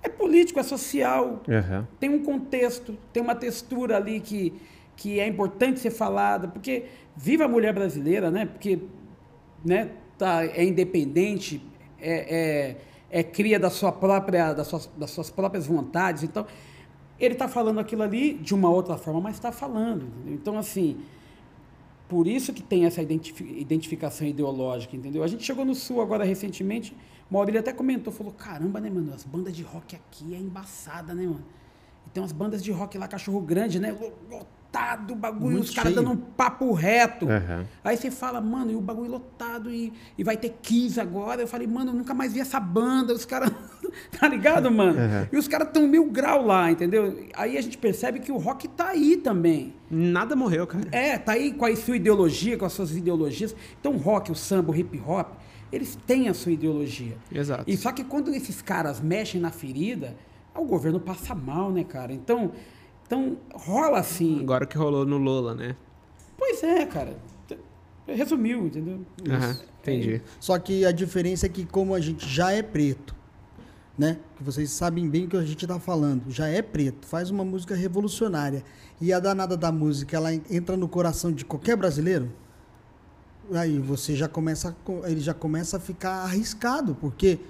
É 0.03 0.09
político, 0.11 0.61
é 0.61 0.63
social, 0.63 1.43
Aham. 1.49 1.89
tem 1.99 2.11
um 2.11 2.23
contexto, 2.23 2.95
tem 3.11 3.23
uma 3.23 3.35
textura 3.35 3.97
ali 3.97 4.21
que, 4.21 4.53
que 4.95 5.19
é 5.19 5.27
importante 5.27 5.81
ser 5.81 5.91
falada, 5.91 6.47
porque 6.47 6.85
viva 7.17 7.47
a 7.47 7.49
mulher 7.49 7.73
brasileira, 7.73 8.31
né? 8.31 8.45
Porque 8.45 8.81
né, 9.65 9.89
tá, 10.19 10.45
é 10.45 10.63
independente, 10.63 11.63
é, 11.99 12.77
é, 13.11 13.21
é 13.21 13.23
cria 13.23 13.59
da 13.59 13.71
sua 13.71 13.93
própria, 13.93 14.53
das, 14.53 14.67
suas, 14.67 14.91
das 14.95 15.11
suas 15.11 15.31
próprias 15.31 15.67
vontades. 15.67 16.23
Então, 16.23 16.45
ele 17.19 17.33
está 17.33 17.49
falando 17.49 17.81
aquilo 17.81 18.03
ali 18.03 18.35
de 18.35 18.55
uma 18.55 18.69
outra 18.69 18.99
forma, 18.99 19.23
mas 19.23 19.37
está 19.37 19.51
falando. 19.51 20.07
Então, 20.27 20.59
assim, 20.59 20.99
por 22.09 22.27
isso 22.27 22.53
que 22.53 22.63
tem 22.63 22.87
essa 22.87 23.03
identifi- 23.03 23.59
identificação 23.59 24.27
ideológica, 24.27 24.97
entendeu? 24.97 25.23
A 25.23 25.27
gente 25.27 25.45
chegou 25.45 25.65
no 25.65 25.75
Sul 25.75 26.01
agora 26.01 26.25
recentemente, 26.25 26.97
o 27.31 27.35
Maurílio 27.35 27.61
até 27.61 27.73
comentou, 27.73 28.13
falou, 28.13 28.33
caramba, 28.33 28.81
né, 28.81 28.89
mano, 28.89 29.13
as 29.15 29.25
bandas 29.25 29.55
de 29.55 29.63
rock 29.63 29.95
aqui 29.95 30.35
é 30.35 30.39
embaçada, 30.39 31.15
né, 31.15 31.25
mano? 31.25 31.45
E 32.07 32.11
tem 32.11 32.23
umas 32.23 32.33
bandas 32.33 32.65
de 32.65 32.73
rock 32.73 32.97
lá, 32.97 33.07
Cachorro 33.07 33.41
Grande, 33.41 33.79
né? 33.79 33.95
Lotado 34.31 35.13
o 35.13 35.17
bagulho, 35.17 35.53
Muito 35.53 35.65
os 35.65 35.75
caras 35.75 35.95
dando 35.95 36.11
um 36.11 36.17
papo 36.17 36.73
reto. 36.73 37.29
Aham. 37.29 37.67
Aí 37.85 37.97
você 37.97 38.11
fala, 38.11 38.41
mano, 38.41 38.71
e 38.71 38.77
o 38.77 38.81
bagulho 38.81 39.11
lotado 39.11 39.71
e, 39.71 39.93
e 40.17 40.25
vai 40.25 40.37
ter 40.37 40.57
Kiss 40.63 40.99
agora. 41.01 41.43
Eu 41.43 41.49
falei, 41.49 41.67
mano, 41.67 41.91
eu 41.91 41.95
nunca 41.95 42.15
mais 42.15 42.33
vi 42.33 42.41
essa 42.41 42.59
banda. 42.61 43.13
Os 43.13 43.25
caras. 43.25 43.51
tá 44.19 44.29
ligado, 44.29 44.71
mano? 44.71 44.99
Uhum. 44.99 45.27
E 45.33 45.37
os 45.37 45.49
caras 45.49 45.71
tão 45.73 45.87
mil 45.87 46.11
grau 46.11 46.45
lá, 46.45 46.71
entendeu? 46.71 47.27
Aí 47.35 47.57
a 47.57 47.61
gente 47.61 47.77
percebe 47.79 48.21
que 48.21 48.31
o 48.33 48.37
rock 48.37 48.69
tá 48.69 48.89
aí 48.89 49.17
também. 49.17 49.75
Nada 49.91 50.37
morreu, 50.37 50.67
cara. 50.67 50.89
É, 50.93 51.17
tá 51.17 51.33
aí 51.33 51.53
com 51.53 51.65
a 51.65 51.75
sua 51.75 51.97
ideologia, 51.97 52.59
com 52.59 52.65
as 52.65 52.73
suas 52.73 52.95
ideologias. 52.95 53.55
Então 53.81 53.95
o 53.95 53.97
rock, 53.97 54.31
o 54.31 54.35
samba, 54.35 54.71
o 54.71 54.77
hip 54.77 55.01
hop, 55.07 55.35
eles 55.73 55.97
têm 56.07 56.29
a 56.29 56.35
sua 56.35 56.53
ideologia. 56.53 57.17
Exato. 57.33 57.65
E 57.67 57.77
só 57.77 57.93
que 57.93 58.05
quando 58.05 58.33
esses 58.35 58.61
caras 58.61 59.01
mexem 59.01 59.41
na 59.41 59.51
ferida, 59.51 60.15
o 60.55 60.65
governo 60.65 61.01
passa 61.01 61.35
mal, 61.35 61.71
né, 61.71 61.85
cara? 61.85 62.13
Então, 62.13 62.53
então 63.07 63.39
rola 63.55 63.99
assim. 63.99 64.41
Agora 64.41 64.65
o 64.65 64.69
que 64.69 64.77
rolou 64.77 65.07
no 65.07 65.17
Lola, 65.19 65.55
né? 65.55 65.77
Pois 66.37 66.63
é, 66.63 66.85
cara. 66.87 67.17
Resumiu, 68.07 68.67
entendeu? 68.67 69.01
Aham, 69.29 69.59
entendi. 69.81 70.23
Só 70.41 70.59
que 70.59 70.85
a 70.87 70.93
diferença 70.93 71.45
é 71.45 71.49
que 71.49 71.67
como 71.67 71.95
a 71.95 72.01
gente 72.01 72.27
já 72.27 72.53
é 72.53 72.63
preto, 72.63 73.15
né? 73.99 74.19
Que 74.37 74.45
vocês 74.45 74.71
sabem 74.71 75.09
bem 75.09 75.25
o 75.25 75.29
que 75.29 75.37
a 75.37 75.43
gente 75.43 75.67
tá 75.67 75.79
falando, 75.81 76.31
já 76.31 76.47
é 76.47 76.63
preto, 76.63 77.07
faz 77.07 77.31
uma 77.31 77.45
música 77.45 77.75
revolucionária 77.75 78.63
e 79.01 79.13
a 79.13 79.19
danada 79.19 79.57
da 79.57 79.73
música 79.73 80.17
ela 80.17 80.33
entra 80.33 80.77
no 80.77 80.89
coração 80.89 81.33
de 81.33 81.45
qualquer 81.45 81.77
brasileiro. 81.77 82.31
Aí 83.53 83.79
você 83.79 84.15
já 84.15 84.29
começa, 84.29 84.77
ele 85.05 85.21
já 85.21 85.33
começa 85.35 85.79
a 85.79 85.81
ficar 85.81 86.23
arriscado, 86.23 86.95
porque 86.95 87.41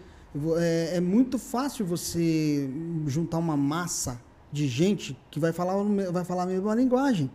é, 0.59 0.97
é 0.97 1.01
muito 1.01 1.39
fácil 1.39 1.85
você 1.85 2.71
juntar 3.07 3.39
uma 3.39 3.57
massa 3.57 4.21
de 4.53 4.67
gente 4.69 5.19
que 5.31 5.41
vai 5.41 5.53
falar, 5.53 5.75
vai 6.13 6.25
falar 6.25 6.45
a 6.45 6.47
mesma 6.47 6.75
linguagem. 6.75 7.31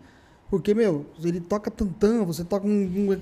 Porque, 0.50 0.74
meu, 0.74 1.06
ele 1.24 1.40
toca 1.40 1.70
tantã, 1.72 2.24
você 2.24 2.44
toca 2.44 2.66
um. 2.68 2.72
um- 3.12 3.20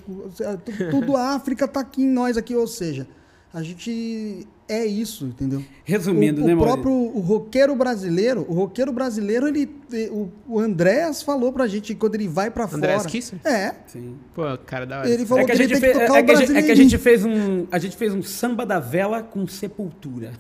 tudo 0.92 1.16
a 1.16 1.30
África 1.36 1.68
tá 1.68 1.80
aqui 1.80 2.04
em 2.04 2.10
nós 2.10 2.38
aqui, 2.38 2.54
ou 2.56 2.68
seja, 2.68 3.08
a 3.54 3.62
gente 3.62 4.48
é 4.70 4.86
isso, 4.86 5.26
entendeu? 5.26 5.62
Resumindo, 5.84 6.42
o, 6.42 6.48
né, 6.48 6.56
o 6.56 6.58
próprio 6.58 6.92
o 6.94 7.20
roqueiro 7.20 7.76
brasileiro, 7.76 8.46
o 8.48 8.54
roqueiro 8.54 8.94
brasileiro, 8.94 9.46
ele. 9.48 9.70
O, 10.10 10.30
o 10.48 10.60
Andréas 10.60 11.22
falou 11.22 11.52
pra 11.52 11.68
gente 11.68 11.94
quando 11.94 12.16
ele 12.16 12.30
vai 12.30 12.50
pra 12.50 12.64
Andréas 12.64 13.02
fora. 13.02 13.10
Kisser? 13.12 13.38
É. 13.44 13.76
Sim. 13.88 14.16
Pô, 14.34 14.44
cara 14.66 14.86
da 14.86 15.00
hora. 15.00 15.10
Ele 15.10 15.26
falou 15.26 15.44
É 15.44 15.46
que, 15.46 15.52
que, 15.52 15.62
a 15.62 15.66
ele 15.66 15.74
gente 15.76 15.82
tem 15.82 15.90
fez, 15.92 15.98
que 16.02 16.08
tocar 16.08 16.20
é, 16.20 16.22
o 16.22 16.26
que 16.26 16.32
a 16.32 16.36
gente, 16.36 16.56
é 16.58 16.62
que 16.62 16.72
a 16.72 16.76
gente 16.76 16.98
fez 16.98 17.26
um 17.26 17.68
a 17.70 17.78
gente 17.78 17.98
fez 17.98 18.14
um 18.14 18.24
samba 18.24 18.66
da 18.66 18.80
vela 18.80 19.22
com 19.22 19.46
sepultura. 19.46 20.32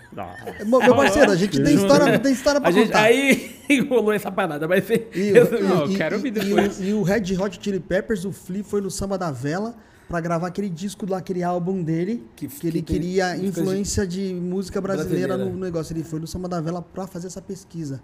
Meu 0.66 0.80
meu 0.80 0.96
parceiro, 0.96 1.30
a 1.32 1.36
gente 1.36 1.62
tem 1.62 1.76
história, 1.76 2.18
tem 2.18 2.32
história 2.32 2.62
pra 2.62 2.70
A 2.70 2.72
gente, 2.72 2.88
contar. 2.88 3.02
aí 3.04 3.56
rolou 3.90 4.14
essa 4.14 4.32
parada, 4.32 4.66
mas 4.70 4.90
E, 4.90 4.94
o- 5.34 5.62
Não, 5.68 5.86
e- 5.88 5.92
eu 5.92 5.98
quero 5.98 6.16
e- 6.16 6.18
ouvir 6.18 6.28
e 6.30 6.32
depois. 6.32 6.80
o- 6.80 6.84
E, 6.84 6.94
o 6.94 7.02
Red 7.04 7.38
Hot 7.38 7.60
Chili 7.62 7.82
Peppers, 7.82 8.24
o 8.24 8.32
Flea, 8.32 8.64
foi 8.64 8.80
no 8.80 8.90
Samba 8.90 9.18
da 9.18 9.30
Vela 9.32 9.76
pra 10.12 10.20
gravar 10.20 10.48
aquele 10.48 10.70
disco 10.70 11.06
lá, 11.10 11.20
aquele 11.20 11.42
álbum 11.42 11.82
dele, 11.82 12.28
que, 12.36 12.48
Que- 12.48 12.68
ele 12.68 12.82
que 12.82 12.88
tem 12.94 13.02
queria 13.02 13.30
músicas 13.30 13.54
de- 13.54 13.60
influência 13.62 14.06
de, 14.08 14.34
música 14.34 14.82
brasileira, 14.82 15.28
brasileira. 15.30 15.58
no 15.58 15.64
negócio. 15.66 15.94
Ele 15.94 16.04
foi 16.04 16.20
no 16.20 16.28
Samba 16.28 16.50
da 16.50 16.60
Vela 16.60 16.82
pra 16.82 17.08
fazer 17.08 17.28
essa 17.28 17.42
pesquisa. 17.42 18.04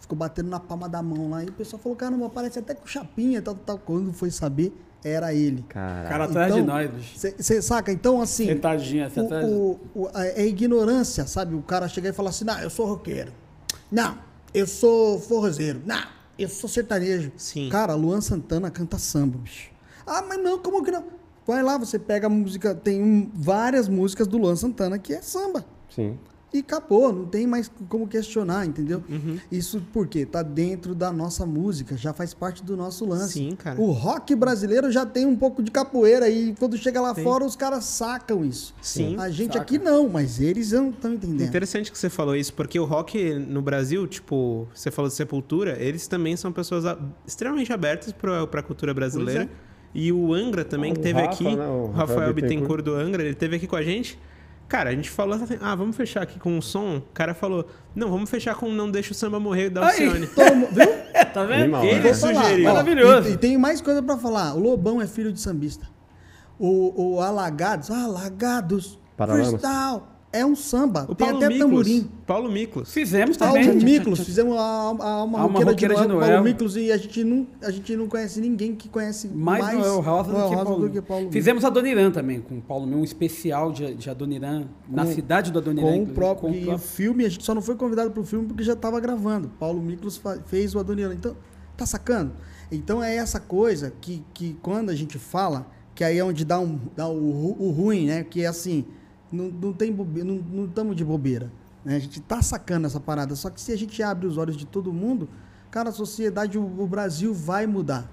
Ficou 0.00 0.18
batendo 0.18 0.50
na 0.50 0.58
palma 0.58 0.88
da 0.88 1.00
mão 1.00 1.30
lá. 1.30 1.44
E 1.44 1.46
o 1.48 1.52
pessoal 1.52 1.80
falou, 1.80 1.96
caramba, 1.96 2.28
parece 2.28 2.58
até 2.58 2.74
com 2.74 2.84
chapinha, 2.86 3.40
tal, 3.40 3.54
tal. 3.54 3.78
Quando 3.78 4.12
foi 4.12 4.30
saber, 4.32 4.72
era 5.04 5.32
ele. 5.32 5.60
O 5.60 5.64
Caralho. 5.64 6.08
cara 6.08 6.24
atrás 6.24 6.54
de 6.54 6.60
nós, 6.62 6.90
bicho. 6.90 7.18
Você 7.38 7.62
saca? 7.62 7.92
Então, 7.92 8.20
assim... 8.20 8.46
Sentadinho, 8.46 9.06
assim, 9.06 9.20
atrás. 9.20 9.46
O, 9.46 9.48
o, 9.94 10.02
o- 10.02 10.08
a- 10.12 10.26
é 10.26 10.44
ignorância, 10.46 11.24
sabe? 11.26 11.54
O 11.54 11.62
cara 11.62 11.86
chegar 11.88 12.10
e 12.10 12.12
falar 12.12 12.30
assim, 12.30 12.44
não, 12.44 12.58
eu 12.58 12.68
sou 12.68 12.84
roqueiro. 12.86 13.32
Não, 13.92 14.18
eu 14.52 14.66
sou 14.66 15.20
forrozeiro. 15.20 15.80
Não, 15.86 16.02
eu 16.36 16.48
sou 16.48 16.68
sertanejo. 16.68 17.30
Sim. 17.36 17.68
Cara, 17.70 17.94
Luan 17.94 18.20
Santana 18.20 18.70
canta 18.72 18.98
samba, 18.98 19.38
bicho. 19.38 19.70
Ah, 20.06 20.22
mas 20.28 20.42
não, 20.42 20.58
como 20.58 20.82
que 20.84 20.90
não? 20.90 21.04
Vai 21.46 21.62
lá, 21.62 21.76
você 21.76 21.98
pega 21.98 22.26
a 22.26 22.30
música, 22.30 22.74
tem 22.74 23.02
um- 23.02 23.30
várias 23.34 23.88
músicas 23.88 24.26
do 24.26 24.38
Luan 24.38 24.56
Santana 24.56 24.98
que 24.98 25.12
é 25.12 25.20
samba. 25.22 25.64
Sim. 25.90 26.18
E 26.52 26.58
acabou, 26.60 27.12
não 27.12 27.24
tem 27.26 27.48
mais 27.48 27.68
como 27.88 28.06
questionar, 28.06 28.64
entendeu? 28.64 29.02
Uhum. 29.08 29.38
Isso 29.50 29.82
porque 29.92 30.24
tá 30.24 30.40
dentro 30.40 30.94
da 30.94 31.12
nossa 31.12 31.44
música, 31.44 31.96
já 31.96 32.12
faz 32.12 32.32
parte 32.32 32.62
do 32.62 32.76
nosso 32.76 33.04
lance. 33.04 33.32
Sim, 33.32 33.56
cara. 33.56 33.80
O 33.80 33.90
rock 33.90 34.36
brasileiro 34.36 34.88
já 34.88 35.04
tem 35.04 35.26
um 35.26 35.34
pouco 35.34 35.64
de 35.64 35.72
capoeira 35.72 36.28
e 36.30 36.54
quando 36.56 36.78
chega 36.78 37.00
lá 37.00 37.12
Tem. 37.12 37.24
fora 37.24 37.44
os 37.44 37.56
caras 37.56 37.84
sacam 37.86 38.44
isso. 38.44 38.72
Sim, 38.80 39.16
A 39.18 39.28
gente 39.30 39.54
saca. 39.54 39.62
aqui 39.62 39.78
não, 39.80 40.08
mas 40.08 40.40
eles 40.40 40.70
não 40.70 40.90
estão 40.90 41.14
entendendo. 41.14 41.42
Interessante 41.48 41.90
que 41.90 41.98
você 41.98 42.08
falou 42.08 42.36
isso, 42.36 42.54
porque 42.54 42.78
o 42.78 42.84
rock 42.84 43.34
no 43.34 43.60
Brasil, 43.60 44.06
tipo, 44.06 44.68
você 44.72 44.92
falou 44.92 45.08
de 45.08 45.16
Sepultura, 45.16 45.76
eles 45.82 46.06
também 46.06 46.36
são 46.36 46.52
pessoas 46.52 46.86
a- 46.86 46.96
extremamente 47.26 47.72
abertas 47.72 48.12
pra, 48.12 48.46
pra 48.46 48.62
cultura 48.62 48.94
brasileira. 48.94 49.50
E 49.94 50.10
o 50.12 50.34
Angra 50.34 50.64
também, 50.64 50.90
Ah, 50.90 50.94
que 50.94 51.00
teve 51.00 51.20
Rafa, 51.20 51.32
aqui, 51.32 51.56
né, 51.56 51.66
o 51.68 51.90
Rafael 51.92 52.34
Bittencourt 52.34 52.82
do 52.82 52.94
Angra, 52.94 53.22
ele 53.22 53.34
teve 53.34 53.56
aqui 53.56 53.66
com 53.66 53.76
a 53.76 53.82
gente. 53.82 54.18
Cara, 54.66 54.90
a 54.90 54.92
gente 54.92 55.08
falou 55.10 55.36
assim, 55.36 55.56
ah, 55.60 55.74
vamos 55.74 55.94
fechar 55.94 56.22
aqui 56.22 56.38
com 56.38 56.50
um 56.56 56.60
som. 56.60 56.96
O 56.96 57.02
cara 57.12 57.32
falou, 57.34 57.66
não, 57.94 58.10
vamos 58.10 58.28
fechar 58.28 58.54
com 58.56 58.68
Não 58.72 58.90
Deixa 58.90 59.12
o 59.12 59.14
Samba 59.14 59.38
Morrer 59.38 59.70
da. 59.70 59.86
Alcione. 59.86 60.26
Mundo- 60.54 60.68
viu? 60.72 60.86
tá 61.32 61.44
vendo? 61.44 61.62
Animal, 61.62 61.84
Ele 61.84 62.00
né? 62.00 62.14
Sugeriu. 62.14 62.64
Maravilhoso. 62.64 63.28
E, 63.28 63.32
e 63.32 63.36
tem 63.36 63.56
mais 63.58 63.80
coisa 63.80 64.02
pra 64.02 64.16
falar. 64.16 64.54
O 64.54 64.58
Lobão 64.58 65.00
é 65.00 65.06
filho 65.06 65.32
de 65.32 65.40
sambista. 65.40 65.86
O, 66.58 67.14
o 67.16 67.20
Alagados, 67.20 67.90
Alagados, 67.90 68.98
Paralamas. 69.16 69.48
Freestyle, 69.48 70.02
é 70.34 70.44
um 70.44 70.54
samba. 70.56 71.06
O 71.08 71.14
tem 71.14 71.26
Paulo 71.28 71.36
até 71.44 71.48
Miklos. 71.48 71.68
tamborim. 71.70 72.10
Paulo 72.26 72.50
Miklos. 72.50 72.92
Fizemos 72.92 73.36
também. 73.36 73.70
o 73.70 73.74
Miklos, 73.76 74.20
fizemos 74.20 74.56
a, 74.56 74.60
a, 74.60 74.64
a 74.64 75.08
alma 75.10 75.38
Alma 75.40 75.40
roqueira, 75.60 75.70
Roqueira 75.70 75.94
de, 75.94 76.00
de 76.02 76.08
Noel, 76.08 76.18
Noel. 76.18 76.30
Paulo 76.32 76.44
Miklos 76.44 76.76
e 76.76 76.90
a 76.92 76.96
gente, 76.96 77.22
não, 77.24 77.46
a 77.62 77.70
gente 77.70 77.96
não 77.96 78.08
conhece 78.08 78.40
ninguém 78.40 78.74
que 78.74 78.88
conhece 78.88 79.28
Mais, 79.28 79.62
mais, 79.64 79.78
Noel 79.78 80.00
Rosa, 80.00 80.32
Noel 80.32 80.44
do, 80.44 80.48
que 80.50 80.54
Rosa 80.56 80.64
Paulo. 80.66 80.88
do 80.88 80.92
que 80.92 81.00
Paulo 81.02 81.22
Miklos. 81.24 81.32
Fizemos 81.34 81.64
Adoniran 81.64 82.10
também, 82.10 82.40
com 82.40 82.58
o 82.58 82.60
Paulo 82.62 82.86
Meu, 82.86 82.98
um 82.98 83.04
especial 83.04 83.72
de, 83.72 83.94
de 83.94 84.10
Adoniran, 84.10 84.66
na 84.88 85.06
cidade 85.06 85.50
do 85.52 85.58
Adoniran. 85.58 85.86
Com 85.92 86.02
o 86.02 86.06
próprio, 86.08 86.48
com 86.48 86.54
o 86.54 86.54
e 86.58 86.62
o 86.62 86.66
próprio- 86.66 86.88
filme, 86.88 87.24
a 87.24 87.28
gente 87.28 87.44
só 87.44 87.54
não 87.54 87.62
foi 87.62 87.76
convidado 87.76 88.10
pro 88.10 88.24
filme 88.24 88.46
porque 88.46 88.62
já 88.64 88.72
estava 88.74 88.98
gravando. 89.00 89.50
Paulo 89.58 89.80
Miklos 89.82 90.20
fez 90.46 90.74
o 90.74 90.78
Adoniran. 90.78 91.14
Então, 91.14 91.36
tá 91.76 91.86
sacando? 91.86 92.32
Então 92.72 93.02
é 93.02 93.14
essa 93.16 93.38
coisa 93.38 93.92
que, 94.00 94.24
que 94.34 94.56
quando 94.62 94.90
a 94.90 94.94
gente 94.94 95.18
fala, 95.18 95.66
que 95.94 96.02
aí 96.02 96.18
é 96.18 96.24
onde 96.24 96.44
dá, 96.44 96.58
um, 96.58 96.78
dá 96.96 97.06
o, 97.08 97.56
o 97.62 97.70
ruim, 97.70 98.06
né? 98.06 98.24
Que 98.24 98.42
é 98.42 98.46
assim, 98.46 98.84
não, 99.32 99.46
não 99.46 99.72
tem 99.72 99.92
bobeira, 99.92 100.28
não, 100.28 100.36
não 100.36 100.64
estamos 100.66 100.96
de 100.96 101.04
bobeira. 101.04 101.50
Né? 101.84 101.96
A 101.96 101.98
gente 101.98 102.20
tá 102.20 102.40
sacando 102.40 102.86
essa 102.86 103.00
parada. 103.00 103.34
Só 103.36 103.50
que 103.50 103.60
se 103.60 103.72
a 103.72 103.76
gente 103.76 104.02
abre 104.02 104.26
os 104.26 104.38
olhos 104.38 104.56
de 104.56 104.66
todo 104.66 104.92
mundo, 104.92 105.28
cara, 105.70 105.90
a 105.90 105.92
sociedade, 105.92 106.58
o, 106.58 106.62
o 106.62 106.86
Brasil 106.86 107.34
vai 107.34 107.66
mudar. 107.66 108.10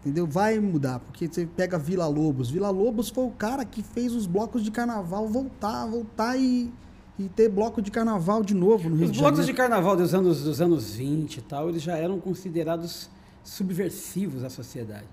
Entendeu? 0.00 0.26
Vai 0.26 0.58
mudar, 0.58 0.98
porque 1.00 1.26
você 1.26 1.46
pega 1.46 1.78
Vila 1.78 2.06
Lobos. 2.06 2.50
Vila 2.50 2.68
Lobos 2.68 3.08
foi 3.08 3.24
o 3.24 3.30
cara 3.30 3.64
que 3.64 3.82
fez 3.82 4.12
os 4.12 4.26
blocos 4.26 4.62
de 4.62 4.70
carnaval 4.70 5.26
voltar, 5.26 5.86
voltar 5.86 6.36
e, 6.36 6.70
e 7.18 7.26
ter 7.28 7.48
bloco 7.48 7.80
de 7.80 7.90
carnaval 7.90 8.42
de 8.42 8.54
novo 8.54 8.90
no 8.90 8.96
Rio 8.96 9.06
Os 9.06 9.12
de 9.12 9.18
blocos 9.18 9.46
de 9.46 9.54
carnaval 9.54 9.96
dos 9.96 10.12
anos, 10.12 10.44
dos 10.44 10.60
anos 10.60 10.94
20 10.94 11.38
e 11.38 11.40
tal, 11.40 11.70
eles 11.70 11.82
já 11.82 11.96
eram 11.96 12.20
considerados 12.20 13.08
subversivos 13.42 14.44
à 14.44 14.50
sociedade. 14.50 15.08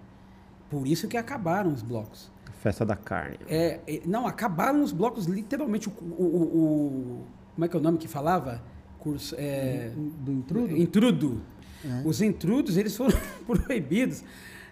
Por 0.70 0.86
isso 0.86 1.08
que 1.08 1.16
acabaram 1.16 1.72
os 1.72 1.82
blocos. 1.82 2.30
Festa 2.62 2.86
da 2.86 2.96
carne. 2.96 3.38
É, 3.50 3.80
não, 4.06 4.28
acabaram 4.28 4.84
os 4.84 4.92
blocos, 4.92 5.26
literalmente. 5.26 5.90
O, 5.90 5.92
o- 5.92 6.24
o- 6.24 6.58
o- 6.58 7.26
como 7.56 7.66
é 7.66 7.68
que 7.68 7.76
é 7.76 7.80
o 7.80 7.82
nome 7.84 7.98
que 7.98 8.08
falava? 8.08 8.62
Curso, 9.00 9.36
é, 9.38 9.92
Do 9.96 10.32
intrudo? 10.32 10.78
Intrudo. 10.78 11.42
É. 11.84 12.02
Os 12.06 12.22
intrudos, 12.22 12.78
eles 12.78 12.96
foram 12.96 13.18
proibidos 13.48 14.24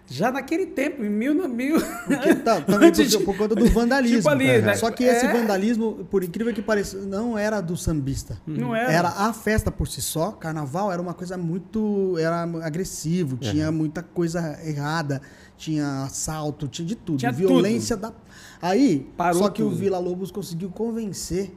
já 0.06 0.30
naquele 0.32 0.66
tempo, 0.66 1.04
em 1.04 1.08
mil... 1.10 1.48
mil 1.48 1.76
Porque 1.80 2.34
tá, 2.36 2.60
também 2.60 2.88
Antes 2.88 3.12
por, 3.12 3.18
de- 3.18 3.24
por 3.24 3.36
conta 3.36 3.54
do 3.56 3.66
vandalismo. 3.70 4.18
Tipo 4.18 4.28
ali, 4.28 4.60
né? 4.62 4.74
Só 4.76 4.90
que 4.90 5.04
esse 5.04 5.26
É. 5.26 5.32
vandalismo, 5.32 6.04
por 6.10 6.22
incrível 6.24 6.52
que 6.54 6.62
pareça, 6.62 6.96
não 6.98 7.36
era 7.38 7.60
do 7.60 7.76
sambista. 7.76 8.36
Não 8.46 8.74
era. 8.74 8.92
Era 8.92 9.08
a 9.08 9.32
festa 9.32 9.70
por 9.70 9.86
si 9.88 10.00
só. 10.00 10.30
Carnaval 10.32 10.90
era 10.92 11.00
uma 11.02 11.14
coisa 11.14 11.36
muito. 11.36 12.16
Era 12.18 12.42
agressivo, 12.42 13.36
tinha 13.36 13.70
muita 13.70 14.02
coisa 14.02 14.58
errada, 14.64 15.20
tinha 15.60 16.04
assalto, 16.04 16.66
tinha 16.66 16.86
de 16.88 16.94
tudo. 16.96 17.18
Tinha 17.18 17.30
violência 17.30 17.96
da. 17.96 18.12
Aí, 18.62 19.06
Parou 19.16 19.42
só 19.42 19.50
que 19.50 19.62
o 19.62 19.66
tudo. 19.68 19.76
Vila 19.76 19.98
Lobos 19.98 20.30
conseguiu 20.30 20.70
convencer. 20.70 21.52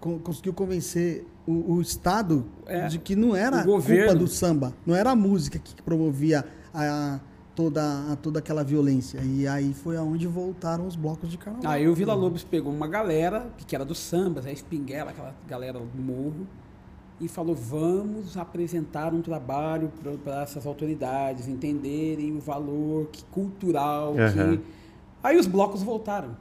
con- 0.00 0.18
Conseguiu 0.20 0.52
convencer 0.54 1.26
o, 1.46 1.74
o 1.74 1.80
Estado 1.80 2.44
É, 2.64 2.86
de 2.86 2.98
que 2.98 3.14
não 3.16 3.34
era 3.34 3.60
o 3.68 3.82
culpa 3.82 4.14
do 4.14 4.26
samba, 4.28 4.72
não 4.86 4.94
era 4.94 5.10
a 5.10 5.16
música 5.16 5.58
que 5.58 5.74
promovia 5.82 6.44
a, 6.72 7.18
toda, 7.54 7.82
a- 8.12 8.16
toda 8.16 8.38
aquela 8.38 8.62
violência. 8.62 9.18
E 9.22 9.46
aí 9.48 9.74
foi 9.74 9.96
aonde 9.96 10.26
voltaram 10.26 10.86
os 10.86 10.94
blocos 10.96 11.28
de 11.28 11.36
carnaval. 11.38 11.70
Aí 11.70 11.88
o 11.88 11.94
Vila 11.94 12.14
Lobos 12.14 12.44
pegou 12.44 12.72
uma 12.72 12.86
galera, 12.88 13.48
que 13.66 13.74
era 13.74 13.84
do 13.84 13.94
samba, 13.94 14.42
a 14.46 14.52
Espinguela, 14.52 15.10
aquela 15.10 15.34
galera 15.48 15.78
do 15.80 16.00
morro, 16.02 16.46
e 17.20 17.28
falou: 17.28 17.54
vamos 17.54 18.36
apresentar 18.36 19.12
um 19.14 19.22
trabalho 19.22 19.90
para 20.22 20.42
essas 20.42 20.66
autoridades 20.66 21.48
entenderem 21.48 22.36
o 22.36 22.40
valor 22.40 23.06
que, 23.06 23.24
cultural. 23.24 24.14
Aham. 24.18 24.56
Que... 24.56 24.62
Aí 25.22 25.36
os 25.36 25.46
blocos 25.46 25.82
voltaram. 25.82 26.36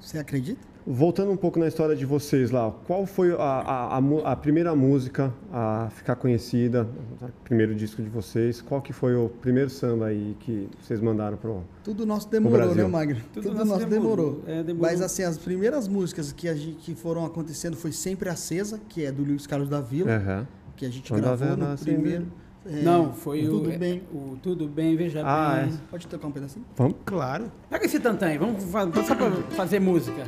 Você 0.00 0.18
acredita? 0.18 0.75
Voltando 0.88 1.32
um 1.32 1.36
pouco 1.36 1.58
na 1.58 1.66
história 1.66 1.96
de 1.96 2.06
vocês 2.06 2.52
lá, 2.52 2.70
qual 2.86 3.06
foi 3.06 3.32
a, 3.32 3.36
a, 3.38 3.98
a 3.98 4.32
a 4.32 4.36
primeira 4.36 4.72
música 4.72 5.34
a 5.52 5.88
ficar 5.90 6.14
conhecida, 6.14 6.86
o 7.20 7.42
primeiro 7.42 7.74
disco 7.74 8.00
de 8.00 8.08
vocês? 8.08 8.60
Qual 8.62 8.80
que 8.80 8.92
foi 8.92 9.16
o 9.16 9.28
primeiro 9.28 9.68
samba 9.68 10.06
aí 10.06 10.36
que 10.38 10.68
vocês 10.80 11.00
mandaram 11.00 11.36
pro... 11.36 11.62
Tudo 11.82 12.06
nosso 12.06 12.28
demorou, 12.30 12.72
né, 12.72 12.84
Magno? 12.84 13.16
Tudo 13.32 13.48
Tudo, 13.48 13.54
nosso 13.56 13.66
nosso 13.72 13.86
demorou. 13.86 14.16
demorou. 14.34 14.42
É, 14.46 14.62
demorou. 14.62 14.88
Mas 14.88 15.02
assim, 15.02 15.24
as 15.24 15.36
primeiras 15.36 15.88
músicas 15.88 16.30
que, 16.30 16.48
a 16.48 16.54
gente, 16.54 16.76
que 16.76 16.94
foram 16.94 17.24
acontecendo 17.26 17.76
foi 17.76 17.90
sempre 17.90 18.28
Acesa, 18.28 18.80
que 18.88 19.04
é 19.04 19.10
do 19.10 19.24
Luiz 19.24 19.44
Carlos 19.44 19.68
da 19.68 19.80
Vila, 19.80 20.12
Aham. 20.12 20.46
que 20.76 20.86
a 20.86 20.88
gente 20.88 21.10
Quando 21.12 21.22
gravou 21.22 21.56
no 21.56 21.76
primeiro. 21.78 22.26
É, 22.64 22.82
Não, 22.82 23.12
foi 23.12 23.42
Tudo 23.44 23.70
o, 23.74 23.78
bem. 23.78 24.02
o 24.12 24.36
Tudo 24.40 24.68
Bem, 24.68 24.96
Veja 24.96 25.22
Ah, 25.24 25.62
Bem. 25.64 25.72
é. 25.74 25.76
Pode 25.90 26.06
tocar 26.06 26.28
um 26.28 26.32
pedacinho? 26.32 26.64
Vamos? 26.76 26.94
Claro. 27.04 27.50
Pega 27.70 27.84
esse 27.84 27.98
tantã 27.98 28.26
aí, 28.26 28.38
vamos 28.38 28.62
fa- 28.64 28.88
só 29.04 29.14
pra 29.16 29.30
fazer 29.50 29.80
música. 29.80 30.24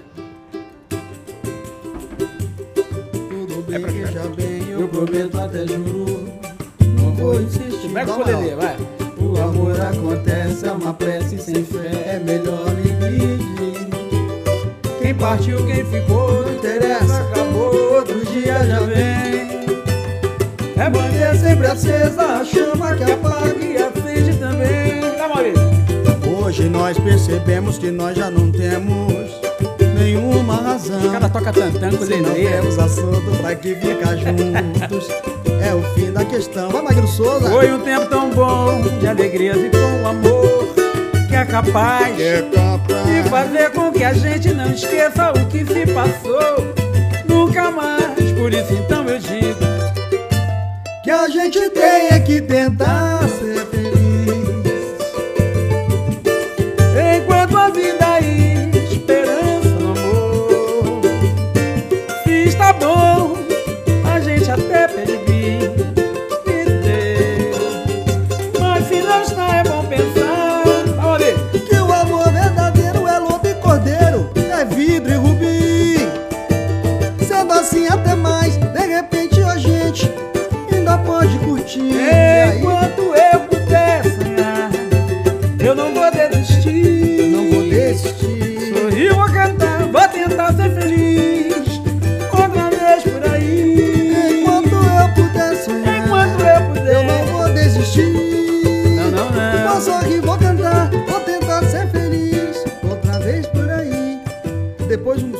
Bem, 3.68 3.80
veja 3.80 4.22
bem, 4.36 4.68
eu 4.70 4.88
prometo 4.88 5.38
até 5.38 5.66
juro. 5.66 6.28
Não 7.00 7.12
vou 7.14 7.40
insistir. 7.40 7.88
Vai 7.88 8.04
com 8.06 8.12
Dá 8.12 8.12
o 8.12 8.16
uma 8.16 8.24
poder, 8.24 8.54
moral. 8.56 8.58
vai. 8.58 8.76
O 9.18 9.42
amor 9.42 9.80
acontece, 9.80 10.66
é 10.66 10.72
uma 10.72 10.94
prece 10.94 11.38
sem 11.38 11.64
fé, 11.64 11.90
é 12.14 12.20
melhor 12.24 12.64
dividir. 12.76 13.38
Quem 15.02 15.14
partiu, 15.14 15.64
quem 15.66 15.84
ficou, 15.84 16.42
não 16.42 16.54
interessa, 16.54 17.20
acabou, 17.22 17.94
outro 17.94 18.24
dia 18.26 18.64
já 18.64 18.80
vem. 18.80 19.48
É 20.76 20.88
manter 20.88 21.36
sempre 21.36 21.66
acesa 21.66 22.22
a 22.22 22.44
chama 22.44 22.94
que 22.94 23.10
apaga 23.10 23.64
e 23.64 23.76
acende 23.76 24.36
também. 24.38 25.18
Maurício. 25.18 25.68
Hoje 26.44 26.68
nós 26.68 26.96
percebemos 26.98 27.76
que 27.78 27.90
nós 27.90 28.16
já 28.16 28.30
não 28.30 28.50
temos 28.50 29.24
nenhuma 30.08 30.56
razão. 30.56 31.06
O 31.06 31.12
cara 31.12 31.28
toca 31.28 31.52
tantã 31.52 31.90
com 31.90 32.04
Se 32.04 32.16
não 32.16 32.34
temos 32.34 32.78
assunto 32.78 33.30
pra 33.40 33.54
que 33.54 33.74
ficar 33.74 34.16
juntos. 34.16 35.08
é 35.62 35.74
o 35.74 35.82
fim 35.94 36.10
da 36.12 36.24
questão. 36.24 36.70
Vai, 36.70 36.82
Magno 36.82 37.06
Souza. 37.06 37.50
Foi 37.50 37.70
um 37.72 37.80
tempo 37.80 38.06
tão 38.06 38.30
bom 38.30 38.80
de 39.00 39.06
alegrias 39.06 39.56
e 39.56 39.70
com 39.70 40.08
amor 40.08 40.68
que 41.28 41.34
é 41.34 41.44
capaz 41.44 42.18
É 42.18 42.42
capaz. 42.42 43.06
de 43.06 43.28
fazer 43.28 43.70
com 43.72 43.92
que 43.92 44.02
a 44.04 44.12
gente 44.14 44.48
não 44.54 44.70
esqueça 44.70 45.30
o 45.32 45.46
que 45.46 45.58
se 45.64 45.86
passou. 45.92 46.66
Nunca 47.26 47.70
mais, 47.70 48.32
por 48.38 48.52
isso 48.52 48.72
então 48.72 49.04
eu 49.04 49.18
digo. 49.18 49.58
Que 51.04 51.10
a 51.10 51.28
gente 51.28 51.68
tenha 51.70 52.18
que 52.20 52.40
tentar 52.40 53.20
ser 53.28 53.66
feliz. 53.66 53.98
Enquanto 57.16 57.56
a 57.56 57.70
vida 57.70 57.97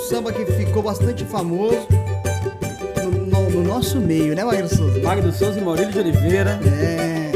samba 0.08 0.32
que 0.32 0.44
ficou 0.46 0.82
bastante 0.82 1.24
famoso 1.24 1.86
no, 3.04 3.10
no- 3.26 3.50
no 3.50 3.62
nosso 3.62 4.00
meio, 4.00 4.34
né, 4.34 4.44
Magno 4.44 4.68
Souza? 4.68 5.00
Magno 5.00 5.32
Souza 5.32 5.58
e 5.60 5.62
Maurílio 5.62 5.92
de 5.92 5.98
Oliveira. 5.98 6.58
É. 6.82 7.27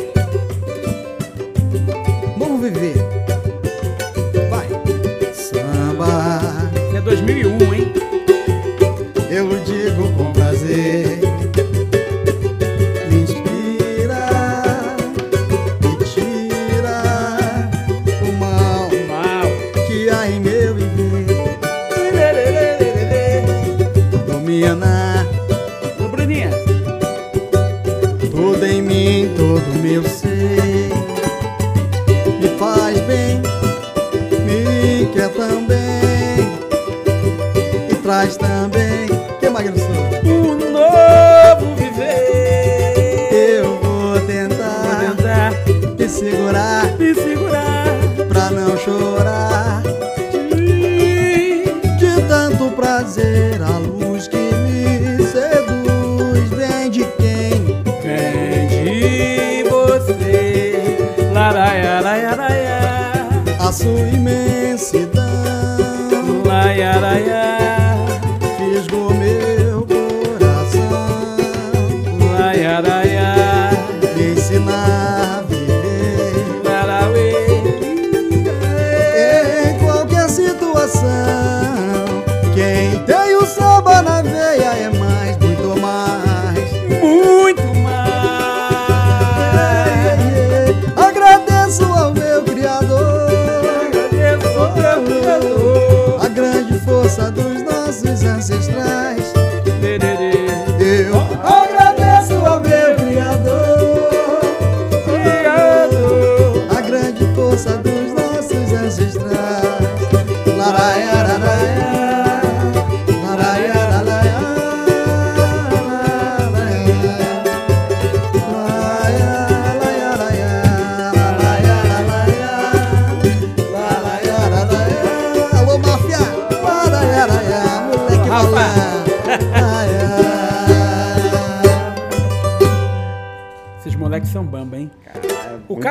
felicidade. 64.82 65.31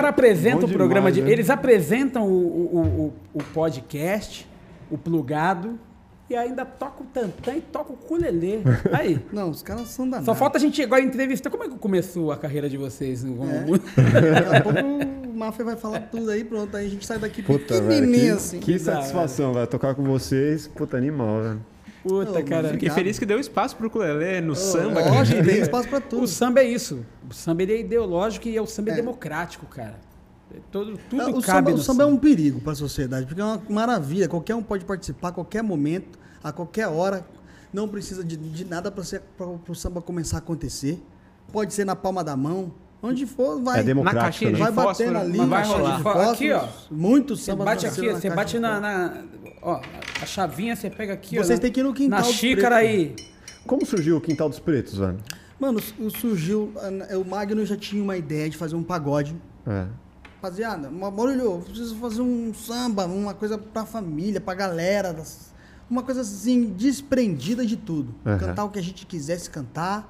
Cara 0.01 0.09
apresenta 0.09 0.65
o 0.65 0.69
programa 0.69 1.11
demais, 1.11 1.15
de. 1.15 1.21
né? 1.21 1.31
Eles 1.31 1.49
apresentam 1.49 2.27
o, 2.27 2.31
o, 2.33 3.13
o, 3.35 3.39
o 3.39 3.43
podcast, 3.53 4.47
o 4.89 4.97
plugado, 4.97 5.79
e 6.29 6.35
ainda 6.35 6.63
toca 6.65 7.03
o 7.03 7.05
tantã 7.07 7.53
e 7.55 7.61
toca 7.61 7.91
o 7.91 7.97
culelê. 7.97 8.59
Aí. 8.93 9.19
Não, 9.33 9.49
os 9.49 9.61
caras 9.61 9.89
são 9.89 10.05
danados. 10.05 10.25
Só 10.25 10.33
falta 10.33 10.57
a 10.57 10.61
gente 10.61 10.81
agora 10.81 11.01
entrevistar. 11.01 11.49
Como 11.49 11.63
é 11.63 11.67
que 11.67 11.75
começou 11.75 12.31
a 12.31 12.37
carreira 12.37 12.69
de 12.69 12.77
vocês? 12.77 13.23
Como- 13.23 13.45
É. 13.51 13.63
Daqui 14.41 14.55
a 14.55 14.61
pouco 14.61 14.79
o 15.29 15.33
Máfia 15.37 15.65
vai 15.65 15.75
falar 15.75 15.99
tudo 16.11 16.29
aí, 16.31 16.43
pronto. 16.45 16.75
Aí 16.77 16.85
a 16.85 16.89
gente 16.89 17.05
sai 17.05 17.17
daqui 17.19 17.41
Puta, 17.43 17.73
velho. 17.81 17.87
pequenininho 17.87 18.25
Que, 18.27 18.37
assim. 18.37 18.59
que 18.59 18.71
hora. 18.73 18.79
satisfação, 18.79 19.53
velho. 19.53 19.67
Tocar 19.67 19.93
com 19.95 20.03
vocês. 20.03 20.67
Puta, 20.67 20.95
animal, 20.95 21.41
velho. 21.41 21.61
Puta, 22.03 22.39
Ô, 22.39 22.43
cara. 22.43 22.69
Fiquei 22.69 22.89
feliz 22.89 23.19
que 23.19 23.25
deu 23.25 23.39
espaço 23.39 23.75
pro 23.75 23.87
ukulele 23.87 24.41
no 24.41 24.55
samba. 24.55 25.01
Lógico, 25.01 25.43
tem 25.43 25.59
espaço 25.59 25.87
pra 25.87 26.01
tudo. 26.01 26.23
O 26.23 26.27
samba 26.27 26.61
é 26.61 26.63
isso. 26.63 27.05
O 27.29 27.33
samba 27.33 27.63
é 27.63 27.79
ideológico 27.79 28.47
e 28.47 28.57
é 28.57 28.61
o 28.61 28.65
samba 28.65 28.89
é, 28.89 28.93
É. 28.93 28.95
democrático, 28.95 29.65
cara. 29.67 29.99
É 30.53 30.57
Todo, 30.71 30.97
tudo 31.09 31.21
Ah, 31.21 31.29
o 31.29 31.41
cabe 31.41 31.43
samba, 31.43 31.71
no 31.71 31.77
o 31.77 31.79
samba 31.81 32.03
é 32.03 32.05
um 32.05 32.17
perigo 32.17 32.59
para 32.59 32.73
a 32.73 32.75
sociedade, 32.75 33.25
porque 33.25 33.39
é 33.39 33.43
uma 33.43 33.61
maravilha. 33.69 34.27
Qualquer 34.27 34.55
um 34.55 34.63
pode 34.63 34.83
participar 34.83 35.29
a 35.29 35.31
qualquer 35.31 35.61
momento, 35.63 36.19
a 36.43 36.51
qualquer 36.51 36.87
hora. 36.87 37.25
Não 37.71 37.87
precisa 37.87 38.23
de, 38.23 38.35
de 38.35 38.65
nada 38.65 38.91
para 38.91 39.01
o 39.69 39.75
samba 39.75 40.01
começar 40.01 40.37
a 40.37 40.39
acontecer. 40.39 41.01
Pode 41.53 41.73
ser 41.73 41.85
na 41.85 41.95
palma 41.95 42.23
da 42.23 42.35
mão. 42.35 42.73
Onde 43.03 43.25
for, 43.25 43.59
vai. 43.61 43.79
É 43.79 43.83
democrático, 43.83 44.15
Na 44.19 44.23
caixinha 44.23 44.51
né? 44.51 44.55
de 44.57 44.61
Vai 44.63 44.71
fósforo, 44.73 45.13
batendo 45.13 45.29
ali, 45.41 45.49
vai 45.49 45.65
rolar. 45.65 45.97
de 45.97 46.03
fósforo, 46.03 46.29
Aqui, 46.29 46.51
ó. 46.51 46.67
Muito 46.91 47.35
Você 47.35 47.43
samba 47.45 47.65
bate 47.65 47.85
nascendo 47.87 48.09
aqui, 48.11 48.21
você 48.21 48.29
bate 48.29 48.59
na, 48.59 48.79
na- 48.79 49.21
Ó, 49.63 49.81
a 50.21 50.25
chavinha 50.25 50.75
você 50.75 50.89
pega 50.89 51.13
aqui, 51.13 51.39
ó. 51.39 51.43
Vocês 51.43 51.59
têm 51.59 51.71
que 51.71 51.79
ir 51.79 51.83
no 51.83 51.93
quintal 51.93 52.19
Na 52.19 52.25
xícara 52.25 52.75
aí. 52.77 53.15
Como 53.65 53.85
surgiu 53.85 54.17
o 54.17 54.21
Quintal 54.21 54.49
dos 54.49 54.59
Pretos, 54.59 54.97
velho? 54.97 55.17
Mano, 55.59 55.79
o- 55.99 56.09
surgiu. 56.09 56.73
O 57.19 57.27
Magno 57.29 57.65
já 57.65 57.75
tinha 57.77 58.01
uma 58.03 58.17
ideia 58.17 58.49
de 58.49 58.57
fazer 58.57 58.75
um 58.75 58.83
pagode. 58.83 59.35
É. 59.67 59.85
Rapaziada, 60.35 60.89
Maurílio, 60.89 61.43
eu 61.43 61.59
preciso 61.59 61.95
fazer 61.97 62.21
um 62.21 62.51
samba, 62.53 63.05
uma 63.05 63.33
coisa 63.35 63.57
pra 63.59 63.85
família, 63.85 64.41
pra 64.41 64.55
galera. 64.55 65.15
Uma 65.89 66.01
coisa 66.03 66.21
assim, 66.21 66.73
desprendida 66.75 67.63
de 67.65 67.77
tudo. 67.77 68.13
Aham. 68.25 68.37
Cantar 68.39 68.63
o 68.65 68.69
que 68.69 68.79
a 68.79 68.83
gente 68.83 69.05
quisesse 69.05 69.49
cantar. 69.49 70.07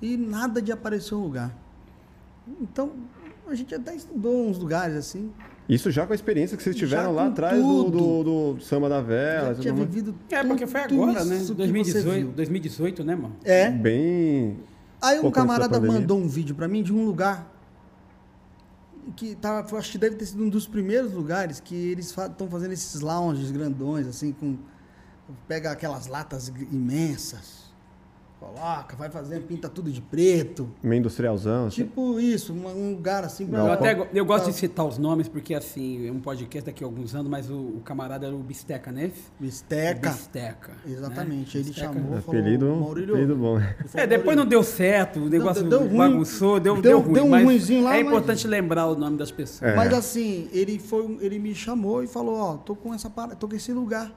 E 0.00 0.16
nada 0.16 0.62
de 0.62 0.70
aparecer 0.72 1.14
um 1.14 1.20
lugar. 1.22 1.52
Então, 2.60 2.92
a 3.46 3.54
gente 3.54 3.74
até 3.74 3.94
estudou 3.94 4.48
uns 4.48 4.58
lugares 4.58 4.96
assim. 4.96 5.32
Isso 5.68 5.90
já 5.90 6.06
com 6.06 6.12
a 6.12 6.16
experiência 6.16 6.56
que 6.56 6.62
vocês 6.62 6.74
tiveram 6.74 7.12
lá 7.12 7.26
atrás 7.26 7.60
do, 7.60 7.90
do, 7.90 8.24
do 8.54 8.60
Samba 8.60 8.88
da 8.88 9.02
Vela. 9.02 9.54
Já 9.54 9.60
tinha 9.60 9.74
vivido 9.74 10.14
É, 10.30 10.42
porque 10.42 10.66
foi 10.66 10.80
agora, 10.80 11.24
né? 11.24 11.36
isso 11.36 11.54
que 11.54 11.62
você 11.62 11.72
2018, 11.72 12.24
viu. 12.24 12.32
2018, 12.32 13.04
né, 13.04 13.14
mano? 13.14 13.36
É. 13.44 13.70
Bem. 13.70 14.58
Aí 15.00 15.20
um 15.20 15.30
camarada 15.30 15.78
mandou 15.78 16.18
um 16.18 16.26
vídeo 16.26 16.54
pra 16.54 16.66
mim 16.66 16.82
de 16.82 16.92
um 16.92 17.04
lugar 17.04 17.54
que 19.16 19.34
tá, 19.34 19.64
eu 19.70 19.78
acho 19.78 19.92
que 19.92 19.98
deve 19.98 20.16
ter 20.16 20.26
sido 20.26 20.42
um 20.42 20.48
dos 20.48 20.66
primeiros 20.66 21.12
lugares 21.12 21.60
que 21.60 21.74
eles 21.74 22.06
estão 22.16 22.48
fazendo 22.48 22.72
esses 22.72 23.00
lounges 23.00 23.50
grandões, 23.50 24.06
assim, 24.06 24.32
com. 24.32 24.56
Pega 25.46 25.70
aquelas 25.70 26.06
latas 26.06 26.50
imensas, 26.72 27.57
coloca, 28.38 28.96
vai 28.96 29.10
fazendo, 29.10 29.42
pinta 29.46 29.68
tudo 29.68 29.90
de 29.90 30.00
preto. 30.00 30.68
Meio 30.82 31.00
industrialzão. 31.00 31.66
assim. 31.66 31.82
Tipo 31.84 32.20
isso, 32.20 32.52
uma- 32.52 32.70
um 32.70 32.92
lugar 32.92 33.24
assim 33.24 33.46
pra. 33.46 33.58
Eu, 33.58 33.72
até, 33.72 34.08
eu 34.14 34.24
gosto 34.24 34.46
de 34.46 34.52
citar 34.56 34.86
os 34.86 34.96
nomes, 34.98 35.28
porque 35.28 35.54
assim, 35.54 36.06
é 36.06 36.12
um 36.12 36.20
podcast 36.20 36.66
daqui 36.66 36.84
a 36.84 36.86
alguns 36.86 37.14
anos, 37.14 37.28
mas 37.30 37.50
o, 37.50 37.54
o 37.56 37.80
camarada 37.84 38.26
era 38.26 38.34
o 38.34 38.38
Bisteca, 38.38 38.92
né? 38.92 39.10
Bisteca. 39.40 40.10
Bisteca. 40.10 40.72
Exatamente, 40.86 41.56
né? 41.56 41.62
ele 41.62 41.70
Bisteca. 41.70 41.92
chamou, 41.92 42.20
falou, 42.22 42.40
Apelido, 42.40 42.66
Maurílio. 42.76 43.14
apelido 43.14 43.36
bom. 43.36 43.58
falou, 43.86 44.04
É, 44.04 44.06
depois 44.06 44.36
não 44.36 44.46
deu 44.46 44.62
certo, 44.62 45.20
o 45.20 45.28
negócio 45.28 45.64
deu 45.68 45.80
ruim. 45.80 45.96
bagunçou, 45.96 46.60
deu, 46.60 46.74
Deu- 46.74 46.82
deu, 46.82 47.00
ruim. 47.00 47.12
deu 47.14 47.24
um 47.24 47.28
mas 47.30 47.44
ruinzinho 47.44 47.84
lá, 47.84 47.96
é 47.96 48.02
mas- 48.02 48.06
importante 48.06 48.46
lembrar 48.46 48.86
o 48.86 48.94
nome 48.96 49.16
das 49.16 49.30
pessoas. 49.30 49.70
É. 49.72 49.74
Mas 49.76 49.92
assim, 49.92 50.48
ele 50.52 50.78
foi, 50.78 51.18
ele 51.20 51.38
me 51.38 51.54
chamou 51.54 52.02
e 52.02 52.06
falou, 52.06 52.36
ó, 52.36 52.56
tô 52.56 52.74
com 52.76 52.94
essa 52.94 53.10
parada, 53.10 53.34
tô 53.36 53.48
com 53.48 53.56
esse 53.56 53.72
lugar. 53.72 54.12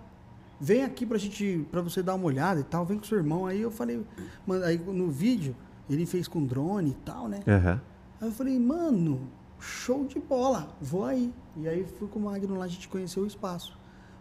Vem 0.64 0.84
aqui 0.84 1.08
pra 1.08 1.18
gente, 1.18 1.66
pra 1.72 1.82
você 1.82 2.04
dar 2.04 2.14
uma 2.14 2.26
olhada 2.26 2.60
e 2.60 2.64
tal, 2.64 2.86
vem 2.86 3.00
com 3.00 3.04
seu 3.04 3.18
irmão. 3.18 3.48
Aí 3.48 3.60
eu 3.60 3.72
falei, 3.72 4.06
mano, 4.46 4.64
aí 4.64 4.78
no 4.78 5.10
vídeo, 5.10 5.56
ele 5.90 6.06
fez 6.06 6.28
com 6.28 6.46
drone 6.46 6.92
e 6.92 6.94
tal, 7.04 7.28
né? 7.28 7.40
Aham. 7.48 7.82
Aí 8.22 8.28
eu 8.28 8.32
falei, 8.32 8.60
mano, 8.60 9.28
show 9.60 10.06
de 10.06 10.20
bola, 10.20 10.78
vou 10.80 11.04
aí. 11.04 11.34
E 11.58 11.68
aí 11.68 11.84
fui 11.98 12.08
com 12.08 12.20
o 12.20 12.22
Magno 12.22 12.56
lá, 12.56 12.66
a 12.66 12.68
gente 12.68 12.88
conheceu 12.88 13.24
o 13.24 13.26
espaço. 13.26 13.76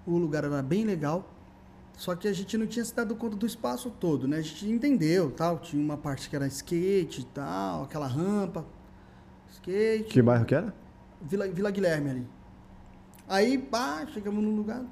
O 0.07 0.17
lugar 0.17 0.43
era 0.45 0.63
bem 0.63 0.87
legal, 0.87 1.31
só 1.93 2.17
que 2.17 2.27
a 2.27 2.33
gente 2.33 2.57
não 2.57 2.67
tinha 2.67 2.87
se 2.87 2.97
dado 2.97 3.15
conta 3.15 3.37
do 3.37 3.45
espaço 3.45 3.91
todo, 3.91 4.27
né? 4.27 4.39
A 4.39 4.43
gente 4.43 4.67
entendeu, 4.67 5.31
tal, 5.31 5.59
tinha 5.59 5.85
uma 5.85 5.99
parte 5.99 6.31
que 6.31 6.35
era 6.35 6.47
skate 6.47 7.21
e 7.21 7.25
tal, 7.25 7.83
aquela 7.83 8.07
rampa, 8.07 8.65
skate. 9.51 10.05
Que 10.05 10.23
bairro 10.23 10.47
que 10.47 10.55
era? 10.55 10.75
Vila, 11.21 11.47
Vila 11.49 11.71
Guilherme 11.71 12.09
ali. 12.09 12.27
Aí, 13.29 13.59
pá, 13.59 14.07
chegamos 14.07 14.43
num 14.43 14.57
lugar. 14.57 14.83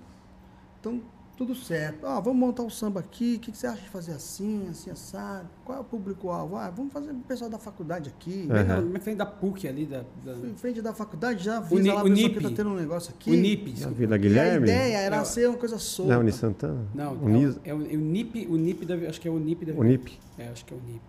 Então, 0.79 1.01
tudo 1.39 1.55
certo. 1.55 2.05
Ó, 2.05 2.21
vamos 2.21 2.41
montar 2.41 2.65
o 2.65 2.71
samba 2.71 2.99
aqui. 2.99 3.37
O 3.37 3.39
que, 3.39 3.53
que 3.53 3.57
você 3.57 3.69
acha 3.69 3.81
de 3.81 3.89
fazer 3.89 4.11
assim, 4.13 4.67
assim, 4.69 4.91
assado? 4.91 5.49
Qual 5.65 5.79
é 5.79 5.81
o 5.81 5.85
público-alvo? 5.85 6.57
Ah, 6.57 6.69
vamos 6.69 6.93
fazer 6.93 7.13
o 7.13 7.15
pessoal 7.21 7.49
da 7.49 7.59
faculdade 7.61 8.11
aqui. 8.11 8.49
Aham. 8.51 8.81
na- 8.83 8.99
frente 9.01 9.17
da 9.19 9.25
PUC 9.25 9.69
ali, 9.69 9.87
da, 9.87 10.03
da- 10.25 10.33
Em 10.49 10.55
frente 10.57 10.83
da 10.83 10.93
faculdade, 10.93 11.45
já 11.45 11.59
avisa 11.59 11.75
Uni- 11.77 11.89
lá, 11.89 12.03
pessoal, 12.03 12.07
Unip. 12.13 12.35
que 12.35 12.43
tá 12.43 12.51
tendo 12.57 12.71
um 12.71 12.75
negócio 12.75 13.15
aqui. 13.17 13.31
o 13.31 13.35
NIP. 13.35 13.71
Desculpa. 13.71 13.97
Vila 13.99 14.13
E 14.13 14.15
a 14.15 14.19
Guilherme? 14.19 14.67
ideia 14.67 14.97
era 14.99 15.19
Não. 15.19 15.25
ser 15.25 15.49
uma 15.49 15.57
coisa 15.59 15.79
solta. 15.79 16.13
Não, 16.15 16.21
Uni 16.21 16.33
Santana? 16.33 16.85
Não, 16.93 17.13
Unis... 17.15 17.57
é, 17.65 17.73
o, 17.73 17.83
é 17.83 17.95
o 17.95 18.01
NIP, 18.01 18.47
o 18.51 18.57
NIP 18.57 18.85
deve, 18.85 19.07
acho 19.07 19.21
que 19.21 19.29
é 19.29 19.31
o 19.31 19.39
NIP 19.39 19.65
deve, 19.65 19.79
Unip, 19.79 20.19
É, 20.37 20.49
acho 20.49 20.65
que 20.65 20.75
é 20.75 20.77
o 20.77 20.81
NIP. 20.81 21.01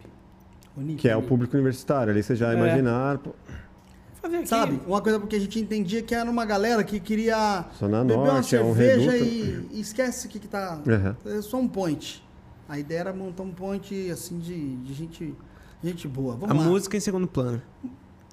Unip. 0.77 1.01
que 1.01 1.09
é 1.09 1.17
o 1.17 1.23
público 1.23 1.55
universitário. 1.57 2.11
Ali 2.13 2.21
você 2.21 2.35
já 2.35 2.53
É. 2.53 2.55
imaginar. 2.55 3.17
pô, 3.17 3.31
Fazer 4.21 4.37
aqui. 4.37 4.47
Sabe? 4.47 4.79
Uma 4.85 5.01
coisa 5.01 5.19
porque 5.19 5.35
a 5.35 5.39
gente 5.39 5.59
entendia 5.59 6.01
que 6.01 6.13
era 6.13 6.29
uma 6.29 6.45
galera 6.45 6.83
que 6.83 6.99
queria 6.99 7.65
Zona 7.79 8.03
beber 8.03 8.17
uma 8.19 8.33
Norte, 8.33 8.55
é 8.55 8.61
um 8.63 8.75
cerveja 8.75 9.17
e, 9.17 9.67
e 9.71 9.79
esquece 9.79 10.27
o 10.27 10.29
que, 10.29 10.39
que 10.39 10.47
tá. 10.47 10.81
Aham. 10.87 11.15
É 11.25 11.41
só 11.41 11.57
um 11.57 11.67
point. 11.67 12.23
A 12.67 12.77
ideia 12.77 12.99
era 12.99 13.13
montar 13.13 13.43
um 13.43 13.51
point 13.51 14.11
assim 14.11 14.37
de, 14.39 14.75
de 14.77 14.93
gente, 14.93 15.33
gente 15.83 16.07
boa. 16.07 16.35
Vamos 16.35 16.55
A 16.55 16.59
lá. 16.59 16.65
música 16.65 16.97
em 16.97 16.99
segundo 16.99 17.27
plano. 17.27 17.61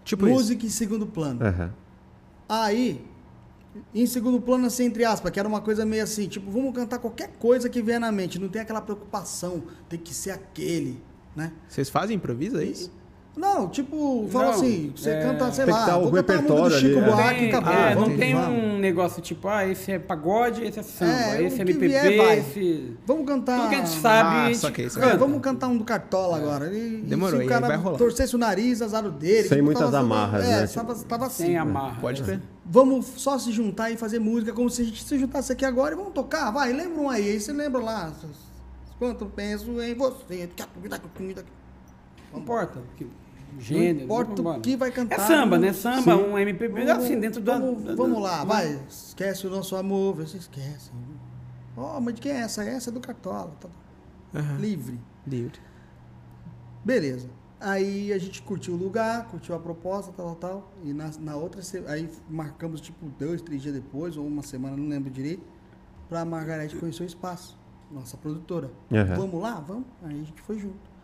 Tipo 0.05 0.27
isso. 0.27 0.35
música 0.35 0.67
em 0.67 0.71
segundo 0.71 1.07
plano. 1.07 1.45
Aham. 1.45 1.73
Aí, 2.49 3.05
em 3.95 4.07
segundo 4.07 4.41
plano, 4.41 4.67
assim, 4.67 4.85
entre 4.85 5.05
aspas, 5.05 5.31
que 5.33 5.39
era 5.39 5.49
uma 5.49 5.61
coisa 5.61 5.85
meio 5.85 6.03
assim, 6.03 6.29
tipo, 6.29 6.51
vamos 6.51 6.75
cantar 6.75 6.99
qualquer 6.99 7.31
coisa 7.39 7.69
que 7.69 7.83
vier 7.83 7.99
na 7.99 8.13
mente, 8.13 8.39
não 8.39 8.49
tem 8.49 8.63
aquela 8.63 8.81
preocupação, 8.81 9.65
tem 9.89 9.99
que 9.99 10.15
ser 10.15 10.31
aquele, 10.31 11.01
né? 11.35 11.53
Vocês 11.69 11.89
fazem 11.91 12.17
improviso, 12.17 12.59
é 12.59 12.65
isso? 12.65 12.93
Não, 13.37 13.69
tipo, 13.69 14.27
fala 14.31 14.47
Não, 14.47 14.53
assim, 14.53 14.93
você 14.97 15.11
é, 15.11 15.21
canta, 15.23 15.53
sei 15.53 15.67
tem 15.67 15.75
que 15.75 15.81
lá, 15.81 15.99
o 15.99 16.03
vou 16.05 16.13
cantar 16.13 16.33
a 16.33 16.37
música 16.37 16.55
do 16.55 16.63
repertório 16.65 16.79
Chico 16.79 16.99
ali, 16.99 17.07
é. 17.07 17.13
Buarque 17.13 17.35
e 17.35 17.39
tem, 17.41 17.55
acabou. 17.55 17.73
é, 17.75 17.95
não 17.95 18.17
tem 18.17 18.35
vamos. 18.35 18.65
um 18.65 18.79
negócio 18.79 19.23
tipo, 19.23 19.49
ah, 19.49 19.67
esse 19.67 19.93
é 19.93 19.99
pagode, 19.99 20.65
esse 20.65 20.79
é 20.81 20.83
samba, 20.83 21.13
É, 21.13 21.43
esse 21.43 21.59
o 21.59 21.63
é 21.63 21.65
que 21.67 21.71
MPB, 21.73 21.89
vier, 21.89 22.39
esse... 22.39 22.97
Vamos 23.07 23.27
cantar... 23.27 23.59
Tudo 23.59 23.69
que 23.69 23.75
a 23.75 23.79
gente 23.79 23.91
sabe, 23.91 24.37
Ah, 24.37 24.47
gente 24.47 24.59
saquei, 24.59 24.89
saquei. 24.89 25.11
É, 25.11 25.17
vamos 25.19 25.41
cantar 25.43 25.69
um 25.69 25.77
do 25.77 25.85
Cartola 25.85 26.39
agora. 26.39 26.75
E, 26.75 27.03
Demorou, 27.03 27.37
e 27.39 27.41
se 27.43 27.47
o 27.47 27.49
cara 27.49 27.67
vai 27.67 27.77
rolar. 27.77 27.99
torcesse 27.99 28.35
o 28.35 28.39
nariz, 28.39 28.81
azar 28.81 29.05
o 29.05 29.11
dele. 29.11 29.43
Sem 29.49 29.59
tipo, 29.59 29.65
muitas 29.65 29.85
tava- 29.85 29.99
amarras, 29.99 30.45
é, 30.47 30.61
né? 30.63 30.67
Tava, 30.69 30.95
tava 30.95 31.27
assim. 31.27 31.45
Sem 31.45 31.59
amarra. 31.59 32.01
Pode 32.01 32.23
crer. 32.23 32.41
Vamos 32.65 33.05
só 33.17 33.39
se 33.39 33.53
juntar 33.53 33.91
e 33.91 33.99
fazer 33.99 34.19
música 34.19 34.55
como 34.55 34.71
se 34.71 34.81
a 34.81 34.85
gente 34.87 35.05
se 35.05 35.19
juntasse 35.19 35.53
aqui 35.53 35.65
agora 35.67 35.95
e 35.95 35.97
vamos 35.99 36.15
tocar. 36.15 36.51
Vai, 36.51 36.73
lembra 36.73 37.03
um 37.03 37.11
aí. 37.11 37.29
Aí 37.33 37.39
você 37.41 37.53
lembra 37.53 37.83
lá. 37.83 38.11
Quanto 38.99 39.27
penso 39.27 39.71
em 39.83 39.95
você. 39.95 40.49
Não 42.33 42.41
importa. 42.41 42.81
Que, 43.59 43.75
Não 43.75 43.81
gênero. 43.81 44.05
importa 44.05 44.43
o 44.43 44.61
que 44.61 44.77
vai 44.77 44.91
cantar. 44.91 45.17
É 45.17 45.19
samba, 45.27 45.59
né? 45.59 45.73
Samba, 45.73 46.03
Sim. 46.03 46.11
um 46.25 46.39
MPB, 46.39 46.85
Vamos, 46.85 47.05
assim, 47.05 47.19
dentro 47.19 47.41
da... 47.41 47.59
vamos, 47.59 47.83
da- 47.85 47.95
vamos 47.95 48.23
lá, 48.23 48.45
vai. 48.45 48.81
Esquece 48.89 49.47
o 49.47 49.51
nosso 49.51 49.75
amor. 49.77 50.15
Você 50.17 50.37
esquece. 50.37 50.91
Ó, 51.77 52.01
mas 52.01 52.15
de 52.15 52.21
quem 52.21 52.33
é 52.33 52.37
essa? 52.41 52.65
Essa 52.65 52.91
é 52.91 52.93
do 52.93 53.01
Cartola. 53.01 53.53
tá. 53.61 53.69
Aham. 54.35 54.59
Livre. 54.59 55.01
Livre. 55.27 55.59
Beleza. 56.85 57.29
Aí 57.59 58.13
a 58.13 58.19
gente 58.19 58.43
curtiu 58.43 58.75
o 58.75 58.77
lugar, 58.77 59.27
curtiu 59.29 59.55
a 59.55 59.59
proposta, 59.59 60.13
tal, 60.15 60.35
tal, 60.37 60.51
tal. 60.51 60.73
E 60.85 60.93
na, 60.93 61.11
na 61.21 61.37
outra, 61.37 61.61
aí 61.89 62.09
marcamos 62.29 62.81
tipo 62.81 63.07
dois, 63.19 63.41
três 63.41 63.63
dias 63.63 63.75
depois, 63.75 64.17
ou 64.17 64.27
uma 64.27 64.43
semana, 64.43 64.77
não 64.77 64.89
lembro 64.89 65.11
direito, 65.11 65.43
pra 66.09 66.25
Margarete 66.25 66.77
conhecer 66.77 67.03
o 67.03 67.07
espaço, 67.07 67.59
nossa 67.91 68.17
produtora. 68.19 68.71
Aham. 68.93 69.15
Vamos 69.17 69.41
lá? 69.43 69.55
Vamos. 69.67 69.87
Aí 70.05 70.15
a 70.21 70.25
gente 70.25 70.41
foi 70.43 70.59
junto. 70.59 70.96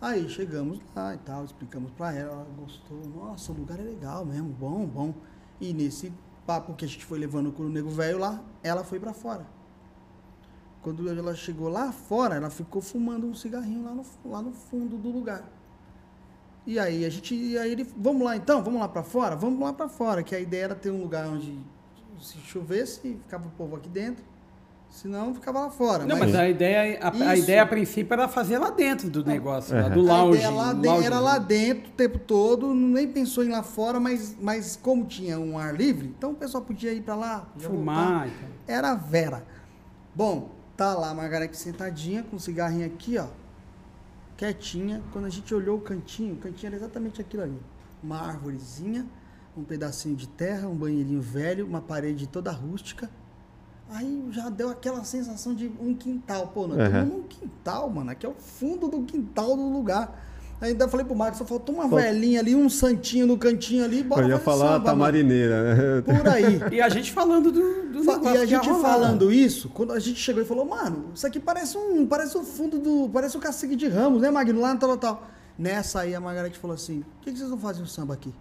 Aí 0.00 0.28
chegamos 0.30 0.80
lá 0.96 1.14
e 1.14 1.18
tal, 1.18 1.44
explicamos 1.44 1.90
pra 1.92 2.14
ela, 2.14 2.32
ela 2.32 2.46
gostou. 2.58 2.98
Nossa, 3.14 3.52
o 3.52 3.54
lugar 3.54 3.78
é 3.78 3.82
legal 3.82 4.24
mesmo, 4.24 4.48
bom, 4.48 4.86
bom. 4.86 5.14
E 5.60 5.74
nesse 5.74 6.10
papo 6.46 6.74
que 6.74 6.86
a 6.86 6.88
gente 6.88 7.04
foi 7.04 7.18
levando 7.18 7.52
com 7.52 7.64
o 7.64 7.68
nego 7.68 7.90
velho 7.90 8.18
lá, 8.18 8.42
ela 8.62 8.82
foi 8.82 8.98
pra 8.98 9.12
fora. 9.12 9.46
Quando 10.82 11.06
ela 11.06 11.34
chegou 11.34 11.68
lá 11.68 11.92
fora, 11.92 12.36
ela 12.36 12.48
ficou 12.48 12.80
fumando 12.80 13.26
um 13.26 13.34
cigarrinho 13.34 13.84
lá 13.84 13.94
no, 13.94 14.04
lá 14.24 14.40
no 14.40 14.52
fundo 14.52 14.96
do 14.96 15.10
lugar. 15.10 15.44
E 16.66 16.78
aí 16.78 17.04
a 17.04 17.10
gente, 17.10 17.34
e 17.34 17.58
aí 17.58 17.70
ele, 17.70 17.84
vamos 17.96 18.22
lá 18.22 18.36
então, 18.36 18.62
vamos 18.62 18.80
lá 18.80 18.88
pra 18.88 19.02
fora, 19.02 19.36
vamos 19.36 19.60
lá 19.60 19.72
pra 19.72 19.88
fora, 19.88 20.22
que 20.22 20.34
a 20.34 20.40
ideia 20.40 20.64
era 20.64 20.74
ter 20.74 20.90
um 20.90 21.02
lugar 21.02 21.28
onde 21.28 21.58
se 22.18 22.38
chovesse 22.38 23.00
ficava 23.00 23.48
o 23.48 23.50
povo 23.50 23.76
aqui 23.76 23.88
dentro, 23.88 24.24
senão 24.90 25.32
ficava 25.34 25.60
lá 25.60 25.70
fora. 25.70 26.04
Não, 26.04 26.18
mas 26.18 26.34
a 26.34 26.48
ideia, 26.48 26.98
a, 27.00 27.08
a 27.08 27.34
Isso. 27.34 27.44
ideia 27.44 27.62
a 27.62 27.66
princípio 27.66 28.12
era 28.12 28.28
fazer 28.28 28.58
lá 28.58 28.70
dentro 28.70 29.08
do 29.08 29.24
negócio, 29.24 29.74
lá 29.74 29.88
do 29.88 30.00
a 30.00 30.02
lounge. 30.02 30.38
ideia 30.38 30.50
lá 30.50 30.72
de- 30.74 30.86
lounge. 30.86 31.06
era 31.06 31.20
lá 31.20 31.38
dentro 31.38 31.88
o 31.90 31.94
tempo 31.94 32.18
todo, 32.18 32.74
nem 32.74 33.08
pensou 33.08 33.42
em 33.44 33.46
ir 33.48 33.52
lá 33.52 33.62
fora, 33.62 33.98
mas, 33.98 34.36
mas 34.40 34.76
como 34.76 35.06
tinha 35.06 35.38
um 35.38 35.56
ar 35.58 35.74
livre, 35.74 36.12
então 36.18 36.32
o 36.32 36.34
pessoal 36.34 36.62
podia 36.62 36.92
ir 36.92 37.00
pra 37.02 37.14
lá. 37.14 37.46
Fumar 37.56 38.28
e 38.28 38.30
tal. 38.32 38.48
Era 38.68 38.90
a 38.92 38.94
Vera. 38.96 39.44
Bom, 40.14 40.50
tá 40.76 40.92
lá 40.94 41.10
a 41.10 41.14
Margarete 41.14 41.56
sentadinha, 41.56 42.22
com 42.24 42.36
um 42.36 42.38
cigarrinho 42.40 42.84
aqui, 42.86 43.16
ó. 43.16 43.26
Quietinha. 44.36 45.02
Quando 45.12 45.26
a 45.26 45.28
gente 45.30 45.54
olhou 45.54 45.76
o 45.78 45.80
cantinho, 45.80 46.34
o 46.34 46.36
cantinho 46.38 46.68
era 46.70 46.76
exatamente 46.76 47.20
aquilo 47.20 47.42
ali. 47.42 47.58
Uma 48.02 48.20
árvorezinha, 48.20 49.06
um 49.56 49.62
pedacinho 49.62 50.16
de 50.16 50.26
terra, 50.28 50.66
um 50.68 50.74
banheirinho 50.74 51.20
velho, 51.20 51.66
uma 51.66 51.80
parede 51.80 52.26
toda 52.26 52.50
rústica. 52.50 53.10
Aí 53.92 54.22
já 54.30 54.48
deu 54.48 54.70
aquela 54.70 55.02
sensação 55.04 55.54
de 55.54 55.70
um 55.80 55.94
quintal. 55.94 56.48
Pô, 56.54 56.66
nós 56.66 56.78
Aham. 56.78 56.86
estamos 56.86 57.08
num 57.14 57.22
quintal, 57.24 57.90
mano. 57.90 58.10
Aqui 58.10 58.24
é 58.24 58.28
o 58.28 58.34
fundo 58.34 58.88
do 58.88 59.02
quintal 59.02 59.56
do 59.56 59.68
lugar. 59.68 60.26
Ainda 60.60 60.86
falei 60.88 61.06
pro 61.06 61.16
Marcos, 61.16 61.38
só 61.38 61.44
faltou 61.46 61.74
uma 61.74 61.88
Pô. 61.88 61.96
velhinha 61.96 62.38
ali, 62.38 62.54
um 62.54 62.68
santinho 62.68 63.26
no 63.26 63.38
cantinho 63.38 63.82
ali, 63.82 64.02
bora 64.02 64.22
Eu 64.26 64.28
ia 64.28 64.38
falar 64.38 64.74
samba, 64.74 64.84
tamarineira, 64.84 65.74
né? 65.74 66.02
Por 66.02 66.28
aí. 66.28 66.60
E 66.76 66.82
a 66.82 66.88
gente 66.90 67.10
falando 67.12 67.50
do, 67.50 67.92
do 67.92 68.04
Fa- 68.04 68.20
E 68.22 68.36
a 68.36 68.44
gente 68.44 68.68
falando 68.80 69.32
isso, 69.32 69.70
quando 69.70 69.92
a 69.94 69.98
gente 69.98 70.20
chegou 70.20 70.42
e 70.42 70.44
falou, 70.44 70.66
mano, 70.66 71.06
isso 71.14 71.26
aqui 71.26 71.40
parece 71.40 71.78
um. 71.78 72.06
Parece 72.06 72.36
o 72.36 72.42
fundo 72.42 72.78
do. 72.78 73.08
Parece 73.10 73.38
o 73.38 73.40
cacique 73.40 73.74
de 73.74 73.88
Ramos, 73.88 74.20
né, 74.20 74.30
Magno? 74.30 74.60
Lá 74.60 74.74
no 74.74 74.78
tal, 74.80 74.96
tal. 74.98 75.26
Nessa 75.58 76.00
aí 76.00 76.14
a 76.14 76.20
Margarete 76.20 76.58
falou 76.58 76.74
assim: 76.74 77.00
por 77.00 77.24
que, 77.24 77.32
que 77.32 77.38
vocês 77.38 77.50
não 77.50 77.58
fazem 77.58 77.82
o 77.82 77.86
samba 77.86 78.12
aqui? 78.14 78.32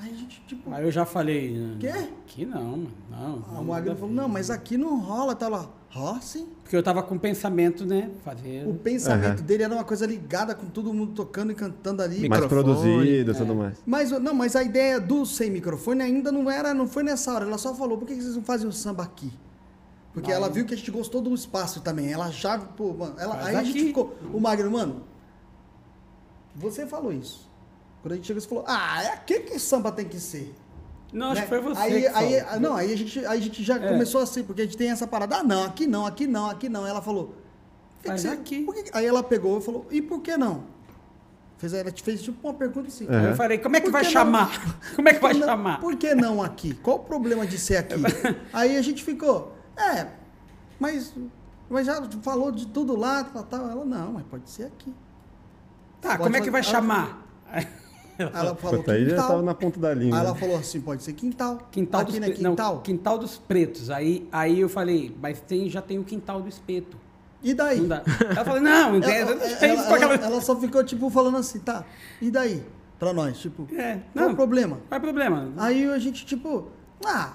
Aí 0.00 0.12
a 0.12 0.14
gente, 0.14 0.40
tipo. 0.46 0.72
Aí 0.72 0.84
eu 0.84 0.90
já 0.90 1.04
falei. 1.04 1.50
né, 1.58 1.76
Quê? 1.80 1.88
Aqui 1.88 2.46
não, 2.46 2.62
mano. 2.62 2.90
Não. 3.10 3.44
A 3.50 3.54
não 3.54 3.64
Magno 3.64 3.96
falou, 3.96 4.14
não, 4.14 4.28
mas 4.28 4.48
aqui 4.50 4.76
não 4.76 4.98
rola, 5.00 5.34
tá 5.34 5.48
lá. 5.48 5.68
Rola 5.90 6.20
sim. 6.20 6.46
Porque 6.62 6.76
eu 6.76 6.82
tava 6.82 7.02
com 7.02 7.14
o 7.16 7.18
pensamento, 7.18 7.84
né? 7.84 8.10
Fazer. 8.24 8.68
O 8.68 8.74
pensamento 8.74 9.38
Aham. 9.38 9.46
dele 9.46 9.62
era 9.64 9.74
uma 9.74 9.84
coisa 9.84 10.06
ligada 10.06 10.54
com 10.54 10.66
todo 10.66 10.92
mundo 10.92 11.12
tocando 11.12 11.50
e 11.50 11.54
cantando 11.54 12.02
ali. 12.02 12.28
Mais 12.28 12.42
Microfone, 12.42 12.48
produzido 12.74 13.04
e 13.04 13.34
é. 13.34 13.34
tudo 13.34 13.54
mais. 13.54 13.78
Mas 13.86 14.10
não, 14.10 14.34
mas 14.34 14.54
a 14.54 14.62
ideia 14.62 15.00
do 15.00 15.24
sem 15.26 15.50
microfone 15.50 16.02
ainda 16.02 16.30
não 16.30 16.50
era, 16.50 16.72
não 16.74 16.86
foi 16.86 17.02
nessa 17.02 17.32
hora. 17.32 17.46
Ela 17.46 17.58
só 17.58 17.74
falou, 17.74 17.96
por 17.98 18.06
que 18.06 18.14
vocês 18.14 18.36
não 18.36 18.42
fazem 18.42 18.68
o 18.68 18.72
samba 18.72 19.02
aqui? 19.02 19.32
Porque 20.12 20.30
ela 20.30 20.48
viu 20.48 20.64
que 20.66 20.74
a 20.74 20.76
gente 20.76 20.90
gostou 20.90 21.20
do 21.20 21.34
espaço 21.34 21.80
também. 21.80 22.12
Ela 22.12 22.30
já, 22.30 22.58
pô, 22.58 22.92
mano, 22.92 23.14
ela, 23.18 23.34
Faz 23.36 23.46
aí 23.46 23.56
a 23.56 23.62
gente 23.64 23.78
aqui. 23.78 23.86
ficou. 23.86 24.16
O 24.32 24.40
Magno, 24.40 24.70
mano, 24.70 25.02
você 26.54 26.86
falou 26.86 27.12
isso. 27.12 27.48
Quando 28.02 28.12
a 28.12 28.16
gente 28.16 28.26
chegou, 28.26 28.40
você 28.40 28.48
falou, 28.48 28.64
ah, 28.66 29.02
é 29.02 29.08
aqui 29.12 29.40
que 29.40 29.58
samba 29.58 29.90
tem 29.92 30.06
que 30.08 30.18
ser. 30.20 30.54
Não, 31.12 31.28
acho 31.32 31.36
né? 31.36 31.42
que 31.42 31.48
foi 31.48 31.60
você. 31.60 31.80
Aí, 31.80 32.00
que 32.02 32.06
aí, 32.08 32.40
falou. 32.40 32.60
não, 32.60 32.76
aí 32.76 32.92
a 32.92 32.96
gente, 32.96 33.18
aí 33.26 33.38
a 33.38 33.42
gente 33.42 33.62
já 33.64 33.76
É. 33.76 33.88
começou 33.88 34.20
assim, 34.20 34.42
porque 34.44 34.60
a 34.62 34.64
gente 34.64 34.76
tem 34.76 34.90
essa 34.90 35.06
parada, 35.06 35.38
ah, 35.38 35.42
não, 35.44 35.64
aqui 35.64 35.86
não, 35.86 36.06
aqui 36.06 36.26
não, 36.26 36.48
aqui 36.50 36.68
não. 36.68 36.86
Ela 36.86 37.00
falou, 37.02 37.34
que 38.02 38.08
Faz 38.08 38.20
você- 38.22 38.28
aqui. 38.28 38.62
por 38.64 38.74
que- 38.74 38.90
Aí 38.92 39.06
ela 39.06 39.22
pegou 39.22 39.58
e 39.58 39.62
falou, 39.62 39.86
e 39.90 40.00
por 40.02 40.20
que 40.20 40.36
não? 40.36 40.64
Fez, 41.56 41.72
ela 41.74 41.90
te 41.90 42.02
fez 42.04 42.22
tipo 42.22 42.46
uma 42.46 42.54
pergunta 42.54 42.86
assim. 42.86 43.06
Aí 43.08 43.24
eu 43.30 43.34
falei, 43.34 43.58
como 43.58 43.74
é 43.74 43.80
que 43.80 43.90
vai 43.90 44.02
que 44.02 44.06
não? 44.06 44.12
chamar? 44.12 44.50
Como 44.94 45.08
é 45.08 45.14
que 45.14 45.20
vai 45.20 45.34
Não, 45.34 45.46
chamar? 45.46 45.80
Por 45.80 45.96
que 45.96 46.14
não 46.14 46.40
aqui? 46.40 46.74
Qual 46.74 46.98
o 46.98 47.00
problema 47.00 47.44
de 47.46 47.58
ser 47.58 47.78
aqui? 47.78 47.94
Aí 48.52 48.76
a 48.76 48.82
gente 48.82 49.02
ficou, 49.02 49.56
é, 49.76 50.06
mas, 50.78 51.12
mas 51.68 51.84
já 51.86 52.00
falou 52.22 52.52
de 52.52 52.66
tudo 52.68 52.94
lá, 52.94 53.24
tal, 53.24 53.42
tal. 53.42 53.68
Ela, 53.68 53.84
não, 53.84 54.12
mas 54.12 54.24
pode 54.30 54.48
ser 54.48 54.66
aqui. 54.66 54.94
Tá, 56.00 56.10
Pode 56.10 56.22
como 56.22 56.36
é 56.36 56.40
que 56.40 56.48
vai 56.50 56.62
fazer- 56.62 56.76
chamar? 56.76 57.26
Aí 58.18 58.26
ela 58.34 58.54
falou 58.56 58.78
Puta, 58.78 58.92
aí 58.92 59.04
já 59.04 59.10
quintal. 59.10 59.28
tava 59.28 59.42
na 59.42 59.54
ponta 59.54 59.78
da 59.80 59.94
língua. 59.94 60.18
Aí 60.18 60.24
ela 60.26 60.34
falou 60.34 60.56
assim, 60.56 60.80
pode 60.80 61.02
ser 61.02 61.12
quintal. 61.12 61.68
Quintal 61.70 62.00
aqui 62.00 62.10
dos 62.12 62.20
não 62.20 62.26
é 62.26 62.30
não, 62.30 62.50
quintal? 62.50 62.80
quintal 62.80 63.18
dos 63.18 63.38
pretos. 63.38 63.90
Aí, 63.90 64.28
aí 64.32 64.60
eu 64.60 64.68
falei, 64.68 65.14
mas 65.22 65.40
tem, 65.40 65.68
já 65.70 65.80
tem 65.80 65.98
o 65.98 66.04
quintal 66.04 66.40
do 66.42 66.48
espeto. 66.48 66.96
E 67.42 67.54
daí? 67.54 67.80
Não 67.80 67.86
dá. 67.88 68.02
Ela 68.34 68.44
falou, 68.44 68.60
não, 68.60 68.96
Ela, 68.96 69.12
ela- 69.12 69.30
ela- 69.64 69.94
aquela- 69.94 70.14
ela 70.14 70.40
só 70.40 70.56
ficou, 70.56 70.82
tipo, 70.82 71.08
falando 71.10 71.36
assim, 71.36 71.60
tá, 71.60 71.84
e 72.20 72.30
daí? 72.30 72.64
Pra 72.98 73.12
nós, 73.12 73.38
tipo, 73.38 73.68
É, 73.72 74.00
qual 74.12 74.24
não, 74.26 74.32
o 74.32 74.36
problema? 74.36 74.78
Qual 74.88 74.96
é 74.96 74.98
o 74.98 75.00
problema? 75.00 75.52
Aí 75.56 75.88
a 75.88 75.98
gente, 76.00 76.26
tipo, 76.26 76.66
ah, 77.04 77.34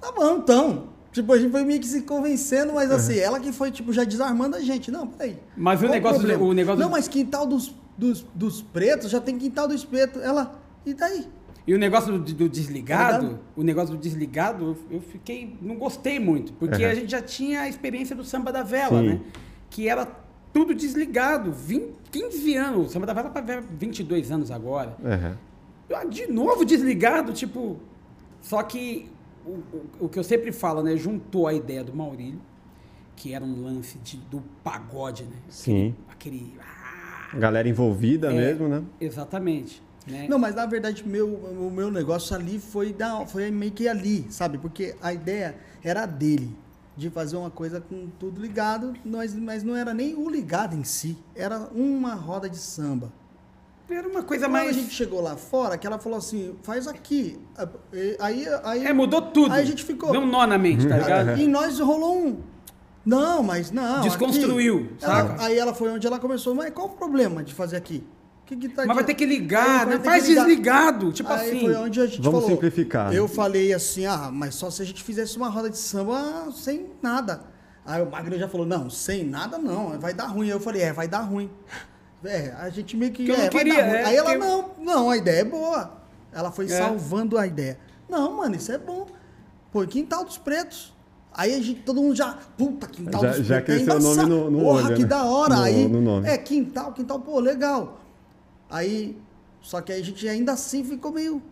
tá 0.00 0.12
bom, 0.12 0.36
então. 0.36 0.94
Tipo, 1.10 1.32
a 1.32 1.38
gente 1.38 1.50
foi 1.50 1.64
meio 1.64 1.80
que 1.80 1.86
se 1.86 2.02
convencendo, 2.02 2.72
mas 2.72 2.90
assim, 2.90 3.16
ela 3.18 3.38
que 3.40 3.52
foi, 3.52 3.70
tipo, 3.70 3.92
já 3.92 4.02
desarmando 4.04 4.56
a 4.56 4.60
gente. 4.60 4.90
Não, 4.90 5.06
peraí. 5.06 5.38
Mas 5.56 5.80
o 5.82 5.88
negócio 5.88 6.18
do- 6.18 6.26
problema? 6.26 6.44
o 6.44 6.52
negócio 6.52 6.80
Não, 6.80 6.90
mas 6.90 7.06
quintal 7.08 7.46
dos, 7.46 7.72
dos, 7.96 8.24
dos 8.34 8.62
pretos 8.62 9.10
já 9.10 9.20
tem 9.20 9.38
quintal 9.38 9.68
do 9.68 9.74
espeto. 9.74 10.18
Ela, 10.20 10.60
e 10.84 10.94
daí? 10.94 11.26
E 11.66 11.72
o 11.74 11.78
negócio 11.78 12.18
do, 12.18 12.32
do 12.34 12.48
desligado, 12.48 13.22
Verdade. 13.26 13.42
o 13.56 13.62
negócio 13.62 13.94
do 13.94 14.00
desligado, 14.00 14.76
eu, 14.90 15.00
fiquei, 15.00 15.56
não 15.62 15.76
gostei 15.76 16.18
muito, 16.18 16.52
porque 16.54 16.84
Uhum. 16.84 16.90
a 16.90 16.94
gente 16.94 17.10
já 17.10 17.22
tinha 17.22 17.62
a 17.62 17.68
experiência 17.68 18.14
do 18.14 18.22
samba 18.22 18.52
da 18.52 18.62
vela, 18.62 19.00
Sim. 19.00 19.08
né? 19.08 19.20
Que 19.70 19.88
era 19.88 20.04
tudo 20.52 20.74
desligado, 20.74 21.50
20, 21.52 21.94
15 22.10 22.54
anos, 22.54 22.86
o 22.86 22.90
samba 22.90 23.06
da 23.06 23.14
vela 23.14 23.30
para 23.30 23.60
22 23.60 24.30
anos 24.30 24.50
agora. 24.50 24.94
Uhum. 25.02 25.36
Ah, 25.96 26.04
De 26.04 26.26
novo 26.26 26.64
desligado, 26.64 27.32
tipo. 27.32 27.78
Só 28.42 28.62
que 28.62 29.10
o, 29.46 29.50
o, 29.50 29.86
o 30.00 30.08
que 30.08 30.18
eu 30.18 30.24
sempre 30.24 30.52
falo, 30.52 30.82
né? 30.82 30.96
Juntou 30.96 31.46
a 31.48 31.54
ideia 31.54 31.82
do 31.82 31.94
Maurílio, 31.94 32.40
que 33.16 33.32
era 33.32 33.42
um 33.44 33.62
lance 33.64 33.96
de, 33.98 34.16
do 34.18 34.42
pagode, 34.62 35.24
né? 35.24 35.36
Sim. 35.48 35.94
Aquele. 36.10 36.54
Galera 37.38 37.68
envolvida 37.68 38.32
É. 38.32 38.34
mesmo, 38.34 38.68
né? 38.68 38.82
exatamente. 39.00 39.82
Né? 40.06 40.26
Não, 40.28 40.38
mas 40.38 40.54
na 40.54 40.66
verdade, 40.66 41.02
meu, 41.06 41.26
o 41.28 41.70
meu 41.74 41.90
negócio 41.90 42.36
ali 42.36 42.58
foi, 42.58 42.92
da, 42.92 43.24
foi 43.26 43.50
meio 43.50 43.72
que 43.72 43.88
ali, 43.88 44.26
sabe? 44.28 44.58
Porque 44.58 44.94
a 45.00 45.14
ideia 45.14 45.54
era 45.82 46.04
dele, 46.04 46.54
de 46.96 47.08
fazer 47.08 47.36
uma 47.36 47.50
coisa 47.50 47.80
com 47.80 48.08
tudo 48.20 48.38
ligado, 48.40 48.92
mas, 49.04 49.34
mas 49.34 49.62
não 49.62 49.74
era 49.74 49.94
nem 49.94 50.14
o 50.14 50.28
ligado 50.28 50.76
em 50.76 50.84
si, 50.84 51.16
era 51.34 51.58
uma 51.74 52.14
roda 52.14 52.50
de 52.50 52.58
samba. 52.58 53.10
Era 53.88 54.08
uma 54.08 54.22
coisa 54.22 54.46
Quando 54.46 54.52
mais. 54.52 54.70
a 54.70 54.72
gente 54.72 54.92
chegou 54.94 55.20
lá 55.20 55.36
fora, 55.36 55.76
que 55.78 55.86
ela 55.86 55.98
falou 55.98 56.18
assim, 56.18 56.54
faz 56.62 56.86
aqui. 56.88 57.38
Aí, 58.18 58.46
aí, 58.62 58.86
É, 58.86 58.92
mudou 58.92 59.20
tudo. 59.22 59.52
Aí 59.52 59.62
a 59.62 59.64
gente 59.64 59.84
ficou. 59.84 60.10
Deu 60.10 60.22
um 60.22 60.26
nó 60.26 60.46
na 60.46 60.56
mente, 60.58 60.86
tá 60.88 60.96
ligado? 60.98 61.38
E 61.38 61.46
nós 61.46 61.78
rolou 61.80 62.16
um. 62.18 62.38
Não, 63.04 63.42
mas 63.42 63.70
não. 63.70 64.00
Desconstruiu, 64.02 64.92
aqui. 64.96 65.04
Ela- 65.04 65.36
aí 65.40 65.58
ela 65.58 65.74
foi 65.74 65.90
onde 65.90 66.06
ela 66.06 66.18
começou, 66.18 66.54
mas 66.54 66.70
qual 66.72 66.86
o 66.86 66.90
problema 66.90 67.42
de 67.42 67.52
fazer 67.52 67.76
aqui? 67.76 68.02
O 68.42 68.46
que 68.46 68.56
que 68.56 68.68
tá 68.68 68.84
Mas 68.86 68.94
vai 68.94 69.04
de- 69.04 69.06
ter 69.08 69.14
que 69.14 69.24
ligar, 69.26 69.86
vai 69.86 69.96
né? 69.98 70.04
Faz 70.04 70.26
desligado. 70.26 71.12
Tipo 71.12 71.32
aí 71.32 71.48
assim. 71.50 71.60
foi 71.60 71.74
onde 71.76 72.00
a 72.00 72.06
gente 72.06 72.20
Vamos 72.20 72.40
falou. 72.42 72.54
simplificar. 72.56 73.12
Eu 73.14 73.26
falei 73.26 73.72
assim, 73.72 74.04
ah, 74.06 74.30
mas 74.32 74.54
só 74.54 74.70
se 74.70 74.82
a 74.82 74.84
gente 74.84 75.02
fizesse 75.02 75.36
uma 75.36 75.48
roda 75.48 75.70
de 75.70 75.78
samba 75.78 76.50
sem 76.52 76.90
nada. 77.02 77.42
Aí 77.86 78.02
o 78.02 78.10
Magno 78.10 78.38
já 78.38 78.48
falou, 78.48 78.66
não, 78.66 78.88
sem 78.90 79.24
nada 79.24 79.58
não, 79.58 79.98
vai 79.98 80.12
dar 80.14 80.26
ruim. 80.26 80.48
Eu 80.48 80.60
falei, 80.60 80.82
é, 80.82 80.92
vai 80.92 81.08
dar 81.08 81.20
ruim. 81.20 81.50
É, 82.22 82.54
a 82.58 82.70
gente 82.70 82.96
meio 82.96 83.12
que. 83.12 83.24
Que 83.24 83.30
eu 83.30 83.36
não 83.36 83.44
é, 83.44 83.50
vai 83.50 83.58
queria, 83.64 83.74
dar 83.82 83.82
ruim. 83.88 83.96
é, 83.96 84.04
Aí 84.04 84.16
ela, 84.16 84.32
eu- 84.34 84.40
não, 84.40 84.70
não, 84.78 85.10
a 85.10 85.16
ideia 85.16 85.40
é 85.40 85.44
boa. 85.44 85.98
Ela 86.32 86.50
foi 86.50 86.64
É. 86.66 86.68
salvando 86.68 87.36
a 87.36 87.46
ideia. 87.46 87.78
Não, 88.08 88.34
mano, 88.38 88.56
isso 88.56 88.72
é 88.72 88.78
bom. 88.78 89.06
Pô, 89.70 89.86
quintal 89.86 90.24
dos 90.24 90.38
pretos. 90.38 90.93
Aí 91.36 91.52
a 91.52 91.60
gente, 91.60 91.80
todo 91.80 92.00
mundo 92.00 92.14
já, 92.14 92.32
puta, 92.56 92.86
quintal 92.86 93.20
Já- 93.22 93.32
dos 93.32 93.46
já 93.46 93.60
pretos. 93.60 93.82
é 93.82 93.84
cresceu 93.84 93.96
o 94.10 94.14
nome 94.14 94.28
no- 94.30 94.50
no 94.50 94.60
Porra, 94.60 94.84
olho, 94.86 94.94
que 94.96 95.02
né? 95.02 95.08
da 95.08 95.24
hora. 95.24 95.56
No- 95.56 95.62
aí, 95.62 95.88
no 95.88 96.00
nome. 96.00 96.28
é, 96.28 96.38
quintal, 96.38 96.92
quintal, 96.92 97.18
pô, 97.20 97.40
legal. 97.40 98.00
Aí, 98.70 99.16
só 99.60 99.80
que 99.80 99.92
aí 99.92 100.00
a 100.00 100.04
gente 100.04 100.26
ainda 100.28 100.52
assim 100.52 100.84
ficou 100.84 101.12
meio. 101.12 101.42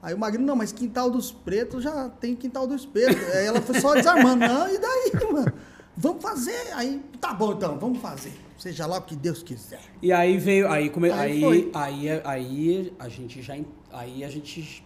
Aí 0.00 0.14
o 0.14 0.18
Magrinho, 0.18 0.46
não, 0.46 0.56
mas 0.56 0.72
quintal 0.72 1.10
dos 1.10 1.30
pretos 1.32 1.82
já 1.82 2.08
tem 2.08 2.34
quintal 2.34 2.66
dos 2.66 2.84
pretos. 2.86 3.22
Aí 3.34 3.46
ela 3.46 3.60
foi 3.60 3.80
só 3.80 3.94
desarmando. 3.94 4.40
Não, 4.46 4.68
e 4.68 4.78
daí, 4.78 5.12
mano? 5.32 5.52
Vamos 5.96 6.22
fazer. 6.22 6.72
Aí, 6.74 7.00
tá 7.20 7.32
bom 7.34 7.52
então, 7.52 7.78
vamos 7.78 7.98
fazer. 8.00 8.32
Seja 8.58 8.86
lá 8.86 8.98
o 8.98 9.02
que 9.02 9.16
Deus 9.16 9.42
quiser. 9.42 9.80
E 10.00 10.12
aí 10.12 10.38
veio, 10.38 10.68
aí 10.70 10.88
come, 10.88 11.10
Aí 11.10 11.44
aí, 11.44 11.70
aí, 11.74 12.08
aí, 12.24 12.92
a 12.98 13.08
gente 13.08 13.42
já, 13.42 13.54
aí 13.92 14.22
a 14.24 14.28
gente, 14.28 14.84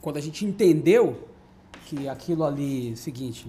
quando 0.00 0.16
a 0.16 0.20
gente 0.20 0.44
entendeu 0.44 1.28
que 1.86 2.08
aquilo 2.08 2.44
ali, 2.44 2.96
seguinte, 2.96 3.48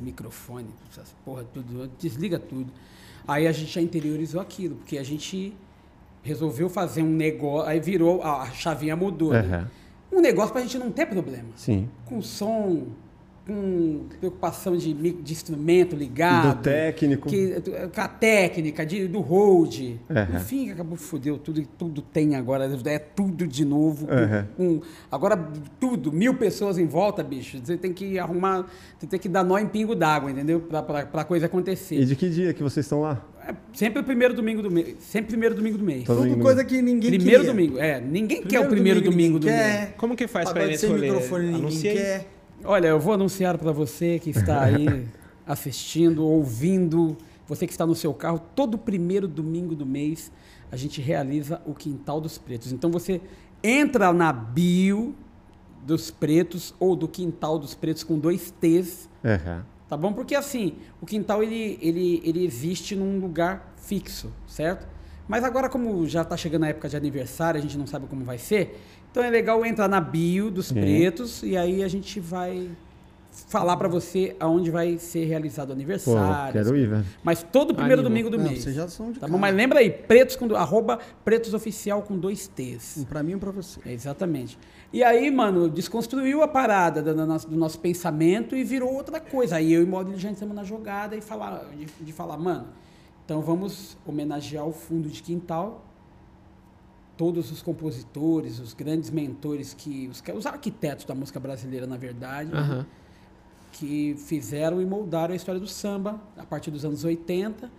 microfone, 0.00 0.68
essas 0.90 1.14
porra 1.24 1.44
tudo, 1.44 1.90
desliga 1.98 2.38
tudo. 2.38 2.72
Aí 3.26 3.46
a 3.46 3.52
gente 3.52 3.72
já 3.72 3.80
interiorizou 3.80 4.40
aquilo, 4.40 4.76
porque 4.76 4.98
a 4.98 5.02
gente 5.02 5.54
resolveu 6.22 6.68
fazer 6.68 7.02
um 7.02 7.10
negócio, 7.10 7.68
aí 7.68 7.80
virou, 7.80 8.22
a 8.22 8.42
a 8.42 8.50
chavinha 8.50 8.96
mudou, 8.96 9.32
né? 9.32 9.68
Uhum. 10.12 10.18
Um 10.18 10.20
negócio 10.20 10.52
pra 10.52 10.62
gente 10.62 10.78
não 10.78 10.90
ter 10.90 11.06
problema. 11.06 11.48
Sim. 11.56 11.88
Com 12.06 12.22
som, 12.22 12.86
com 13.46 14.06
preocupação 14.20 14.76
de, 14.76 14.92
de 14.94 15.32
instrumento 15.32 15.94
ligado. 15.94 16.56
Do 16.56 16.62
técnico. 16.62 17.28
Que, 17.28 17.54
com 17.94 18.00
a 18.00 18.08
técnica, 18.08 18.86
de, 18.86 19.06
do 19.06 19.20
hold. 19.20 19.80
Uhum. 19.80 19.96
Enfim, 20.36 20.70
acabou, 20.70 20.96
fodeu. 20.96 21.36
Tudo, 21.38 21.62
tudo 21.78 22.00
tem 22.00 22.36
agora. 22.36 22.64
É 22.86 22.98
tudo 22.98 23.46
de 23.46 23.64
novo. 23.64 24.06
Uhum. 24.06 24.78
com- 24.80 24.86
agora, 25.10 25.36
tudo. 25.78 26.10
Mil 26.12 26.34
pessoas 26.34 26.78
em 26.78 26.86
volta, 26.86 27.22
bicho. 27.22 27.58
Você 27.62 27.76
tem 27.76 27.92
que 27.92 28.18
arrumar. 28.18 28.66
Você 28.98 29.06
tem 29.06 29.20
que 29.20 29.28
dar 29.28 29.44
nó 29.44 29.58
em 29.58 29.66
pingo 29.66 29.94
d'água, 29.94 30.30
entendeu? 30.30 30.60
Pra, 30.60 30.82
pra, 30.82 31.04
pra 31.06 31.24
coisa 31.24 31.46
acontecer. 31.46 31.96
E 32.00 32.04
de 32.06 32.16
que 32.16 32.30
dia 32.30 32.52
que 32.54 32.62
vocês 32.62 32.86
estão 32.86 33.00
lá? 33.02 33.24
É 33.46 33.54
sempre 33.74 34.00
o 34.00 34.04
primeiro 34.04 34.32
domingo 34.32 34.62
do 34.62 34.70
mês. 34.70 34.96
Sempre 35.00 35.28
primeiro 35.32 35.54
domingo 35.54 35.76
do 35.76 35.84
mês. 35.84 36.04
Todo 36.04 36.16
Tudo 36.16 36.28
domingo. 36.28 36.42
coisa 36.42 36.64
que 36.64 36.80
ninguém 36.80 37.10
Primeiro 37.10 37.42
queria. 37.42 37.52
domingo. 37.54 37.78
É, 37.78 38.00
ninguém 38.00 38.42
quer 38.42 38.60
o 38.60 38.68
primeiro 38.70 39.02
domingo, 39.02 39.38
do 39.38 39.46
ninguém 39.46 39.62
mês. 39.80 39.88
Como 39.98 40.16
que 40.16 40.26
faz 40.26 40.44
pra 40.50 40.62
ir 40.62 40.64
Pagode 40.64 40.70
nesse 40.72 40.86
sem 40.86 40.90
rolê? 40.90 41.06
microfone 41.10 41.44
ninguém 41.44 41.60
Anuncia 41.60 41.92
quer. 41.92 42.26
Olha, 42.64 42.88
eu 42.88 42.98
vou 42.98 43.14
anunciar 43.14 43.58
para 43.58 43.72
você 43.72 44.18
que 44.18 44.30
está 44.30 44.62
aí 44.62 45.06
assistindo, 45.46 46.24
ouvindo, 46.24 47.16
você 47.46 47.66
que 47.66 47.72
está 47.72 47.84
no 47.86 47.94
seu 47.94 48.14
carro, 48.14 48.40
todo 48.54 48.78
primeiro 48.78 49.28
domingo 49.28 49.74
do 49.74 49.84
mês 49.84 50.32
a 50.72 50.76
gente 50.76 51.00
realiza 51.00 51.60
o 51.66 51.74
Quintal 51.74 52.20
dos 52.20 52.38
Pretos. 52.38 52.72
Então 52.72 52.90
você 52.90 53.20
entra 53.62 54.12
na 54.12 54.32
bio 54.32 55.14
dos 55.86 56.10
Pretos 56.10 56.74
ou 56.80 56.96
do 56.96 57.06
Quintal 57.06 57.58
dos 57.58 57.74
Pretos 57.74 58.02
com 58.02 58.18
dois 58.18 58.50
T's, 58.50 59.08
Uhum. 59.22 59.62
tá 59.88 59.96
bom? 59.96 60.12
Porque 60.12 60.34
assim, 60.34 60.74
o 61.00 61.06
quintal 61.06 61.42
ele, 61.42 61.78
ele, 61.80 62.20
ele 62.24 62.44
existe 62.44 62.94
num 62.96 63.18
lugar 63.20 63.74
fixo, 63.76 64.30
certo? 64.46 64.86
Mas 65.28 65.44
agora 65.44 65.68
como 65.68 66.06
já 66.06 66.22
está 66.22 66.36
chegando 66.36 66.64
a 66.64 66.68
época 66.68 66.88
de 66.88 66.96
aniversário, 66.96 67.58
a 67.58 67.62
gente 67.62 67.78
não 67.78 67.86
sabe 67.86 68.06
como 68.06 68.24
vai 68.24 68.36
ser, 68.36 68.78
então 69.14 69.22
é 69.22 69.30
legal 69.30 69.64
entrar 69.64 69.86
na 69.86 70.00
bio 70.00 70.50
dos 70.50 70.66
Sim. 70.66 70.74
pretos 70.74 71.44
e 71.44 71.56
aí 71.56 71.84
a 71.84 71.88
gente 71.88 72.18
vai 72.18 72.68
falar 73.46 73.76
para 73.76 73.86
você 73.86 74.34
aonde 74.40 74.72
vai 74.72 74.98
ser 74.98 75.24
realizado 75.26 75.66
o 75.66 75.68
Pô, 75.68 75.72
aniversário. 75.74 76.52
quero 76.52 76.76
ir, 76.76 76.88
velho. 76.88 77.04
Mas 77.22 77.40
todo 77.44 77.72
primeiro 77.72 78.00
Animal. 78.00 78.10
domingo 78.10 78.28
do 78.28 78.38
Não, 78.38 78.44
mês. 78.50 78.64
vocês 78.64 78.74
já 78.74 78.88
são 78.88 79.12
de 79.12 79.20
Tá 79.20 79.28
bom? 79.28 79.38
Mas 79.38 79.54
lembra 79.54 79.78
aí, 79.78 79.88
pretos 79.88 80.34
com 80.34 80.52
arroba 80.56 80.98
pretosoficial 81.24 82.02
com 82.02 82.18
dois 82.18 82.48
T's. 82.48 82.96
Um 82.98 83.04
pra 83.04 83.22
mim 83.22 83.30
e 83.30 83.34
um 83.36 83.38
pra 83.38 83.52
você. 83.52 83.78
É, 83.86 83.92
Exatamente. 83.92 84.58
E 84.92 85.04
aí, 85.04 85.30
mano, 85.30 85.68
desconstruiu 85.70 86.42
a 86.42 86.48
parada 86.48 87.00
do, 87.00 87.14
do 87.14 87.24
nosso, 87.24 87.48
do 87.48 87.56
nosso 87.56 87.78
pensamento 87.78 88.56
e 88.56 88.64
virou 88.64 88.92
outra 88.92 89.20
coisa. 89.20 89.54
Aí 89.56 89.72
eu 89.72 89.80
e 89.82 89.84
o 89.84 89.88
Maurílio 89.88 90.18
já 90.18 90.28
entramos 90.28 90.56
na 90.56 90.64
jogada 90.64 91.14
e 91.14 91.20
falar, 91.20 91.64
de, 91.78 91.86
de 92.04 92.12
falar, 92.12 92.36
mano, 92.36 92.66
então 93.24 93.40
vamos 93.40 93.96
homenagear 94.04 94.66
o 94.66 94.72
fundo 94.72 95.08
de 95.08 95.22
quintal, 95.22 95.84
todos 97.16 97.50
os 97.50 97.62
compositores, 97.62 98.58
os 98.58 98.74
grandes 98.74 99.10
mentores, 99.10 99.74
que 99.74 100.08
os, 100.08 100.22
os 100.36 100.46
arquitetos 100.46 101.04
da 101.04 101.14
música 101.14 101.38
brasileira, 101.38 101.86
na 101.86 101.96
verdade, 101.96 102.50
né? 102.50 102.58
Aham. 102.58 102.86
que 103.72 104.14
fizeram 104.18 104.80
e 104.80 104.86
moldaram 104.86 105.32
a 105.32 105.36
história 105.36 105.60
do 105.60 105.66
samba 105.66 106.20
a 106.36 106.44
partir 106.44 106.70
dos 106.70 106.84
anos 106.84 107.04
80 107.04 107.70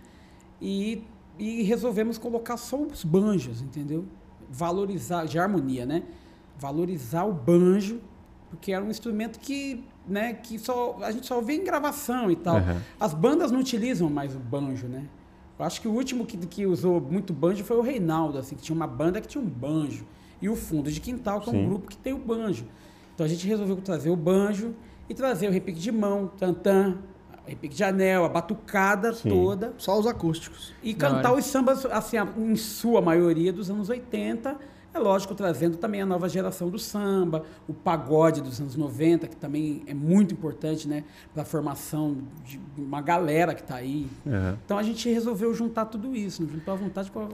e, 0.60 1.02
e 1.38 1.62
resolvemos 1.62 2.18
colocar 2.18 2.56
só 2.56 2.80
os 2.80 3.04
banjos, 3.04 3.60
entendeu? 3.60 4.04
Valorizar, 4.50 5.24
de 5.26 5.38
harmonia, 5.38 5.84
né? 5.84 6.02
Valorizar 6.58 7.24
o 7.24 7.32
banjo, 7.32 8.00
porque 8.48 8.72
era 8.72 8.84
um 8.84 8.90
instrumento 8.90 9.38
que, 9.38 9.84
né, 10.06 10.34
que 10.34 10.58
só, 10.58 10.98
a 11.02 11.10
gente 11.10 11.26
só 11.26 11.40
vê 11.40 11.54
em 11.54 11.64
gravação 11.64 12.30
e 12.30 12.36
tal. 12.36 12.56
Aham. 12.56 12.82
As 12.98 13.12
bandas 13.12 13.50
não 13.50 13.60
utilizam 13.60 14.08
mais 14.08 14.34
o 14.34 14.38
banjo, 14.38 14.86
né? 14.86 15.06
Eu 15.58 15.64
acho 15.64 15.80
que 15.80 15.88
o 15.88 15.92
último 15.92 16.26
que, 16.26 16.36
que 16.36 16.66
usou 16.66 17.00
muito 17.00 17.32
banjo 17.32 17.64
foi 17.64 17.76
o 17.76 17.80
Reinaldo, 17.80 18.38
assim, 18.38 18.54
que 18.54 18.62
tinha 18.62 18.76
uma 18.76 18.86
banda 18.86 19.20
que 19.20 19.28
tinha 19.28 19.42
um 19.42 19.46
banjo. 19.48 20.06
E 20.40 20.48
o 20.48 20.56
Fundo 20.56 20.90
de 20.90 21.00
Quintal, 21.00 21.40
que 21.40 21.48
é 21.48 21.52
um 21.52 21.56
Sim. 21.56 21.66
grupo 21.66 21.88
que 21.88 21.96
tem 21.96 22.12
o 22.12 22.18
banjo. 22.18 22.66
Então 23.14 23.24
a 23.24 23.28
gente 23.28 23.46
resolveu 23.46 23.76
trazer 23.76 24.10
o 24.10 24.16
banjo 24.16 24.74
e 25.08 25.14
trazer 25.14 25.48
o 25.48 25.50
repique 25.50 25.80
de 25.80 25.90
mão, 25.90 26.30
tantã, 26.38 26.98
repique 27.46 27.74
de 27.74 27.84
anel, 27.84 28.24
a 28.24 28.28
batucada 28.28 29.14
Sim. 29.14 29.30
toda. 29.30 29.72
Só 29.78 29.98
os 29.98 30.06
acústicos. 30.06 30.74
E 30.82 30.92
cantar 30.92 31.32
os 31.32 31.44
sambas, 31.46 31.86
assim, 31.86 32.16
em 32.36 32.56
sua 32.56 33.00
maioria 33.00 33.52
dos 33.52 33.70
anos 33.70 33.88
80, 33.88 34.58
é 34.96 34.98
lógico, 34.98 35.34
trazendo 35.34 35.76
também 35.76 36.00
a 36.02 36.06
nova 36.06 36.28
geração 36.28 36.68
do 36.68 36.78
samba, 36.78 37.44
o 37.68 37.72
pagode 37.74 38.40
dos 38.40 38.60
anos 38.60 38.74
90, 38.76 39.28
que 39.28 39.36
também 39.36 39.82
é 39.86 39.94
muito 39.94 40.32
importante, 40.34 40.88
né, 40.88 41.04
para 41.32 41.42
a 41.42 41.46
formação 41.46 42.16
de 42.44 42.60
uma 42.76 43.00
galera 43.00 43.54
que 43.54 43.60
está 43.62 43.76
aí. 43.76 44.08
É. 44.26 44.54
Então 44.64 44.76
a 44.78 44.82
gente 44.82 45.08
resolveu 45.08 45.52
juntar 45.54 45.86
tudo 45.86 46.14
isso, 46.16 46.42
né, 46.42 46.48
juntou 46.52 46.74
a 46.74 46.76
vontade 46.76 47.10
com 47.10 47.20
a... 47.20 47.28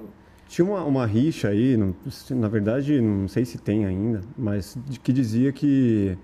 Tinha 0.49 0.67
uma, 0.67 0.85
uma 0.85 1.07
rixa 1.07 1.49
aí, 1.49 1.77
não- 1.79 1.95
na 2.31 2.49
verdade, 2.49 3.01
não 3.01 3.27
sei 3.27 3.45
se 3.45 3.57
tem 3.57 3.87
ainda, 3.87 4.21
mas 4.37 4.77
que 5.03 5.11
dizia 5.13 5.51
que 5.53 6.17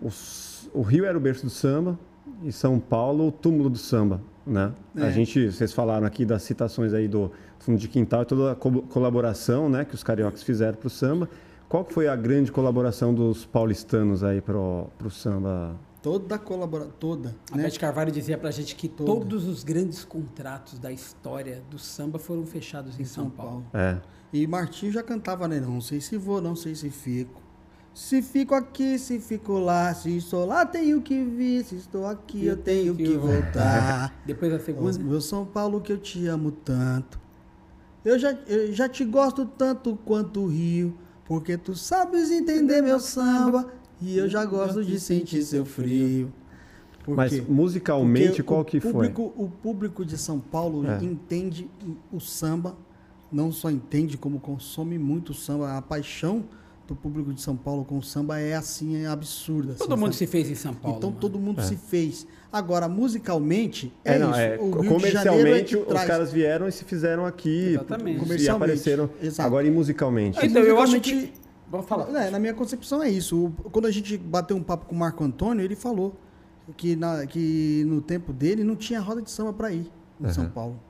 os- 0.00 0.68
o 0.72 0.82
Rio 0.82 1.04
era 1.04 1.16
o 1.16 1.20
berço 1.20 1.44
do 1.44 1.50
samba 1.50 1.98
e 2.42 2.52
São 2.52 2.78
Paulo 2.78 3.28
o 3.28 3.32
túmulo 3.32 3.70
do 3.70 3.78
samba, 3.78 4.20
né? 4.46 4.72
A 4.96 5.06
É. 5.06 5.10
gente, 5.12 5.50
vocês 5.50 5.72
falaram 5.72 6.06
aqui 6.06 6.24
das 6.24 6.42
citações 6.42 6.92
aí 6.92 7.08
do 7.08 7.30
Fundo 7.64 7.78
de 7.78 7.88
Quintal 7.88 8.22
e 8.22 8.26
toda 8.26 8.52
a 8.52 8.54
co- 8.54 8.82
colaboração, 8.82 9.68
né, 9.70 9.84
que 9.84 9.94
os 9.94 10.02
cariocas 10.02 10.42
fizeram 10.42 10.76
para 10.76 10.86
o 10.86 10.90
samba. 10.90 11.28
Qual 11.68 11.84
que 11.84 11.94
foi 11.94 12.06
a 12.08 12.14
grande 12.14 12.52
colaboração 12.52 13.14
dos 13.14 13.46
paulistanos 13.46 14.22
aí 14.22 14.40
para 14.40 14.56
o 14.58 14.90
samba? 15.10 15.74
Toda 16.02 16.38
colabora 16.38 16.84
toda, 17.00 17.34
A 17.50 17.56
né? 17.56 17.62
Beth 17.62 17.78
Carvalho 17.78 18.12
dizia 18.12 18.36
pra 18.36 18.50
gente 18.50 18.76
que 18.76 18.86
Toda. 18.86 19.10
todos 19.10 19.48
os 19.48 19.64
grandes 19.64 20.04
contratos 20.04 20.78
da 20.78 20.92
história 20.92 21.62
do 21.70 21.78
samba 21.78 22.18
foram 22.18 22.44
fechados 22.44 23.00
em, 23.00 23.06
São, 23.06 23.30
Paulo. 23.30 23.64
É, 23.72 23.96
E 24.30 24.46
Martinho 24.46 24.92
já 24.92 25.02
cantava, 25.02 25.48
né? 25.48 25.58
Não 25.58 25.80
sei 25.80 26.02
se 26.02 26.18
vou, 26.18 26.42
não 26.42 26.54
sei 26.54 26.74
se 26.74 26.90
fico. 26.90 27.40
Se 27.94 28.20
fico 28.20 28.54
aqui, 28.54 28.98
se 28.98 29.18
fico 29.18 29.54
lá. 29.58 29.94
Se 29.94 30.14
estou 30.18 30.44
lá, 30.44 30.66
tenho 30.66 31.00
que 31.00 31.24
vir. 31.24 31.64
Se 31.64 31.76
estou 31.76 32.06
aqui, 32.06 32.44
eu 32.44 32.56
tenho 32.58 32.94
que 32.94 33.16
voltar. 33.16 34.14
Depois 34.26 34.52
a 34.52 34.56
Ô, 34.56 34.60
segunda... 34.60 34.98
Meu 34.98 35.20
São 35.22 35.46
Paulo, 35.46 35.80
que 35.80 35.90
eu 35.92 35.98
te 35.98 36.26
amo 36.26 36.50
tanto. 36.50 37.18
Eu 38.04 38.18
já, 38.18 38.32
eu 38.46 38.72
já 38.72 38.88
te 38.88 39.04
gosto 39.04 39.46
tanto 39.46 39.96
quanto 40.04 40.40
o 40.42 40.46
Rio. 40.46 40.94
Porque 41.24 41.56
tu 41.56 41.74
sabes 41.74 42.30
entender 42.30 42.82
meu 42.82 43.00
samba. 43.00 43.72
E 44.00 44.16
eu 44.18 44.28
já 44.28 44.44
gosto 44.44 44.84
de 44.84 45.00
sentir 45.00 45.42
seu 45.42 45.64
frio. 45.64 46.30
Por 47.02 47.16
mas 47.16 47.32
quê? 47.32 47.42
musicalmente 47.48 48.26
Porque 48.28 48.42
qual 48.42 48.64
que 48.64 48.80
foi? 48.80 48.92
público, 48.92 49.32
O 49.36 49.48
público 49.48 50.04
de 50.04 50.18
São 50.18 50.38
Paulo 50.38 50.86
É. 50.86 51.02
entende 51.04 51.68
o 52.12 52.18
samba, 52.20 52.76
não 53.32 53.52
só 53.52 53.70
entende, 53.70 54.16
como 54.18 54.38
consome 54.40 54.98
muito 54.98 55.30
o 55.30 55.34
samba. 55.34 55.76
A 55.76 55.82
paixão 55.82 56.44
do 56.86 56.94
público 56.94 57.32
de 57.32 57.40
São 57.40 57.56
Paulo 57.56 57.84
com 57.84 57.96
o 57.98 58.02
samba 58.02 58.38
é 58.38 58.54
assim, 58.54 58.96
é 59.02 59.06
absurda. 59.06 59.70
assim, 59.72 59.78
Todo 59.78 59.96
mundo 59.96 60.12
sabe? 60.12 60.16
se 60.16 60.26
fez 60.26 60.50
em 60.50 60.54
São 60.54 60.74
Paulo. 60.74 60.98
Então 60.98 61.10
mano. 61.10 61.20
todo 61.20 61.38
mundo 61.38 61.62
se 61.62 61.76
fez. 61.76 62.26
Agora, 62.52 62.88
musicalmente, 62.88 63.92
é, 64.04 64.14
É, 64.14 64.18
não, 64.18 64.30
isso. 64.30 64.38
é, 64.38 64.58
o 64.58 64.80
Rio 64.80 64.98
de 64.98 65.10
Janeiro 65.10 65.48
é 65.48 65.50
comercialmente 65.50 65.64
que 65.76 65.76
os 65.82 65.86
traz. 65.88 66.06
caras 66.06 66.32
vieram 66.32 66.68
e 66.68 66.72
se 66.72 66.84
fizeram 66.84 67.24
aqui 67.26 67.70
Exatamente. 67.74 68.16
e 68.16 68.20
Comercialmente, 68.20 68.64
apareceram 68.64 69.10
exato. 69.22 69.46
agora 69.46 69.66
e 69.66 69.70
musicalmente. 69.70 70.38
Então, 70.44 70.62
eu 70.62 70.78
acho 70.80 70.92
musicalmente- 70.96 71.32
que... 71.32 71.44
Vamos 71.70 71.86
falar. 71.88 72.08
É, 72.26 72.30
na 72.30 72.38
minha 72.38 72.54
concepção 72.54 73.02
é 73.02 73.08
isso. 73.10 73.50
Quando 73.72 73.86
a 73.86 73.90
gente 73.90 74.16
bateu 74.16 74.56
um 74.56 74.62
papo 74.62 74.84
com 74.86 74.94
o 74.94 74.98
Marco 74.98 75.24
Antônio, 75.24 75.64
ele 75.64 75.74
falou 75.74 76.14
que, 76.76 76.94
na- 76.94 77.26
que 77.26 77.82
no 77.86 78.00
tempo 78.00 78.32
dele 78.32 78.62
não 78.62 78.76
tinha 78.76 79.00
roda 79.00 79.20
de 79.22 79.30
samba 79.30 79.52
para 79.52 79.72
ir 79.72 79.90
em 80.20 80.28
São 80.32 80.44
Aham. 80.44 80.52
Paulo. 80.52 80.80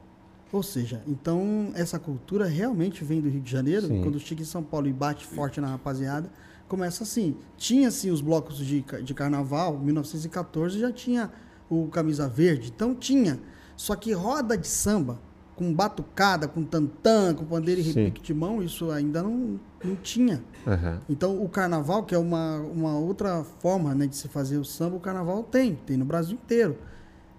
Ou 0.55 0.63
seja, 0.63 1.03
então 1.05 1.73
essa 1.75 1.99
cultura 1.99 2.47
realmente 2.47 3.03
vem 3.03 3.21
do 3.21 3.29
Rio 3.29 3.41
de 3.41 3.51
Janeiro. 3.51 3.89
Sim. 3.89 4.03
Quando 4.03 4.21
chega 4.21 4.41
em 4.41 4.45
São 4.45 4.63
Paulo 4.63 4.87
e 4.87 4.93
bate 4.93 5.27
forte 5.27 5.61
na 5.61 5.67
rapaziada, 5.67 6.31
começa 6.69 7.03
assim. 7.03 7.35
Tinha 7.57 7.91
sim 7.91 8.13
os 8.13 8.21
blocos 8.21 8.59
de, 8.59 8.85
de 9.03 9.15
carnaval, 9.15 9.77
1914 9.81 10.79
já 10.79 10.93
tinha 10.93 11.33
o 11.69 11.89
camisa 11.89 12.29
verde, 12.29 12.71
então 12.73 12.95
tinha. 12.95 13.41
Só 13.77 13.97
que 13.97 14.13
roda 14.13 14.57
de 14.57 14.69
samba, 14.69 15.19
com 15.57 15.75
batucada, 15.75 16.47
com 16.47 16.63
tantã, 16.63 17.35
com 17.35 17.45
pandeiro 17.45 17.81
e 17.81 17.85
Sim. 17.85 18.05
repique 18.05 18.23
de 18.23 18.33
mão, 18.33 18.63
isso 18.63 18.93
ainda 18.93 19.25
não, 19.25 19.59
não 19.83 19.97
tinha. 19.97 20.41
Aham. 20.65 21.01
Então, 21.09 21.43
o 21.43 21.49
carnaval, 21.49 22.05
que 22.05 22.15
é 22.15 22.19
uma, 22.19 22.59
uma 22.59 22.97
outra 22.97 23.43
forma 23.59 23.93
né, 23.93 24.07
de 24.07 24.15
se 24.15 24.29
fazer 24.29 24.57
o 24.57 24.65
samba, 24.65 24.95
o 24.95 25.01
carnaval 25.01 25.43
tem, 25.43 25.75
tem 25.75 25.97
no 25.97 26.05
Brasil 26.05 26.35
inteiro. 26.35 26.79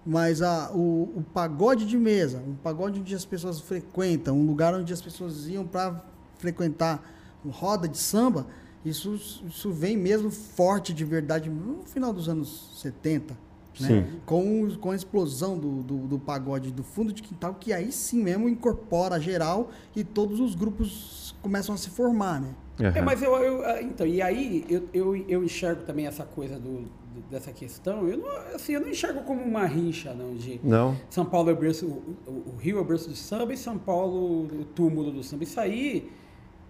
Mas 0.06 0.40
a, 0.40 0.70
o, 0.72 1.12
o 1.16 1.24
pagode 1.34 1.84
de 1.84 1.98
mesa, 1.98 2.38
um 2.46 2.54
pagode 2.54 3.00
onde 3.00 3.12
as 3.14 3.24
pessoas 3.24 3.60
frequentam, 3.60 4.38
um 4.38 4.46
lugar 4.46 4.72
onde 4.72 4.92
as 4.92 5.02
pessoas 5.02 5.48
iam 5.48 5.66
para 5.66 6.00
frequentar 6.38 7.02
roda 7.44 7.88
de 7.88 7.98
samba, 7.98 8.46
isso, 8.84 9.14
isso 9.48 9.72
vem 9.72 9.96
mesmo 9.96 10.30
forte 10.30 10.92
de 10.94 11.04
verdade 11.04 11.50
no 11.50 11.82
final 11.84 12.12
dos 12.12 12.28
anos 12.28 12.70
70. 12.80 13.36
Né? 13.80 14.08
Com, 14.24 14.70
com 14.80 14.90
a 14.92 14.96
explosão 14.96 15.58
do, 15.58 15.82
do, 15.82 15.96
do 16.06 16.18
pagode 16.18 16.70
do 16.72 16.82
fundo 16.82 17.12
de 17.12 17.20
quintal, 17.22 17.54
que 17.54 17.72
aí 17.74 17.92
sim 17.92 18.22
mesmo 18.22 18.48
incorpora 18.48 19.20
geral 19.20 19.70
e 19.94 20.02
todos 20.02 20.40
os 20.40 20.54
grupos 20.54 21.34
começam 21.42 21.74
a 21.74 21.78
se 21.78 21.90
formar, 21.90 22.40
né? 22.40 22.54
É, 22.78 22.86
Aham. 22.86 23.02
mas 23.02 23.20
eu, 23.22 23.34
eu- 23.36 23.64
ah, 23.66 23.82
então, 23.82 24.06
e 24.06 24.22
aí 24.22 24.64
eu, 24.68 24.88
eu, 24.94 25.16
eu 25.28 25.44
enxergo 25.44 25.82
também 25.82 26.06
essa 26.06 26.24
coisa 26.24 26.58
do- 26.58 26.86
dessa 27.30 27.52
questão, 27.52 28.06
eu 28.08 28.18
não, 28.18 28.28
assim, 28.54 28.72
eu 28.72 28.80
não 28.80 28.88
enxergo 28.88 29.22
como 29.22 29.42
uma 29.42 29.64
rixa, 29.66 30.12
não, 30.14 30.34
de 30.34 30.60
Não? 30.62 30.96
São 31.10 31.24
Paulo 31.24 31.50
é 31.50 31.52
o 31.52 31.56
berço, 31.56 31.86
o, 31.86 32.30
o- 32.30 32.56
Rio 32.58 32.78
é 32.78 32.80
o 32.80 32.84
berço 32.84 33.08
do 33.08 33.16
samba 33.16 33.52
e 33.52 33.56
São 33.56 33.78
Paulo 33.78 34.44
o 34.44 34.64
túmulo 34.74 35.10
do 35.10 35.22
samba. 35.22 35.44
Isso 35.44 35.58
aí 35.60 36.10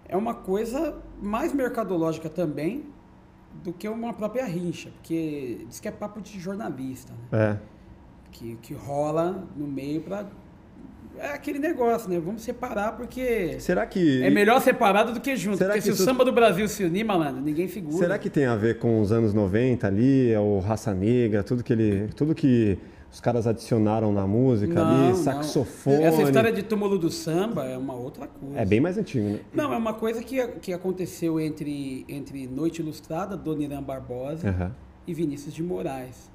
é 0.07 0.15
uma 0.15 0.33
coisa 0.33 0.97
mais 1.21 1.53
mercadológica 1.53 2.29
também 2.29 2.85
do 3.63 3.73
que 3.73 3.87
uma 3.89 4.13
própria 4.13 4.45
rixa, 4.45 4.89
porque 4.91 5.65
diz 5.67 5.79
que 5.79 5.87
é 5.87 5.91
papo 5.91 6.21
de 6.21 6.39
jornalista, 6.39 7.13
né? 7.31 7.51
É. 7.53 7.59
que, 8.31 8.55
que 8.57 8.73
rola 8.73 9.47
no 9.55 9.65
meio 9.67 10.01
para 10.01 10.27
é 11.19 11.31
aquele 11.33 11.59
negócio, 11.59 12.09
né? 12.09 12.19
Vamos 12.19 12.41
separar 12.41 12.95
porque 12.97 13.59
Será 13.59 13.85
que 13.85 14.21
é 14.23 14.29
melhor 14.29 14.61
separado 14.61 15.13
do 15.13 15.19
que 15.19 15.35
junto. 15.35 15.57
Será 15.57 15.71
porque 15.73 15.79
que 15.79 15.85
se 15.87 15.93
isso- 15.93 16.03
o 16.03 16.05
samba 16.05 16.23
do 16.25 16.31
Brasil 16.31 16.67
se 16.67 16.83
unir, 16.83 17.03
malandro, 17.03 17.41
ninguém 17.41 17.67
figura. 17.67 17.97
será 17.97 18.17
que 18.17 18.29
tem 18.29 18.45
a 18.45 18.55
ver 18.55 18.79
com 18.79 19.01
os 19.01 19.11
anos 19.11 19.33
90 19.33 19.87
ali, 19.87 20.35
o 20.37 20.59
raça 20.59 20.93
negra, 20.93 21.43
tudo 21.43 21.63
que 21.63 21.73
ele, 21.73 22.07
tudo 22.15 22.33
que 22.35 22.77
os 23.11 23.19
caras 23.21 23.47
adicionaram 23.47 24.11
na 24.11 24.27
música 24.27 24.73
Não, 24.73 24.85
ali, 24.99 25.07
não. 25.09 25.15
saxofone. 25.15 26.03
Essa 26.03 26.21
história 26.23 26.51
de 26.51 26.61
túmulo 26.61 26.99
do 26.99 27.09
samba 27.09 27.65
é 27.65 27.77
uma 27.77 27.93
outra 27.95 28.27
coisa. 28.27 28.59
É 28.59 28.65
bem 28.65 28.79
mais 28.81 28.97
antigo, 28.97 29.27
né? 29.29 29.39
Não, 29.53 29.73
é 29.73 29.77
uma 29.77 29.93
coisa 29.93 30.21
que, 30.21 30.45
que 30.61 30.73
aconteceu 30.73 31.39
entre, 31.39 32.05
entre 32.09 32.45
Noite 32.47 32.81
Ilustrada, 32.81 33.35
Dona 33.37 33.63
Irã 33.63 33.81
Barbosa 33.81 34.49
Aham. 34.49 34.71
e 35.07 35.13
Vinícius 35.13 35.53
de 35.53 35.63
Moraes. 35.63 36.29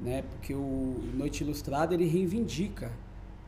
Né? 0.00 0.24
Porque 0.30 0.52
o 0.54 0.96
Noite 1.14 1.44
Ilustrada 1.44 1.94
ele 1.94 2.06
reivindica 2.06 2.90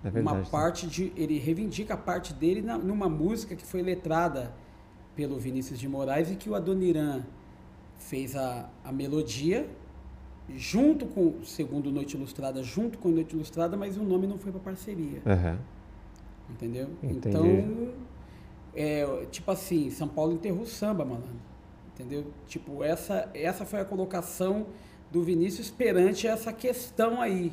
É 0.05 0.11
verdade. 0.11 0.37
uma 0.39 0.45
parte 0.47 0.87
de. 0.87 1.13
Ele 1.17 1.39
reivindica 1.39 1.95
a 1.95 1.97
parte 1.97 2.33
dele 2.35 2.61
na- 2.63 2.77
numa 2.79 3.09
música 3.09 3.57
que 3.57 3.65
foi 3.65 3.83
letrada 3.83 4.53
pelo 5.17 5.39
Vinícius 5.39 5.79
de 5.79 5.89
Moraes 5.89 6.31
e 6.31 6.37
que 6.37 6.51
o 6.51 6.55
Adoniran 6.55 7.23
fez 7.99 8.37
a, 8.37 8.69
a 8.85 8.93
melodia 8.93 9.67
junto 10.57 11.07
com, 11.07 11.43
segundo 11.43 11.91
Noite 11.91 12.17
Ilustrada, 12.17 12.63
junto 12.63 12.99
com 12.99 13.09
Noite 13.09 13.35
Ilustrada, 13.35 13.77
mas 13.77 13.97
o 13.97 14.03
nome 14.03 14.27
não 14.27 14.37
foi 14.37 14.53
para 14.53 14.61
parceria. 14.61 15.23
Aham. 15.25 15.59
Entendeu? 16.51 16.89
Entendi. 17.03 17.29
Então, 17.29 17.93
é, 18.75 19.27
tipo 19.31 19.51
assim, 19.51 19.89
São 19.91 20.07
Paulo 20.09 20.33
enterrou 20.35 20.63
o 20.63 20.67
samba, 20.67 21.05
malandro. 21.05 21.31
Entendeu? 21.95 22.27
Tipo, 22.47 22.83
essa, 22.85 23.31
essa 23.33 23.65
foi 23.65 23.81
a 23.81 23.85
colocação 23.85 24.67
do 25.11 25.23
Vinícius 25.23 25.71
perante 25.71 26.27
essa 26.27 26.53
questão 26.53 27.21
aí. 27.23 27.53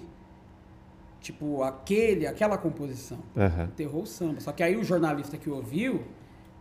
Tipo, 1.22 1.62
aquele, 1.64 2.26
aquela 2.26 2.58
composição. 2.58 3.20
Aham. 3.38 3.66
Enterrou 3.66 4.02
o 4.04 4.08
samba. 4.08 4.40
Só 4.40 4.52
que 4.52 4.64
aí 4.64 4.76
o 4.76 4.84
jornalista 4.84 5.38
que 5.38 5.50
ouviu 5.50 6.02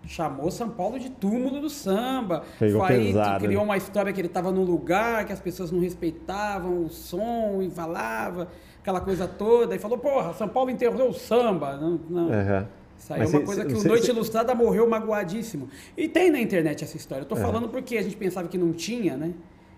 chamou 0.07 0.51
São 0.51 0.69
Paulo 0.70 0.99
de 0.99 1.11
túmulo 1.11 1.61
do 1.61 1.70
samba. 1.70 2.45
Pegou 2.59 2.85
Foi 2.87 2.95
aí, 2.97 3.07
pesado, 3.09 3.45
criou 3.45 3.62
né? 3.62 3.69
uma 3.69 3.77
história 3.77 4.12
que 4.12 4.20
ele 4.20 4.28
estava 4.28 4.51
num 4.53 4.65
lugar 4.65 5.24
que 5.24 5.32
as 5.32 5.41
pessoas 5.41 5.70
não 5.73 5.81
respeitavam 5.81 6.85
o 6.85 6.89
som 6.91 7.61
e 7.62 7.70
falava 7.70 8.49
aquela 8.81 9.01
coisa 9.01 9.27
toda. 9.27 9.74
E 9.74 9.78
falou, 9.78 9.99
porra, 9.99 10.32
São 10.35 10.49
Paulo 10.49 10.70
enterrou 10.70 11.09
o 11.09 11.12
samba. 11.15 11.77
Não, 11.77 12.01
não. 12.09 12.32
Aham. 12.32 12.66
Isso 12.99 13.12
aí 13.15 13.20
Mas 13.20 13.32
é 13.32 13.39
uma 13.39 13.47
coisa 13.47 13.65
que 13.65 13.73
o 13.73 13.82
Noite 13.85 14.11
Ilustrada 14.11 14.55
morreu 14.55 14.87
magoadíssimo. 14.89 15.69
E 15.97 16.07
tem 16.07 16.31
na 16.31 16.39
internet 16.39 16.85
essa 16.85 16.99
história. 16.99 17.23
Eu 17.23 17.28
tô 17.28 17.35
É. 17.37 17.41
falando 17.41 17.66
porque 17.70 17.97
a 17.97 18.03
gente 18.03 18.16
pensava 18.16 18.47
que 18.47 18.59
não 18.59 18.73
tinha, 18.74 19.16
né? 19.16 19.32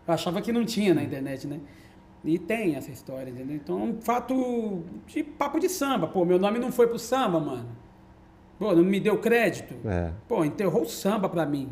Eu 0.08 0.12
achava 0.14 0.42
que 0.42 0.50
não 0.52 0.64
tinha 0.64 0.92
na 0.92 1.04
internet, 1.04 1.46
né? 1.46 1.60
E 2.24 2.38
tem 2.38 2.76
essa 2.76 2.90
história, 2.90 3.30
entendeu? 3.30 3.56
Então 3.56 3.80
é 3.80 3.82
um 3.84 4.00
fato 4.00 4.82
de 5.06 5.22
papo 5.24 5.58
de 5.58 5.68
samba. 5.68 6.06
Pô, 6.06 6.24
meu 6.24 6.38
nome 6.38 6.58
não 6.58 6.70
foi 6.70 6.86
pro 6.86 6.98
samba, 6.98 7.40
mano. 7.40 7.68
Pô, 8.58 8.72
não 8.74 8.84
me 8.84 9.00
deu 9.00 9.18
crédito. 9.18 9.74
É. 9.84 10.10
Pô, 10.28 10.44
enterrou 10.44 10.82
o 10.82 10.88
samba 10.88 11.28
pra 11.28 11.44
mim. 11.44 11.68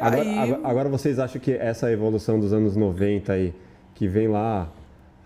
Agora, 0.00 0.22
aí, 0.22 0.54
agora- 0.62 0.88
vocês 0.88 1.18
acham 1.18 1.40
que 1.40 1.52
essa 1.52 1.90
evolução 1.90 2.38
dos 2.38 2.52
anos 2.52 2.76
90 2.76 3.32
aí, 3.32 3.52
que 3.94 4.06
vem 4.06 4.28
lá, 4.28 4.70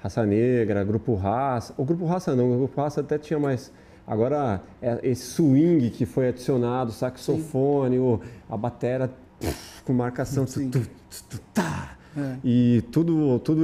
Raça 0.03 0.25
Negra, 0.25 0.83
Grupo 0.83 1.15
Raça. 1.15 1.75
O 1.77 1.85
Grupo 1.85 2.07
Raça 2.07 2.35
não, 2.35 2.53
o 2.55 2.57
Grupo 2.57 2.81
Raça 2.81 3.03
até 3.03 3.19
tinha 3.19 3.39
mais. 3.39 3.71
Agora, 4.07 4.63
é 4.81 4.99
esse 5.03 5.23
swing 5.27 5.91
que 5.91 6.07
foi 6.07 6.29
adicionado, 6.29 6.91
saxofone, 6.91 7.99
o, 7.99 8.19
a 8.49 8.57
batera 8.57 9.11
pff, 9.39 9.83
com 9.85 9.93
marcação. 9.93 10.47
Sim. 10.47 10.71
tu, 10.71 10.81
tu, 10.81 11.25
tu, 11.29 11.39
tá. 11.53 11.99
É. 12.17 12.37
E 12.45 12.83
tudo, 12.93 13.39
tudo 13.39 13.63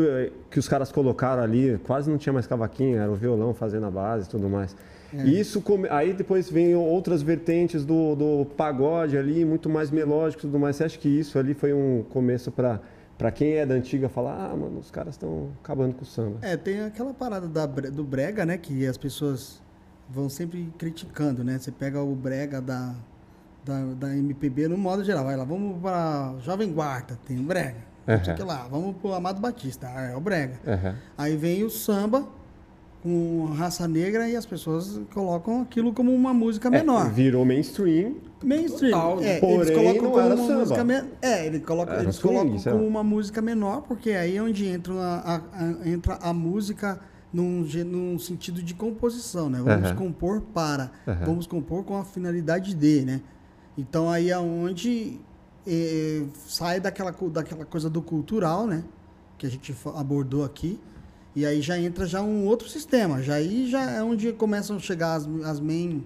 que 0.50 0.58
os 0.58 0.66
caras 0.68 0.90
colocaram 0.90 1.42
ali, 1.42 1.78
quase 1.84 2.10
não 2.10 2.16
tinha 2.18 2.32
mais 2.32 2.46
cavaquinho, 2.46 2.98
era 2.98 3.10
o 3.10 3.14
violão 3.14 3.52
fazendo 3.54 3.86
a 3.86 3.90
base 3.90 4.26
e 4.26 4.30
tudo 4.30 4.48
mais. 4.48 4.74
É. 5.12 5.24
E 5.24 5.40
isso 5.40 5.60
come- 5.62 5.88
aí 5.90 6.12
depois 6.12 6.50
vem 6.50 6.74
outras 6.74 7.22
vertentes 7.22 7.84
do, 7.84 8.14
do 8.14 8.44
pagode 8.56 9.16
ali, 9.16 9.44
muito 9.44 9.68
mais 9.68 9.90
melódico 9.90 10.42
e 10.42 10.46
tudo 10.48 10.58
mais. 10.58 10.76
Você 10.76 10.84
acha 10.84 10.98
que 10.98 11.08
isso 11.08 11.38
ali 11.38 11.54
foi 11.54 11.72
um 11.72 12.04
começo 12.10 12.50
para 12.50 12.80
para 13.16 13.32
quem 13.32 13.54
é 13.54 13.66
da 13.66 13.74
antiga 13.74 14.08
falar, 14.08 14.48
ah, 14.52 14.56
mano, 14.56 14.78
os 14.78 14.92
caras 14.92 15.14
estão 15.14 15.48
acabando 15.60 15.92
com 15.92 16.02
o 16.02 16.06
samba. 16.06 16.36
É, 16.40 16.56
tem 16.56 16.80
aquela 16.82 17.12
parada 17.12 17.48
da 17.48 17.66
do 17.66 18.04
brega, 18.04 18.46
né? 18.46 18.56
Que 18.56 18.86
as 18.86 18.96
pessoas 18.96 19.60
vão 20.08 20.28
sempre 20.28 20.72
criticando, 20.78 21.42
né? 21.42 21.58
Você 21.58 21.72
pega 21.72 22.00
o 22.00 22.14
brega 22.14 22.60
da, 22.60 22.94
da, 23.64 23.82
da 23.94 24.16
MPB 24.16 24.68
no 24.68 24.78
modo 24.78 25.02
geral. 25.02 25.24
Vai 25.24 25.36
lá, 25.36 25.42
vamos 25.42 25.80
pra 25.82 26.36
Jovem 26.42 26.72
Guarda, 26.72 27.18
tem 27.26 27.40
o 27.40 27.42
brega. 27.42 27.87
Não 28.16 28.24
sei 28.24 28.32
o 28.34 28.36
que 28.36 28.42
lá, 28.42 28.66
vamos 28.70 28.96
pro 28.96 29.12
Amado 29.12 29.40
Batista, 29.40 29.88
ah, 29.94 30.02
é 30.12 30.16
o 30.16 30.20
brega. 30.20 30.58
Aí 31.16 31.36
vem 31.36 31.62
o 31.62 31.70
samba 31.70 32.26
com 33.02 33.44
raça 33.56 33.86
negra 33.86 34.28
e 34.28 34.34
as 34.34 34.44
pessoas 34.44 35.00
colocam 35.14 35.62
aquilo 35.62 35.92
como 35.92 36.12
uma 36.12 36.34
música 36.34 36.68
menor. 36.70 37.06
É, 37.06 37.10
virou 37.10 37.44
mainstream. 37.44 38.14
Mainstream. 38.42 38.90
Total, 38.92 39.22
é, 39.22 39.38
Porém, 39.40 39.54
eles 39.56 39.70
colocam 39.70 40.10
como 40.10 40.16
uma 40.26 40.36
samba. 40.36 40.58
música 40.60 40.84
menor. 40.84 41.08
É, 41.22 41.46
ele 41.46 41.60
coloca, 41.60 41.92
Era 41.92 42.02
eles 42.02 42.16
swing, 42.16 42.34
colocam 42.36 42.58
sei 42.58 42.72
como 42.72 42.86
uma 42.86 43.04
música 43.04 43.40
menor, 43.42 43.82
porque 43.82 44.10
aí 44.10 44.36
é 44.36 44.42
onde 44.42 44.66
entra 44.66 44.94
a, 44.94 45.34
a- 45.36 45.40
a- 45.52 45.88
entra 45.88 46.18
a 46.20 46.32
música 46.32 46.98
num, 47.32 47.64
num 47.86 48.18
sentido 48.18 48.62
de 48.62 48.74
composição, 48.74 49.48
né? 49.50 49.60
Vamos 49.62 49.92
compor 49.92 50.40
para, 50.54 50.90
vamos 51.24 51.46
compor 51.46 51.84
com 51.84 51.96
a 51.96 52.04
finalidade 52.04 52.74
de, 52.74 53.04
né? 53.04 53.20
Então 53.76 54.10
aí 54.10 54.30
é 54.30 54.38
onde 54.38 55.20
eh, 55.68 56.24
sai 56.46 56.80
daquela, 56.80 57.14
daquela 57.30 57.64
coisa 57.64 57.90
do 57.90 58.00
cultural, 58.00 58.66
né? 58.66 58.82
Que 59.36 59.46
a 59.46 59.50
gente 59.50 59.74
abordou 59.94 60.44
aqui. 60.44 60.80
E 61.36 61.44
aí 61.44 61.60
já 61.60 61.78
entra 61.78 62.06
já 62.06 62.22
um 62.22 62.46
outro 62.46 62.68
sistema. 62.68 63.22
Já 63.22 63.34
aí 63.34 63.70
já 63.70 63.90
é 63.90 64.02
onde 64.02 64.32
começam 64.32 64.76
a 64.76 64.78
chegar 64.80 65.14
as, 65.14 65.28
as 65.44 65.60
main 65.60 66.04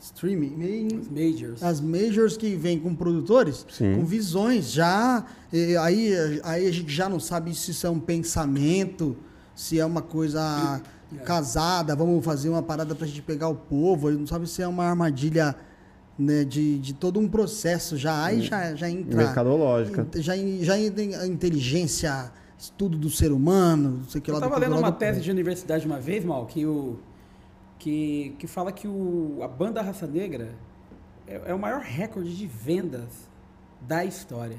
streaming, 0.00 0.50
main, 0.56 0.86
Os 0.98 1.08
majors. 1.08 1.62
as 1.62 1.80
majors 1.80 2.36
que 2.36 2.54
vêm 2.56 2.78
com 2.78 2.94
produtores 2.94 3.64
Sim. 3.70 3.96
com 3.96 4.04
visões 4.04 4.70
já 4.70 5.24
e 5.50 5.74
aí 5.78 6.12
aí 6.42 6.66
a 6.66 6.70
gente 6.70 6.92
já 6.92 7.08
não 7.08 7.18
sabe 7.18 7.54
se 7.54 7.70
isso 7.70 7.86
é 7.86 7.90
um 7.90 8.00
pensamento 8.00 9.16
se 9.54 9.80
é 9.80 9.86
uma 9.86 10.02
coisa 10.02 10.82
casada 11.24 11.96
vamos 11.96 12.22
fazer 12.22 12.50
uma 12.50 12.62
parada 12.62 12.94
pra 12.94 13.06
gente 13.06 13.22
pegar 13.22 13.48
o 13.48 13.54
povo 13.54 14.10
ele 14.10 14.18
não 14.18 14.26
sabe 14.26 14.46
se 14.46 14.60
é 14.60 14.68
uma 14.68 14.84
armadilha 14.84 15.56
né, 16.18 16.44
de, 16.44 16.78
de 16.78 16.94
todo 16.94 17.18
um 17.18 17.28
processo 17.28 17.96
já 17.96 18.24
aí 18.24 18.40
já 18.42 18.74
já 18.74 18.88
entra 18.88 19.16
Mercadológica. 19.16 20.06
já 20.16 20.34
já 20.62 20.78
entra 20.78 21.22
a 21.22 21.26
inteligência 21.26 22.32
estudo 22.56 22.96
do 22.96 23.10
ser 23.10 23.32
humano 23.32 23.98
não 23.98 24.08
sei 24.08 24.20
o 24.20 24.22
que 24.22 24.30
Eu 24.30 24.34
lá 24.34 24.40
estava 24.40 24.58
lendo 24.58 24.78
uma 24.78 24.92
tese 24.92 25.14
povo. 25.14 25.24
de 25.24 25.30
universidade 25.30 25.86
uma 25.86 25.98
vez, 26.00 26.24
Mal, 26.24 26.46
que, 26.46 26.64
o, 26.64 26.98
que, 27.78 28.34
que 28.38 28.46
fala 28.46 28.70
que 28.72 28.86
o, 28.86 29.40
a 29.42 29.48
banda 29.48 29.82
Raça 29.82 30.06
Negra 30.06 30.54
é, 31.26 31.40
é 31.46 31.54
o 31.54 31.58
maior 31.58 31.80
recorde 31.80 32.36
de 32.36 32.46
vendas 32.46 33.28
da 33.80 34.04
história. 34.04 34.58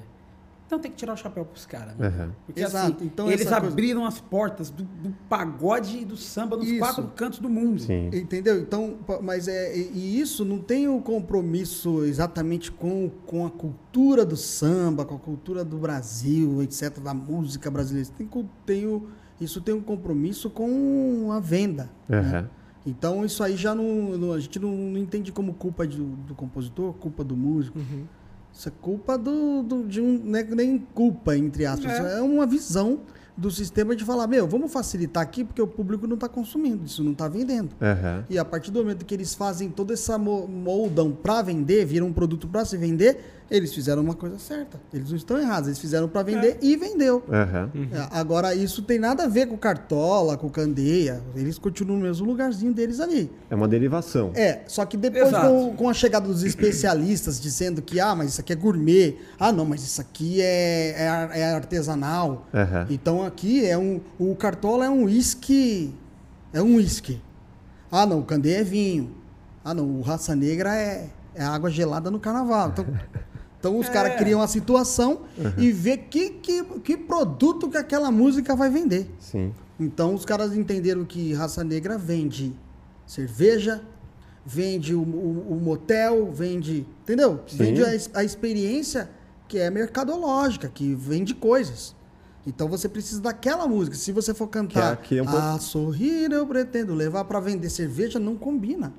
Então 0.66 0.80
tem 0.80 0.90
que 0.90 0.98
tirar 0.98 1.14
o 1.14 1.18
chapéu 1.18 1.46
pros 1.46 1.66
caras. 1.66 1.96
né? 1.96 2.08
Aham. 2.08 2.32
Porque 2.46 2.60
Exato, 2.62 2.96
assim, 2.98 3.06
então 3.06 3.28
eles 3.30 3.42
essa 3.46 3.58
coisa- 3.60 3.72
abriram 3.72 4.04
as 4.06 4.20
portas 4.20 4.72
do, 4.72 4.84
do 4.84 5.14
pagode 5.30 6.00
e 6.00 6.06
do 6.06 6.18
samba 6.18 6.58
nos 6.58 6.68
Isso. 6.68 6.80
quatro 6.80 7.04
cantos 7.16 7.38
do 7.40 7.48
mundo. 7.50 7.82
Sim. 7.82 8.08
Entendeu? 8.12 8.60
Então, 8.60 8.98
mas 9.22 9.48
é 9.48 9.78
e 9.78 10.20
isso 10.20 10.44
não 10.44 10.58
tem 10.58 10.88
o 10.88 11.00
compromisso 11.02 12.04
exatamente 12.04 12.72
com, 12.72 13.12
com 13.28 13.46
a 13.46 13.50
cultura 13.52 14.26
do 14.26 14.36
samba, 14.36 15.06
com 15.06 15.16
a 15.16 15.20
cultura 15.20 15.64
do 15.64 15.78
Brasil, 15.78 16.62
etc, 16.64 17.00
da 17.00 17.14
música 17.14 17.70
brasileira. 17.70 18.10
Tem, 18.18 18.28
tem 18.66 18.88
o, 18.88 19.08
isso 19.40 19.62
tem 19.62 19.76
um 19.76 19.82
compromisso 19.82 20.50
com 20.50 21.30
a 21.32 21.40
venda. 21.40 21.92
né? 22.10 22.18
Aham. 22.20 22.50
Então 22.88 23.26
isso 23.26 23.44
aí 23.44 23.56
já 23.58 23.74
não, 23.74 24.16
não- 24.18 24.34
a 24.34 24.40
gente 24.40 24.60
não, 24.60 24.70
não 24.72 25.00
entende 25.00 25.32
como 25.32 25.54
culpa 25.54 25.88
de- 25.88 25.98
do 26.02 26.36
compositor, 26.36 26.94
culpa 26.94 27.24
do 27.24 27.36
músico. 27.36 27.80
Isso 28.58 28.70
é 28.70 28.72
culpa 28.82 29.18
do, 29.18 29.62
do- 29.64 29.84
de 29.84 30.00
um. 30.00 30.18
Não 30.24 30.40
é 30.40 30.44
nem 30.44 30.78
culpa, 30.94 31.36
entre 31.38 31.66
aspas. 31.66 31.92
É. 31.92 32.20
É 32.20 32.22
uma 32.22 32.46
visão 32.46 33.02
do 33.38 33.52
sistema 33.52 33.94
de 33.98 34.06
falar, 34.06 34.28
meu, 34.28 34.48
vamos 34.48 34.72
facilitar 34.72 35.22
aqui 35.22 35.44
porque 35.44 35.62
o 35.62 35.68
público 35.68 36.08
não 36.08 36.14
está 36.16 36.30
consumindo, 36.30 36.86
isso 36.86 37.04
não 37.04 37.12
está 37.12 37.28
vendendo. 37.28 37.72
Aham. 37.82 38.24
E 38.30 38.40
a 38.40 38.46
partir 38.46 38.72
do 38.72 38.80
momento 38.80 39.04
que 39.06 39.14
eles 39.14 39.34
fazem 39.34 39.70
toda 39.70 39.94
essa 39.94 40.18
mo- 40.18 40.48
moldam 40.48 41.12
para 41.12 41.42
vender, 41.42 41.84
viram 41.86 42.08
um 42.08 42.14
produto 42.14 42.48
para 42.48 42.64
se 42.64 42.78
vender, 42.78 43.35
eles 43.50 43.74
fizeram 43.74 44.02
uma 44.02 44.16
coisa 44.16 44.40
certa. 44.40 44.80
Eles 44.94 45.10
não 45.10 45.18
estão 45.18 45.40
errados, 45.40 45.68
eles 45.68 45.80
fizeram 45.80 46.08
para 46.08 46.24
vender 46.24 46.58
e 46.62 46.76
vendeu. 46.76 47.24
É, 47.30 48.08
Agora, 48.12 48.56
isso 48.56 48.82
tem 48.82 48.98
nada 48.98 49.24
a 49.24 49.28
ver 49.28 49.48
com 49.48 49.58
Cartola, 49.58 50.38
com 50.38 50.50
Candeia. 50.50 51.22
Eles 51.36 51.58
continuam 51.58 52.00
no 52.00 52.04
mesmo 52.06 52.26
lugarzinho 52.26 52.74
deles 52.74 53.00
ali. 53.00 53.32
É 53.50 53.56
uma 53.56 53.68
derivação. 53.68 54.32
É, 54.36 54.62
só 54.68 54.86
que 54.86 54.98
depois 54.98 55.32
com, 55.32 55.76
com 55.76 55.90
a 55.90 55.94
chegada 55.94 56.28
dos 56.28 56.44
especialistas 56.44 57.40
dizendo 57.40 57.82
que, 57.82 58.00
ah, 58.00 58.16
mas 58.16 58.32
isso 58.32 58.42
aqui 58.42 58.54
é 58.54 58.56
gourmet. 58.56 59.18
Ah, 59.40 59.52
não, 59.52 59.66
mas 59.66 59.84
isso 59.84 60.02
aqui 60.02 60.42
é, 60.42 60.96
é, 60.98 61.40
é 61.42 61.54
artesanal. 61.54 62.48
Aham. 62.54 62.88
Então 62.90 63.24
aqui 63.24 63.66
é 63.66 63.78
um. 63.78 64.02
O 64.18 64.36
Cartola 64.36 64.86
é 64.86 64.90
um 64.90 65.04
uísque. 65.04 65.94
É 66.52 66.62
um 66.62 66.76
uísque. 66.76 67.22
Ah, 67.92 68.06
não, 68.06 68.20
o 68.20 68.24
Candeia 68.24 68.62
é 68.62 68.64
vinho. 68.64 69.16
Ah, 69.64 69.74
não, 69.74 69.86
o 70.00 70.02
Raça 70.02 70.36
Negra 70.36 70.76
é, 70.76 71.10
é 71.34 71.44
água 71.44 71.70
gelada 71.70 72.10
no 72.12 72.20
carnaval. 72.20 72.70
Então, 72.70 72.86
então 73.68 73.80
os 73.80 73.90
caras 73.90 74.16
criam 74.20 74.42
a 74.42 74.48
situação 74.48 75.22
e 75.58 75.72
vê 75.72 75.98
que, 75.98 76.30
que, 76.30 76.64
que 76.84 76.96
produto 76.96 77.68
que 77.68 77.78
aquela 77.78 78.12
música 78.12 78.56
vai 78.56 78.70
vender. 78.70 79.10
Sim. 79.20 79.52
Então 79.80 80.14
os 80.14 80.24
caras 80.24 80.56
entenderam 80.56 81.04
que 81.04 81.34
raça 81.34 81.64
negra 81.64 81.98
vende 81.98 82.54
cerveja, 83.08 83.82
vende 84.46 84.94
o, 84.94 85.02
o- 85.02 85.54
o 85.54 85.60
motel, 85.60 86.32
vende. 86.32 86.86
Entendeu? 87.02 87.40
Sim. 87.48 87.58
Vende 87.58 87.84
a, 87.84 88.20
a 88.20 88.24
experiência 88.24 89.10
que 89.48 89.58
é 89.58 89.70
mercadológica, 89.72 90.70
que 90.70 90.94
vende 90.94 91.34
coisas. 91.34 91.96
Então 92.48 92.68
você 92.68 92.88
precisa 92.88 93.20
daquela 93.22 93.68
música. 93.68 93.98
Se 93.98 94.12
você 94.12 94.32
for 94.32 94.48
cantar 94.48 94.98
Que 94.98 95.16
é- 95.16 95.18
é 95.18 95.22
um 95.24 95.26
pouco- 95.26 95.40
A 95.42 95.58
sorrir 95.60 96.32
eu 96.32 96.46
pretendo 96.46 96.94
levar 96.94 97.24
para 97.26 97.40
vender 97.40 97.70
cerveja, 97.72 98.20
não 98.20 98.36
combina. 98.36 98.94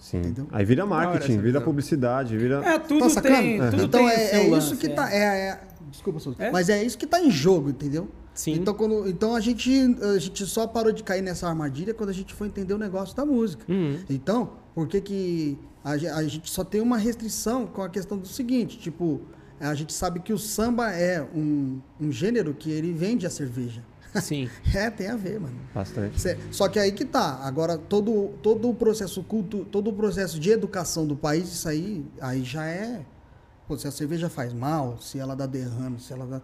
Sim. 0.00 0.18
Entendeu? 0.18 0.48
Aí 0.50 0.64
vira 0.64 0.84
hora 0.84 0.90
marketing, 0.90 1.32
essa 1.32 1.42
vira 1.42 1.52
visão. 1.52 1.62
publicidade, 1.62 2.36
vira. 2.36 2.64
É, 2.64 2.78
tudo 2.78 3.14
tá 3.14 3.20
tem, 3.20 3.58
tudo 3.70 3.82
então 3.84 4.00
tem 4.00 4.08
é, 4.08 4.36
é 4.36 4.40
isso 4.42 4.50
lance, 4.50 4.76
que 4.76 4.86
é. 4.86 4.90
tá. 4.90 5.12
É, 5.12 5.18
é- 5.18 5.60
desculpa, 5.90 6.18
Souza. 6.18 6.42
É? 6.42 6.50
Mas 6.50 6.68
é 6.70 6.82
isso 6.82 6.96
que 6.96 7.06
tá 7.06 7.20
em 7.20 7.30
jogo, 7.30 7.70
entendeu? 7.70 8.08
Sim. 8.32 8.54
Então, 8.54 8.72
quando, 8.72 9.06
então 9.08 9.34
a, 9.34 9.40
gente, 9.40 9.70
a 10.02 10.18
gente 10.18 10.46
só 10.46 10.66
parou 10.66 10.92
de 10.92 11.02
cair 11.02 11.20
nessa 11.20 11.46
armadilha 11.46 11.92
quando 11.92 12.08
a 12.08 12.14
gente 12.14 12.32
foi 12.32 12.46
entender 12.46 12.72
o 12.72 12.78
negócio 12.78 13.14
da 13.14 13.26
música. 13.26 13.64
Uhum. 13.70 13.98
Então, 14.08 14.52
por 14.74 14.88
que, 14.88 15.00
que 15.00 15.58
a, 15.84 15.90
a 15.90 16.26
gente 16.26 16.50
só 16.50 16.64
tem 16.64 16.80
uma 16.80 16.96
restrição 16.96 17.66
com 17.66 17.82
a 17.82 17.88
questão 17.88 18.16
do 18.16 18.26
seguinte, 18.26 18.78
tipo, 18.78 19.20
a 19.60 19.74
gente 19.74 19.92
sabe 19.92 20.20
que 20.20 20.32
o 20.32 20.38
samba 20.38 20.90
é 20.90 21.22
um, 21.22 21.80
um 22.00 22.10
gênero 22.10 22.54
que 22.54 22.70
ele 22.70 22.92
vende 22.92 23.26
a 23.26 23.30
cerveja. 23.30 23.82
Sim. 24.20 24.48
É, 24.74 24.90
tem 24.90 25.08
a 25.08 25.16
ver, 25.16 25.38
mano. 25.40 25.54
Bastante. 25.74 26.20
Cê- 26.20 26.36
Só 26.50 26.68
que 26.68 26.78
aí 26.78 26.92
que 26.92 27.04
tá. 27.04 27.40
Agora, 27.42 27.76
todo, 27.78 28.30
todo 28.42 28.68
o 28.68 28.74
processo 28.74 29.22
culto, 29.22 29.64
todo 29.64 29.90
o 29.90 29.92
processo 29.92 30.38
de 30.40 30.50
educação 30.50 31.06
do 31.06 31.14
país, 31.16 31.48
isso 31.52 31.68
aí, 31.68 32.04
aí 32.20 32.42
já 32.42 32.66
é. 32.66 33.04
Pô, 33.68 33.76
se 33.78 33.86
a 33.86 33.90
cerveja 33.90 34.28
faz 34.28 34.52
mal, 34.52 34.98
se 35.00 35.18
ela 35.18 35.36
dá 35.36 35.46
derrame, 35.46 36.00
se 36.00 36.12
ela 36.12 36.26
dá. 36.26 36.40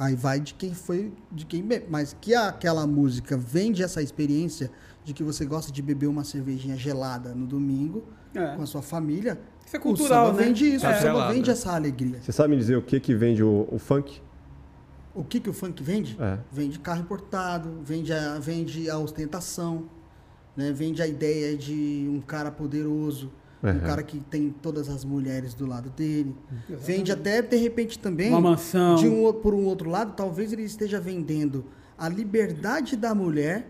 Aí 0.00 0.14
vai 0.14 0.40
de 0.40 0.54
quem 0.54 0.72
foi, 0.72 1.12
de 1.30 1.44
quem 1.44 1.62
bebe. 1.62 1.86
Mas 1.90 2.16
que 2.18 2.34
aquela 2.34 2.86
música 2.86 3.36
vende 3.36 3.82
essa 3.82 4.00
experiência 4.00 4.70
de 5.04 5.12
que 5.12 5.22
você 5.22 5.44
gosta 5.44 5.70
de 5.70 5.82
beber 5.82 6.06
uma 6.06 6.24
cervejinha 6.24 6.76
gelada 6.76 7.34
no 7.34 7.46
domingo 7.46 8.02
É. 8.34 8.56
com 8.56 8.62
a 8.62 8.66
sua 8.66 8.80
família. 8.80 9.38
Isso 9.66 9.76
é 9.76 9.78
cultural, 9.78 10.24
o 10.24 10.26
samba 10.28 10.40
né? 10.40 10.46
vende 10.46 10.74
isso, 10.74 10.86
É. 10.86 10.96
o 10.98 11.02
samba 11.02 11.32
vende 11.32 11.50
essa 11.50 11.72
alegria. 11.74 12.18
Você 12.22 12.32
sabe 12.32 12.50
me 12.50 12.56
dizer 12.56 12.76
o 12.76 12.82
que 12.82 12.98
que 12.98 13.14
vende 13.14 13.42
o, 13.42 13.68
o 13.70 13.78
funk? 13.78 14.22
O 15.14 15.22
que, 15.22 15.40
que 15.40 15.50
o 15.50 15.52
funk 15.52 15.82
vende? 15.82 16.16
É. 16.20 16.38
Vende 16.50 16.78
carro 16.78 17.00
importado, 17.00 17.80
vende 17.84 18.12
a, 18.12 18.38
vende 18.38 18.88
a 18.88 18.98
ostentação, 18.98 19.84
né? 20.56 20.72
vende 20.72 21.02
a 21.02 21.06
ideia 21.06 21.56
de 21.56 22.06
um 22.10 22.20
cara 22.20 22.50
poderoso, 22.50 23.30
um 23.62 23.68
Uhum. 23.68 23.80
cara 23.80 24.02
que 24.02 24.18
tem 24.18 24.50
todas 24.50 24.88
as 24.88 25.04
mulheres 25.04 25.54
do 25.54 25.66
lado 25.66 25.88
dele. 25.90 26.34
Vende 26.68 27.12
até, 27.12 27.40
de 27.42 27.56
repente, 27.56 27.96
também. 27.98 28.28
Uma 28.30 28.40
mansão. 28.40 28.96
De 28.96 29.06
um, 29.06 29.32
por 29.32 29.54
um 29.54 29.64
outro 29.66 29.88
lado, 29.88 30.14
talvez 30.16 30.52
ele 30.52 30.62
esteja 30.64 30.98
vendendo 30.98 31.64
a 31.96 32.08
liberdade 32.08 32.96
da 32.96 33.14
mulher, 33.14 33.68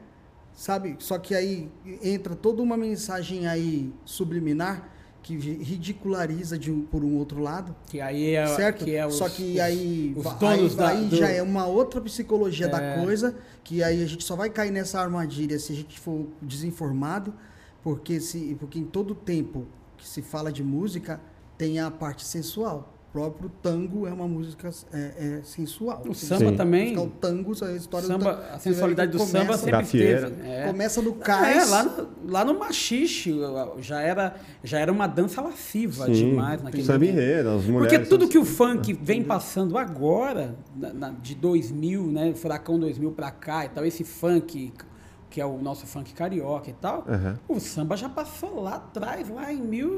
sabe? 0.55 0.97
Só 0.99 1.19
que 1.19 1.35
aí 1.35 1.71
entra 2.03 2.35
toda 2.35 2.63
uma 2.63 2.77
mensagem 2.77 3.47
aí 3.47 3.93
subliminar 4.05 4.89
que 5.23 5.37
ridiculariza 5.37 6.59
de 6.59 6.71
um, 6.71 6.83
por 6.83 7.05
um 7.05 7.17
outro 7.17 7.41
lado. 7.41 7.75
Que 7.87 8.01
aí 8.01 8.35
é, 8.35 8.47
Certo? 8.49 8.85
que 8.85 8.95
é 8.97 9.07
os, 9.07 9.15
Só 9.15 9.29
que 9.29 9.61
aí, 9.61 10.13
os 10.17 10.27
aí, 10.43 10.69
da- 10.77 10.89
aí 10.89 11.07
do- 11.09 11.17
já 11.17 11.29
é 11.29 11.41
uma 11.43 11.65
outra 11.67 12.01
psicologia 12.01 12.67
É. 12.67 12.69
da 12.69 13.03
coisa, 13.03 13.35
que 13.63 13.83
aí 13.83 14.03
a 14.03 14.07
gente 14.07 14.25
só 14.25 14.35
vai 14.35 14.51
cair 14.51 14.71
nessa 14.73 15.01
armadilha 15.01 15.59
se 15.59 15.73
a 15.73 15.77
gente 15.77 15.99
for 16.01 16.27
desinformado, 16.41 17.33
porque, 17.83 18.21
se, 18.21 18.57
porque 18.59 18.79
em 18.79 18.85
todo 18.85 19.15
tempo 19.15 19.67
que 19.97 20.07
se 20.09 20.23
fala 20.23 20.51
de 20.53 20.63
música 20.63 21.21
tem 21.57 21.79
a 21.79 21.91
parte 21.91 22.25
sensual. 22.25 22.92
Próprio 23.13 23.51
tango 23.63 24.07
é 24.07 24.13
uma 24.13 24.27
música 24.27 24.71
é, 24.93 25.39
é 25.39 25.41
sensual. 25.45 26.03
O 26.09 26.15
samba 26.15 26.51
Sim. 26.51 26.57
também. 26.57 26.95
buscar 26.95 27.03
O 27.07 27.11
tango, 27.11 27.53
a 27.65 27.73
história 27.73 28.07
samba, 28.07 28.33
do 28.33 28.41
tango. 28.41 28.55
a 28.55 28.59
sensualidade 28.59 29.13
do 29.13 29.19
samba 29.21 29.55
sempre 29.57 29.71
Gafieira. 29.73 30.29
esteve. 30.29 30.49
É. 30.49 30.67
Começa 30.67 31.03
no 31.03 31.11
É, 31.11 31.15
cais. 31.15 31.71
lá 31.71 31.83
no, 31.85 32.09
lá 32.27 32.45
no 32.45 32.59
machixe 32.59 33.35
já 33.81 34.01
era, 34.01 34.35
já 34.65 34.79
era 34.79 34.91
uma 34.91 35.07
dança 35.07 35.43
lasciva 35.43 36.07
Sim. 36.07 36.13
demais 36.13 36.63
naquele 36.63 36.83
Samba 36.85 37.05
enredo, 37.07 37.49
as 37.51 37.57
Porque 37.65 37.71
mulheres. 37.73 38.09
tudo 38.09 38.29
que 38.29 38.39
o 38.39 38.45
funk 38.45 38.93
vem 38.95 39.23
passando 39.23 39.77
agora, 39.77 40.57
na- 40.75 40.93
na- 40.95 41.11
de 41.11 41.35
2000, 41.35 42.07
né, 42.07 42.33
Furacão 42.35 42.79
2000 42.79 43.13
pra 43.13 43.31
cá 43.31 43.65
e 43.67 43.69
tal, 43.69 43.85
esse 43.85 44.05
funk 44.05 44.73
que 45.29 45.41
é 45.41 45.47
o 45.47 45.57
nosso 45.59 45.87
funk 45.87 46.13
carioca 46.13 46.69
e 46.69 46.75
tal, 46.75 47.07
Aham. 47.09 47.39
o 47.49 47.59
samba 47.59 47.97
já 47.97 48.07
passou 48.09 48.61
lá 48.63 48.75
atrás, 48.77 49.31
lá 49.31 49.51
em 49.51 49.63
mil, 49.63 49.89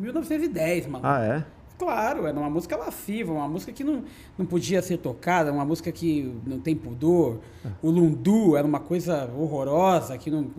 1910, 0.00 0.86
mano. 0.88 1.04
Ah, 1.06 1.20
é? 1.24 1.44
Claro, 1.78 2.26
era 2.26 2.38
uma 2.38 2.48
música 2.48 2.76
lasciva, 2.76 3.32
uma 3.32 3.48
música 3.48 3.70
que 3.70 3.84
não, 3.84 4.04
não 4.38 4.46
podia 4.46 4.80
ser 4.80 4.96
tocada, 4.96 5.52
uma 5.52 5.64
música 5.64 5.92
que 5.92 6.34
não 6.46 6.58
tem 6.58 6.74
pudor. 6.74 7.38
O 7.82 7.90
lundu 7.90 8.56
era 8.56 8.66
uma 8.66 8.80
coisa 8.80 9.30
horrorosa, 9.36 10.16
que 10.16 10.30
não. 10.30 10.50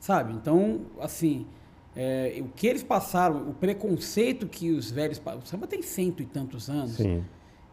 Sabe? 0.00 0.32
Então, 0.32 0.80
assim, 1.00 1.46
é, 1.94 2.40
o 2.40 2.48
que 2.48 2.66
eles 2.66 2.82
passaram, 2.82 3.50
o 3.50 3.54
preconceito 3.54 4.46
que 4.46 4.70
os 4.70 4.90
velhos. 4.90 5.20
O 5.20 5.46
samba 5.46 5.66
tem 5.66 5.82
cento 5.82 6.22
e 6.22 6.26
tantos 6.26 6.70
anos. 6.70 6.92
Sim. 6.92 7.22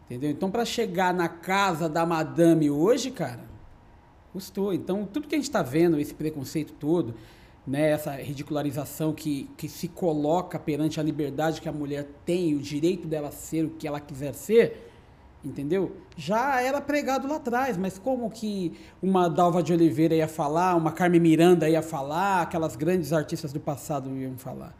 Entendeu? 0.04 0.30
Então, 0.30 0.50
para 0.50 0.64
chegar 0.64 1.14
na 1.14 1.28
casa 1.28 1.88
da 1.88 2.04
madame 2.04 2.68
hoje, 2.68 3.10
cara, 3.10 3.44
custou. 4.32 4.74
Então, 4.74 5.08
tudo 5.10 5.26
que 5.26 5.34
a 5.34 5.38
gente 5.38 5.48
está 5.48 5.62
vendo, 5.62 5.98
esse 5.98 6.12
preconceito 6.12 6.72
todo, 6.74 7.14
né, 7.70 7.90
essa 7.92 8.10
ridicularização 8.16 9.12
que, 9.12 9.48
que 9.56 9.68
se 9.68 9.86
coloca 9.86 10.58
perante 10.58 10.98
a 10.98 11.04
liberdade 11.04 11.60
que 11.60 11.68
a 11.68 11.72
mulher 11.72 12.04
tem, 12.26 12.52
o 12.56 12.58
direito 12.58 13.06
dela 13.06 13.30
ser 13.30 13.64
o 13.64 13.70
que 13.70 13.86
ela 13.86 14.00
quiser 14.00 14.34
ser, 14.34 14.90
entendeu? 15.44 15.96
Já 16.16 16.60
era 16.60 16.80
pregado 16.80 17.28
lá 17.28 17.36
atrás, 17.36 17.76
mas 17.76 17.96
como 17.96 18.28
que 18.28 18.76
uma 19.00 19.30
Dalva 19.30 19.62
de 19.62 19.72
Oliveira 19.72 20.16
ia 20.16 20.26
falar, 20.26 20.74
uma 20.74 20.90
Carmen 20.90 21.20
Miranda 21.20 21.68
ia 21.68 21.80
falar, 21.80 22.42
aquelas 22.42 22.74
grandes 22.74 23.12
artistas 23.12 23.52
do 23.52 23.60
passado 23.60 24.10
iam 24.16 24.36
falar? 24.36 24.74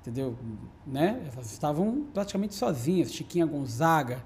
Entendeu? 0.00 0.36
Né? 0.84 1.30
Elas 1.32 1.52
estavam 1.52 2.04
praticamente 2.12 2.56
sozinhas, 2.56 3.12
Chiquinha 3.12 3.46
Gonzaga, 3.46 4.24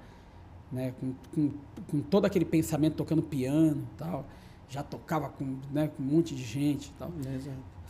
né, 0.71 0.95
com, 0.99 1.13
com, 1.35 1.51
com 1.91 2.01
todo 2.01 2.25
aquele 2.25 2.45
pensamento 2.45 2.95
tocando 2.95 3.21
piano 3.21 3.87
tal. 3.99 4.25
Já 4.67 4.81
tocava 4.81 5.29
com, 5.29 5.59
né, 5.71 5.91
com 5.95 6.01
um 6.01 6.07
monte 6.07 6.33
de 6.33 6.43
gente 6.43 6.91
tal. 6.97 7.11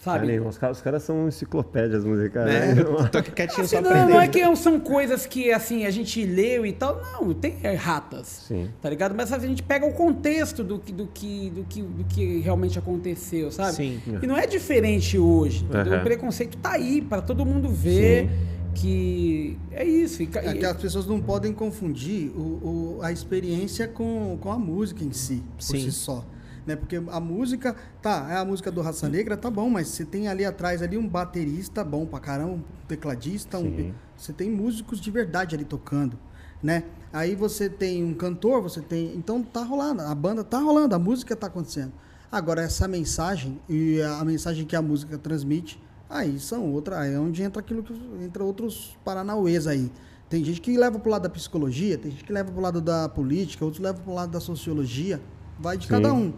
Sabe? 0.02 0.28
Cara, 0.28 0.48
os, 0.48 0.58
caras, 0.58 0.78
os 0.78 0.84
caras 0.84 1.04
são 1.04 1.28
enciclopédias 1.28 2.06
musicais. 2.06 2.48
Né? 2.50 2.74
né? 2.74 2.82
Eu 2.82 3.10
tô 3.10 3.22
quietinho 3.22 3.66
Assim, 3.66 3.76
só 3.76 3.82
não, 3.82 3.90
aprendendo. 3.90 4.10
não 4.14 4.22
é 4.22 4.28
que 4.30 4.56
são 4.56 4.80
coisas 4.80 5.26
que 5.26 5.52
assim 5.52 5.86
a 5.86 5.92
gente 5.92 6.26
leu 6.26 6.66
e 6.66 6.72
tal. 6.72 7.02
Não, 7.02 7.34
tem 7.34 7.58
erratas. 7.64 8.46
Sim. 8.48 8.70
Tá 8.82 8.90
ligado? 8.90 9.14
Mas 9.14 9.34
a 9.34 9.38
gente 9.40 9.62
pega 9.62 9.86
o 9.86 9.92
contexto 9.94 10.64
do 10.64 10.80
que, 10.80 10.94
do 10.94 11.06
que, 11.08 11.50
do 11.50 11.64
que, 11.66 11.82
do 11.82 12.04
que 12.06 12.40
realmente 12.40 12.80
aconteceu, 12.80 13.52
sabe? 13.52 13.74
Sim. 13.76 14.02
E 14.22 14.26
não 14.26 14.38
é 14.38 14.48
diferente 14.48 15.18
hoje. 15.18 15.68
Aham. 15.74 16.00
O 16.00 16.04
preconceito 16.04 16.58
tá 16.60 16.72
aí 16.72 17.02
para 17.02 17.22
todo 17.22 17.46
mundo 17.46 17.68
ver 17.68 18.30
que 18.76 19.58
é 19.72 19.84
isso. 19.84 20.24
E 20.24 20.30
É 20.34 20.54
que 20.54 20.66
as 20.66 20.78
pessoas 20.78 21.06
não 21.06 21.20
podem 21.20 21.52
confundir 21.52 22.30
o, 22.36 22.40
o- 22.40 23.00
a 23.02 23.12
experiência 23.12 23.88
com, 23.88 24.38
com 24.40 24.50
a 24.52 24.58
música 24.58 25.04
em 25.04 25.12
si, 25.12 25.44
por 25.58 25.64
Sim. 25.64 25.80
si 25.82 25.92
só. 25.92 26.24
Né? 26.70 26.76
Porque 26.76 26.98
a 26.98 27.20
música, 27.20 27.76
tá, 28.00 28.28
é 28.30 28.38
a 28.38 28.46
música 28.46 28.72
do 28.72 28.80
Raça 28.80 29.10
Negra, 29.10 29.36
tá 29.36 29.50
bom, 29.50 29.72
mas 29.72 29.88
você 29.88 30.06
tem 30.06 30.28
ali 30.28 30.46
atrás 30.46 30.84
ali 30.84 31.00
um 31.00 31.08
baterista 31.08 31.84
bom 31.84 32.06
pra 32.06 32.20
caramba, 32.20 32.54
um 32.54 32.64
tecladista, 32.88 33.58
um, 33.58 33.92
você 34.16 34.32
tem 34.32 34.52
músicos 34.52 35.02
de 35.02 35.10
verdade 35.10 35.56
ali 35.56 35.66
tocando, 35.66 36.16
né? 36.62 36.84
Aí 37.12 37.34
você 37.34 37.68
tem 37.68 38.04
um 38.04 38.14
cantor, 38.14 38.62
você 38.62 38.82
tem, 38.82 39.16
então 39.16 39.42
tá 39.42 39.64
rolando, 39.64 40.04
a 40.04 40.14
banda 40.14 40.44
tá 40.44 40.60
rolando, 40.60 40.94
a 40.94 41.00
música 41.00 41.36
tá 41.36 41.48
acontecendo. 41.48 41.92
Agora 42.32 42.62
essa 42.62 42.88
mensagem 42.88 43.60
e 43.68 44.00
a 44.04 44.24
mensagem 44.24 44.64
que 44.64 44.76
a 44.76 44.82
música 44.82 45.18
transmite, 45.18 45.82
aí 46.08 46.40
são 46.40 46.72
outra, 46.72 47.00
aí 47.00 47.16
é 47.16 47.20
onde 47.20 47.42
entra 47.42 47.62
aquilo 47.62 47.82
que 47.82 47.94
entra 48.24 48.44
outros 48.44 48.96
paranauês 49.04 49.66
aí. 49.66 49.92
Tem 50.30 50.46
gente 50.46 50.62
que 50.62 50.78
leva 50.78 51.00
pro 51.00 51.10
lado 51.10 51.24
da 51.24 51.30
psicologia, 51.30 51.98
tem 51.98 52.12
gente 52.12 52.24
que 52.24 52.32
leva 52.32 52.52
pro 52.52 52.62
lado 52.62 52.80
da 52.80 53.10
política, 53.10 53.66
outros 53.66 53.82
levam 53.82 54.04
pro 54.04 54.14
lado 54.14 54.32
da 54.32 54.40
sociologia, 54.40 55.20
vai 55.60 55.78
de 55.78 55.86
Sim. 55.86 55.94
cada 55.94 56.14
um. 56.14 56.32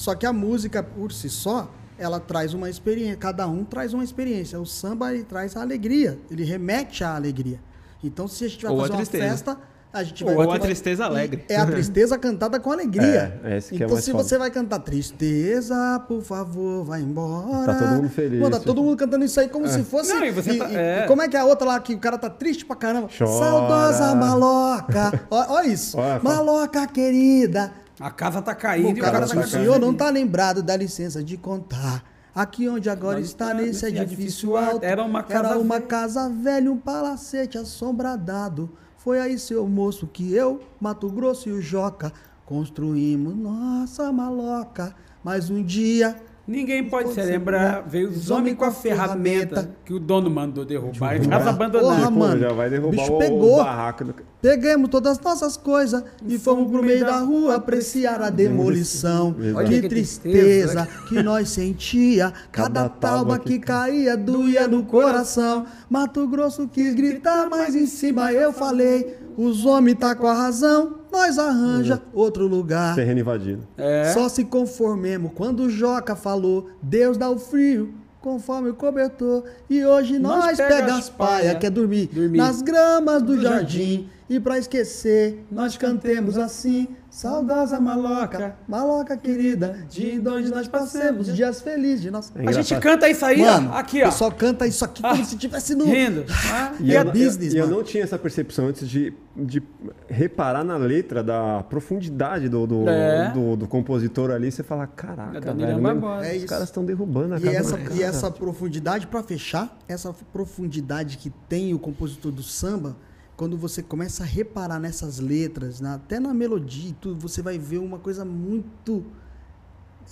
Só 0.00 0.14
que 0.14 0.24
a 0.24 0.32
música 0.32 0.82
por 0.82 1.12
si 1.12 1.28
só, 1.28 1.70
ela 1.98 2.18
traz 2.18 2.54
uma 2.54 2.70
experiência, 2.70 3.16
cada 3.16 3.46
um 3.46 3.64
traz 3.66 3.92
uma 3.92 4.02
experiência. 4.02 4.58
O 4.58 4.64
samba 4.64 5.12
ele 5.12 5.24
traz 5.24 5.54
a 5.54 5.60
alegria, 5.60 6.18
ele 6.30 6.42
remete 6.42 7.04
à 7.04 7.14
alegria. 7.14 7.60
Então 8.02 8.26
se 8.26 8.46
a 8.46 8.48
gente 8.48 8.62
vai 8.62 8.72
Ou 8.72 8.78
a 8.78 8.88
fazer 8.88 8.94
uma 8.94 9.04
festa, 9.04 9.58
a 9.92 10.02
gente 10.02 10.24
Ou 10.24 10.34
vai 10.34 10.56
a 10.56 10.58
tristeza 10.58 11.04
alegre. 11.04 11.44
É 11.50 11.56
a 11.56 11.66
tristeza 11.66 12.16
cantada 12.16 12.58
com 12.58 12.72
alegria. 12.72 13.38
É, 13.44 13.58
esse 13.58 13.74
que 13.74 13.82
é 13.82 13.84
então 13.84 13.90
mais 13.94 14.04
se 14.06 14.10
foda. 14.10 14.24
você 14.24 14.38
vai 14.38 14.50
cantar 14.50 14.78
tristeza, 14.78 16.02
por 16.08 16.22
favor, 16.22 16.82
vai 16.82 17.02
embora. 17.02 17.66
Tá 17.66 17.78
todo 17.78 17.88
mundo 17.96 18.08
feliz. 18.08 18.40
Mano, 18.40 18.58
tá 18.58 18.64
todo 18.64 18.82
mundo 18.82 18.96
cantando 18.96 19.22
isso 19.26 19.38
aí 19.38 19.50
como 19.50 19.68
se 19.68 19.82
fosse. 19.82 20.14
Não, 20.14 20.24
e 20.24 20.30
você 20.30 20.54
tá- 20.54 20.70
e 20.70 20.76
é. 20.76 21.04
como 21.06 21.20
é 21.20 21.28
que 21.28 21.36
é 21.36 21.40
a 21.40 21.44
outra 21.44 21.66
lá 21.66 21.78
que 21.78 21.92
o 21.92 21.98
cara 21.98 22.16
tá 22.16 22.30
triste 22.30 22.64
pra 22.64 22.74
caramba? 22.74 23.10
Chora. 23.18 23.30
Saudosa 23.30 24.14
maloca. 24.14 25.26
Olha 25.30 25.66
isso. 25.66 25.98
Olha, 25.98 26.20
maloca 26.22 26.86
querida. 26.86 27.70
A 28.00 28.10
casa 28.10 28.40
tá 28.40 28.54
caindo 28.54 28.96
e 28.96 29.00
o 29.00 29.04
cara 29.04 29.26
tá 29.26 29.38
o 29.38 29.46
senhor 29.46 29.78
não 29.78 29.92
tá 29.94 30.08
lembrado, 30.08 30.62
dá 30.62 30.74
licença 30.74 31.22
de 31.22 31.36
contar. 31.36 32.02
Aqui 32.34 32.68
onde 32.68 32.88
agora 32.88 33.18
Mas 33.18 33.26
está 33.28 33.48
tá 33.48 33.54
nesse 33.54 33.84
edifício 33.86 34.56
alto. 34.56 34.84
era 34.84 35.04
uma 35.04 35.22
casa 35.22 35.48
Era 35.48 35.58
uma 35.58 35.74
velha. 35.76 35.86
casa 35.86 36.28
velha, 36.28 36.72
um 36.72 36.78
palacete 36.78 37.58
assombradado. 37.58 38.70
Foi 38.96 39.20
aí, 39.20 39.38
seu 39.38 39.66
moço, 39.68 40.06
que 40.06 40.32
eu, 40.32 40.60
Mato 40.80 41.10
Grosso 41.10 41.48
e 41.48 41.52
o 41.52 41.60
Joca 41.60 42.12
construímos 42.46 43.36
nossa 43.36 44.10
maloca. 44.12 44.94
Mas 45.22 45.50
um 45.50 45.62
dia 45.62 46.16
Ninguém 46.50 46.82
pode 46.84 47.14
se 47.14 47.22
lembrar. 47.22 47.76
né? 47.76 47.84
Veio 47.86 48.08
os 48.08 48.28
homens 48.30 48.56
com 48.56 48.64
a 48.64 48.72
ferramenta 48.72 49.70
que 49.84 49.94
o 49.94 50.00
dono 50.00 50.28
mandou 50.28 50.64
derrubar. 50.64 51.14
Em 51.16 51.20
Derrubar. 51.20 51.38
casa 51.38 51.50
abandonada. 51.50 51.94
Porra, 51.96 52.10
mano, 52.10 52.40
já 52.40 52.52
vai 52.52 52.68
derrubar 52.68 52.90
bicho 52.90 53.12
o, 53.14 53.18
pegou. 53.18 53.54
o 53.60 53.64
barraco 53.64 54.04
do... 54.04 54.14
Pegamos 54.42 54.88
todas 54.88 55.12
as 55.18 55.20
nossas 55.20 55.56
coisas 55.58 56.02
e 56.26 56.38
fomos 56.38 56.70
pro 56.70 56.82
meio 56.82 57.04
da 57.04 57.18
rua 57.18 57.56
apreciar 57.56 58.22
a 58.22 58.30
demolição. 58.30 59.36
Olha 59.54 59.68
Que 59.68 59.82
que 59.82 59.88
tristeza 59.90 60.86
tristeza. 60.86 60.88
que 61.08 61.22
nós 61.22 61.50
sentia. 61.50 62.32
Cada 62.50 62.88
tábua 62.88 63.38
que 63.38 63.58
caía 63.58 64.16
doía 64.16 64.66
no 64.66 64.82
coração. 64.84 65.66
Mato 65.90 66.26
Grosso 66.26 66.66
quis 66.68 66.94
gritar, 66.94 67.48
mas 67.50 67.74
em 67.76 67.84
cima 67.86 68.32
eu 68.32 68.50
falei: 68.50 69.14
os 69.36 69.64
homens 69.64 69.98
tá 69.98 70.14
com 70.14 70.26
a 70.26 70.34
razão, 70.34 71.00
nós 71.10 71.38
arranja 71.38 72.00
outro 72.12 72.46
lugar. 72.46 72.94
Terreno 72.94 73.20
invadido. 73.20 73.66
É. 73.76 74.12
Só 74.12 74.28
se 74.28 74.44
conformemos 74.44 75.32
quando 75.34 75.64
o 75.64 75.70
Joca 75.70 76.14
falou: 76.14 76.70
Deus 76.82 77.16
dá 77.16 77.28
o 77.28 77.38
frio. 77.38 77.94
Conforme 78.20 78.68
o 78.68 78.74
cobertor, 78.74 79.44
e 79.68 79.82
hoje 79.82 80.18
Nós 80.18 80.44
nós, 80.44 80.56
pega 80.58 80.76
pega 80.76 80.94
as 80.94 81.08
paia, 81.08 81.38
paia, 81.38 81.54
quer 81.54 81.70
dormir, 81.70 82.10
dormir 82.12 82.36
nas 82.36 82.60
gramas 82.60 83.22
do, 83.22 83.34
do 83.34 83.40
jardim. 83.40 84.10
E 84.28 84.38
pra 84.38 84.58
esquecer, 84.58 85.42
nós 85.50 85.78
cantemos 85.78 86.36
assim: 86.36 86.86
Saudosa 87.10 87.80
maloca, 87.80 88.54
maloca 88.68 89.16
querida, 89.16 89.84
de 89.90 90.22
onde 90.28 90.48
nós 90.48 90.68
passemos 90.68 91.26
dias 91.34 91.60
felizes 91.60 92.02
de 92.02 92.10
nossa. 92.10 92.32
É 92.40 92.48
A 92.48 92.52
gente 92.52 92.74
canta 92.76 93.08
isso 93.08 93.24
aí, 93.26 93.40
Mano, 93.42 93.70
ó. 93.72 93.78
Aqui, 93.78 93.98
o 93.98 94.02
ó. 94.02 94.04
pessoal 94.04 94.30
canta 94.30 94.64
isso 94.64 94.84
aqui 94.84 95.02
como 95.02 95.14
Ah, 95.14 95.24
se 95.24 95.36
tivesse 95.36 95.74
no. 95.74 95.86
Rindo. 95.86 96.24
Ah, 96.52 96.72
E 96.78 96.94
é 96.94 97.00
eu, 97.00 97.04
business, 97.10 97.52
eu, 97.52 97.58
e 97.58 97.58
eu 97.58 97.64
mano. 97.66 97.78
não 97.78 97.84
tinha 97.84 98.04
essa 98.04 98.16
percepção 98.16 98.66
antes 98.68 98.88
de, 98.88 99.12
de 99.36 99.60
reparar 100.08 100.62
na 100.62 100.76
letra, 100.76 101.20
da 101.22 101.64
profundidade 101.64 102.48
do, 102.48 102.64
do, 102.64 102.88
É. 102.88 103.30
do, 103.32 103.56
do 103.56 103.66
compositor 103.66 104.30
ali. 104.30 104.50
Você 104.52 104.62
fala, 104.62 104.86
caraca, 104.86 105.36
É 105.36 105.40
velho, 105.40 105.56
mesmo, 105.56 105.82
Barbosa. 105.82 106.26
É 106.26 106.36
os 106.36 106.44
caras 106.44 106.64
estão 106.68 106.84
derrubando 106.84 107.34
a 107.34 107.38
E 107.38 107.42
casa 107.42 107.56
essa, 107.58 107.76
e 107.78 107.84
cara. 107.84 108.02
essa 108.04 108.30
profundidade, 108.30 109.08
pra 109.08 109.22
fechar, 109.24 109.76
essa 109.88 110.14
profundidade 110.32 111.18
que 111.18 111.28
tem 111.48 111.74
o 111.74 111.78
compositor 111.80 112.30
do 112.30 112.42
samba, 112.42 112.96
quando 113.40 113.56
você 113.56 113.82
começa 113.82 114.22
a 114.22 114.26
reparar 114.26 114.78
nessas 114.78 115.18
letras, 115.18 115.80
na- 115.80 115.94
até 115.94 116.20
na 116.20 116.34
melodia 116.34 116.90
e 116.90 116.92
tudo, 116.92 117.18
você 117.18 117.40
vai 117.40 117.58
ver 117.58 117.78
uma 117.78 117.98
coisa 117.98 118.22
muito. 118.22 119.02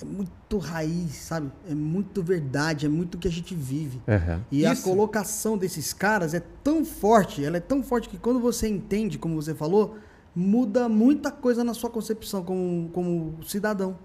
É 0.01 0.05
muito 0.05 0.57
raiz, 0.57 1.13
sabe? 1.17 1.53
É 1.69 1.75
muito 1.75 2.23
verdade, 2.23 2.87
é 2.87 2.89
muito 2.89 3.17
o 3.17 3.19
que 3.19 3.29
a 3.29 3.31
gente 3.31 3.55
vive. 3.55 4.01
Aham. 4.09 4.41
E 4.51 4.65
a 4.65 4.73
Isso. 4.73 4.83
colocação 4.85 5.59
desses 5.59 5.93
caras 5.93 6.33
é 6.33 6.41
tão 6.65 6.87
forte, 6.87 7.45
ela 7.45 7.59
é 7.59 7.61
tão 7.61 7.83
forte 7.83 8.09
que 8.09 8.17
quando 8.17 8.41
você 8.41 8.67
entende, 8.67 9.19
como 9.19 9.35
você 9.35 9.55
falou, 9.55 9.99
muda 10.35 10.89
muita 10.89 11.31
coisa 11.31 11.63
na 11.63 11.75
sua 11.75 11.91
concepção 11.91 12.43
como, 12.43 12.89
como 12.95 13.45
cidadão. 13.45 13.99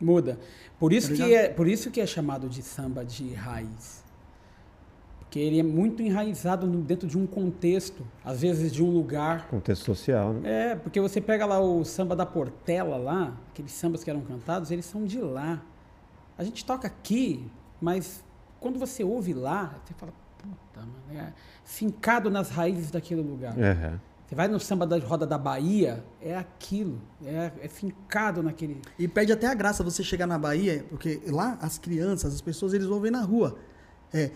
Muda. 0.00 0.36
Por 0.80 0.92
isso, 0.92 1.10
Tá 1.10 1.14
que 1.26 1.32
é, 1.32 1.48
por 1.48 1.68
isso 1.68 1.92
que 1.92 2.00
é 2.00 2.06
chamado 2.06 2.48
de 2.48 2.62
samba 2.62 3.04
de 3.04 3.32
raiz. 3.34 3.97
Porque 5.28 5.38
ele 5.38 5.60
é 5.60 5.62
muito 5.62 6.02
enraizado 6.02 6.66
no- 6.66 6.80
dentro 6.80 7.06
de 7.06 7.18
um 7.18 7.26
contexto, 7.26 8.02
às 8.24 8.40
vezes 8.40 8.72
de 8.72 8.82
um 8.82 8.90
lugar. 8.90 9.46
Contexto 9.48 9.84
social, 9.84 10.32
né? 10.32 10.70
É, 10.70 10.74
porque 10.74 10.98
você 11.02 11.20
pega 11.20 11.44
lá 11.44 11.60
o 11.60 11.84
samba 11.84 12.16
da 12.16 12.24
Portela 12.24 12.96
lá, 12.96 13.36
aqueles 13.50 13.72
sambas 13.72 14.02
que 14.02 14.08
eram 14.08 14.22
cantados, 14.22 14.70
eles 14.70 14.86
são 14.86 15.04
de 15.04 15.20
lá. 15.20 15.62
A 16.38 16.42
gente 16.42 16.64
toca 16.64 16.86
aqui, 16.86 17.46
mas 17.78 18.24
quando 18.58 18.78
você 18.78 19.04
ouve 19.04 19.34
lá, 19.34 19.78
você 19.84 19.92
fala, 19.92 20.12
puta, 20.38 20.80
mano, 20.80 21.20
é 21.20 21.34
fincado 21.62 22.30
nas 22.30 22.48
raízes 22.48 22.90
daquele 22.90 23.20
lugar. 23.20 23.52
Aham. 23.58 24.00
Você 24.26 24.34
vai 24.34 24.48
no 24.48 24.58
samba 24.58 24.86
da 24.86 24.98
roda 24.98 25.26
da 25.26 25.36
Bahia, 25.36 26.02
é 26.22 26.36
aquilo, 26.36 27.00
é, 27.22 27.52
é 27.62 27.68
fincado 27.68 28.42
naquele. 28.42 28.80
E 28.98 29.06
perde 29.06 29.32
até 29.32 29.46
a 29.46 29.54
graça 29.54 29.84
você 29.84 30.02
chegar 30.02 30.26
na 30.26 30.38
Bahia, 30.38 30.86
porque 30.88 31.20
lá 31.26 31.58
as 31.60 31.76
crianças, 31.76 32.32
as 32.34 32.40
pessoas, 32.40 32.72
eles 32.72 32.86
vão 32.86 32.98
ver 32.98 33.10
na 33.10 33.20
rua. 33.22 33.58
É. 34.12 34.30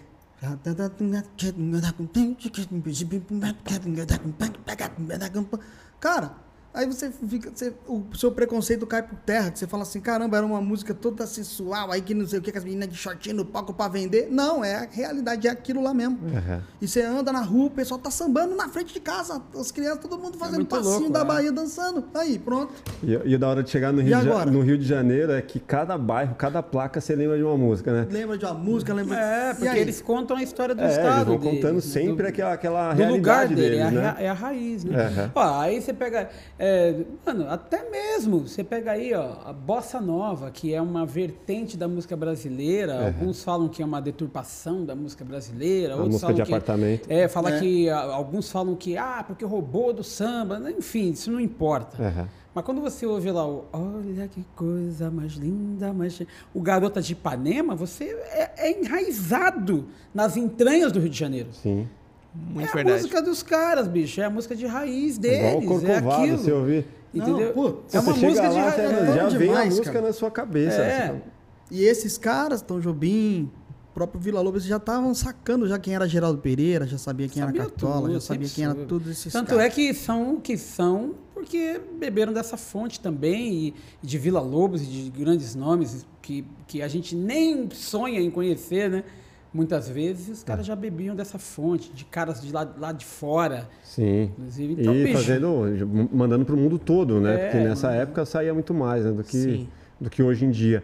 Cara, 6.00 6.34
aí 6.74 6.86
você 6.86 7.10
fica. 7.28 7.50
você- 7.54 7.72
o 7.86 8.02
seu 8.14 8.30
preconceito 8.32 8.86
cai 8.86 9.02
por 9.02 9.16
terra, 9.20 9.50
que 9.50 9.58
você 9.58 9.66
fala 9.66 9.82
assim, 9.82 10.00
caramba, 10.00 10.36
era 10.36 10.46
uma 10.46 10.60
música 10.60 10.92
toda 10.94 11.26
sensual, 11.26 11.90
aí 11.92 12.00
que 12.00 12.14
não 12.14 12.26
sei 12.26 12.38
o 12.38 12.42
que, 12.42 12.50
que 12.52 12.58
as 12.58 12.64
meninas 12.64 12.88
de 12.88 12.96
shortinho 12.96 13.36
no 13.36 13.44
palco 13.44 13.72
pra 13.72 13.88
vender. 13.88 14.28
Não, 14.30 14.64
é 14.64 14.74
a 14.76 14.88
realidade, 14.90 15.46
é 15.46 15.50
aquilo 15.50 15.82
lá 15.82 15.92
mesmo. 15.94 16.18
Aham. 16.34 16.62
E 16.80 16.88
você 16.88 17.02
anda 17.02 17.32
na 17.32 17.40
rua, 17.42 17.66
o 17.66 17.70
pessoal 17.70 17.98
tá 18.00 18.10
sambando 18.10 18.54
na 18.54 18.68
frente 18.68 18.92
de 18.94 19.00
casa, 19.00 19.42
as 19.58 19.70
crianças, 19.70 20.00
todo 20.00 20.18
mundo 20.18 20.36
fazendo 20.38 20.56
muito 20.56 20.68
passinho 20.70 20.94
louco, 20.98 21.12
da 21.12 21.20
é. 21.20 21.24
Bahia 21.24 21.52
dançando. 21.52 22.04
Aí, 22.14 22.38
pronto. 22.38 22.72
E, 23.02 23.12
e 23.32 23.38
da 23.38 23.48
hora 23.48 23.62
de 23.62 23.70
chegar 23.70 23.92
no 23.92 24.00
Rio, 24.00 24.18
de, 24.20 24.50
no 24.50 24.60
Rio 24.62 24.78
de 24.78 24.84
Janeiro 24.86 25.32
é 25.32 25.42
que 25.42 25.58
cada 25.60 25.96
bairro, 25.98 26.34
cada 26.34 26.62
placa 26.62 27.00
você 27.00 27.14
lembra 27.14 27.36
de 27.36 27.42
uma 27.42 27.56
música, 27.56 27.92
né? 27.92 28.06
Lembra 28.10 28.36
de 28.38 28.44
uma 28.44 28.54
música, 28.54 28.92
lembra 28.94 29.16
É, 29.18 29.54
porque 29.54 29.76
eles 29.78 30.00
contam 30.00 30.36
a 30.36 30.42
história 30.42 30.74
do 30.74 30.80
É, 30.80 30.84
eles 30.84 30.96
estado. 30.96 31.26
vão 31.26 31.38
deles, 31.38 31.54
contando 31.54 31.80
sempre 31.80 32.22
Do- 32.24 32.28
aquela, 32.28 32.52
aquela 32.54 32.94
do 32.94 33.02
lugar 33.04 33.46
realidade 33.46 33.54
dele, 33.54 33.76
é, 33.76 33.84
deles, 33.84 33.86
a, 33.86 33.90
né? 33.90 34.14
rea- 34.18 34.26
é 34.26 34.28
a 34.28 34.32
raiz, 34.32 34.84
né? 34.84 35.04
Aham. 35.06 35.32
Ó, 35.34 35.60
aí 35.60 35.80
você 35.80 35.92
pega, 35.92 36.28
é, 36.64 36.94
mano, 37.26 37.48
até 37.50 37.90
mesmo, 37.90 38.46
você 38.46 38.62
pega 38.62 38.92
aí, 38.92 39.12
ó, 39.14 39.34
a 39.44 39.52
bossa 39.52 40.00
nova, 40.00 40.48
que 40.50 40.72
é 40.72 40.80
uma 40.80 41.04
vertente 41.04 41.76
da 41.76 41.88
música 41.88 42.16
brasileira, 42.16 43.06
alguns 43.06 43.42
falam 43.42 43.68
que 43.68 43.82
é 43.82 43.84
uma 43.84 44.00
deturpação 44.00 44.84
da 44.84 44.94
música 44.94 45.24
brasileira, 45.24 45.94
A 45.94 45.96
outros 45.96 46.12
música 46.22 46.26
falam 46.28 46.36
de 46.36 46.42
que, 46.42 46.54
apartamento. 46.54 47.06
É, 47.10 47.26
fala 47.26 47.50
É. 47.56 47.58
que, 47.58 47.90
alguns 47.90 48.48
falam 48.52 48.76
que, 48.76 48.96
ah, 48.96 49.24
porque 49.26 49.44
roubou 49.44 49.92
do 49.92 50.04
samba, 50.04 50.60
né? 50.60 50.72
enfim, 50.78 51.10
isso 51.10 51.32
não 51.32 51.40
importa. 51.40 52.28
Mas 52.54 52.64
quando 52.64 52.80
você 52.82 53.06
ouve 53.06 53.30
lá 53.32 53.44
o 53.48 53.64
Olha 53.72 54.28
que 54.28 54.44
coisa 54.54 55.10
mais 55.10 55.32
linda, 55.32 55.92
mais. 55.92 56.12
che-", 56.12 56.28
O 56.54 56.60
Garota 56.60 57.00
de 57.00 57.14
Ipanema, 57.14 57.74
você 57.74 58.04
é, 58.30 58.50
é 58.68 58.80
enraizado 58.80 59.86
nas 60.14 60.36
entranhas 60.36 60.92
do 60.92 61.00
Rio 61.00 61.08
de 61.08 61.18
Janeiro. 61.18 61.48
Sim. 61.52 61.88
Muito 62.34 62.68
é 62.68 62.72
verdade. 62.72 62.90
a 62.98 63.02
música 63.02 63.22
dos 63.22 63.42
caras, 63.42 63.86
bicho. 63.88 64.20
É 64.20 64.24
a 64.24 64.30
música 64.30 64.54
de 64.56 64.66
raiz 64.66 65.16
É 65.18 65.20
deles. 65.20 65.62
igual 65.62 65.80
o 65.80 65.86
é 65.86 65.96
aquilo. 65.96 66.38
você 66.38 66.52
ouvir. 66.52 66.86
Entendeu? 67.14 67.46
Não, 67.48 67.52
pô, 67.52 67.66
é 67.92 68.00
uma 68.00 68.12
você 68.14 68.26
música 68.26 68.26
chega 68.28 68.48
de 68.48 68.54
lá, 68.54 68.68
raiz. 68.70 68.78
é 68.78 69.14
já 69.30 69.38
vem 69.38 69.54
a 69.54 69.64
música 69.66 69.92
cara. 69.92 70.06
na 70.06 70.12
sua 70.12 70.30
cabeça. 70.30 70.76
É. 70.82 71.08
Você- 71.08 71.22
E 71.70 71.84
esses 71.84 72.16
caras, 72.18 72.62
Tom 72.62 72.80
Jobim, 72.80 73.50
o 73.90 73.94
próprio 73.94 74.18
Vila 74.20 74.40
Lobos, 74.40 74.64
já 74.64 74.76
estavam 74.78 75.14
sacando 75.14 75.68
já 75.68 75.78
quem 75.78 75.94
era 75.94 76.08
Geraldo 76.08 76.38
Pereira, 76.38 76.86
já 76.86 76.96
sabia 76.98 77.28
quem 77.28 77.42
Sabia 77.42 77.60
era 77.62 77.70
Cartola, 77.70 78.02
tudo, 78.02 78.12
já 78.14 78.20
sabia 78.20 78.48
quem 78.48 78.64
era 78.64 78.74
todos 78.74 79.08
esses 79.10 79.30
Tanto 79.32 79.48
caras. 79.50 79.64
é 79.64 79.68
que 79.70 79.92
são 79.94 80.34
o 80.36 80.40
que 80.40 80.56
são 80.56 81.14
porque 81.34 81.80
beberam 81.98 82.32
dessa 82.32 82.56
fonte 82.56 83.00
também, 83.00 83.52
e 83.68 83.74
de 84.02 84.16
Vila 84.16 84.40
Lobos, 84.40 84.80
e 84.82 84.86
de 84.86 85.10
grandes 85.10 85.54
nomes 85.54 86.06
que, 86.22 86.44
que 86.68 86.80
a 86.80 86.88
gente 86.88 87.16
nem 87.16 87.68
sonha 87.72 88.20
em 88.20 88.30
conhecer, 88.30 88.88
né? 88.88 89.04
Muitas 89.52 89.88
vezes 89.88 90.28
os 90.38 90.42
É. 90.42 90.46
caras 90.46 90.64
já 90.64 90.74
bebiam 90.74 91.14
dessa 91.14 91.38
fonte, 91.38 91.92
de 91.92 92.04
caras 92.06 92.40
de 92.40 92.50
lá, 92.52 92.66
lá 92.78 92.90
de 92.92 93.04
fora. 93.04 93.68
Sim. 93.84 94.24
Inclusive, 94.38 94.72
então, 94.80 94.94
e 94.94 95.04
bicho, 95.04 95.18
fazendo, 95.18 96.08
mandando 96.12 96.44
pro 96.44 96.56
mundo 96.56 96.78
todo, 96.78 97.20
né? 97.20 97.34
É, 97.34 97.38
Porque 97.50 97.58
nessa 97.64 97.88
mandando. 97.88 98.02
época 98.02 98.24
saía 98.24 98.54
muito 98.54 98.72
mais 98.72 99.04
né, 99.04 99.12
do, 99.12 99.22
que, 99.22 99.36
Sim. 99.36 99.68
do 100.00 100.08
que 100.08 100.22
hoje 100.22 100.44
em 100.46 100.50
dia. 100.50 100.82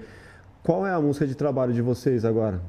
Qual 0.63 0.87
é 0.87 0.93
a 0.93 1.01
música 1.01 1.27
de 1.27 1.35
trabalho 1.35 1.73
de 1.73 1.81
vocês 1.81 2.25
agora? 2.27 2.61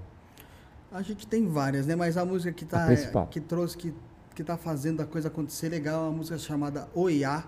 A 0.92 1.02
gente 1.02 1.28
tem 1.28 1.48
várias, 1.48 1.86
né? 1.86 1.96
Mas 1.96 2.16
a 2.18 2.24
música 2.26 2.52
que 2.52 2.66
tá 2.66 2.84
A 2.84 2.88
principal. 2.88 3.28
que 3.28 3.40
trouxe 3.42 3.78
que 3.78 3.94
que 4.36 4.44
tá 4.44 4.56
fazendo 4.56 5.02
a 5.02 5.06
coisa 5.06 5.28
acontecer 5.28 5.68
legal 5.68 6.06
é 6.06 6.08
uma 6.08 6.16
música 6.18 6.38
chamada 6.38 6.88
Oiá, 6.96 7.44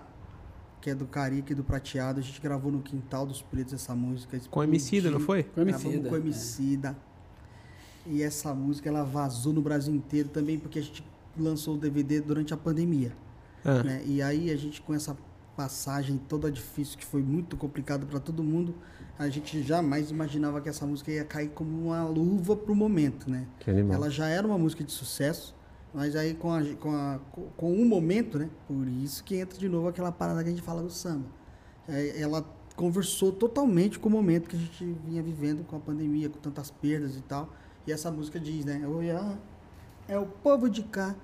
que 0.78 0.90
é 0.90 0.94
do 0.94 1.06
Carica 1.06 1.50
e 1.52 1.54
do 1.54 1.64
Prateado. 1.64 2.20
A 2.20 2.22
gente 2.22 2.38
gravou 2.38 2.70
no 2.70 2.80
Quintal 2.82 3.24
dos 3.24 3.40
Pretos 3.40 3.72
essa 3.72 3.94
música. 3.94 4.38
Com 4.50 4.62
Emicida, 4.62 5.10
não 5.10 5.18
foi? 5.18 5.44
Com 5.44 5.62
Emicida, 5.62 6.06
com 6.10 6.16
é. 6.16 6.94
E 8.06 8.22
essa 8.22 8.52
música 8.54 8.88
ela 8.88 9.04
vazou 9.04 9.52
no 9.52 9.60
Brasil 9.62 9.94
inteiro 9.94 10.28
também 10.28 10.58
porque 10.58 10.78
a 10.78 10.82
gente 10.82 11.04
lançou 11.38 11.74
o 11.74 11.78
DVD 11.78 12.20
durante 12.20 12.52
a 12.52 12.56
pandemia. 12.56 13.12
Ah. 13.64 13.82
né? 13.82 14.02
E 14.04 14.20
aí 14.20 14.50
a 14.50 14.56
gente 14.56 14.80
com 14.82 14.92
essa 14.92 15.16
passagem 15.56 16.18
toda 16.28 16.50
difícil 16.50 16.98
que 16.98 17.04
foi 17.04 17.22
muito 17.22 17.56
complicado 17.56 18.06
para 18.06 18.18
todo 18.18 18.42
mundo, 18.42 18.74
a 19.18 19.28
gente 19.28 19.62
jamais 19.62 20.10
imaginava 20.10 20.60
que 20.60 20.68
essa 20.68 20.86
música 20.86 21.10
ia 21.12 21.24
cair 21.24 21.50
como 21.50 21.88
uma 21.88 22.02
luva 22.04 22.56
pro 22.56 22.74
momento, 22.74 23.30
né? 23.30 23.46
Ela 23.94 24.10
já 24.10 24.26
era 24.28 24.46
uma 24.46 24.58
música 24.58 24.82
de 24.82 24.90
sucesso, 24.90 25.54
mas 25.94 26.16
aí 26.16 26.34
com, 26.34 26.50
a, 26.52 26.64
com, 26.80 26.90
a, 26.90 27.20
com- 27.56 27.72
um 27.72 27.84
momento, 27.84 28.38
né? 28.38 28.48
Por 28.66 28.88
isso 28.88 29.22
que 29.22 29.36
entra 29.36 29.58
de 29.58 29.68
novo 29.68 29.88
aquela 29.88 30.10
parada 30.10 30.42
que 30.42 30.48
a 30.48 30.52
gente 30.52 30.62
fala 30.62 30.82
do 30.82 30.90
samba. 30.90 31.26
É, 31.86 32.20
Ela 32.20 32.44
conversou 32.74 33.30
totalmente 33.30 33.98
com 33.98 34.08
o 34.08 34.12
momento 34.12 34.48
que 34.48 34.56
a 34.56 34.58
gente 34.58 34.96
vinha 35.06 35.22
vivendo 35.22 35.64
com 35.64 35.76
a 35.76 35.80
pandemia, 35.80 36.28
com 36.30 36.38
tantas 36.40 36.70
perdas 36.70 37.14
e 37.16 37.20
tal. 37.20 37.52
E 37.86 37.92
essa 37.92 38.10
música 38.10 38.38
diz, 38.38 38.64
né? 38.64 38.82
Olha, 38.86 39.20
é 40.08 40.18
o 40.18 40.26
povo 40.26 40.68
de 40.68 40.82
cá 40.82 41.14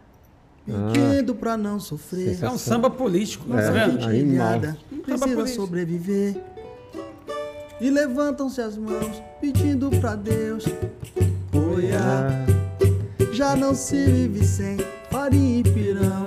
pedindo 0.66 1.34
pra 1.34 1.56
não 1.56 1.78
sofrer. 1.80 2.42
É 2.42 2.50
um 2.50 2.58
samba 2.58 2.90
político, 2.90 3.44
É, 3.56 3.62
tá 3.62 3.70
vendo? 3.70 4.00
Gente 4.00 4.16
ilhada 4.16 4.76
precisa 5.02 5.46
sobreviver. 5.46 6.36
E 7.80 7.90
levantam-se 7.90 8.60
as 8.60 8.76
mãos 8.76 9.22
pedindo 9.40 9.88
pra 10.00 10.16
Deus. 10.16 10.64
Olha, 11.54 11.98
Ah, 12.00 13.32
já 13.32 13.54
não 13.54 13.72
se 13.74 14.04
vive 14.04 14.44
sem 14.44 14.76
farinha 15.10 15.60
e 15.60 15.62
pirão. 15.62 16.17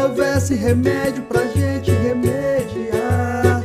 Houvesse 0.00 0.54
remédio 0.54 1.22
pra 1.24 1.46
gente 1.46 1.90
remediar. 1.90 3.62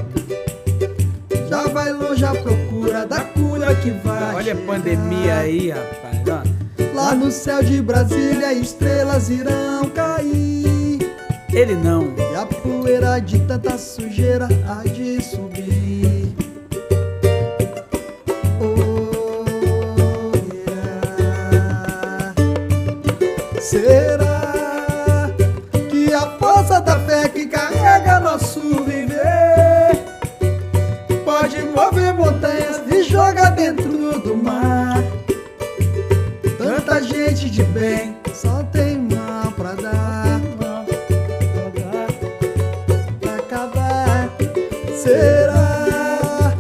Já 1.50 1.68
vai 1.68 1.92
longe 1.94 2.26
a 2.26 2.32
procura 2.32 3.06
da 3.06 3.22
cura 3.22 3.74
que 3.76 3.92
vai. 3.92 4.36
Olha 4.36 4.54
a 4.54 4.56
chegar. 4.56 4.66
pandemia 4.66 5.36
aí, 5.38 5.70
rapaz. 5.70 6.24
ó. 6.28 6.44
Lá 6.94 7.14
no 7.16 7.32
céu 7.32 7.62
de 7.64 7.82
Brasília, 7.82 8.54
estrelas 8.54 9.30
irão 9.30 9.90
cair. 9.90 11.00
Ele 11.52 11.76
não. 11.76 12.14
E 12.18 12.36
a 12.36 12.46
poeira 12.46 13.20
de 13.20 13.40
tanta 13.40 13.78
sujeira 13.78 14.48
há 14.68 14.84
de 14.84 15.22
subir. 15.24 16.36
Oh, 18.62 20.32
yeah. 20.54 22.34
Será 23.62 24.05
nosso 28.36 28.60
viver 28.84 29.96
pode 31.24 31.58
mover 31.68 32.14
montanhas 32.14 32.82
e 32.92 33.02
jogar 33.04 33.52
dentro 33.52 34.20
do 34.20 34.36
mar? 34.36 35.02
Tanta 36.58 37.02
gente 37.02 37.50
de 37.50 37.64
bem 37.64 38.18
só 38.34 38.62
tem 38.74 38.98
mal 38.98 39.54
pra 39.54 39.74
dar. 39.76 40.42
Pra 43.22 43.36
acabar. 43.36 44.30
Será 44.98 46.54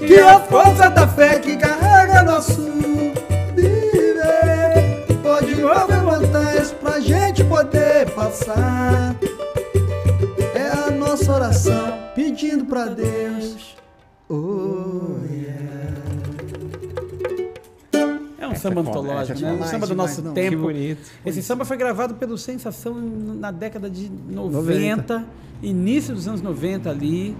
que 0.00 0.18
a 0.18 0.40
força 0.40 0.90
da 0.90 1.06
fé 1.06 1.38
que 1.38 1.56
carrega 1.56 2.24
nosso 2.24 2.60
viver 3.54 5.06
pode 5.22 5.54
mover 5.54 6.02
montanhas 6.02 6.72
pra 6.72 6.98
gente 6.98 7.44
poder 7.44 8.10
passar? 8.16 9.14
Pedindo 12.34 12.64
pra 12.66 12.86
Deus. 12.86 13.76
Oh, 14.28 15.18
yeah. 15.30 15.94
É 18.38 18.48
um 18.48 18.56
samba 18.56 18.80
é 18.80 18.84
antológico, 18.84 19.32
essa 19.38 19.46
é 19.46 19.52
né? 19.52 19.58
Um 19.62 19.64
samba 19.64 19.86
do 19.86 19.90
demais, 19.92 20.10
nosso 20.10 20.22
não. 20.22 20.34
Que 20.34 20.40
tempo. 20.40 20.62
bonito. 20.62 21.10
Esse 21.24 21.42
samba 21.42 21.64
foi 21.64 21.76
gravado 21.76 22.14
pelo 22.14 22.36
Sensação 22.36 22.94
na 22.94 23.50
década 23.52 23.88
de 23.88 24.10
90, 24.10 25.24
início 25.62 26.12
dos 26.14 26.26
anos 26.26 26.42
90 26.42 26.90
ali. 26.90 27.36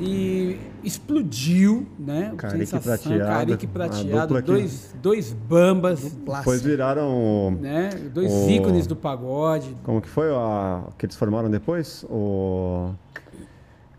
E 0.00 0.56
explodiu, 0.84 1.84
né? 1.98 2.30
O 2.32 2.36
Carica 2.36 2.62
e 2.62 2.66
Sensação, 2.68 3.10
Prateado, 3.12 3.26
Carica 3.32 3.64
e 3.64 3.66
a 3.66 3.68
Prateado, 3.68 4.20
dupla 4.28 4.42
que- 4.42 4.46
dois, 4.46 4.94
dois 5.02 5.32
bambas, 5.32 6.12
Depois 6.12 6.62
viraram. 6.62 7.50
né? 7.60 7.90
Dois 8.14 8.32
O- 8.32 8.48
ícones 8.48 8.86
do 8.86 8.94
pagode. 8.94 9.74
Como 9.82 10.00
que 10.00 10.08
foi 10.08 10.30
a, 10.32 10.84
que 10.96 11.04
eles 11.04 11.16
formaram 11.16 11.50
depois? 11.50 12.04
O. 12.08 12.90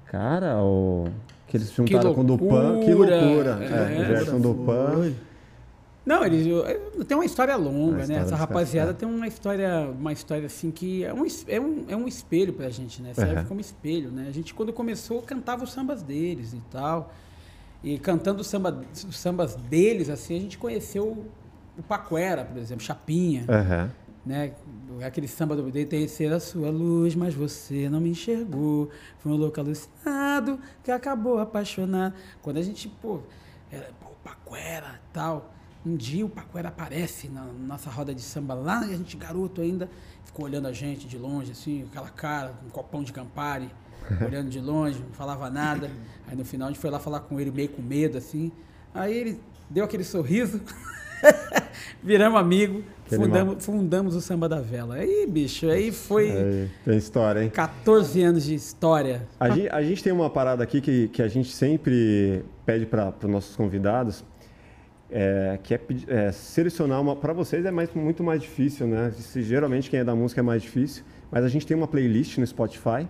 Cara, 0.09 0.57
o. 0.63 1.05
Que 1.47 1.57
eles 1.57 1.71
juntaram 1.71 2.13
com 2.13 2.21
o 2.21 2.23
Dupan. 2.23 2.79
Que 2.81 2.93
loucura, 2.93 3.21
loucura. 3.21 3.59
é. 3.61 3.97
É, 3.97 4.01
o 4.01 4.05
Gerson 4.05 4.39
Dupan. 4.39 5.13
Não, 6.05 6.25
eles 6.25 6.45
tem 7.07 7.15
uma 7.15 7.25
história 7.25 7.55
longa, 7.55 7.77
Uma 7.91 7.95
né? 7.97 8.01
história 8.01 8.21
Essa 8.21 8.29
dos 8.31 8.39
rapaziada 8.39 8.93
caras, 8.93 8.99
tem 8.99 9.07
uma 9.09 9.27
história, 9.27 9.89
uma 9.99 10.11
história 10.11 10.45
assim 10.47 10.71
que 10.71 11.03
é 11.03 11.13
um, 11.13 11.23
é 11.47 11.59
um, 11.59 11.85
é 11.89 11.95
um 11.95 12.07
espelho 12.07 12.53
pra 12.53 12.69
gente, 12.69 13.01
né? 13.01 13.13
Serve 13.13 13.35
Uhum. 13.41 13.45
como 13.45 13.59
espelho, 13.61 14.09
né? 14.09 14.25
A 14.27 14.31
gente 14.31 14.53
quando 14.53 14.73
começou 14.73 15.21
cantava 15.21 15.63
os 15.63 15.71
sambas 15.71 16.01
deles 16.01 16.53
e 16.53 16.61
tal. 16.71 17.13
E 17.83 17.99
cantando 17.99 18.41
os, 18.41 18.47
samba, 18.47 18.81
os 19.07 19.17
sambas 19.17 19.55
deles, 19.55 20.09
assim, 20.09 20.35
a 20.35 20.39
gente 20.39 20.57
conheceu 20.57 21.25
o 21.77 21.83
Paquera, 21.83 22.43
por 22.43 22.57
exemplo, 22.57 22.83
Chapinha, 22.83 23.45
Aham. 23.47 23.91
Né? 24.29 24.53
Aquele 25.03 25.27
samba 25.27 25.55
do 25.55 25.71
Deitei 25.71 26.07
ser 26.07 26.31
a 26.31 26.39
sua 26.39 26.69
luz, 26.69 27.15
mas 27.15 27.33
você 27.33 27.89
não 27.89 27.99
me 27.99 28.09
enxergou. 28.09 28.91
Foi 29.17 29.31
um 29.31 29.35
louco 29.35 29.59
alucinado 29.59 30.59
que 30.83 30.91
acabou 30.91 31.39
apaixonado. 31.39 32.13
Quando 32.39 32.57
a 32.57 32.61
gente, 32.61 32.87
pô, 32.87 33.21
era, 33.71 33.89
pô, 33.99 34.09
Paquera 34.23 35.01
tal. 35.11 35.51
Um 35.83 35.95
dia 35.95 36.23
o 36.23 36.29
Paquera 36.29 36.69
aparece 36.69 37.27
na 37.27 37.43
nossa 37.43 37.89
roda 37.89 38.13
de 38.13 38.21
samba 38.21 38.53
lá, 38.53 38.85
e 38.85 38.93
a 38.93 38.97
gente 38.97 39.17
garoto 39.17 39.61
ainda, 39.61 39.89
ficou 40.23 40.45
olhando 40.45 40.67
a 40.67 40.73
gente 40.73 41.07
de 41.07 41.17
longe, 41.17 41.51
assim, 41.51 41.85
aquela 41.89 42.09
cara, 42.09 42.53
um 42.63 42.69
copão 42.69 43.03
de 43.03 43.11
Campari, 43.11 43.71
olhando 44.23 44.49
de 44.49 44.59
longe, 44.59 44.99
não 44.99 45.13
falava 45.13 45.49
nada. 45.49 45.89
Aí 46.27 46.35
no 46.35 46.45
final 46.45 46.67
a 46.67 46.71
gente 46.71 46.79
foi 46.79 46.91
lá 46.91 46.99
falar 46.99 47.21
com 47.21 47.39
ele 47.39 47.49
meio 47.49 47.69
com 47.69 47.81
medo, 47.81 48.15
assim. 48.19 48.51
Aí 48.93 49.11
ele 49.11 49.41
deu 49.67 49.85
aquele 49.85 50.03
sorriso, 50.03 50.61
viramos 52.03 52.39
amigo, 52.39 52.83
fundamos, 53.07 53.65
fundamos 53.65 54.15
o 54.15 54.21
Samba 54.21 54.47
da 54.47 54.59
Vela. 54.59 54.95
Aí, 54.95 55.25
bicho, 55.27 55.69
aí 55.69 55.91
foi 55.91 56.69
tem 56.85 56.97
história, 56.97 57.43
hein? 57.43 57.49
14 57.49 58.21
anos 58.21 58.43
de 58.43 58.55
história. 58.55 59.27
A 59.39 59.49
gente, 59.49 59.69
a 59.69 59.81
gente 59.81 60.03
tem 60.03 60.13
uma 60.13 60.29
parada 60.29 60.63
aqui 60.63 60.81
que, 60.81 61.07
que 61.09 61.21
a 61.21 61.27
gente 61.27 61.51
sempre 61.51 62.43
pede 62.65 62.85
para 62.85 63.13
os 63.23 63.29
nossos 63.29 63.55
convidados, 63.55 64.23
é, 65.11 65.59
que 65.63 65.73
é, 65.73 65.81
é, 66.07 66.31
selecionar 66.31 67.01
uma. 67.01 67.15
Para 67.15 67.33
vocês 67.33 67.65
é 67.65 67.71
mais, 67.71 67.93
muito 67.93 68.23
mais 68.23 68.41
difícil, 68.41 68.87
né? 68.87 69.11
Geralmente 69.35 69.89
quem 69.89 69.99
é 69.99 70.03
da 70.03 70.15
música 70.15 70.41
é 70.41 70.43
mais 70.43 70.61
difícil, 70.61 71.03
mas 71.31 71.43
a 71.43 71.49
gente 71.49 71.65
tem 71.65 71.75
uma 71.75 71.87
playlist 71.87 72.37
no 72.37 72.45
Spotify 72.45 73.07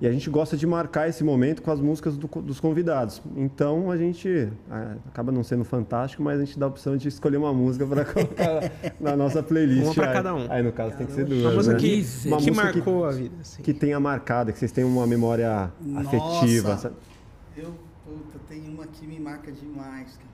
e 0.00 0.06
a 0.06 0.12
gente 0.12 0.28
gosta 0.28 0.56
de 0.56 0.66
marcar 0.66 1.08
esse 1.08 1.24
momento 1.24 1.62
com 1.62 1.70
as 1.70 1.80
músicas 1.80 2.16
do 2.16 2.26
dos 2.42 2.60
convidados. 2.60 3.22
Então 3.34 3.90
a 3.90 3.96
gente 3.96 4.28
é, 4.70 4.96
acaba 5.08 5.32
não 5.32 5.42
sendo 5.42 5.64
fantástico, 5.64 6.22
mas 6.22 6.38
a 6.40 6.44
gente 6.44 6.58
dá 6.58 6.66
a 6.66 6.68
opção 6.68 6.96
de 6.96 7.08
escolher 7.08 7.36
uma 7.38 7.52
música 7.54 7.86
para 7.86 8.04
colocar 8.12 8.72
na 9.00 9.16
nossa 9.16 9.42
playlist. 9.42 9.96
Uma 9.96 10.06
Aí- 10.06 10.12
cada 10.12 10.34
um. 10.34 10.50
Aí 10.52 10.62
no 10.62 10.72
caso 10.72 10.96
tem 10.96 11.06
que 11.06 11.12
ser 11.12 11.24
duas. 11.24 11.40
Uma 11.42 11.52
música 11.52 11.74
né? 11.74 11.80
que, 11.80 12.04
Uma 12.28 12.36
que 12.38 12.50
música 12.50 12.72
marcou 12.72 13.04
a 13.06 13.10
vida. 13.12 13.34
assim. 13.40 13.62
que 13.62 13.72
tenha 13.72 13.98
marcado, 13.98 14.52
que 14.52 14.58
vocês 14.58 14.72
tenham 14.72 14.90
uma 14.90 15.06
memória 15.06 15.70
afetiva. 15.96 16.68
Nossa. 16.70 16.82
sabe? 16.88 16.96
Eu, 17.56 17.72
puta, 18.04 18.38
tem 18.48 18.62
uma 18.68 18.86
que 18.86 19.06
me 19.06 19.18
marca 19.18 19.50
demais, 19.50 20.12
cara. 20.16 20.26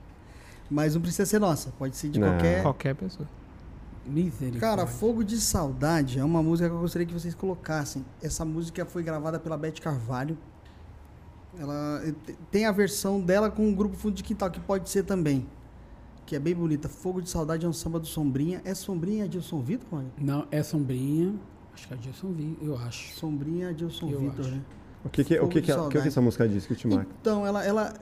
Mas 0.69 0.95
não 0.95 1.01
precisa 1.01 1.25
ser 1.25 1.39
nossa, 1.39 1.71
pode 1.77 1.95
ser 1.95 2.09
de 2.09 2.19
Não. 2.19 2.29
qualquer. 2.29 2.61
Qualquer 2.63 2.95
pessoa. 2.95 3.27
Misericórdia. 4.05 4.59
Cara, 4.59 4.85
Fogo 4.87 5.23
de 5.23 5.39
Saudade 5.39 6.19
é 6.19 6.23
uma 6.23 6.41
música 6.43 6.67
que 6.69 6.75
eu 6.75 6.79
gostaria 6.79 7.05
que 7.07 7.13
vocês 7.13 7.33
colocassem. 7.35 8.03
Essa 8.21 8.43
música 8.43 8.85
foi 8.85 9.03
gravada 9.03 9.39
pela 9.39 9.57
Beth 9.57 9.79
Carvalho. 9.81 10.37
Ela 11.57 12.01
te- 12.25 12.37
tem 12.51 12.65
a 12.65 12.71
versão 12.71 13.21
dela 13.21 13.49
com 13.49 13.69
o 13.69 13.75
grupo 13.75 13.95
Fundo 13.95 14.15
de 14.15 14.23
Quintal, 14.23 14.49
que 14.49 14.59
pode 14.59 14.89
ser 14.89 15.03
também. 15.03 15.45
Que 16.25 16.35
é 16.35 16.39
bem 16.39 16.55
bonita. 16.55 16.89
Fogo 16.89 17.21
de 17.21 17.29
Saudade 17.29 17.65
é 17.65 17.69
um 17.69 17.73
samba 17.73 17.99
do 17.99 18.07
Sombrinha. 18.07 18.61
É 18.65 18.73
Sombrinha 18.73 19.25
Adilson 19.25 19.59
Vitor, 19.61 19.87
mano? 19.91 20.11
Não, 20.17 20.47
é 20.49 20.63
sombrinha. 20.63 21.33
Acho 21.73 21.87
que 21.87 21.93
é 21.93 21.97
Dilson 21.97 22.31
Vi, 22.33 22.57
eu 22.61 22.77
acho. 22.77 23.15
Sombrinha 23.15 23.69
Adilson 23.69 24.07
Eu 24.09 24.19
Vitor, 24.19 24.39
acho. 24.45 24.51
né? 24.55 24.61
O 25.03 25.09
que, 25.09 25.23
que, 25.23 25.35
o 25.35 25.39
Fogo 25.41 25.51
que, 25.51 25.61
que, 25.61 25.71
a- 25.71 25.87
que 25.89 26.01
que 26.01 26.07
essa 26.07 26.21
música 26.21 26.47
diz 26.47 26.65
que 26.65 26.75
te 26.75 26.87
marca? 26.87 27.09
Então, 27.19 27.45
ela, 27.45 27.63
ela, 27.65 27.93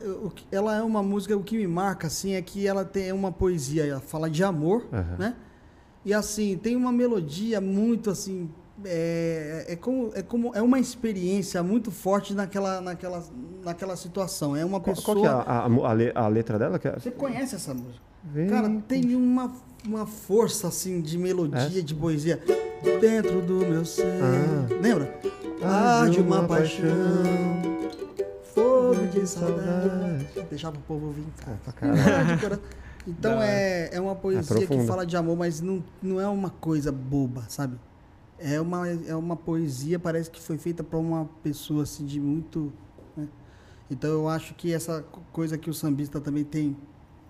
ela 0.52 0.78
é 0.78 0.82
uma 0.84 1.02
música, 1.02 1.36
o 1.36 1.42
que 1.44 1.58
me 1.58 1.66
marca, 1.66 2.08
assim, 2.08 2.34
é 2.34 2.42
que 2.42 2.68
ela 2.68 2.86
tem 2.86 3.12
uma 3.12 3.32
poesia, 3.32 3.86
ela 3.86 4.00
fala 4.00 4.30
de 4.30 4.44
amor, 4.44 4.86
Aham. 4.94 5.16
né? 5.18 5.36
E 6.06 6.14
assim, 6.14 6.58
tem 6.58 6.76
uma 6.76 6.92
melodia 6.92 7.62
muito 7.62 8.10
assim. 8.10 8.50
É, 8.84 9.66
é, 9.70 9.76
como, 9.76 10.10
é 10.16 10.24
como 10.24 10.52
é 10.56 10.62
uma 10.62 10.80
experiência 10.80 11.62
muito 11.62 11.92
forte 11.92 12.34
naquela, 12.34 12.82
naquela, 12.82 13.24
naquela 13.64 13.96
situação. 13.96 14.56
É 14.56 14.66
uma 14.66 14.80
Qual, 14.80 14.96
pessoa. 14.96 15.16
qual 15.16 15.22
que 15.22 15.28
é 15.28 15.30
a, 15.30 15.60
a, 15.60 15.66
a 15.90 15.94
le- 15.94 16.12
a 16.16 16.28
letra 16.28 16.58
dela? 16.58 16.80
Que 16.80 16.88
é- 16.88 17.00
Você 17.00 17.12
conhece 17.12 17.54
essa 17.56 17.74
música? 17.76 18.02
Vem 18.24 18.48
Cara, 18.48 18.70
tem 18.88 19.16
uma, 19.16 19.52
uma 19.86 20.08
força 20.08 20.68
assim 20.68 21.00
de 21.02 21.18
melodia, 21.18 21.80
É? 21.80 21.82
de 21.82 21.94
poesia. 21.94 22.42
Dentro 23.00 23.42
do 23.44 23.58
meu 23.66 23.86
ser. 23.86 24.06
Ah. 24.24 24.68
Lembra? 24.82 25.14
Arde 25.62 25.66
Arde 26.18 26.20
uma 26.22 26.40
uma 26.40 26.48
paixão. 26.48 26.90
Fogo 28.56 28.96
de 29.14 29.28
saudade. 29.28 29.90
saudade. 29.90 30.28
Deixar 30.50 30.72
pro 30.72 30.82
povo 30.82 31.12
vir 31.12 31.26
cá. 31.38 31.52
pra 31.64 31.74
caralho. 31.74 32.60
Então 33.08 33.40
Da 33.40 33.46
é, 33.46 33.90
é 33.94 34.00
uma 34.02 34.16
poesia 34.16 34.44
que 34.44 34.66
profunda. 34.66 34.84
fala 34.88 35.06
de 35.06 35.18
amor, 35.18 35.36
mas 35.38 35.60
não, 35.62 35.84
não 36.02 36.20
é 36.20 36.28
uma 36.28 36.50
coisa 36.50 36.92
boba, 36.92 37.46
sabe? 37.50 37.78
É 38.38 38.60
uma, 38.60 38.88
é 38.88 39.16
uma 39.16 39.36
poesia, 39.36 40.00
parece 40.00 40.30
que 40.30 40.42
foi 40.42 40.58
feita 40.58 40.84
para 40.84 40.98
uma 40.98 41.26
pessoa 41.44 41.84
assim 41.84 42.06
de 42.06 42.20
muito. 42.20 42.72
né? 43.16 43.28
Então 43.90 44.10
eu 44.10 44.28
acho 44.30 44.54
que 44.56 44.74
essa 44.74 45.02
co- 45.04 45.22
coisa 45.32 45.58
que 45.58 45.70
o 45.70 45.74
sambista 45.74 46.20
também 46.20 46.44
tem, 46.44 46.76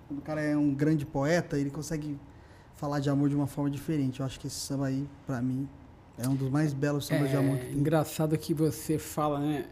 quando 0.08 0.20
o 0.20 0.22
cara 0.22 0.42
é 0.42 0.56
um 0.56 0.74
grande 0.74 1.06
poeta, 1.06 1.58
ele 1.58 1.70
consegue 1.70 2.18
falar 2.76 3.00
de 3.00 3.10
amor 3.10 3.30
de 3.30 3.36
uma 3.36 3.48
forma 3.48 3.70
diferente. 3.70 4.20
Eu 4.22 4.26
acho 4.26 4.40
que 4.40 4.48
esse 4.48 4.56
samba 4.56 4.88
aí, 4.88 5.08
para 5.28 5.42
mim, 5.42 5.68
é 6.18 6.28
um 6.28 6.36
dos 6.36 6.50
mais 6.50 6.74
belos 6.74 7.06
sambas 7.08 7.30
de 7.30 7.36
amor 7.36 7.58
que 7.58 7.66
É 7.66 7.70
tem. 7.70 7.78
engraçado 7.80 8.38
que 8.38 8.54
você 8.54 8.98
fala, 8.98 9.40
né? 9.40 9.66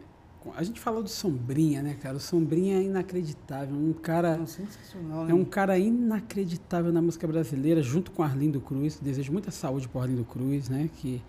A 0.56 0.62
gente 0.62 0.80
fala 0.80 1.02
do 1.02 1.08
Sombrinha, 1.08 1.82
né, 1.82 1.96
cara? 2.00 2.16
O 2.16 2.20
Sombrinha 2.20 2.78
é 2.78 2.82
inacreditável. 2.82 3.76
Um 3.76 3.92
cara. 3.92 4.40
É 4.42 4.46
sensacional, 4.46 5.24
né? 5.24 5.32
É 5.32 5.34
um 5.34 5.44
cara 5.44 5.78
inacreditável 5.78 6.90
na 6.92 7.02
música 7.02 7.26
brasileira, 7.26 7.82
junto 7.82 8.10
com 8.10 8.22
Arlindo 8.22 8.60
Cruz. 8.60 8.98
Desejo 8.98 9.32
muita 9.32 9.50
saúde 9.50 9.86
para 9.88 10.02
Arlindo 10.02 10.24
Cruz, 10.24 10.68
né? 10.70 10.88
Que, 10.96 11.22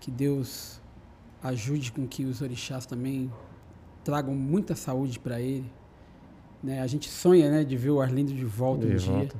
que 0.00 0.10
Deus 0.10 0.80
ajude 1.42 1.92
com 1.92 2.06
que 2.06 2.24
os 2.24 2.42
orixás 2.42 2.84
também 2.84 3.30
tragam 4.02 4.34
muita 4.34 4.74
saúde 4.74 5.18
para 5.20 5.40
ele. 5.40 5.70
Né? 6.62 6.80
A 6.80 6.86
gente 6.88 7.08
sonha, 7.08 7.50
né, 7.50 7.62
de 7.62 7.76
ver 7.76 7.90
o 7.90 8.00
Arlindo 8.00 8.34
de 8.34 8.44
volta 8.44 8.84
um 8.84 8.88
De 8.88 8.96
dia, 8.96 9.12
volta. 9.12 9.36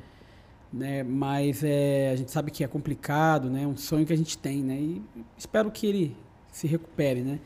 né? 0.73 1.03
Mas 1.03 1.65
é, 1.65 2.13
a 2.13 2.17
gente 2.17 2.31
sabe 2.31 2.53
que 2.53 2.63
é 2.63 2.69
complicado, 2.69 3.51
né? 3.51 3.65
É 3.65 3.67
um 3.67 3.77
sonho 3.77 4.07
que 4.07 4.13
a 4.13 4.17
gente 4.17 4.39
tem, 4.39 4.63
né? 4.63 4.75
E 4.77 5.03
espero 5.37 5.71
que 5.73 5.87
ele 5.87 6.17
se 6.53 6.69
recupere, 6.69 7.23
né? 7.23 7.41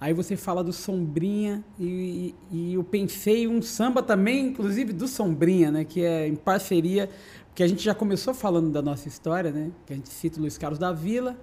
Aí 0.00 0.12
você 0.12 0.36
fala 0.36 0.62
do 0.62 0.72
Sombrinha 0.72 1.64
e, 1.78 2.34
e, 2.52 2.56
e 2.70 2.74
eu 2.74 2.84
pensei 2.84 3.48
um 3.48 3.62
samba 3.62 4.02
também, 4.02 4.48
inclusive 4.48 4.92
do 4.92 5.08
Sombrinha, 5.08 5.70
né? 5.70 5.84
Que 5.84 6.02
é 6.04 6.28
em 6.28 6.34
parceria, 6.36 7.08
porque 7.48 7.62
a 7.62 7.66
gente 7.66 7.82
já 7.82 7.94
começou 7.94 8.34
falando 8.34 8.70
da 8.70 8.82
nossa 8.82 9.08
história, 9.08 9.50
né? 9.50 9.70
Que 9.86 9.94
a 9.94 9.96
gente 9.96 10.10
cita 10.10 10.36
o 10.38 10.42
Luiz 10.42 10.58
Carlos 10.58 10.78
da 10.78 10.92
Vila, 10.92 11.34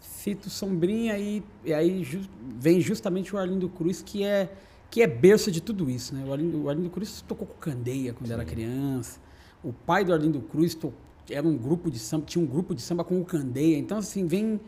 cita 0.00 0.48
o 0.48 0.50
Sombrinha 0.50 1.16
e, 1.18 1.42
e 1.64 1.72
aí 1.72 2.02
ju- 2.02 2.28
vem 2.58 2.80
justamente 2.80 3.34
o 3.34 3.38
Arlindo 3.38 3.68
Cruz, 3.68 4.02
que 4.02 4.24
é 4.24 4.50
que 4.90 5.02
é 5.02 5.06
berço 5.06 5.52
de 5.52 5.60
tudo 5.60 5.88
isso, 5.88 6.12
né? 6.12 6.24
O 6.26 6.32
Arlindo, 6.32 6.64
o 6.64 6.68
Arlindo 6.68 6.90
Cruz 6.90 7.22
tocou 7.28 7.46
com 7.46 7.54
Candeia 7.60 8.12
quando 8.12 8.28
era 8.32 8.44
criança. 8.44 9.20
O 9.62 9.72
pai 9.72 10.04
do 10.04 10.12
Arlindo 10.12 10.40
Cruz 10.40 10.74
to- 10.74 10.92
era 11.30 11.46
um 11.46 11.56
grupo 11.56 11.88
de 11.88 12.00
samba, 12.00 12.24
tinha 12.26 12.42
um 12.42 12.46
grupo 12.46 12.74
de 12.74 12.82
samba 12.82 13.04
com 13.04 13.20
o 13.20 13.24
Candeia. 13.24 13.78
Então 13.78 13.98
assim, 13.98 14.26
vem 14.26 14.58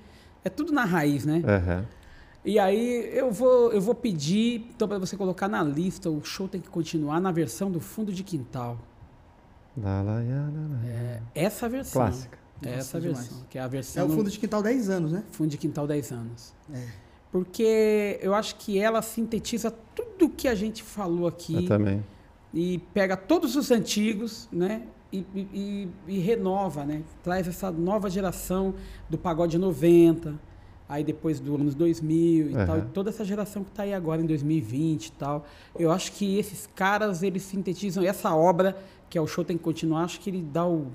é 0.45 0.49
tudo 0.49 0.73
na 0.73 0.85
raiz, 0.85 1.27
né? 1.27 1.43
Aham. 1.45 1.85
E 2.45 2.59
aí 2.59 3.09
eu 3.17 3.31
vou, 3.31 3.73
eu 3.73 3.81
vou 3.81 3.95
pedir 3.95 4.67
então 4.75 4.89
para 4.89 4.99
você 4.99 5.17
colocar 5.17 5.47
na 5.49 5.63
lista, 5.63 6.11
o 6.11 6.25
show 6.25 6.49
tem 6.49 6.61
que 6.61 6.69
continuar 6.69 7.21
na 7.21 7.31
versão 7.31 7.71
do 7.71 7.79
fundo 7.81 8.13
de 8.13 8.25
quintal. 8.25 8.79
Lá, 9.77 10.03
lá, 10.03 10.15
lá, 10.15 10.21
lá, 10.21 10.69
lá. 10.71 10.81
É 10.85 11.21
essa 11.35 11.69
versão. 11.69 12.03
Clássica. 12.03 12.39
É 12.63 12.67
Nossa, 12.67 12.79
essa 12.79 13.01
demais. 13.01 13.19
versão, 13.29 13.47
que 13.49 13.59
é 13.59 13.61
a 13.61 13.65
É 13.65 13.69
versão 13.69 14.05
o 14.05 14.09
no 14.09 14.15
fundo 14.17 14.31
de 14.31 14.39
quintal 14.39 14.63
10 14.63 14.91
anos, 14.91 15.13
né? 15.13 15.25
fundo 15.33 15.51
de 15.51 15.57
quintal 15.59 15.87
10 15.87 16.13
anos. 16.13 16.53
É. 16.73 16.87
Porque 17.31 18.19
eu 18.21 18.35
acho 18.35 18.57
que 18.57 18.79
ela 18.79 19.01
sintetiza 19.03 19.71
tudo 19.95 20.29
que 20.29 20.47
a 20.47 20.55
gente 20.55 20.83
falou 20.83 21.27
aqui 21.27 21.55
Eu 21.55 21.67
também. 21.67 22.05
e 22.53 22.79
pega 22.93 23.17
todos 23.17 23.57
os 23.57 23.71
antigos, 23.71 24.49
né? 24.53 24.83
E, 25.13 25.25
e- 25.35 25.49
e- 25.53 25.89
e 26.17 26.19
renova, 26.21 26.85
né? 26.85 27.03
Traz 27.23 27.47
essa 27.49 27.71
nova 27.71 28.09
geração 28.11 28.75
do 29.09 29.17
pagode 29.19 29.59
90, 29.59 30.39
aí 30.89 31.03
depois 31.05 31.41
do 31.41 31.55
anos 31.55 31.75
2000 31.75 32.51
e 32.51 32.55
Aham. 32.55 32.67
tal, 32.67 32.79
e 32.79 32.83
toda 32.83 33.11
essa 33.11 33.25
geração 33.25 33.65
que 33.65 33.71
está 33.71 33.83
aí 33.85 33.95
agora 33.95 34.21
em 34.21 34.27
2020 34.27 35.07
e 35.07 35.13
tal. 35.13 35.47
Eu 35.79 35.91
acho 35.91 36.13
que 36.13 36.39
esses 36.39 36.69
caras, 36.75 37.23
eles 37.23 37.43
sintetizam 37.43 38.05
essa 38.05 38.35
obra, 38.35 38.77
que 39.09 39.17
é 39.17 39.21
o 39.21 39.27
show 39.27 39.45
tem 39.45 39.57
que 39.57 39.63
continuar, 39.63 40.05
acho 40.05 40.21
que 40.21 40.29
ele 40.31 40.43
dá 40.43 40.67
o 40.67 40.87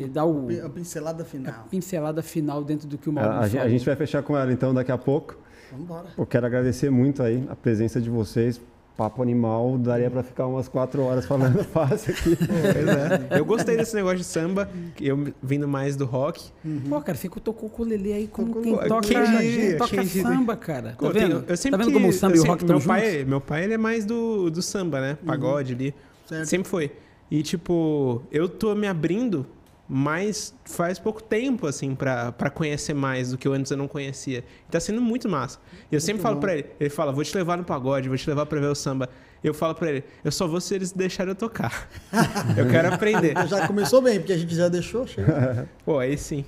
ele 0.00 0.08
dá 0.08 0.24
o 0.24 0.48
A 0.64 0.70
pincelada 0.70 1.22
a 1.22 1.26
final. 1.26 1.64
pincelada 1.70 2.22
final 2.22 2.64
dentro 2.64 2.88
do 2.88 2.96
que 2.96 3.10
o 3.10 3.12
A, 3.12 3.14
Maurício 3.14 3.38
a 3.40 3.42
gente- 3.46 3.56
a 3.56 3.60
falou. 3.60 3.70
gente 3.78 3.84
vai 3.86 3.96
fechar 3.96 4.22
com 4.22 4.36
ela 4.36 4.50
então 4.50 4.72
daqui 4.72 4.90
a 4.90 4.96
pouco. 4.96 5.36
Vamos 5.70 5.84
embora. 5.84 6.06
Eu 6.16 6.24
quero 6.26 6.46
agradecer 6.46 6.90
muito 6.90 7.22
aí 7.22 7.44
a 7.50 7.54
presença 7.54 8.00
de 8.00 8.08
vocês. 8.08 8.58
Papo 8.96 9.22
animal, 9.22 9.78
daria 9.78 10.10
pra 10.10 10.22
ficar 10.22 10.46
umas 10.46 10.68
quatro 10.68 11.02
horas 11.02 11.24
falando 11.24 11.64
fácil 11.64 12.12
aqui. 12.12 12.36
Pois 12.36 12.86
é. 13.32 13.38
Eu 13.38 13.44
gostei 13.44 13.76
desse 13.76 13.94
negócio 13.94 14.18
de 14.18 14.24
samba, 14.24 14.68
eu 15.00 15.32
vindo 15.42 15.66
mais 15.66 15.96
do 15.96 16.04
rock. 16.04 16.50
Pô, 16.88 17.00
cara, 17.00 17.16
você 17.16 17.28
tocou 17.28 17.70
com 17.70 17.82
o 17.82 17.86
Lelê 17.86 18.12
aí 18.12 18.26
como 18.28 18.60
quem 18.62 18.76
com- 18.76 18.86
toca, 18.86 19.08
quem 19.08 19.24
diria, 19.38 19.78
toca 19.78 19.90
quem 19.96 20.06
samba, 20.06 20.56
cara. 20.56 20.94
Tá 20.98 21.06
Eu 21.06 21.12
vendo? 21.12 21.44
eu 21.48 21.56
sempre 21.56 21.70
tá 21.70 21.76
vendo 21.78 21.86
que- 21.86 21.92
como 21.94 22.08
o 22.08 22.12
samba 22.12 22.36
eu 22.36 22.42
e 22.42 22.46
o 22.46 22.48
rock 22.50 22.62
estão 22.64 22.76
meu 22.76 22.80
juntos? 22.86 23.00
pai, 23.02 23.24
meu 23.24 23.40
pai 23.40 23.64
ele 23.64 23.74
é 23.74 23.78
mais 23.78 24.04
do, 24.04 24.50
do 24.50 24.60
samba, 24.60 25.00
né? 25.00 25.16
Pagode 25.24 25.72
ali. 25.72 25.94
Certo. 26.26 26.46
Sempre 26.46 26.68
foi. 26.68 26.92
E, 27.30 27.42
tipo, 27.42 28.22
eu 28.30 28.46
tô 28.46 28.74
me 28.74 28.86
abrindo 28.86 29.46
mas 29.88 30.54
faz 30.64 30.98
pouco 30.98 31.22
tempo, 31.22 31.66
assim, 31.66 31.94
pra, 31.94 32.32
pra 32.32 32.48
conhecer 32.48 32.94
mais 32.94 33.30
do 33.30 33.38
que 33.38 33.46
eu 33.46 33.52
antes 33.52 33.70
eu 33.70 33.76
não 33.76 33.88
conhecia. 33.88 34.44
Tá 34.70 34.80
sendo 34.80 35.00
muito 35.00 35.28
massa. 35.28 35.58
E 35.90 35.94
eu 35.94 36.00
sempre 36.00 36.22
falo 36.22 36.38
pra 36.38 36.54
ele, 36.54 36.66
ele 36.80 36.90
fala, 36.90 37.12
vou 37.12 37.24
te 37.24 37.36
levar 37.36 37.58
no 37.58 37.64
pagode, 37.64 38.08
vou 38.08 38.16
te 38.16 38.28
levar 38.28 38.46
pra 38.46 38.60
ver 38.60 38.66
o 38.66 38.74
samba. 38.74 39.08
Eu 39.42 39.52
falo 39.52 39.74
pra 39.74 39.90
ele, 39.90 40.04
eu 40.24 40.30
só 40.30 40.46
vou 40.46 40.60
se 40.60 40.74
eles 40.74 40.92
deixarem 40.92 41.32
eu 41.32 41.34
tocar. 41.34 41.88
eu 42.56 42.68
quero 42.68 42.94
aprender. 42.94 43.34
Já 43.48 43.66
começou 43.66 44.00
bem, 44.00 44.18
porque 44.18 44.32
a 44.32 44.38
gente 44.38 44.54
já 44.54 44.68
deixou, 44.68 45.06
chega. 45.06 45.68
Pô, 45.84 45.98
aí 45.98 46.16
sim. 46.16 46.44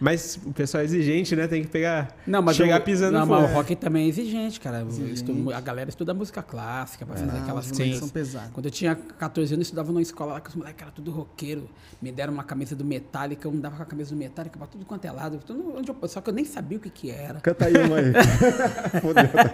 Mas 0.00 0.38
o 0.44 0.52
pessoal 0.52 0.82
é 0.82 0.84
exigente, 0.84 1.34
né? 1.34 1.46
Tem 1.46 1.62
que 1.62 1.68
pegar. 1.68 2.16
Não, 2.26 2.40
mas 2.42 2.56
chegar 2.56 2.80
o, 2.80 2.84
pisando 2.84 3.18
Não, 3.18 3.26
mas 3.26 3.50
o 3.50 3.54
rock 3.54 3.74
também 3.76 4.06
é 4.06 4.08
exigente, 4.08 4.60
cara. 4.60 4.82
Exigente. 4.82 5.52
a 5.52 5.60
galera 5.60 5.88
estuda 5.88 6.14
música 6.14 6.42
clássica 6.42 7.04
pra 7.04 7.16
fazer 7.16 7.26
não, 7.26 7.42
aquelas 7.42 7.70
coisas. 7.70 7.98
são 7.98 8.08
pesadas. 8.08 8.50
Quando 8.52 8.66
eu 8.66 8.70
tinha 8.70 8.94
14 8.94 9.54
anos, 9.54 9.66
eu 9.66 9.68
estudava 9.68 9.88
numa 9.88 10.02
escola 10.02 10.34
lá 10.34 10.40
que 10.40 10.50
os 10.50 10.54
moleques 10.54 10.82
eram 10.82 10.92
tudo 10.92 11.10
roqueiro. 11.10 11.68
Me 12.00 12.12
deram 12.12 12.32
uma 12.32 12.44
camisa 12.44 12.76
do 12.76 12.84
Metallica, 12.84 13.48
eu 13.48 13.52
andava 13.52 13.76
com 13.76 13.82
a 13.82 13.86
camisa 13.86 14.10
do 14.10 14.16
Metallica 14.16 14.56
pra 14.56 14.66
tudo 14.66 14.84
quanto 14.84 15.04
é 15.04 15.10
lado. 15.10 15.40
Tudo 15.44 15.76
onde 15.76 15.90
eu, 15.90 16.08
só 16.08 16.20
que 16.20 16.30
eu 16.30 16.34
nem 16.34 16.44
sabia 16.44 16.78
o 16.78 16.80
que 16.80 16.90
que 16.90 17.10
era. 17.10 17.40
Canta 17.40 17.66
aí 17.66 17.74
uma 17.76 17.96
aí. 17.98 18.12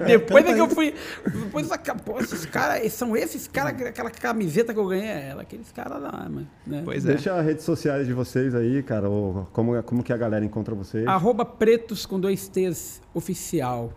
depois 0.06 0.44
é 0.44 0.54
que 0.54 0.60
eu 0.60 0.68
fui. 0.68 0.94
Depois 1.24 1.68
pô, 2.04 2.20
esses 2.20 2.44
caras, 2.46 2.92
são 2.92 3.16
esses 3.16 3.48
caras, 3.48 3.80
aquela 3.80 4.10
camiseta 4.10 4.72
que 4.72 4.78
eu 4.78 4.86
ganhei, 4.86 5.06
é 5.06 5.28
ela, 5.30 5.42
aqueles 5.42 5.70
caras 5.72 6.00
lá, 6.00 6.12
mano. 6.28 6.46
Né? 6.66 6.82
Pois 6.84 7.04
é. 7.04 7.08
Deixa 7.08 7.34
as 7.34 7.44
redes 7.44 7.64
sociais 7.64 8.06
de 8.06 8.12
vocês 8.12 8.54
aí, 8.54 8.82
cara, 8.82 9.08
ou 9.08 9.48
como, 9.52 9.82
como 9.82 9.93
que 10.02 10.12
a 10.12 10.16
galera 10.16 10.44
encontra 10.44 10.74
vocês? 10.74 11.06
Arroba 11.06 11.44
pretos 11.44 12.06
com 12.06 12.18
dois 12.18 12.48
T's 12.48 13.00
oficial. 13.12 13.92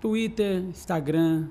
Twitter, 0.00 0.62
Instagram, 0.62 1.46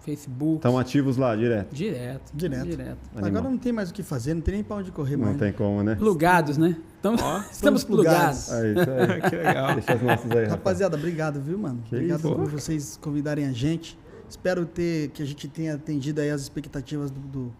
Facebook. 0.00 0.56
Estão 0.56 0.78
ativos 0.78 1.16
lá, 1.16 1.34
direto? 1.34 1.74
Direto. 1.74 2.32
Direto. 2.34 2.66
direto. 2.66 2.98
Agora 3.16 3.48
não 3.48 3.58
tem 3.58 3.72
mais 3.72 3.90
o 3.90 3.94
que 3.94 4.02
fazer, 4.02 4.34
não 4.34 4.40
tem 4.40 4.54
nem 4.54 4.64
para 4.64 4.76
onde 4.76 4.90
correr 4.90 5.16
não 5.16 5.24
mais. 5.24 5.32
Não 5.32 5.40
tem 5.40 5.52
como, 5.52 5.82
né? 5.82 5.94
Plugados, 5.94 6.58
né? 6.58 6.76
Oh, 7.04 7.40
estamos 7.50 7.84
plugados. 7.84 8.46
plugados. 8.46 8.88
Aí, 8.88 9.14
aí. 9.14 9.20
que 9.30 9.36
legal. 9.36 9.74
Deixa 9.74 9.92
as 9.94 10.02
nossas 10.02 10.30
aí, 10.30 10.46
Rapaziada, 10.46 10.96
obrigado, 10.96 11.40
viu, 11.40 11.58
mano? 11.58 11.82
Que 11.84 11.96
obrigado 11.96 12.20
isso? 12.20 12.34
por 12.34 12.50
vocês 12.50 12.98
convidarem 13.00 13.46
a 13.46 13.52
gente. 13.52 13.98
Espero 14.28 14.66
ter 14.66 15.10
que 15.10 15.22
a 15.22 15.26
gente 15.26 15.46
tenha 15.48 15.74
atendido 15.74 16.20
aí 16.20 16.30
as 16.30 16.40
expectativas 16.40 17.10
do, 17.10 17.20
do, 17.20 17.52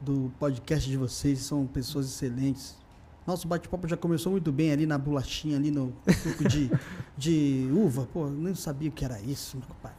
do 0.00 0.32
podcast 0.38 0.88
de 0.88 0.96
vocês. 0.96 1.40
São 1.40 1.66
pessoas 1.66 2.06
excelentes 2.06 2.76
nosso 3.28 3.46
bate-papo 3.46 3.86
já 3.86 3.96
começou 3.96 4.32
muito 4.32 4.50
bem 4.50 4.72
ali 4.72 4.86
na 4.86 4.96
bolachinha, 4.96 5.58
ali 5.58 5.70
no 5.70 5.92
suco 6.22 6.48
de, 6.48 6.70
de 7.14 7.68
uva. 7.74 8.08
Pô, 8.10 8.26
nem 8.26 8.54
sabia 8.54 8.88
o 8.88 8.92
que 8.92 9.04
era 9.04 9.20
isso, 9.20 9.58
meu 9.58 9.76
pai. 9.82 9.92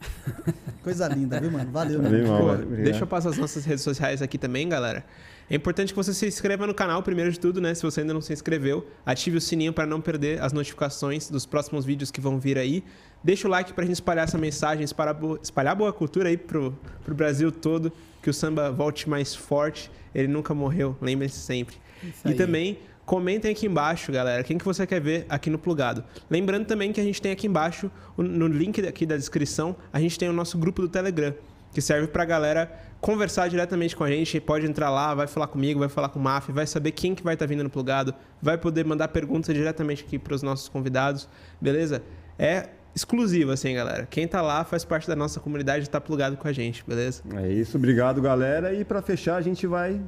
Coisa 0.82 1.06
linda, 1.06 1.40
viu, 1.40 1.48
mano? 1.48 1.70
Valeu, 1.70 2.02
mano. 2.02 2.26
Mal, 2.26 2.56
deixa 2.56 3.04
eu 3.04 3.06
passar 3.06 3.28
as 3.28 3.38
nossas 3.38 3.64
redes 3.64 3.84
sociais 3.84 4.20
aqui 4.20 4.36
também, 4.36 4.68
galera. 4.68 5.04
É 5.48 5.54
importante 5.54 5.92
que 5.92 5.96
você 5.96 6.12
se 6.12 6.26
inscreva 6.26 6.66
no 6.66 6.74
canal, 6.74 7.04
primeiro 7.04 7.30
de 7.30 7.38
tudo, 7.38 7.60
né? 7.60 7.72
Se 7.72 7.84
você 7.84 8.00
ainda 8.00 8.12
não 8.12 8.20
se 8.20 8.32
inscreveu, 8.32 8.84
ative 9.06 9.36
o 9.36 9.40
sininho 9.40 9.72
para 9.72 9.86
não 9.86 10.00
perder 10.00 10.42
as 10.42 10.52
notificações 10.52 11.30
dos 11.30 11.46
próximos 11.46 11.84
vídeos 11.84 12.10
que 12.10 12.20
vão 12.20 12.38
vir 12.40 12.58
aí. 12.58 12.82
Deixa 13.22 13.46
o 13.46 13.50
like 13.50 13.72
para 13.72 13.84
a 13.84 13.86
gente 13.86 13.94
espalhar 13.94 14.24
essa 14.24 14.38
mensagem, 14.38 14.82
espalhar, 14.82 15.16
espalhar 15.40 15.76
boa 15.76 15.92
cultura 15.92 16.28
aí 16.28 16.36
pro, 16.36 16.76
pro 17.04 17.14
Brasil 17.14 17.52
todo, 17.52 17.92
que 18.20 18.28
o 18.28 18.34
samba 18.34 18.72
volte 18.72 19.08
mais 19.08 19.36
forte. 19.36 19.88
Ele 20.12 20.26
nunca 20.26 20.52
morreu, 20.52 20.96
lembre-se 21.00 21.38
sempre. 21.38 21.76
e 22.24 22.34
também 22.34 22.78
Comentem 23.10 23.50
aqui 23.50 23.66
embaixo, 23.66 24.12
galera, 24.12 24.44
quem 24.44 24.56
que 24.56 24.64
você 24.64 24.86
quer 24.86 25.00
ver 25.00 25.26
aqui 25.28 25.50
no 25.50 25.58
Plugado. 25.58 26.04
Lembrando 26.30 26.64
também 26.64 26.92
que 26.92 27.00
a 27.00 27.02
gente 27.02 27.20
tem 27.20 27.32
aqui 27.32 27.48
embaixo, 27.48 27.90
no 28.16 28.46
link 28.46 28.86
aqui 28.86 29.04
da 29.04 29.16
descrição, 29.16 29.74
a 29.92 29.98
gente 29.98 30.16
tem 30.16 30.28
o 30.28 30.32
nosso 30.32 30.56
grupo 30.56 30.80
do 30.80 30.88
Telegram, 30.88 31.34
que 31.72 31.80
serve 31.80 32.06
pra 32.06 32.24
galera 32.24 32.70
conversar 33.00 33.48
diretamente 33.48 33.96
com 33.96 34.04
a 34.04 34.08
gente. 34.08 34.40
Pode 34.40 34.64
entrar 34.64 34.90
lá, 34.90 35.12
vai 35.12 35.26
falar 35.26 35.48
comigo, 35.48 35.80
vai 35.80 35.88
falar 35.88 36.08
com 36.10 36.20
o 36.20 36.22
Maf, 36.22 36.52
vai 36.52 36.68
saber 36.68 36.92
quem 36.92 37.12
que 37.12 37.24
vai 37.24 37.34
estar 37.34 37.46
tá 37.46 37.48
vindo 37.48 37.64
no 37.64 37.68
Plugado, 37.68 38.14
vai 38.40 38.56
poder 38.56 38.84
mandar 38.84 39.08
perguntas 39.08 39.52
diretamente 39.52 40.04
aqui 40.04 40.16
para 40.16 40.36
os 40.36 40.42
nossos 40.44 40.68
convidados, 40.68 41.28
beleza? 41.60 42.04
É 42.38 42.68
exclusivo, 42.94 43.50
assim, 43.50 43.74
galera. 43.74 44.06
Quem 44.06 44.28
tá 44.28 44.40
lá 44.40 44.62
faz 44.62 44.84
parte 44.84 45.08
da 45.08 45.16
nossa 45.16 45.40
comunidade 45.40 45.84
e 45.84 45.88
tá 45.88 46.00
plugado 46.00 46.36
com 46.36 46.46
a 46.46 46.52
gente, 46.52 46.84
beleza? 46.86 47.24
É 47.34 47.48
isso, 47.48 47.76
obrigado, 47.76 48.22
galera. 48.22 48.72
E 48.72 48.84
para 48.84 49.02
fechar, 49.02 49.34
a 49.34 49.40
gente 49.40 49.66
vai 49.66 50.00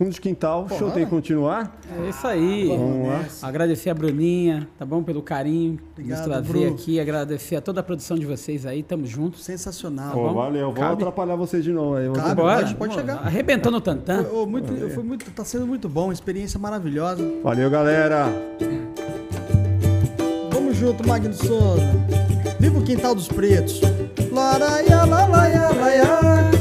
Fundo 0.00 0.12
de 0.12 0.18
quintal, 0.22 0.64
Porra. 0.64 0.78
show 0.78 0.90
tem 0.92 1.04
que 1.04 1.10
continuar? 1.10 1.78
É 2.02 2.08
isso 2.08 2.26
aí. 2.26 2.68
Vamos 2.68 3.06
lá. 3.06 3.22
Agradecer 3.42 3.90
a 3.90 3.94
Bruninha, 3.94 4.66
tá 4.78 4.86
bom? 4.86 5.02
Pelo 5.02 5.20
carinho. 5.20 5.78
Obrigado, 5.92 6.18
nos 6.20 6.26
trazer 6.26 6.48
Bru. 6.48 6.74
aqui. 6.74 6.98
Agradecer 6.98 7.56
a 7.56 7.60
toda 7.60 7.80
a 7.80 7.82
produção 7.82 8.18
de 8.18 8.24
vocês 8.24 8.64
aí. 8.64 8.82
Tamo 8.82 9.04
junto. 9.04 9.36
Sensacional. 9.36 10.14
Pô, 10.14 10.32
valeu. 10.32 10.68
Vou 10.68 10.72
Cabe? 10.72 10.94
atrapalhar 10.94 11.36
vocês 11.36 11.62
de 11.62 11.70
novo 11.70 11.96
aí. 11.96 12.10
Cabe, 12.14 12.34
Bora. 12.34 12.60
Pode, 12.62 12.74
pode 12.76 12.94
chegar. 12.94 13.16
Arrebentando 13.18 13.76
o 13.76 13.80
tantã. 13.82 14.24
Foi, 14.24 14.46
muito, 14.46 14.90
foi 14.90 15.02
muito, 15.04 15.30
tá 15.32 15.44
sendo 15.44 15.66
muito 15.66 15.86
bom. 15.86 16.10
Experiência 16.10 16.58
maravilhosa. 16.58 17.22
Valeu, 17.42 17.68
galera. 17.68 18.28
Vamos 20.50 20.76
junto, 20.78 21.06
Magno 21.06 21.34
Souza. 21.34 21.84
Viva 22.58 22.78
o 22.78 22.82
Quintal 22.82 23.14
dos 23.14 23.28
Pretos. 23.28 23.82
Laraia, 24.32 25.04
laraia. 25.04 25.68
Laraia, 25.68 26.59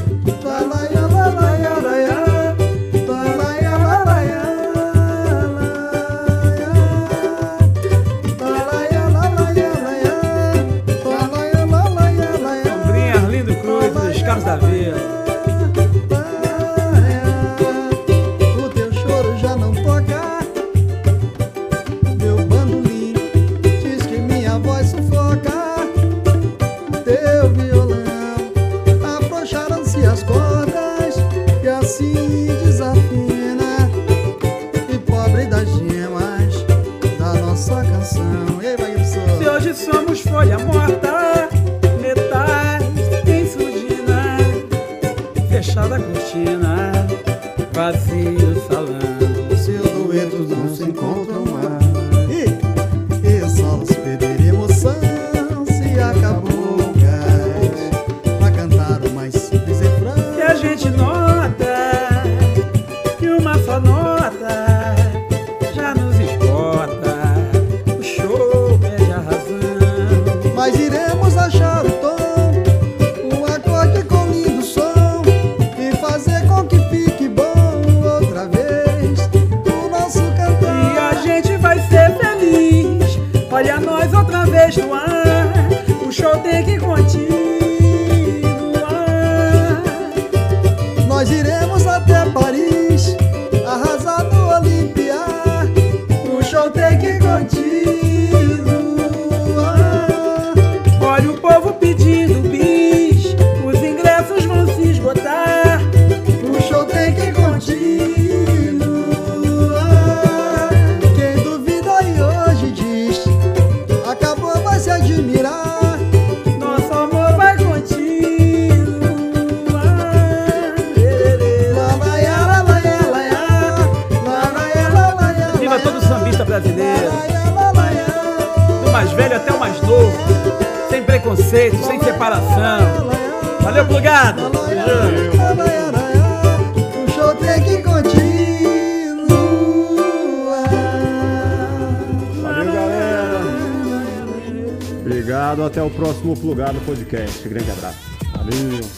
próximo 146.00 146.34
Plugado 146.34 146.80
Podcast. 146.86 147.48
Grande 147.50 147.72
abraço. 147.72 148.00
Valeu. 148.34 148.89